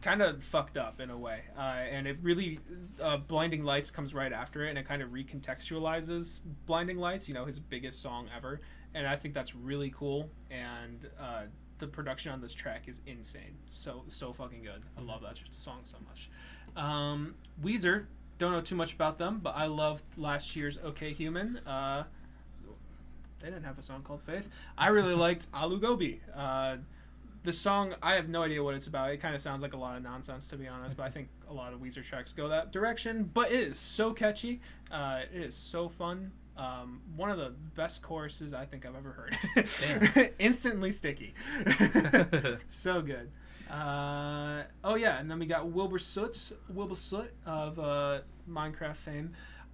kind 0.00 0.22
of 0.22 0.42
fucked 0.42 0.78
up 0.78 0.98
in 0.98 1.10
a 1.10 1.18
way, 1.18 1.42
uh, 1.58 1.60
and 1.90 2.06
it 2.06 2.16
really 2.22 2.58
uh, 3.02 3.18
"Blinding 3.18 3.64
Lights" 3.64 3.90
comes 3.90 4.14
right 4.14 4.32
after 4.32 4.64
it, 4.64 4.70
and 4.70 4.78
it 4.78 4.88
kind 4.88 5.02
of 5.02 5.10
recontextualizes 5.10 6.40
"Blinding 6.64 6.96
Lights," 6.96 7.28
you 7.28 7.34
know, 7.34 7.44
his 7.44 7.58
biggest 7.58 8.00
song 8.00 8.30
ever, 8.34 8.62
and 8.94 9.06
I 9.06 9.14
think 9.16 9.34
that's 9.34 9.54
really 9.54 9.90
cool. 9.90 10.30
And 10.50 11.06
uh, 11.20 11.42
the 11.78 11.86
production 11.86 12.32
on 12.32 12.40
this 12.40 12.54
track 12.54 12.84
is 12.86 13.00
insane. 13.06 13.56
So 13.70 14.04
so 14.08 14.32
fucking 14.32 14.62
good. 14.62 14.82
I 14.96 15.02
love 15.02 15.22
that 15.22 15.38
song 15.50 15.80
so 15.82 15.96
much. 16.08 16.30
Um, 16.76 17.34
Weezer, 17.62 18.04
don't 18.38 18.52
know 18.52 18.60
too 18.60 18.74
much 18.74 18.92
about 18.94 19.18
them, 19.18 19.40
but 19.42 19.54
I 19.56 19.66
loved 19.66 20.04
last 20.16 20.56
year's 20.56 20.78
OK 20.82 21.12
Human. 21.12 21.58
Uh, 21.66 22.04
they 23.40 23.48
didn't 23.48 23.64
have 23.64 23.78
a 23.78 23.82
song 23.82 24.02
called 24.02 24.22
Faith. 24.22 24.48
I 24.76 24.88
really 24.88 25.14
liked 25.26 25.50
Aloo 25.52 25.80
Gobi. 25.80 26.20
Uh, 26.34 26.78
the 27.44 27.52
song, 27.52 27.94
I 28.02 28.14
have 28.14 28.28
no 28.28 28.42
idea 28.42 28.62
what 28.62 28.74
it's 28.74 28.88
about. 28.88 29.10
It 29.10 29.18
kind 29.18 29.34
of 29.34 29.40
sounds 29.40 29.62
like 29.62 29.72
a 29.72 29.76
lot 29.76 29.96
of 29.96 30.02
nonsense, 30.02 30.48
to 30.48 30.56
be 30.56 30.66
honest, 30.66 30.96
but 30.96 31.04
I 31.04 31.10
think 31.10 31.28
a 31.48 31.52
lot 31.52 31.72
of 31.72 31.80
Weezer 31.80 32.04
tracks 32.04 32.32
go 32.32 32.48
that 32.48 32.72
direction. 32.72 33.30
But 33.32 33.52
it 33.52 33.60
is 33.60 33.78
so 33.78 34.12
catchy. 34.12 34.60
Uh, 34.90 35.20
it 35.32 35.42
is 35.42 35.54
so 35.54 35.88
fun. 35.88 36.32
Um, 36.56 37.02
one 37.16 37.30
of 37.30 37.36
the 37.38 37.54
best 37.74 38.02
choruses 38.02 38.54
I 38.54 38.64
think 38.64 38.86
I've 38.86 38.96
ever 38.96 39.12
heard. 39.12 40.32
Instantly 40.38 40.90
sticky. 40.90 41.34
so 42.68 43.02
good. 43.02 43.30
Uh, 43.70 44.62
oh 44.84 44.94
yeah, 44.94 45.18
and 45.18 45.30
then 45.30 45.38
we 45.38 45.46
got 45.46 45.66
Wilbur 45.68 45.98
Soot, 45.98 46.52
Wilbur 46.68 46.94
Soot 46.94 47.32
of 47.44 47.78
uh, 47.78 48.20
Minecraft 48.48 48.96
fame. 48.96 49.32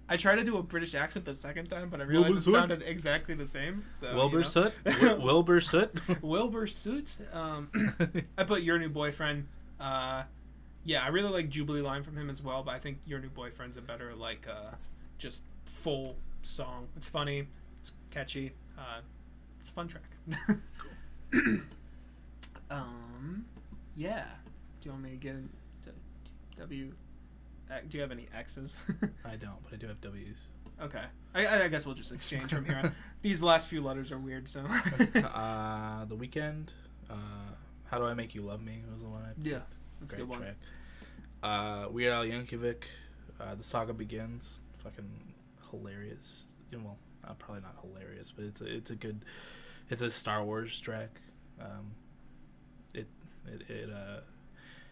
I 0.09 0.17
tried 0.17 0.35
to 0.35 0.43
do 0.43 0.57
a 0.57 0.63
British 0.63 0.95
accent 0.95 1.25
the 1.25 1.33
second 1.35 1.67
time, 1.67 1.89
but 1.89 2.01
I 2.01 2.03
realized 2.03 2.35
Wilbur 2.35 2.39
it 2.39 2.43
Soot? 2.43 2.53
sounded 2.53 2.81
exactly 2.85 3.35
the 3.35 3.45
same. 3.45 3.85
So 3.89 4.09
you 4.09 4.15
Wilbur 4.17 4.41
know. 4.41 4.47
Soot. 4.47 4.73
Wil- 5.01 5.21
Wilbur 5.21 5.61
Soot. 5.61 6.21
Wilbur 6.21 6.67
Soot. 6.67 7.17
Um, 7.31 7.69
I 8.37 8.43
put 8.43 8.63
your 8.63 8.77
new 8.79 8.89
boyfriend. 8.89 9.47
Uh, 9.79 10.23
yeah, 10.83 11.03
I 11.03 11.07
really 11.07 11.29
like 11.29 11.49
Jubilee 11.49 11.81
line 11.81 12.03
from 12.03 12.17
him 12.17 12.29
as 12.29 12.41
well, 12.43 12.63
but 12.63 12.71
I 12.71 12.79
think 12.79 12.97
your 13.05 13.19
new 13.19 13.29
boyfriend's 13.29 13.77
a 13.77 13.81
better 13.81 14.13
like 14.13 14.45
uh, 14.49 14.75
just 15.17 15.43
full 15.65 16.15
song. 16.43 16.87
It's 16.95 17.09
funny, 17.09 17.47
it's 17.79 17.93
catchy, 18.11 18.51
uh, 18.77 18.99
it's 19.59 19.69
a 19.69 19.71
fun 19.73 19.87
track. 19.87 20.03
Cool. 21.31 21.57
um, 22.69 23.45
yeah. 23.95 24.25
Do 24.81 24.89
you 24.89 24.91
want 24.91 25.03
me 25.03 25.09
to 25.11 25.15
get 25.15 25.35
into 25.35 25.49
W? 26.59 26.91
uh, 27.71 27.75
Do 27.89 27.97
you 27.97 28.01
have 28.01 28.11
any 28.11 28.27
X's? 28.35 28.75
I 29.25 29.35
don't, 29.35 29.61
but 29.63 29.73
I 29.73 29.77
do 29.77 29.87
have 29.87 30.01
W's. 30.01 30.37
okay, 30.81 31.03
I, 31.33 31.63
I 31.63 31.67
guess 31.69 31.85
we'll 31.85 31.95
just 31.95 32.11
exchange 32.11 32.53
from 32.53 32.65
here. 32.65 32.79
on. 32.83 32.91
These 33.21 33.41
last 33.41 33.69
few 33.69 33.81
letters 33.81 34.11
are 34.11 34.17
weird, 34.17 34.47
so. 34.49 34.61
uh, 35.15 36.05
the 36.05 36.15
Weeknd. 36.17 36.69
Uh, 37.09 37.15
How 37.85 37.99
do 37.99 38.05
I 38.05 38.13
make 38.13 38.35
you 38.35 38.41
love 38.41 38.61
me 38.61 38.81
was 38.91 39.01
the 39.01 39.07
one 39.09 39.21
I. 39.23 39.29
yeah, 39.41 39.59
picked. 39.59 39.73
that's 40.01 40.13
a 40.13 40.15
Great 40.17 40.27
good 40.27 40.29
one. 40.29 40.39
track. 40.41 40.55
Uh, 41.41 41.87
Weird 41.91 42.13
Al 42.13 42.23
Yankovic. 42.25 42.83
Uh, 43.39 43.55
the 43.55 43.63
saga 43.63 43.93
begins. 43.93 44.59
Fucking 44.83 45.09
hilarious. 45.77 46.45
You 46.71 46.77
know, 46.79 46.83
Well, 46.85 46.97
uh, 47.27 47.33
probably 47.33 47.61
not 47.61 47.75
hilarious, 47.81 48.31
but 48.31 48.45
it's 48.45 48.61
a 48.61 48.65
it's 48.65 48.91
a 48.91 48.95
good. 48.95 49.23
It's 49.89 50.01
a 50.01 50.09
Star 50.11 50.43
Wars 50.43 50.79
track. 50.79 51.19
Um, 51.59 51.91
it 52.93 53.07
it 53.47 53.69
it 53.69 53.89
uh, 53.91 54.21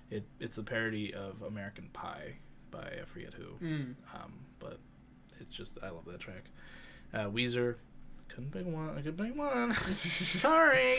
it 0.09 0.23
it's 0.39 0.57
a 0.57 0.63
parody 0.63 1.13
of 1.13 1.41
American 1.41 1.89
Pie 1.93 2.35
by 2.71 2.79
I 3.01 3.05
forget 3.05 3.33
who. 3.33 3.65
Mm. 3.65 3.95
Um, 4.13 4.33
but 4.59 4.79
it's 5.39 5.55
just 5.55 5.77
I 5.81 5.89
love 5.89 6.05
that 6.05 6.19
track. 6.19 6.45
Uh, 7.13 7.25
Weezer, 7.29 7.75
couldn't 8.29 8.51
pick 8.51 8.65
one. 8.65 8.97
I 8.97 9.01
could 9.01 9.17
pick 9.17 9.35
one. 9.35 9.73
Sorry. 9.93 10.95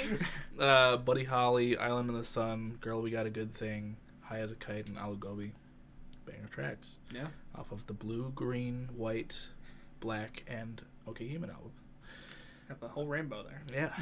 Uh, 0.58 0.96
Buddy 0.98 1.24
Holly, 1.24 1.76
Island 1.78 2.10
in 2.10 2.14
the 2.16 2.24
Sun, 2.24 2.78
Girl 2.80 3.00
We 3.00 3.10
Got 3.10 3.24
a 3.26 3.30
Good 3.30 3.54
Thing, 3.54 3.96
High 4.22 4.40
as 4.40 4.52
a 4.52 4.54
Kite, 4.54 4.88
and 4.88 4.98
Aloo 4.98 5.18
Gobi. 5.18 5.52
Banger 6.26 6.48
tracks 6.50 6.96
Yeah. 7.14 7.28
off 7.54 7.72
of 7.72 7.86
the 7.86 7.94
blue, 7.94 8.30
green, 8.34 8.88
white, 8.94 9.40
black, 10.02 10.44
and 10.46 10.82
OK 11.08 11.26
Human 11.26 11.48
album. 11.50 11.70
Got 12.68 12.80
the 12.80 12.88
whole 12.88 13.06
rainbow 13.06 13.42
there. 13.42 13.62
Yeah. 13.72 13.92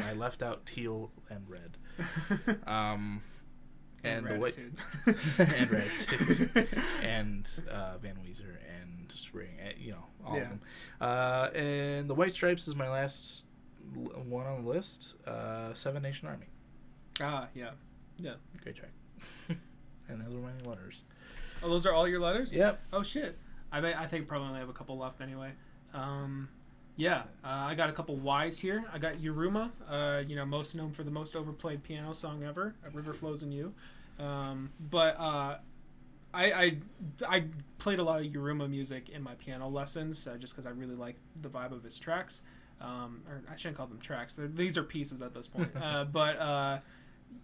I, 0.06 0.10
I 0.10 0.12
left 0.14 0.42
out 0.42 0.64
teal 0.66 1.10
and 1.28 1.44
red. 1.48 1.76
Um, 2.66 3.20
and, 4.02 4.24
the 4.26 4.38
white 4.38 4.56
and 5.06 5.68
Raditude. 5.68 6.66
and 7.04 7.46
uh, 7.70 7.98
Van 7.98 8.16
Weezer 8.26 8.56
and 8.80 9.12
Spring, 9.12 9.50
eh, 9.62 9.72
you 9.78 9.90
know, 9.92 10.04
all 10.24 10.36
Yeah. 10.36 10.42
of 10.42 10.48
them. 10.48 10.60
Uh, 11.00 11.48
and 11.54 12.08
the 12.08 12.14
White 12.14 12.32
Stripes 12.32 12.66
is 12.66 12.74
my 12.74 12.88
last 12.88 13.44
l- 13.94 14.22
one 14.26 14.46
on 14.46 14.64
the 14.64 14.70
list. 14.70 15.14
Uh, 15.26 15.74
Seven 15.74 16.02
Nation 16.02 16.28
Army, 16.28 16.46
ah, 17.22 17.48
yeah. 17.54 17.70
Yeah. 18.18 18.34
great 18.62 18.76
track. 18.76 18.92
and 20.08 20.20
those 20.24 20.34
are 20.34 20.38
my 20.38 20.52
letters. 20.70 21.02
Oh, 21.62 21.68
those 21.68 21.84
are 21.84 21.92
all 21.92 22.08
your 22.08 22.20
letters? 22.20 22.54
Yep. 22.56 22.80
Oh, 22.94 23.02
shit. 23.02 23.36
I 23.72 23.80
bet, 23.80 23.96
I 23.96 24.06
think 24.06 24.26
probably 24.26 24.48
only 24.48 24.60
have 24.60 24.68
a 24.68 24.74
couple 24.74 24.98
left 24.98 25.20
anyway. 25.20 25.52
Um, 25.94 26.48
yeah, 26.96 27.22
uh, 27.44 27.48
I 27.48 27.74
got 27.74 27.88
a 27.88 27.92
couple 27.92 28.16
Y's 28.16 28.58
here. 28.58 28.84
I 28.92 28.98
got 28.98 29.14
Yiruma, 29.16 29.70
uh, 29.88 30.22
you 30.26 30.36
know, 30.36 30.44
most 30.44 30.74
known 30.74 30.92
for 30.92 31.02
the 31.02 31.10
most 31.10 31.34
overplayed 31.34 31.82
piano 31.82 32.12
song 32.12 32.42
ever, 32.44 32.74
A 32.86 32.90
River 32.90 33.14
Flows 33.14 33.42
in 33.42 33.52
You. 33.52 33.72
Um, 34.18 34.70
but 34.78 35.16
uh, 35.18 35.58
I, 36.34 36.52
I 36.52 36.76
I 37.26 37.44
played 37.78 37.98
a 37.98 38.02
lot 38.02 38.20
of 38.20 38.26
Yiruma 38.26 38.68
music 38.68 39.08
in 39.08 39.22
my 39.22 39.34
piano 39.34 39.68
lessons 39.68 40.26
uh, 40.26 40.36
just 40.36 40.52
because 40.52 40.66
I 40.66 40.70
really 40.70 40.94
like 40.94 41.16
the 41.40 41.48
vibe 41.48 41.72
of 41.72 41.82
his 41.82 41.98
tracks. 41.98 42.42
Um, 42.80 43.22
or 43.28 43.42
I 43.50 43.56
shouldn't 43.56 43.76
call 43.76 43.86
them 43.86 43.98
tracks. 43.98 44.34
They're, 44.34 44.48
these 44.48 44.78
are 44.78 44.82
pieces 44.82 45.20
at 45.20 45.34
this 45.34 45.46
point. 45.46 45.70
uh, 45.80 46.04
but 46.04 46.38
uh, 46.38 46.78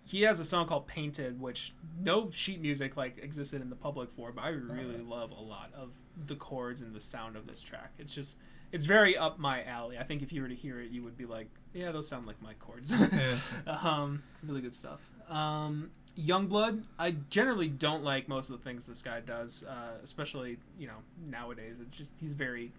he 0.05 0.23
has 0.23 0.39
a 0.41 0.45
song 0.45 0.67
called 0.67 0.87
"Painted," 0.87 1.41
which 1.41 1.75
no 1.99 2.31
sheet 2.31 2.61
music 2.61 2.97
like 2.97 3.19
existed 3.19 3.61
in 3.61 3.71
the 3.71 3.77
public 3.77 4.11
for, 4.13 4.33
but 4.33 4.45
I 4.45 4.49
really 4.49 4.99
love 4.99 5.31
a 5.33 5.43
lot 5.43 5.71
of 5.75 5.91
the 6.27 6.37
chords 6.37 6.81
and 6.81 6.95
the 6.95 7.01
sound 7.01 7.37
of 7.37 7.47
this 7.47 7.61
track. 7.61 7.93
It's 7.99 8.15
just 8.15 8.37
it's 8.73 8.87
very 8.87 9.17
up 9.17 9.39
my 9.39 9.65
alley. 9.65 9.99
I 9.99 10.03
think 10.05 10.23
if 10.23 10.33
you 10.33 10.43
were 10.43 10.49
to 10.49 10.55
hear 10.55 10.81
it, 10.81 10.91
you 10.91 11.03
would 11.03 11.17
be 11.17 11.27
like, 11.27 11.49
"Yeah, 11.75 11.93
those 11.93 12.09
sound 12.09 12.27
like 12.27 12.41
my 12.41 12.55
chords." 12.55 12.93
um, 13.67 14.23
really 14.43 14.61
good 14.61 14.75
stuff. 14.75 15.01
Um, 15.29 15.91
Yungblud, 16.19 16.85
I 16.99 17.17
generally 17.31 17.69
don't 17.69 18.03
like 18.03 18.29
most 18.29 18.49
of 18.51 18.59
the 18.59 18.65
things 18.65 18.87
this 18.87 19.03
guy 19.03 19.21
does, 19.21 19.65
uh, 19.69 19.99
especially 20.03 20.59
you 20.79 20.87
know 20.87 20.99
nowadays. 21.29 21.79
It's 21.81 21.97
just 21.97 22.13
he's 22.21 22.33
very 22.33 22.73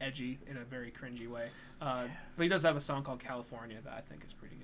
edgy 0.00 0.38
in 0.48 0.56
a 0.56 0.64
very 0.64 0.90
cringy 0.90 1.28
way. 1.28 1.48
Uh, 1.80 2.08
But 2.36 2.42
he 2.42 2.48
does 2.48 2.62
have 2.62 2.76
a 2.76 2.80
song 2.80 3.02
called 3.04 3.20
California 3.20 3.78
that 3.84 3.92
I 3.92 4.00
think 4.00 4.24
is 4.24 4.32
pretty 4.32 4.56
good. 4.56 4.63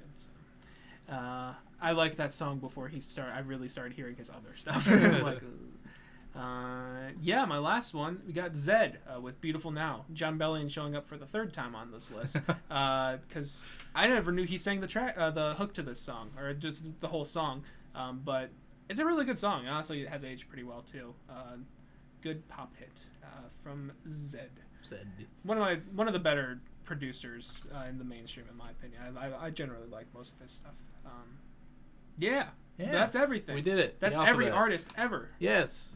Uh, 1.10 1.54
I 1.80 1.92
like 1.92 2.16
that 2.16 2.32
song 2.34 2.58
before 2.58 2.88
he 2.88 3.00
start. 3.00 3.32
I 3.34 3.40
really 3.40 3.68
started 3.68 3.94
hearing 3.94 4.16
his 4.16 4.30
other 4.30 4.54
stuff. 4.54 4.88
like, 5.22 5.42
uh, 6.36 7.10
yeah, 7.20 7.44
my 7.44 7.58
last 7.58 7.94
one 7.94 8.22
we 8.26 8.32
got 8.32 8.52
Zedd 8.52 8.96
uh, 9.12 9.20
with 9.20 9.40
"Beautiful 9.40 9.70
Now." 9.70 10.04
Jon 10.12 10.38
Bellion 10.38 10.70
showing 10.70 10.94
up 10.94 11.06
for 11.06 11.16
the 11.16 11.26
third 11.26 11.52
time 11.52 11.74
on 11.74 11.90
this 11.90 12.10
list 12.12 12.38
because 12.68 13.66
I 13.94 14.06
never 14.06 14.30
knew 14.30 14.44
he 14.44 14.58
sang 14.58 14.80
the 14.80 14.86
track, 14.86 15.16
uh, 15.18 15.30
the 15.30 15.54
hook 15.54 15.74
to 15.74 15.82
this 15.82 16.00
song, 16.00 16.30
or 16.38 16.54
just 16.54 17.00
the 17.00 17.08
whole 17.08 17.24
song. 17.24 17.64
Um, 17.94 18.20
but 18.24 18.50
it's 18.88 19.00
a 19.00 19.04
really 19.04 19.24
good 19.24 19.38
song. 19.38 19.62
and 19.62 19.70
Honestly, 19.70 20.02
it 20.02 20.08
has 20.08 20.22
aged 20.22 20.48
pretty 20.48 20.62
well 20.64 20.82
too. 20.82 21.14
Uh, 21.28 21.56
good 22.20 22.46
pop 22.48 22.76
hit 22.76 23.02
uh, 23.24 23.48
from 23.62 23.92
Zedd 24.06 24.50
Said 24.82 25.06
one 25.42 25.58
of 25.58 25.62
my 25.62 25.76
one 25.94 26.06
of 26.06 26.12
the 26.12 26.20
better 26.20 26.60
producers 26.84 27.62
uh, 27.74 27.84
in 27.88 27.98
the 27.98 28.04
mainstream, 28.04 28.46
in 28.50 28.56
my 28.56 28.70
opinion. 28.70 29.00
I, 29.16 29.26
I, 29.26 29.46
I 29.46 29.50
generally 29.50 29.86
like 29.88 30.06
most 30.14 30.32
of 30.32 30.40
his 30.40 30.50
stuff. 30.52 30.72
Um, 31.10 31.38
yeah, 32.18 32.46
Yeah, 32.78 32.92
That's 32.92 33.14
everything. 33.16 33.54
We 33.54 33.62
did 33.62 33.78
it. 33.78 33.98
The 34.00 34.06
That's 34.06 34.16
every 34.18 34.46
alphabet. 34.46 34.52
artist 34.54 34.88
ever. 34.96 35.28
Yes. 35.38 35.92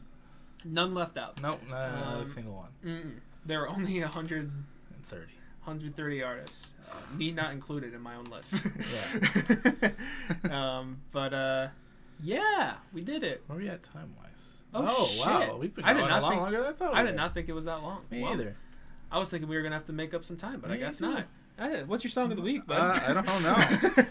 None 0.63 0.93
left 0.93 1.17
out. 1.17 1.41
Nope. 1.41 1.61
Not, 1.69 1.97
not 1.99 2.13
Um, 2.15 2.21
a 2.21 2.25
single 2.25 2.53
one. 2.53 2.69
Mm-mm. 2.83 3.19
There 3.45 3.61
are 3.63 3.69
only 3.69 3.99
100, 4.01 4.41
And 4.41 5.05
Thirty. 5.05 5.33
130 5.63 6.21
artists, 6.23 6.75
uh, 6.91 6.95
me 7.15 7.31
not 7.31 7.51
included 7.51 7.93
in 7.95 8.01
my 8.01 8.15
own 8.15 8.25
list. 8.25 8.63
um, 10.49 10.97
but 11.11 11.33
uh, 11.33 11.67
yeah, 12.21 12.75
we 12.93 13.01
did 13.01 13.23
it. 13.23 13.43
Where 13.47 13.57
are 13.57 13.61
we 13.61 13.67
at 13.69 13.83
time 13.83 14.13
wise? 14.21 14.49
Oh, 14.73 15.09
wow. 15.25 15.39
shit. 15.41 15.57
We've 15.59 15.75
been 15.75 15.85
I 15.85 15.93
did 15.93 15.99
going 15.99 16.09
not 16.09 16.19
a 16.19 16.21
lot 16.21 16.29
think- 16.31 16.41
longer 16.41 16.57
than 16.63 16.67
I 16.67 16.73
thought. 16.73 16.93
I 16.93 17.03
did 17.03 17.15
not 17.15 17.33
think 17.33 17.49
it 17.49 17.53
was 17.53 17.65
that 17.65 17.81
long. 17.81 18.01
Me 18.11 18.21
Wow. 18.21 18.33
either. 18.33 18.55
I 19.11 19.19
was 19.19 19.29
thinking 19.29 19.47
we 19.47 19.55
were 19.55 19.61
gonna 19.63 19.75
have 19.75 19.85
to 19.85 19.93
make 19.93 20.13
up 20.13 20.23
some 20.23 20.37
time, 20.37 20.59
but 20.59 20.71
I 20.71 20.77
guess 20.77 20.97
too. 20.97 21.09
not. 21.11 21.25
What's 21.57 22.03
your 22.03 22.11
song 22.11 22.31
of 22.31 22.37
the 22.37 22.43
week, 22.43 22.67
bud? 22.67 22.77
Uh, 22.79 22.99
I 23.07 23.13
don't 23.13 23.25
know. 23.43 23.53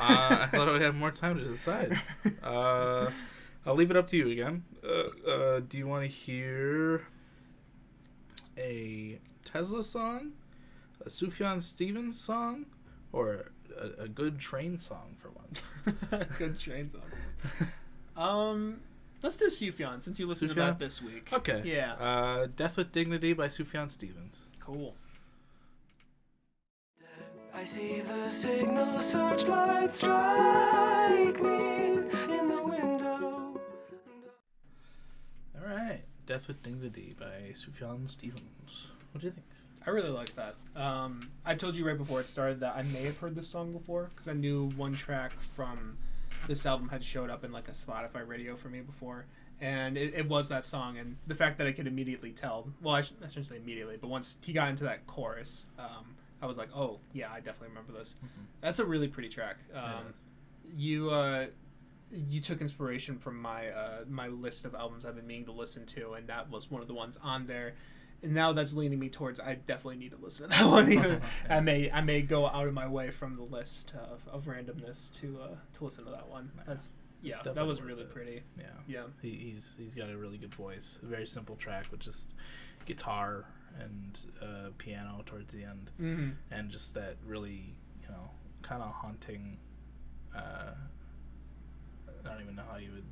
uh, 0.00 0.38
I 0.42 0.46
thought 0.50 0.68
I 0.68 0.72
would 0.72 0.82
have 0.82 0.94
more 0.94 1.10
time 1.10 1.38
to 1.38 1.44
decide. 1.44 1.98
Uh, 2.42 3.10
I'll 3.64 3.74
leave 3.74 3.90
it 3.90 3.96
up 3.96 4.08
to 4.08 4.16
you 4.16 4.28
again. 4.30 4.64
Uh, 4.82 5.30
uh, 5.30 5.60
do 5.60 5.78
you 5.78 5.86
want 5.86 6.02
to 6.02 6.08
hear 6.08 7.06
a 8.56 9.20
Tesla 9.44 9.82
song, 9.84 10.32
a 11.04 11.08
Sufjan 11.08 11.62
Stevens 11.62 12.18
song, 12.18 12.66
or 13.12 13.52
a, 13.78 14.04
a 14.04 14.08
good 14.08 14.38
train 14.38 14.78
song 14.78 15.16
for 15.18 15.30
once? 15.30 15.62
Good 16.38 16.58
train 16.58 16.90
song. 16.90 17.68
Um, 18.16 18.80
let's 19.22 19.36
do 19.36 19.46
Sufjan 19.46 20.02
since 20.02 20.18
you 20.18 20.26
listened 20.26 20.50
to 20.50 20.56
that 20.56 20.78
this 20.78 21.00
week. 21.00 21.30
Okay. 21.32 21.62
Yeah. 21.64 21.94
Uh, 21.94 22.48
Death 22.54 22.76
with 22.76 22.92
Dignity 22.92 23.32
by 23.32 23.46
Sufjan 23.46 23.90
Stevens. 23.90 24.42
Cool. 24.60 24.94
I 27.58 27.64
see 27.64 28.02
the 28.02 28.30
signal 28.30 29.00
searchlight 29.00 29.92
strike 29.92 31.42
me 31.42 31.96
in 32.30 32.48
the 32.48 32.62
window. 32.62 33.60
All 35.56 35.66
right. 35.66 36.02
Death 36.24 36.46
with 36.46 36.62
Dignity 36.62 37.16
by 37.18 37.52
Sufjan 37.54 38.08
Stevens. 38.08 38.86
What 39.10 39.22
do 39.22 39.26
you 39.26 39.32
think? 39.32 39.44
I 39.84 39.90
really 39.90 40.10
like 40.10 40.36
that. 40.36 40.54
Um, 40.76 41.18
I 41.44 41.56
told 41.56 41.74
you 41.74 41.84
right 41.84 41.98
before 41.98 42.20
it 42.20 42.28
started 42.28 42.60
that 42.60 42.76
I 42.76 42.84
may 42.84 43.02
have 43.02 43.18
heard 43.18 43.34
this 43.34 43.48
song 43.48 43.72
before 43.72 44.10
because 44.14 44.28
I 44.28 44.34
knew 44.34 44.68
one 44.76 44.94
track 44.94 45.32
from 45.56 45.98
this 46.46 46.64
album 46.64 46.88
had 46.90 47.02
showed 47.02 47.28
up 47.28 47.42
in 47.42 47.50
like 47.50 47.66
a 47.66 47.72
Spotify 47.72 48.24
radio 48.24 48.54
for 48.54 48.68
me 48.68 48.82
before, 48.82 49.26
and 49.60 49.98
it, 49.98 50.14
it 50.14 50.28
was 50.28 50.48
that 50.50 50.64
song. 50.64 50.96
And 50.96 51.16
the 51.26 51.34
fact 51.34 51.58
that 51.58 51.66
I 51.66 51.72
could 51.72 51.88
immediately 51.88 52.30
tell, 52.30 52.68
well, 52.80 52.94
I, 52.94 53.00
sh- 53.00 53.14
I 53.20 53.26
shouldn't 53.26 53.46
say 53.46 53.56
immediately, 53.56 53.96
but 54.00 54.10
once 54.10 54.36
he 54.42 54.52
got 54.52 54.68
into 54.68 54.84
that 54.84 55.08
chorus, 55.08 55.66
um, 55.76 56.14
I 56.40 56.46
was 56.46 56.56
like, 56.58 56.68
oh 56.74 57.00
yeah, 57.12 57.30
I 57.32 57.40
definitely 57.40 57.68
remember 57.68 57.92
this. 57.92 58.16
That's 58.60 58.78
a 58.78 58.84
really 58.84 59.08
pretty 59.08 59.28
track. 59.28 59.56
Um, 59.74 60.14
You 60.76 61.10
uh, 61.10 61.46
you 62.10 62.40
took 62.40 62.60
inspiration 62.60 63.18
from 63.18 63.40
my 63.40 63.68
uh, 63.68 64.04
my 64.08 64.28
list 64.28 64.64
of 64.64 64.74
albums 64.74 65.04
I've 65.04 65.16
been 65.16 65.26
meaning 65.26 65.46
to 65.46 65.52
listen 65.52 65.84
to, 65.86 66.12
and 66.14 66.26
that 66.28 66.50
was 66.50 66.70
one 66.70 66.80
of 66.82 66.88
the 66.88 66.94
ones 66.94 67.18
on 67.22 67.46
there. 67.46 67.74
And 68.22 68.34
now 68.34 68.52
that's 68.52 68.72
leaning 68.74 68.98
me 68.98 69.08
towards 69.08 69.38
I 69.38 69.54
definitely 69.54 69.96
need 69.98 70.10
to 70.10 70.16
listen 70.16 70.48
to 70.48 70.56
that 70.56 70.66
one. 70.68 70.90
Even 70.92 71.20
I 71.50 71.60
may 71.60 71.90
I 71.90 72.00
may 72.00 72.22
go 72.22 72.46
out 72.46 72.66
of 72.66 72.74
my 72.74 72.86
way 72.88 73.10
from 73.10 73.34
the 73.34 73.42
list 73.44 73.94
of, 73.94 74.22
of 74.32 74.44
randomness 74.46 75.12
to 75.20 75.38
uh, 75.42 75.48
to 75.74 75.84
listen 75.84 76.04
to 76.04 76.10
that 76.10 76.28
one. 76.28 76.50
Yeah. 76.56 76.62
That's 76.66 76.90
yeah, 77.20 77.36
that 77.52 77.66
was 77.66 77.82
really 77.82 78.02
it. 78.02 78.10
pretty. 78.14 78.42
Yeah. 78.56 78.64
Yeah, 78.86 79.02
He, 79.20 79.30
he's 79.30 79.70
he's 79.76 79.94
got 79.94 80.08
a 80.08 80.16
really 80.16 80.38
good 80.38 80.54
voice. 80.54 80.98
A 81.02 81.06
very 81.06 81.26
simple 81.26 81.56
track 81.56 81.86
with 81.90 81.98
just 82.00 82.32
guitar 82.86 83.44
and 83.80 84.18
uh, 84.42 84.70
piano 84.78 85.22
towards 85.26 85.52
the 85.52 85.64
end, 85.64 85.90
mm-hmm. 86.00 86.30
and 86.50 86.70
just 86.70 86.94
that 86.94 87.16
really 87.26 87.74
you 88.02 88.08
know 88.08 88.30
kind 88.62 88.82
of 88.82 88.92
haunting. 88.92 89.58
Uh, 90.34 90.72
I 92.24 92.28
don't 92.28 92.42
even 92.42 92.56
know 92.56 92.62
how 92.70 92.76
you 92.78 92.90
would 92.94 93.04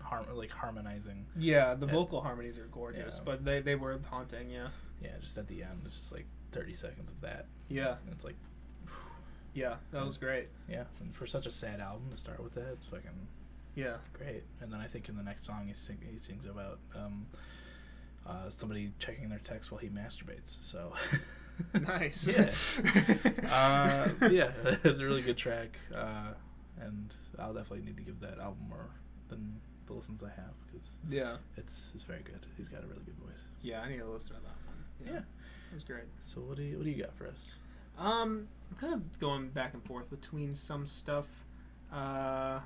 harm 0.00 0.26
like 0.34 0.50
harmonizing. 0.50 1.26
yeah. 1.36 1.74
The 1.74 1.86
Yeah. 1.86 1.92
vocal 1.92 2.20
harmonies 2.20 2.58
are 2.58 2.66
gorgeous, 2.68 3.18
Yeah. 3.18 3.24
but 3.24 3.44
they 3.44 3.60
they 3.60 3.74
were 3.74 3.98
haunting. 4.10 4.50
Yeah, 4.50 4.68
Yeah, 5.02 5.16
just 5.20 5.36
at 5.38 5.46
the 5.48 5.62
end, 5.62 5.82
it's 5.84 5.96
just 5.96 6.12
like 6.12 6.26
thirty 6.52 6.74
seconds 6.74 7.10
of 7.10 7.20
that. 7.22 7.46
yeah, 7.68 7.96
And 8.04 8.12
it's 8.12 8.24
like 8.24 8.36
yeah. 9.54 9.76
That 9.90 10.04
was 10.04 10.16
great. 10.18 10.48
yeah, 10.68 10.84
and 11.00 11.14
for 11.14 11.26
such 11.26 11.46
a 11.46 11.50
sad 11.50 11.80
album 11.80 12.10
to 12.10 12.16
start 12.16 12.42
with 12.42 12.52
that, 12.54 12.72
it's 12.72 12.86
fucking 12.86 13.26
Yeah, 13.74 13.96
great. 14.12 14.44
And 14.60 14.72
then 14.72 14.80
I 14.80 14.86
think 14.86 15.08
in 15.08 15.16
the 15.16 15.22
next 15.22 15.44
song 15.44 15.66
he 15.66 15.72
sing, 15.74 15.98
he 16.10 16.18
sings 16.18 16.44
about 16.46 16.78
um, 16.94 17.26
uh, 18.28 18.50
somebody 18.50 18.92
checking 18.98 19.28
their 19.28 19.38
text 19.40 19.70
while 19.70 19.78
he 19.80 19.88
masturbates. 19.88 20.56
So 20.62 20.92
nice. 21.86 22.28
Yeah. 22.36 23.50
uh, 23.50 24.28
yeah, 24.30 24.50
it's 24.84 25.00
a 25.00 25.04
really 25.04 25.22
good 25.22 25.36
track, 25.36 25.78
uh, 25.94 26.32
and 26.80 27.14
I'll 27.38 27.54
definitely 27.54 27.84
need 27.86 27.96
to 27.96 28.02
give 28.02 28.20
that 28.20 28.38
album 28.38 28.66
more 28.68 28.88
than 29.28 29.60
the 29.86 29.92
listens 29.94 30.22
I 30.22 30.28
have 30.30 30.52
because 30.66 30.86
yeah, 31.08 31.36
it's 31.56 31.90
it's 31.94 32.02
very 32.04 32.20
good. 32.22 32.44
He's 32.56 32.68
got 32.68 32.82
a 32.82 32.86
really 32.86 33.02
good 33.04 33.16
voice. 33.16 33.40
yeah. 33.62 33.80
I 33.82 33.88
need 33.90 33.98
to 33.98 34.04
listen 34.06 34.28
to 34.30 34.34
that 34.34 34.42
one. 34.66 35.06
Yeah. 35.14 35.20
that 35.20 35.74
was 35.74 35.84
great. 35.84 36.04
So 36.24 36.40
what 36.40 36.56
do 36.56 36.62
you 36.62 36.76
what 36.76 36.84
do 36.84 36.90
you 36.90 37.02
got 37.02 37.14
for 37.14 37.26
us? 37.26 37.50
Um, 37.98 38.48
I'm 38.70 38.76
kind 38.78 38.92
of 38.94 39.18
going 39.20 39.48
back 39.48 39.72
and 39.74 39.82
forth 39.84 40.10
between 40.10 40.54
some 40.54 40.84
stuff. 40.86 41.26
Uh, 41.92 42.60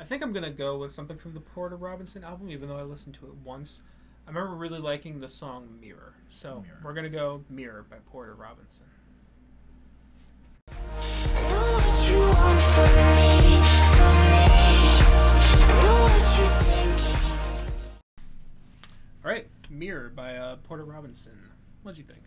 I 0.00 0.04
think 0.04 0.22
I'm 0.22 0.32
gonna 0.32 0.50
go 0.50 0.76
with 0.78 0.92
something 0.92 1.16
from 1.16 1.32
the 1.34 1.40
Porter 1.40 1.76
Robinson 1.76 2.24
album, 2.24 2.50
even 2.50 2.68
though 2.68 2.76
I 2.76 2.82
listened 2.82 3.14
to 3.20 3.26
it 3.26 3.34
once. 3.44 3.82
I 4.26 4.30
remember 4.30 4.54
really 4.56 4.78
liking 4.78 5.18
the 5.18 5.28
song 5.28 5.68
"Mirror," 5.80 6.14
so 6.30 6.60
Mirror. 6.62 6.78
we're 6.82 6.94
gonna 6.94 7.08
go 7.08 7.44
"Mirror" 7.50 7.86
by 7.90 7.96
Porter 8.06 8.34
Robinson. 8.34 8.86
Know 10.68 10.74
what 10.74 12.08
you 12.08 12.18
want 12.18 12.62
from 12.62 12.90
me, 12.94 13.62
from 13.96 14.14
me. 14.30 14.46
Know 15.82 15.96
what 16.04 16.38
you're 16.38 16.46
thinking. 16.46 17.20
All 19.24 19.30
right, 19.30 19.46
"Mirror" 19.70 20.10
by 20.10 20.36
uh, 20.36 20.56
Porter 20.64 20.84
Robinson. 20.84 21.38
What'd 21.82 21.98
you 21.98 22.04
think? 22.04 22.22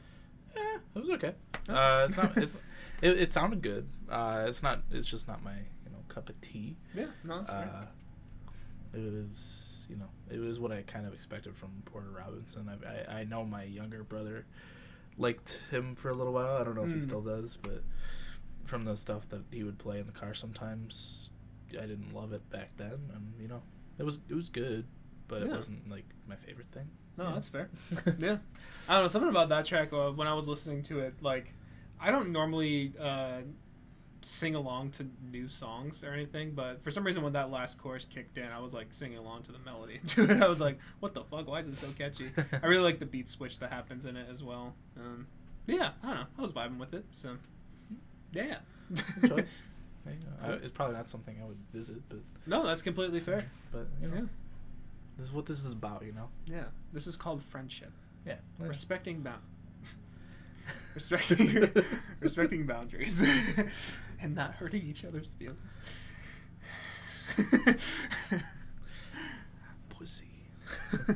Eh, 0.57 0.77
it 0.95 0.99
was 0.99 1.09
okay. 1.11 1.33
Uh, 1.69 2.05
it's 2.07 2.17
not. 2.17 2.37
It's 2.37 2.57
it, 3.01 3.19
it 3.21 3.31
sounded 3.31 3.61
good. 3.61 3.87
Uh, 4.09 4.45
it's 4.47 4.61
not. 4.61 4.81
It's 4.91 5.07
just 5.07 5.27
not 5.27 5.41
my 5.43 5.55
you 5.55 5.91
know 5.91 5.97
cup 6.09 6.27
of 6.29 6.39
tea. 6.41 6.75
Yeah, 6.93 7.05
no, 7.23 7.37
that's 7.37 7.49
fair. 7.49 7.71
Uh, 7.73 8.97
it 8.97 9.13
was 9.13 9.74
you 9.89 9.95
know 9.95 10.09
it 10.29 10.39
was 10.39 10.59
what 10.59 10.71
I 10.71 10.81
kind 10.83 11.05
of 11.05 11.13
expected 11.13 11.55
from 11.55 11.69
Porter 11.85 12.09
Robinson. 12.15 12.69
I 12.69 13.13
I, 13.13 13.19
I 13.19 13.23
know 13.23 13.43
my 13.45 13.63
younger 13.63 14.03
brother 14.03 14.45
liked 15.17 15.61
him 15.71 15.95
for 15.95 16.09
a 16.09 16.13
little 16.13 16.33
while. 16.33 16.57
I 16.57 16.63
don't 16.63 16.75
know 16.75 16.83
if 16.83 16.91
he 16.91 16.99
Mm. 16.99 17.03
still 17.03 17.21
does, 17.21 17.57
but 17.61 17.83
from 18.65 18.83
the 18.85 18.97
stuff 18.97 19.27
that 19.29 19.43
he 19.51 19.63
would 19.63 19.77
play 19.77 19.99
in 19.99 20.05
the 20.07 20.11
car 20.11 20.33
sometimes, 20.33 21.29
I 21.71 21.81
didn't 21.85 22.13
love 22.13 22.33
it 22.33 22.47
back 22.49 22.69
then, 22.77 22.99
and 23.13 23.33
you 23.39 23.47
know 23.47 23.61
it 23.97 24.03
was 24.03 24.19
it 24.29 24.35
was 24.35 24.49
good, 24.49 24.85
but 25.27 25.41
it 25.43 25.49
wasn't 25.51 25.89
like 25.89 26.05
my 26.27 26.35
favorite 26.35 26.67
thing. 26.71 26.87
No, 27.17 27.25
Yeah. 27.25 27.31
that's 27.33 27.47
fair. 27.47 27.69
yeah, 28.19 28.37
I 28.89 28.93
don't 28.95 29.03
know 29.03 29.07
something 29.07 29.29
about 29.29 29.49
that 29.49 29.65
track. 29.65 29.93
Uh, 29.93 30.11
when 30.11 30.27
I 30.27 30.33
was 30.33 30.47
listening 30.47 30.83
to 30.83 30.99
it, 30.99 31.21
like 31.21 31.53
I 31.99 32.11
don't 32.11 32.31
normally 32.31 32.93
uh, 32.99 33.41
sing 34.25 34.55
along 34.55 34.89
to 34.89 35.05
new 35.31 35.47
songs 35.47 36.03
or 36.03 36.11
anything, 36.11 36.51
but 36.55 36.81
for 36.81 36.89
some 36.89 37.03
reason 37.05 37.21
when 37.21 37.33
that 37.33 37.51
last 37.51 37.77
chorus 37.77 38.05
kicked 38.05 38.37
in, 38.39 38.47
I 38.51 38.59
was 38.59 38.73
like 38.73 38.87
singing 38.89 39.17
along 39.19 39.43
to 39.43 39.51
the 39.51 39.59
melody 39.59 39.99
to 40.07 40.23
it. 40.23 40.41
I 40.41 40.47
was 40.47 40.59
like, 40.59 40.79
"What 40.99 41.13
the 41.13 41.23
fuck? 41.23 41.47
Why 41.47 41.59
is 41.59 41.67
it 41.67 41.75
so 41.75 41.87
catchy?" 41.97 42.31
I 42.63 42.65
really 42.65 42.83
like 42.83 42.99
the 42.99 43.05
beat 43.05 43.29
switch 43.29 43.59
that 43.59 43.71
happens 43.71 44.05
in 44.05 44.17
it 44.17 44.27
as 44.31 44.41
well. 44.43 44.73
Um, 44.99 45.27
yeah, 45.67 45.91
I 46.03 46.07
don't 46.07 46.15
know. 46.15 46.25
I 46.37 46.41
was 46.41 46.51
vibing 46.51 46.77
with 46.79 46.93
it, 46.93 47.05
so 47.11 47.37
yeah. 48.33 48.57
Yeah, 50.07 50.11
I- 50.43 50.51
it's 50.53 50.69
probably 50.71 50.95
not 50.95 51.09
something 51.09 51.35
I 51.41 51.45
would 51.47 51.57
visit, 51.73 51.97
but 52.09 52.19
no, 52.45 52.63
that's 52.65 52.83
completely 52.83 53.19
fair. 53.19 53.43
but 53.71 53.87
you 53.99 54.07
know 54.07 54.15
Yeah, 54.17 54.21
this 55.17 55.27
is 55.27 55.33
what 55.33 55.47
this 55.47 55.65
is 55.65 55.71
about. 55.71 56.03
You 56.05 56.11
know. 56.11 56.29
yeah. 56.45 56.65
This 56.93 57.07
is 57.07 57.15
called 57.15 57.41
friendship. 57.41 57.91
Yeah. 58.25 58.35
respecting 58.59 59.21
bound 59.21 59.41
respecting 60.95 61.69
respecting 62.19 62.65
boundaries 62.65 63.23
and 64.21 64.35
not 64.35 64.53
hurting 64.55 64.81
each 64.83 65.03
other's 65.05 65.33
feelings 65.39 65.79
Pussy. 69.89 70.25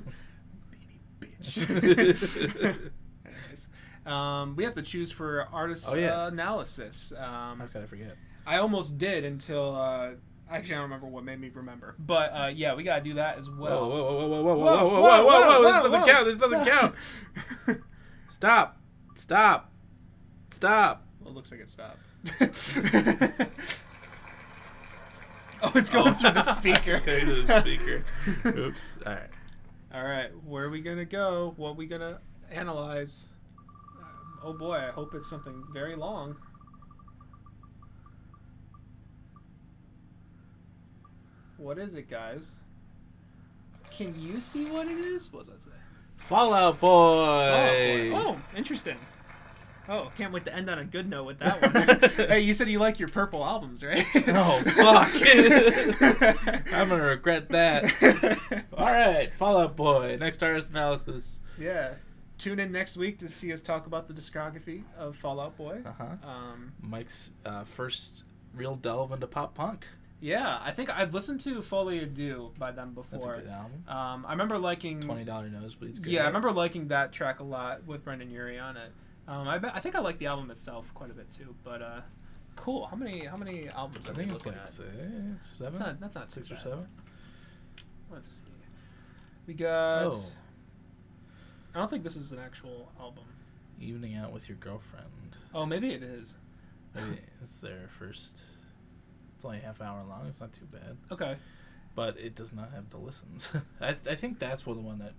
baby 0.71 0.99
bitch 1.19 2.89
anyways 3.25 3.67
um, 4.05 4.55
we 4.55 4.63
have 4.63 4.75
to 4.75 4.81
choose 4.81 5.11
for 5.11 5.47
artist 5.51 5.87
Oh, 5.89 5.95
yeah. 5.95 6.23
uh, 6.23 6.27
analysis 6.27 7.11
um, 7.17 7.59
How 7.59 7.67
could 7.71 7.83
I 7.83 7.85
forget? 7.85 8.15
i 8.47 8.57
almost 8.57 8.97
did 8.97 9.25
until 9.25 9.75
uh, 9.75 10.11
actually 10.49 10.73
i 10.73 10.77
don't 10.77 10.83
remember 10.83 11.07
what 11.07 11.23
made 11.23 11.39
me 11.39 11.51
remember 11.53 11.95
but 11.99 12.31
uh, 12.33 12.51
yeah 12.53 12.73
we 12.73 12.83
gotta 12.83 13.03
do 13.03 13.13
that 13.15 13.37
as 13.37 13.49
well 13.49 13.89
whoa, 13.89 13.89
whoa, 13.89 14.27
whoa, 14.27 14.27
whoa, 14.27 14.41
whoa, 14.41 14.55
whoa, 14.55 14.55
whoa, 14.55 15.01
whoa, 15.01 15.23
whoa, 15.23 15.61
whoa, 15.61 15.63
This 15.73 15.83
doesn't 15.83 15.99
whoa. 16.01 16.07
count. 16.07 16.25
This 16.25 16.39
doesn't 16.39 16.65
count. 16.65 16.95
Stop. 18.29 18.77
Stop. 19.15 19.71
Stop. 20.49 21.05
well, 21.19 21.31
it 21.31 21.35
looks 21.35 21.51
like 21.51 21.59
it 21.59 21.69
stopped 21.69 21.99
oh 25.61 25.71
it's 25.75 25.89
going 25.89 26.13
through 26.15 26.31
the 26.31 26.41
speaker 26.41 26.93
It's 26.93 27.05
going 27.05 27.21
through 27.21 27.41
the 27.43 27.59
speaker. 27.61 28.03
Oops. 28.57 28.93
All 29.05 29.13
right. 29.13 29.29
All 29.93 30.03
right, 30.03 30.29
where 30.45 30.65
are 30.65 30.69
we 30.69 30.81
gonna 30.81 31.05
go? 31.05 31.53
What 31.57 31.69
are 31.69 31.73
we 31.73 31.87
gonna 31.87 32.19
analyze? 32.51 33.29
Um, 33.99 34.39
oh 34.43 34.53
boy, 34.53 34.75
I 34.75 34.91
hope 34.91 35.15
it's 35.15 35.29
something 35.29 35.63
very 35.73 35.95
long. 35.95 36.35
What 41.57 41.77
is 41.79 41.95
it, 41.95 42.09
guys? 42.09 42.59
Can 43.91 44.13
you 44.19 44.39
see 44.39 44.65
what 44.65 44.87
it 44.87 44.97
is? 44.97 45.33
What 45.33 45.45
does 45.45 45.49
that 45.49 45.61
say? 45.61 45.71
Fall 46.17 46.53
Out 46.53 46.79
Boy. 46.79 48.11
Oh, 48.13 48.13
oh, 48.13 48.37
interesting. 48.55 48.97
Oh, 49.89 50.11
can't 50.17 50.31
wait 50.31 50.45
to 50.45 50.55
end 50.55 50.69
on 50.69 50.79
a 50.79 50.85
good 50.85 51.09
note 51.09 51.25
with 51.25 51.39
that 51.39 51.61
one. 52.17 52.27
hey, 52.29 52.41
you 52.41 52.53
said 52.53 52.69
you 52.69 52.79
like 52.79 52.99
your 52.99 53.09
purple 53.09 53.43
albums, 53.43 53.83
right? 53.83 54.05
Oh, 54.27 54.61
fuck. 54.65 55.09
I'm 56.73 56.89
gonna 56.89 57.03
regret 57.03 57.49
that. 57.49 58.63
All 58.77 58.85
right, 58.85 59.33
Fall 59.33 59.57
Out 59.57 59.75
Boy. 59.75 60.17
Next 60.19 60.41
artist 60.43 60.69
analysis. 60.71 61.41
yeah. 61.59 61.93
Tune 62.37 62.57
in 62.59 62.71
next 62.71 62.95
week 62.95 63.19
to 63.19 63.27
see 63.27 63.51
us 63.51 63.61
talk 63.61 63.85
about 63.85 64.07
the 64.07 64.13
discography 64.13 64.83
of 64.97 65.17
Fall 65.17 65.41
Out 65.41 65.57
Boy. 65.57 65.81
Uh 65.85 65.91
huh. 65.97 66.05
Um, 66.23 66.71
Mike's 66.81 67.31
uh, 67.45 67.65
first 67.65 68.23
real 68.55 68.75
delve 68.77 69.11
into 69.11 69.27
pop 69.27 69.53
punk. 69.55 69.85
yeah, 70.21 70.57
I 70.63 70.71
think 70.71 70.89
I've 70.89 71.13
listened 71.13 71.41
to 71.41 71.61
Folie 71.61 71.99
à 71.99 72.13
Deux 72.13 72.51
by 72.57 72.71
them 72.71 72.93
before. 72.93 73.09
That's 73.11 73.25
before. 73.25 73.35
a 73.35 73.41
good 73.41 73.51
album. 73.51 73.83
Um, 73.89 74.25
I 74.25 74.31
remember 74.31 74.57
liking. 74.57 75.01
Twenty 75.01 75.25
dollar 75.25 75.49
nosebleeds. 75.49 76.01
Good. 76.01 76.13
Yeah, 76.13 76.23
I 76.23 76.27
remember 76.27 76.51
liking 76.53 76.87
that 76.89 77.11
track 77.11 77.41
a 77.41 77.43
lot 77.43 77.83
with 77.85 78.05
Brendon 78.05 78.29
Urie 78.31 78.57
on 78.59 78.77
it. 78.77 78.91
Um, 79.29 79.47
I, 79.47 79.57
bet, 79.59 79.71
I 79.75 79.79
think 79.79 79.95
I 79.95 79.99
like 79.99 80.17
the 80.17 80.25
album 80.25 80.49
itself 80.51 80.91
quite 80.93 81.11
a 81.11 81.13
bit 81.13 81.29
too. 81.29 81.55
But 81.63 81.81
uh, 81.81 82.01
cool. 82.55 82.87
How 82.87 82.95
many 82.97 83.25
how 83.25 83.37
many 83.37 83.69
albums 83.69 84.09
I 84.09 84.13
think 84.13 84.29
we 84.29 84.35
it's 84.35 84.45
like 84.45 84.55
at? 84.57 84.67
six, 84.69 84.89
seven, 84.89 85.37
That's 85.59 85.79
not 85.79 85.99
that's 85.99 86.15
not 86.15 86.31
six 86.31 86.49
or 86.49 86.55
bad. 86.55 86.63
seven. 86.63 86.87
Let's 88.11 88.27
see. 88.29 88.41
We 89.45 89.53
got. 89.53 90.05
Oh, 90.07 90.21
I 91.75 91.79
don't 91.79 91.89
think 91.89 92.03
this 92.03 92.15
is 92.15 92.31
an 92.31 92.39
actual 92.39 92.91
album. 92.99 93.25
evening 93.79 94.15
out 94.15 94.31
with 94.33 94.49
your 94.49 94.57
girlfriend. 94.57 95.05
Oh, 95.53 95.65
maybe 95.65 95.91
it 95.93 96.01
is. 96.03 96.35
Maybe 96.95 97.19
it's 97.41 97.61
their 97.61 97.87
first. 97.99 98.41
It's 99.35 99.45
only 99.45 99.59
a 99.59 99.61
half 99.61 99.79
hour 99.79 100.03
long. 100.03 100.25
It's 100.27 100.41
not 100.41 100.51
too 100.51 100.65
bad, 100.65 100.97
Okay. 101.11 101.37
but 101.95 102.17
it 102.19 102.35
does 102.35 102.51
not 102.51 102.71
have 102.73 102.89
the 102.89 102.97
listens. 102.97 103.51
I, 103.81 103.89
I 103.89 104.15
think 104.15 104.39
that's 104.39 104.65
one 104.65 104.75
the 104.77 104.81
one 104.83 104.99
that 104.99 105.13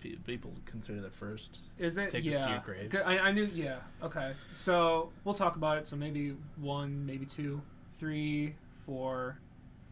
people 0.00 0.52
consider 0.66 1.00
the 1.00 1.10
first. 1.10 1.60
Is 1.78 1.98
it? 1.98 2.10
Take 2.10 2.24
yeah. 2.24 2.38
Us 2.38 2.46
to 2.46 2.50
Your 2.50 2.60
Grave. 2.60 2.96
I, 3.04 3.18
I 3.18 3.32
knew. 3.32 3.48
Yeah. 3.54 3.78
Okay. 4.02 4.32
So 4.52 5.10
we'll 5.24 5.34
talk 5.34 5.56
about 5.56 5.78
it. 5.78 5.86
So 5.86 5.96
maybe 5.96 6.36
one, 6.56 7.04
maybe 7.06 7.26
two, 7.26 7.62
three, 7.94 8.54
four, 8.86 9.38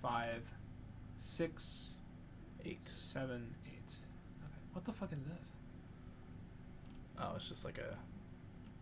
five, 0.03 0.43
six, 1.19 1.95
eight, 2.65 2.87
seven, 2.89 3.55
eight. 3.67 3.95
Okay. 4.45 4.55
What 4.73 4.85
the 4.85 4.93
fuck 4.93 5.13
is 5.13 5.23
this? 5.23 5.53
Oh, 7.21 7.33
it's 7.37 7.49
just 7.49 7.65
like 7.65 7.79
a 7.79 7.97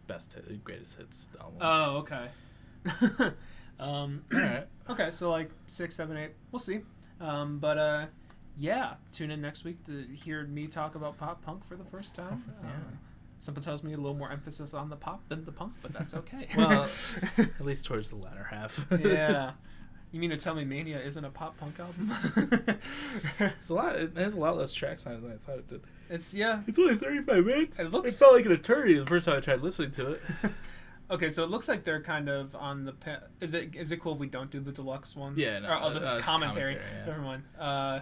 best 0.06 0.34
hit, 0.34 0.64
greatest 0.64 0.96
hits 0.98 1.28
album. 1.40 1.58
Oh, 1.60 1.96
okay. 1.98 3.32
um, 3.80 4.24
Alright. 4.34 4.66
okay, 4.90 5.10
so 5.10 5.30
like 5.30 5.50
six, 5.66 5.94
seven, 5.94 6.16
eight. 6.16 6.32
We'll 6.52 6.60
see. 6.60 6.80
Um, 7.20 7.58
but 7.58 7.78
uh, 7.78 8.06
yeah, 8.58 8.94
tune 9.12 9.30
in 9.30 9.40
next 9.40 9.64
week 9.64 9.84
to 9.84 10.04
hear 10.14 10.44
me 10.44 10.66
talk 10.66 10.94
about 10.94 11.18
pop 11.18 11.42
punk 11.42 11.66
for 11.66 11.76
the 11.76 11.84
first 11.84 12.14
time. 12.16 12.44
Yeah. 12.62 12.68
Uh, 12.70 12.72
something 13.38 13.62
tells 13.62 13.82
me 13.84 13.92
a 13.92 13.96
little 13.96 14.14
more 14.16 14.30
emphasis 14.30 14.72
on 14.74 14.88
the 14.88 14.96
pop 14.96 15.20
than 15.28 15.44
the 15.44 15.52
punk, 15.52 15.74
but 15.82 15.92
that's 15.92 16.14
okay. 16.22 16.48
Well, 16.56 16.88
At 17.38 17.60
least 17.64 17.84
towards 17.86 18.10
the 18.10 18.16
latter 18.16 18.44
half. 18.50 18.86
yeah. 19.00 19.52
You 20.12 20.20
mean 20.20 20.30
to 20.30 20.36
tell 20.36 20.54
me 20.54 20.64
Mania 20.64 20.98
isn't 21.00 21.24
a 21.24 21.30
pop 21.30 21.58
punk 21.58 21.78
album? 21.80 22.10
it's 23.40 23.68
a 23.68 23.74
lot. 23.74 23.96
It 23.96 24.16
has 24.16 24.32
a 24.34 24.36
lot 24.36 24.56
less 24.56 24.72
tracks 24.72 25.04
on 25.06 25.12
it 25.14 25.22
than 25.22 25.32
I 25.32 25.36
thought 25.36 25.58
it 25.58 25.68
did. 25.68 25.80
it's 26.08 26.32
yeah. 26.32 26.60
It's 26.66 26.78
only 26.78 26.94
thirty-five 26.96 27.44
minutes. 27.44 27.78
It 27.78 27.90
looks- 27.90 28.12
It 28.14 28.18
felt 28.18 28.34
like 28.34 28.46
an 28.46 28.52
eternity 28.52 28.98
the 28.98 29.04
first 29.06 29.26
time 29.26 29.36
I 29.36 29.40
tried 29.40 29.60
listening 29.60 29.90
to 29.92 30.12
it. 30.12 30.22
Okay, 31.10 31.28
so 31.28 31.44
it 31.44 31.50
looks 31.50 31.68
like 31.68 31.84
they're 31.84 32.00
kind 32.02 32.28
of 32.28 32.54
on 32.56 32.84
the. 32.84 32.92
Pa- 32.92 33.20
is 33.40 33.52
it 33.52 33.74
is 33.76 33.92
it 33.92 34.00
cool 34.00 34.14
if 34.14 34.18
we 34.18 34.26
don't 34.28 34.50
do 34.50 34.60
the 34.60 34.72
deluxe 34.72 35.14
one? 35.14 35.34
Yeah, 35.36 35.58
no, 35.58 35.68
Or, 35.68 35.72
oh, 35.74 35.76
uh, 35.86 35.98
this 35.98 36.14
is 36.14 36.22
commentary. 36.22 36.76
commentary, 36.76 36.80
yeah. 37.00 37.06
Never 37.06 37.20
mind. 37.22 37.42
Uh, 37.58 38.00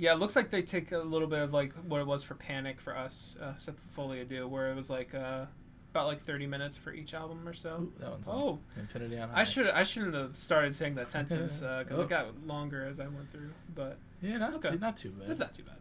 yeah, 0.00 0.12
it 0.14 0.18
looks 0.18 0.34
like 0.34 0.50
they 0.50 0.62
take 0.62 0.92
a 0.92 0.98
little 0.98 1.28
bit 1.28 1.40
of 1.40 1.52
like 1.52 1.72
what 1.86 2.00
it 2.00 2.06
was 2.06 2.22
for 2.22 2.34
Panic 2.34 2.80
for 2.80 2.96
us, 2.96 3.36
uh, 3.40 3.52
except 3.54 3.78
for 3.78 3.88
Folie 3.88 4.24
do, 4.24 4.48
where 4.48 4.70
it 4.70 4.74
was 4.76 4.88
like 4.88 5.14
uh, 5.14 5.44
about 5.92 6.06
like 6.06 6.20
thirty 6.22 6.46
minutes 6.46 6.76
for 6.76 6.92
each 6.92 7.12
album 7.14 7.46
or 7.46 7.52
so. 7.52 7.76
Ooh, 7.82 7.92
that 8.00 8.10
one's 8.10 8.26
on 8.28 8.34
Oh, 8.36 8.58
Infinity 8.78 9.18
on. 9.18 9.30
I 9.34 9.44
should 9.44 9.68
I 9.68 9.82
shouldn't 9.82 10.14
have 10.14 10.36
started 10.38 10.74
saying 10.74 10.94
that 10.94 11.10
sentence 11.10 11.60
because 11.60 11.98
Oh. 11.98 12.02
it 12.02 12.08
got 12.08 12.46
longer 12.46 12.84
as 12.86 12.98
I 12.98 13.04
went 13.08 13.30
through, 13.30 13.50
but 13.74 13.98
Yeah, 14.22 14.38
not 14.38 14.54
Okay. 14.54 14.70
too, 14.70 14.78
not 14.78 14.96
too 14.96 15.10
bad. 15.10 15.30
it's 15.30 15.40
not 15.40 15.52
too 15.54 15.64
bad. 15.64 15.76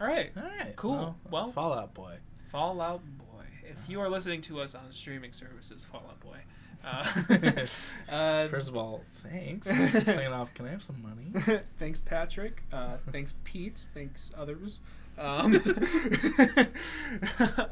All 0.00 0.06
right, 0.06 0.30
All 0.36 0.42
right. 0.44 0.74
Cool. 0.76 1.16
Well- 1.30 1.50
Fall 1.52 1.74
Out 1.74 1.92
Boy. 1.92 2.16
Fall 2.50 2.80
Out 2.80 3.02
Boy. 3.18 3.44
If 3.64 3.88
you 3.88 4.00
are 4.00 4.08
listening 4.08 4.40
to 4.42 4.60
us 4.60 4.74
on 4.74 4.90
streaming 4.92 5.32
services, 5.32 5.84
Fall 5.84 6.04
Out 6.08 6.20
Boy. 6.20 6.38
Uh, 6.84 7.04
uh, 8.10 8.48
First 8.48 8.68
of 8.68 8.76
all, 8.76 9.02
thanks. 9.14 9.68
Second 9.92 10.32
off, 10.32 10.52
can 10.54 10.66
I 10.66 10.70
have 10.70 10.82
some 10.82 11.02
money? 11.02 11.60
thanks, 11.78 12.00
Patrick. 12.00 12.62
Uh, 12.72 12.96
thanks, 13.12 13.34
Pete. 13.44 13.88
Thanks, 13.94 14.32
others. 14.36 14.80
Um, 15.18 15.54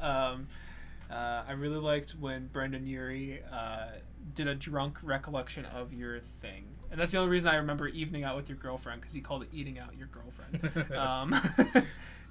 um, 0.00 0.48
uh, 1.10 1.42
I 1.48 1.52
really 1.56 1.78
liked 1.78 2.10
when 2.20 2.48
Brendon 2.48 2.86
Urie 2.86 3.40
uh, 3.50 3.86
did 4.34 4.46
a 4.46 4.54
drunk 4.54 4.98
recollection 5.02 5.64
of 5.64 5.92
your 5.92 6.20
thing. 6.42 6.64
And 6.90 7.00
that's 7.00 7.12
the 7.12 7.18
only 7.18 7.30
reason 7.30 7.50
I 7.50 7.56
remember 7.56 7.88
evening 7.88 8.24
out 8.24 8.36
with 8.36 8.48
your 8.48 8.58
girlfriend 8.58 9.00
because 9.00 9.14
he 9.14 9.20
called 9.20 9.42
it 9.42 9.48
eating 9.52 9.78
out 9.78 9.96
your 9.96 10.08
girlfriend. 10.08 10.92
um, 10.94 11.34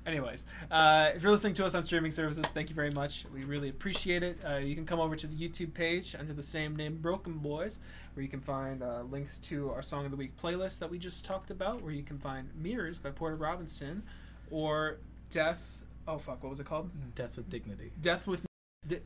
anyways, 0.07 0.45
uh, 0.71 1.11
if 1.13 1.21
you're 1.21 1.31
listening 1.31 1.53
to 1.55 1.65
us 1.65 1.75
on 1.75 1.83
streaming 1.83 2.11
services, 2.11 2.45
thank 2.47 2.69
you 2.69 2.75
very 2.75 2.89
much. 2.91 3.25
We 3.33 3.43
really 3.43 3.69
appreciate 3.69 4.23
it. 4.23 4.39
Uh, 4.47 4.55
you 4.55 4.73
can 4.73 4.85
come 4.85 4.99
over 4.99 5.15
to 5.15 5.27
the 5.27 5.35
YouTube 5.35 5.73
page 5.73 6.15
under 6.17 6.33
the 6.33 6.41
same 6.41 6.75
name, 6.75 6.97
Broken 6.97 7.33
Boys, 7.37 7.79
where 8.13 8.23
you 8.23 8.29
can 8.29 8.39
find 8.41 8.81
uh, 8.81 9.03
links 9.03 9.37
to 9.39 9.69
our 9.71 9.81
Song 9.81 10.05
of 10.05 10.11
the 10.11 10.17
Week 10.17 10.35
playlist 10.41 10.79
that 10.79 10.89
we 10.89 10.97
just 10.97 11.25
talked 11.25 11.51
about, 11.51 11.83
where 11.83 11.91
you 11.91 12.03
can 12.03 12.17
find 12.17 12.49
Mirrors 12.55 12.97
by 12.97 13.11
Porter 13.11 13.35
Robinson, 13.35 14.01
or 14.49 14.97
Death. 15.29 15.83
Oh 16.07 16.17
fuck, 16.17 16.41
what 16.41 16.49
was 16.49 16.59
it 16.59 16.65
called? 16.65 16.89
Death 17.15 17.35
with 17.35 17.49
dignity. 17.49 17.91
Death 18.01 18.25
with. 18.27 18.45
Di- 18.87 19.01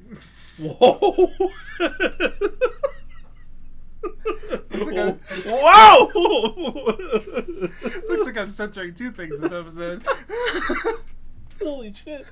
Whoa! 0.59 1.31
Looks 4.81 5.31
like 5.31 5.45
a- 5.45 5.49
Whoa! 5.49 6.07
Looks 8.09 8.25
like 8.25 8.37
I'm 8.37 8.51
censoring 8.51 8.93
two 8.93 9.11
things 9.11 9.39
this 9.39 9.51
episode. 9.51 10.03
Holy 11.61 11.93
shit! 11.93 12.25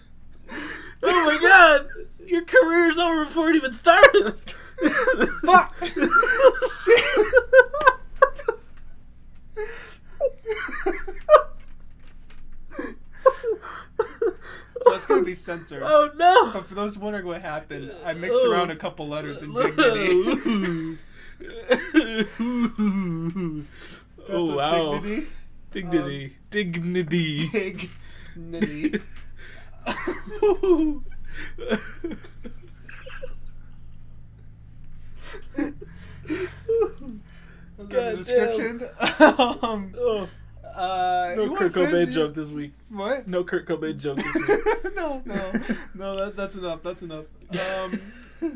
Oh 1.04 1.26
my 1.26 1.38
god! 1.40 1.88
Your 2.26 2.44
career's 2.44 2.98
over 2.98 3.26
before 3.26 3.50
it 3.52 3.56
even 3.56 3.74
started. 3.74 4.40
Fuck! 5.46 5.76
so 14.82 14.92
that's 14.92 15.06
gonna 15.06 15.22
be 15.22 15.36
censored. 15.36 15.84
oh 15.86 16.10
no! 16.16 16.52
But 16.52 16.68
for 16.68 16.74
those 16.74 16.98
wondering 16.98 17.26
what 17.28 17.42
happened, 17.42 17.92
I 18.04 18.14
mixed 18.14 18.40
oh. 18.42 18.52
around 18.52 18.72
a 18.72 18.76
couple 18.76 19.08
letters 19.08 19.44
in 19.44 19.54
dignity. 19.54 20.98
Oh 24.32 24.56
wow! 24.56 24.99
Dignity. 25.72 26.36
Dignity, 26.49 27.48
dignity. 27.49 27.90
Dignity. 28.36 28.99
Those 37.78 37.91
are 37.91 37.94
the 37.94 37.94
God 37.94 38.18
description. 38.18 38.82
um, 39.64 39.95
oh, 39.98 40.30
uh, 40.66 41.34
no 41.36 41.56
Kurt 41.56 41.74
Cobain 41.74 41.91
finish- 41.91 42.14
joke 42.16 42.36
this 42.36 42.49
week. 42.49 42.74
What? 42.90 43.28
No 43.28 43.44
Kurt 43.44 43.68
Cobain 43.68 43.98
joke 43.98 44.18
this 44.18 44.36
week. 44.36 44.95
no, 44.95 45.22
no, 45.26 45.52
no. 45.94 46.18
That, 46.18 46.36
that's 46.36 46.56
enough. 46.56 46.84
That's 46.84 47.02
enough. 47.02 47.26
Um, 47.52 48.02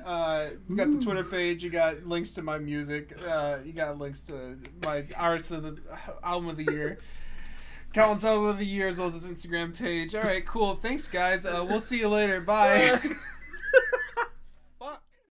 uh, 0.06 0.50
you 0.70 0.76
got 0.76 0.92
the 0.92 1.00
Twitter 1.00 1.24
page. 1.24 1.64
You 1.64 1.70
got 1.70 2.06
links 2.06 2.32
to 2.32 2.42
my 2.42 2.58
music. 2.58 3.16
Uh, 3.28 3.58
you 3.64 3.74
got 3.74 3.98
links 3.98 4.22
to 4.24 4.58
my 4.82 5.06
artist 5.18 5.52
of 5.52 5.64
the 5.64 5.78
album 6.24 6.50
of 6.50 6.58
the 6.58 6.72
year. 6.72 7.00
Calvin's 7.94 8.26
album 8.26 8.48
of 8.48 8.58
the 8.58 8.66
year 8.66 8.88
as 8.88 8.98
well 8.98 9.08
as 9.08 9.14
his 9.14 9.26
Instagram 9.26 9.78
page. 9.78 10.16
All 10.16 10.24
right, 10.24 10.46
cool. 10.46 10.76
Thanks, 10.76 11.08
guys. 11.08 11.46
Uh, 11.46 11.64
we'll 11.68 11.80
see 11.80 12.00
you 12.00 12.10
later. 12.10 12.42
Bye. 12.42 13.00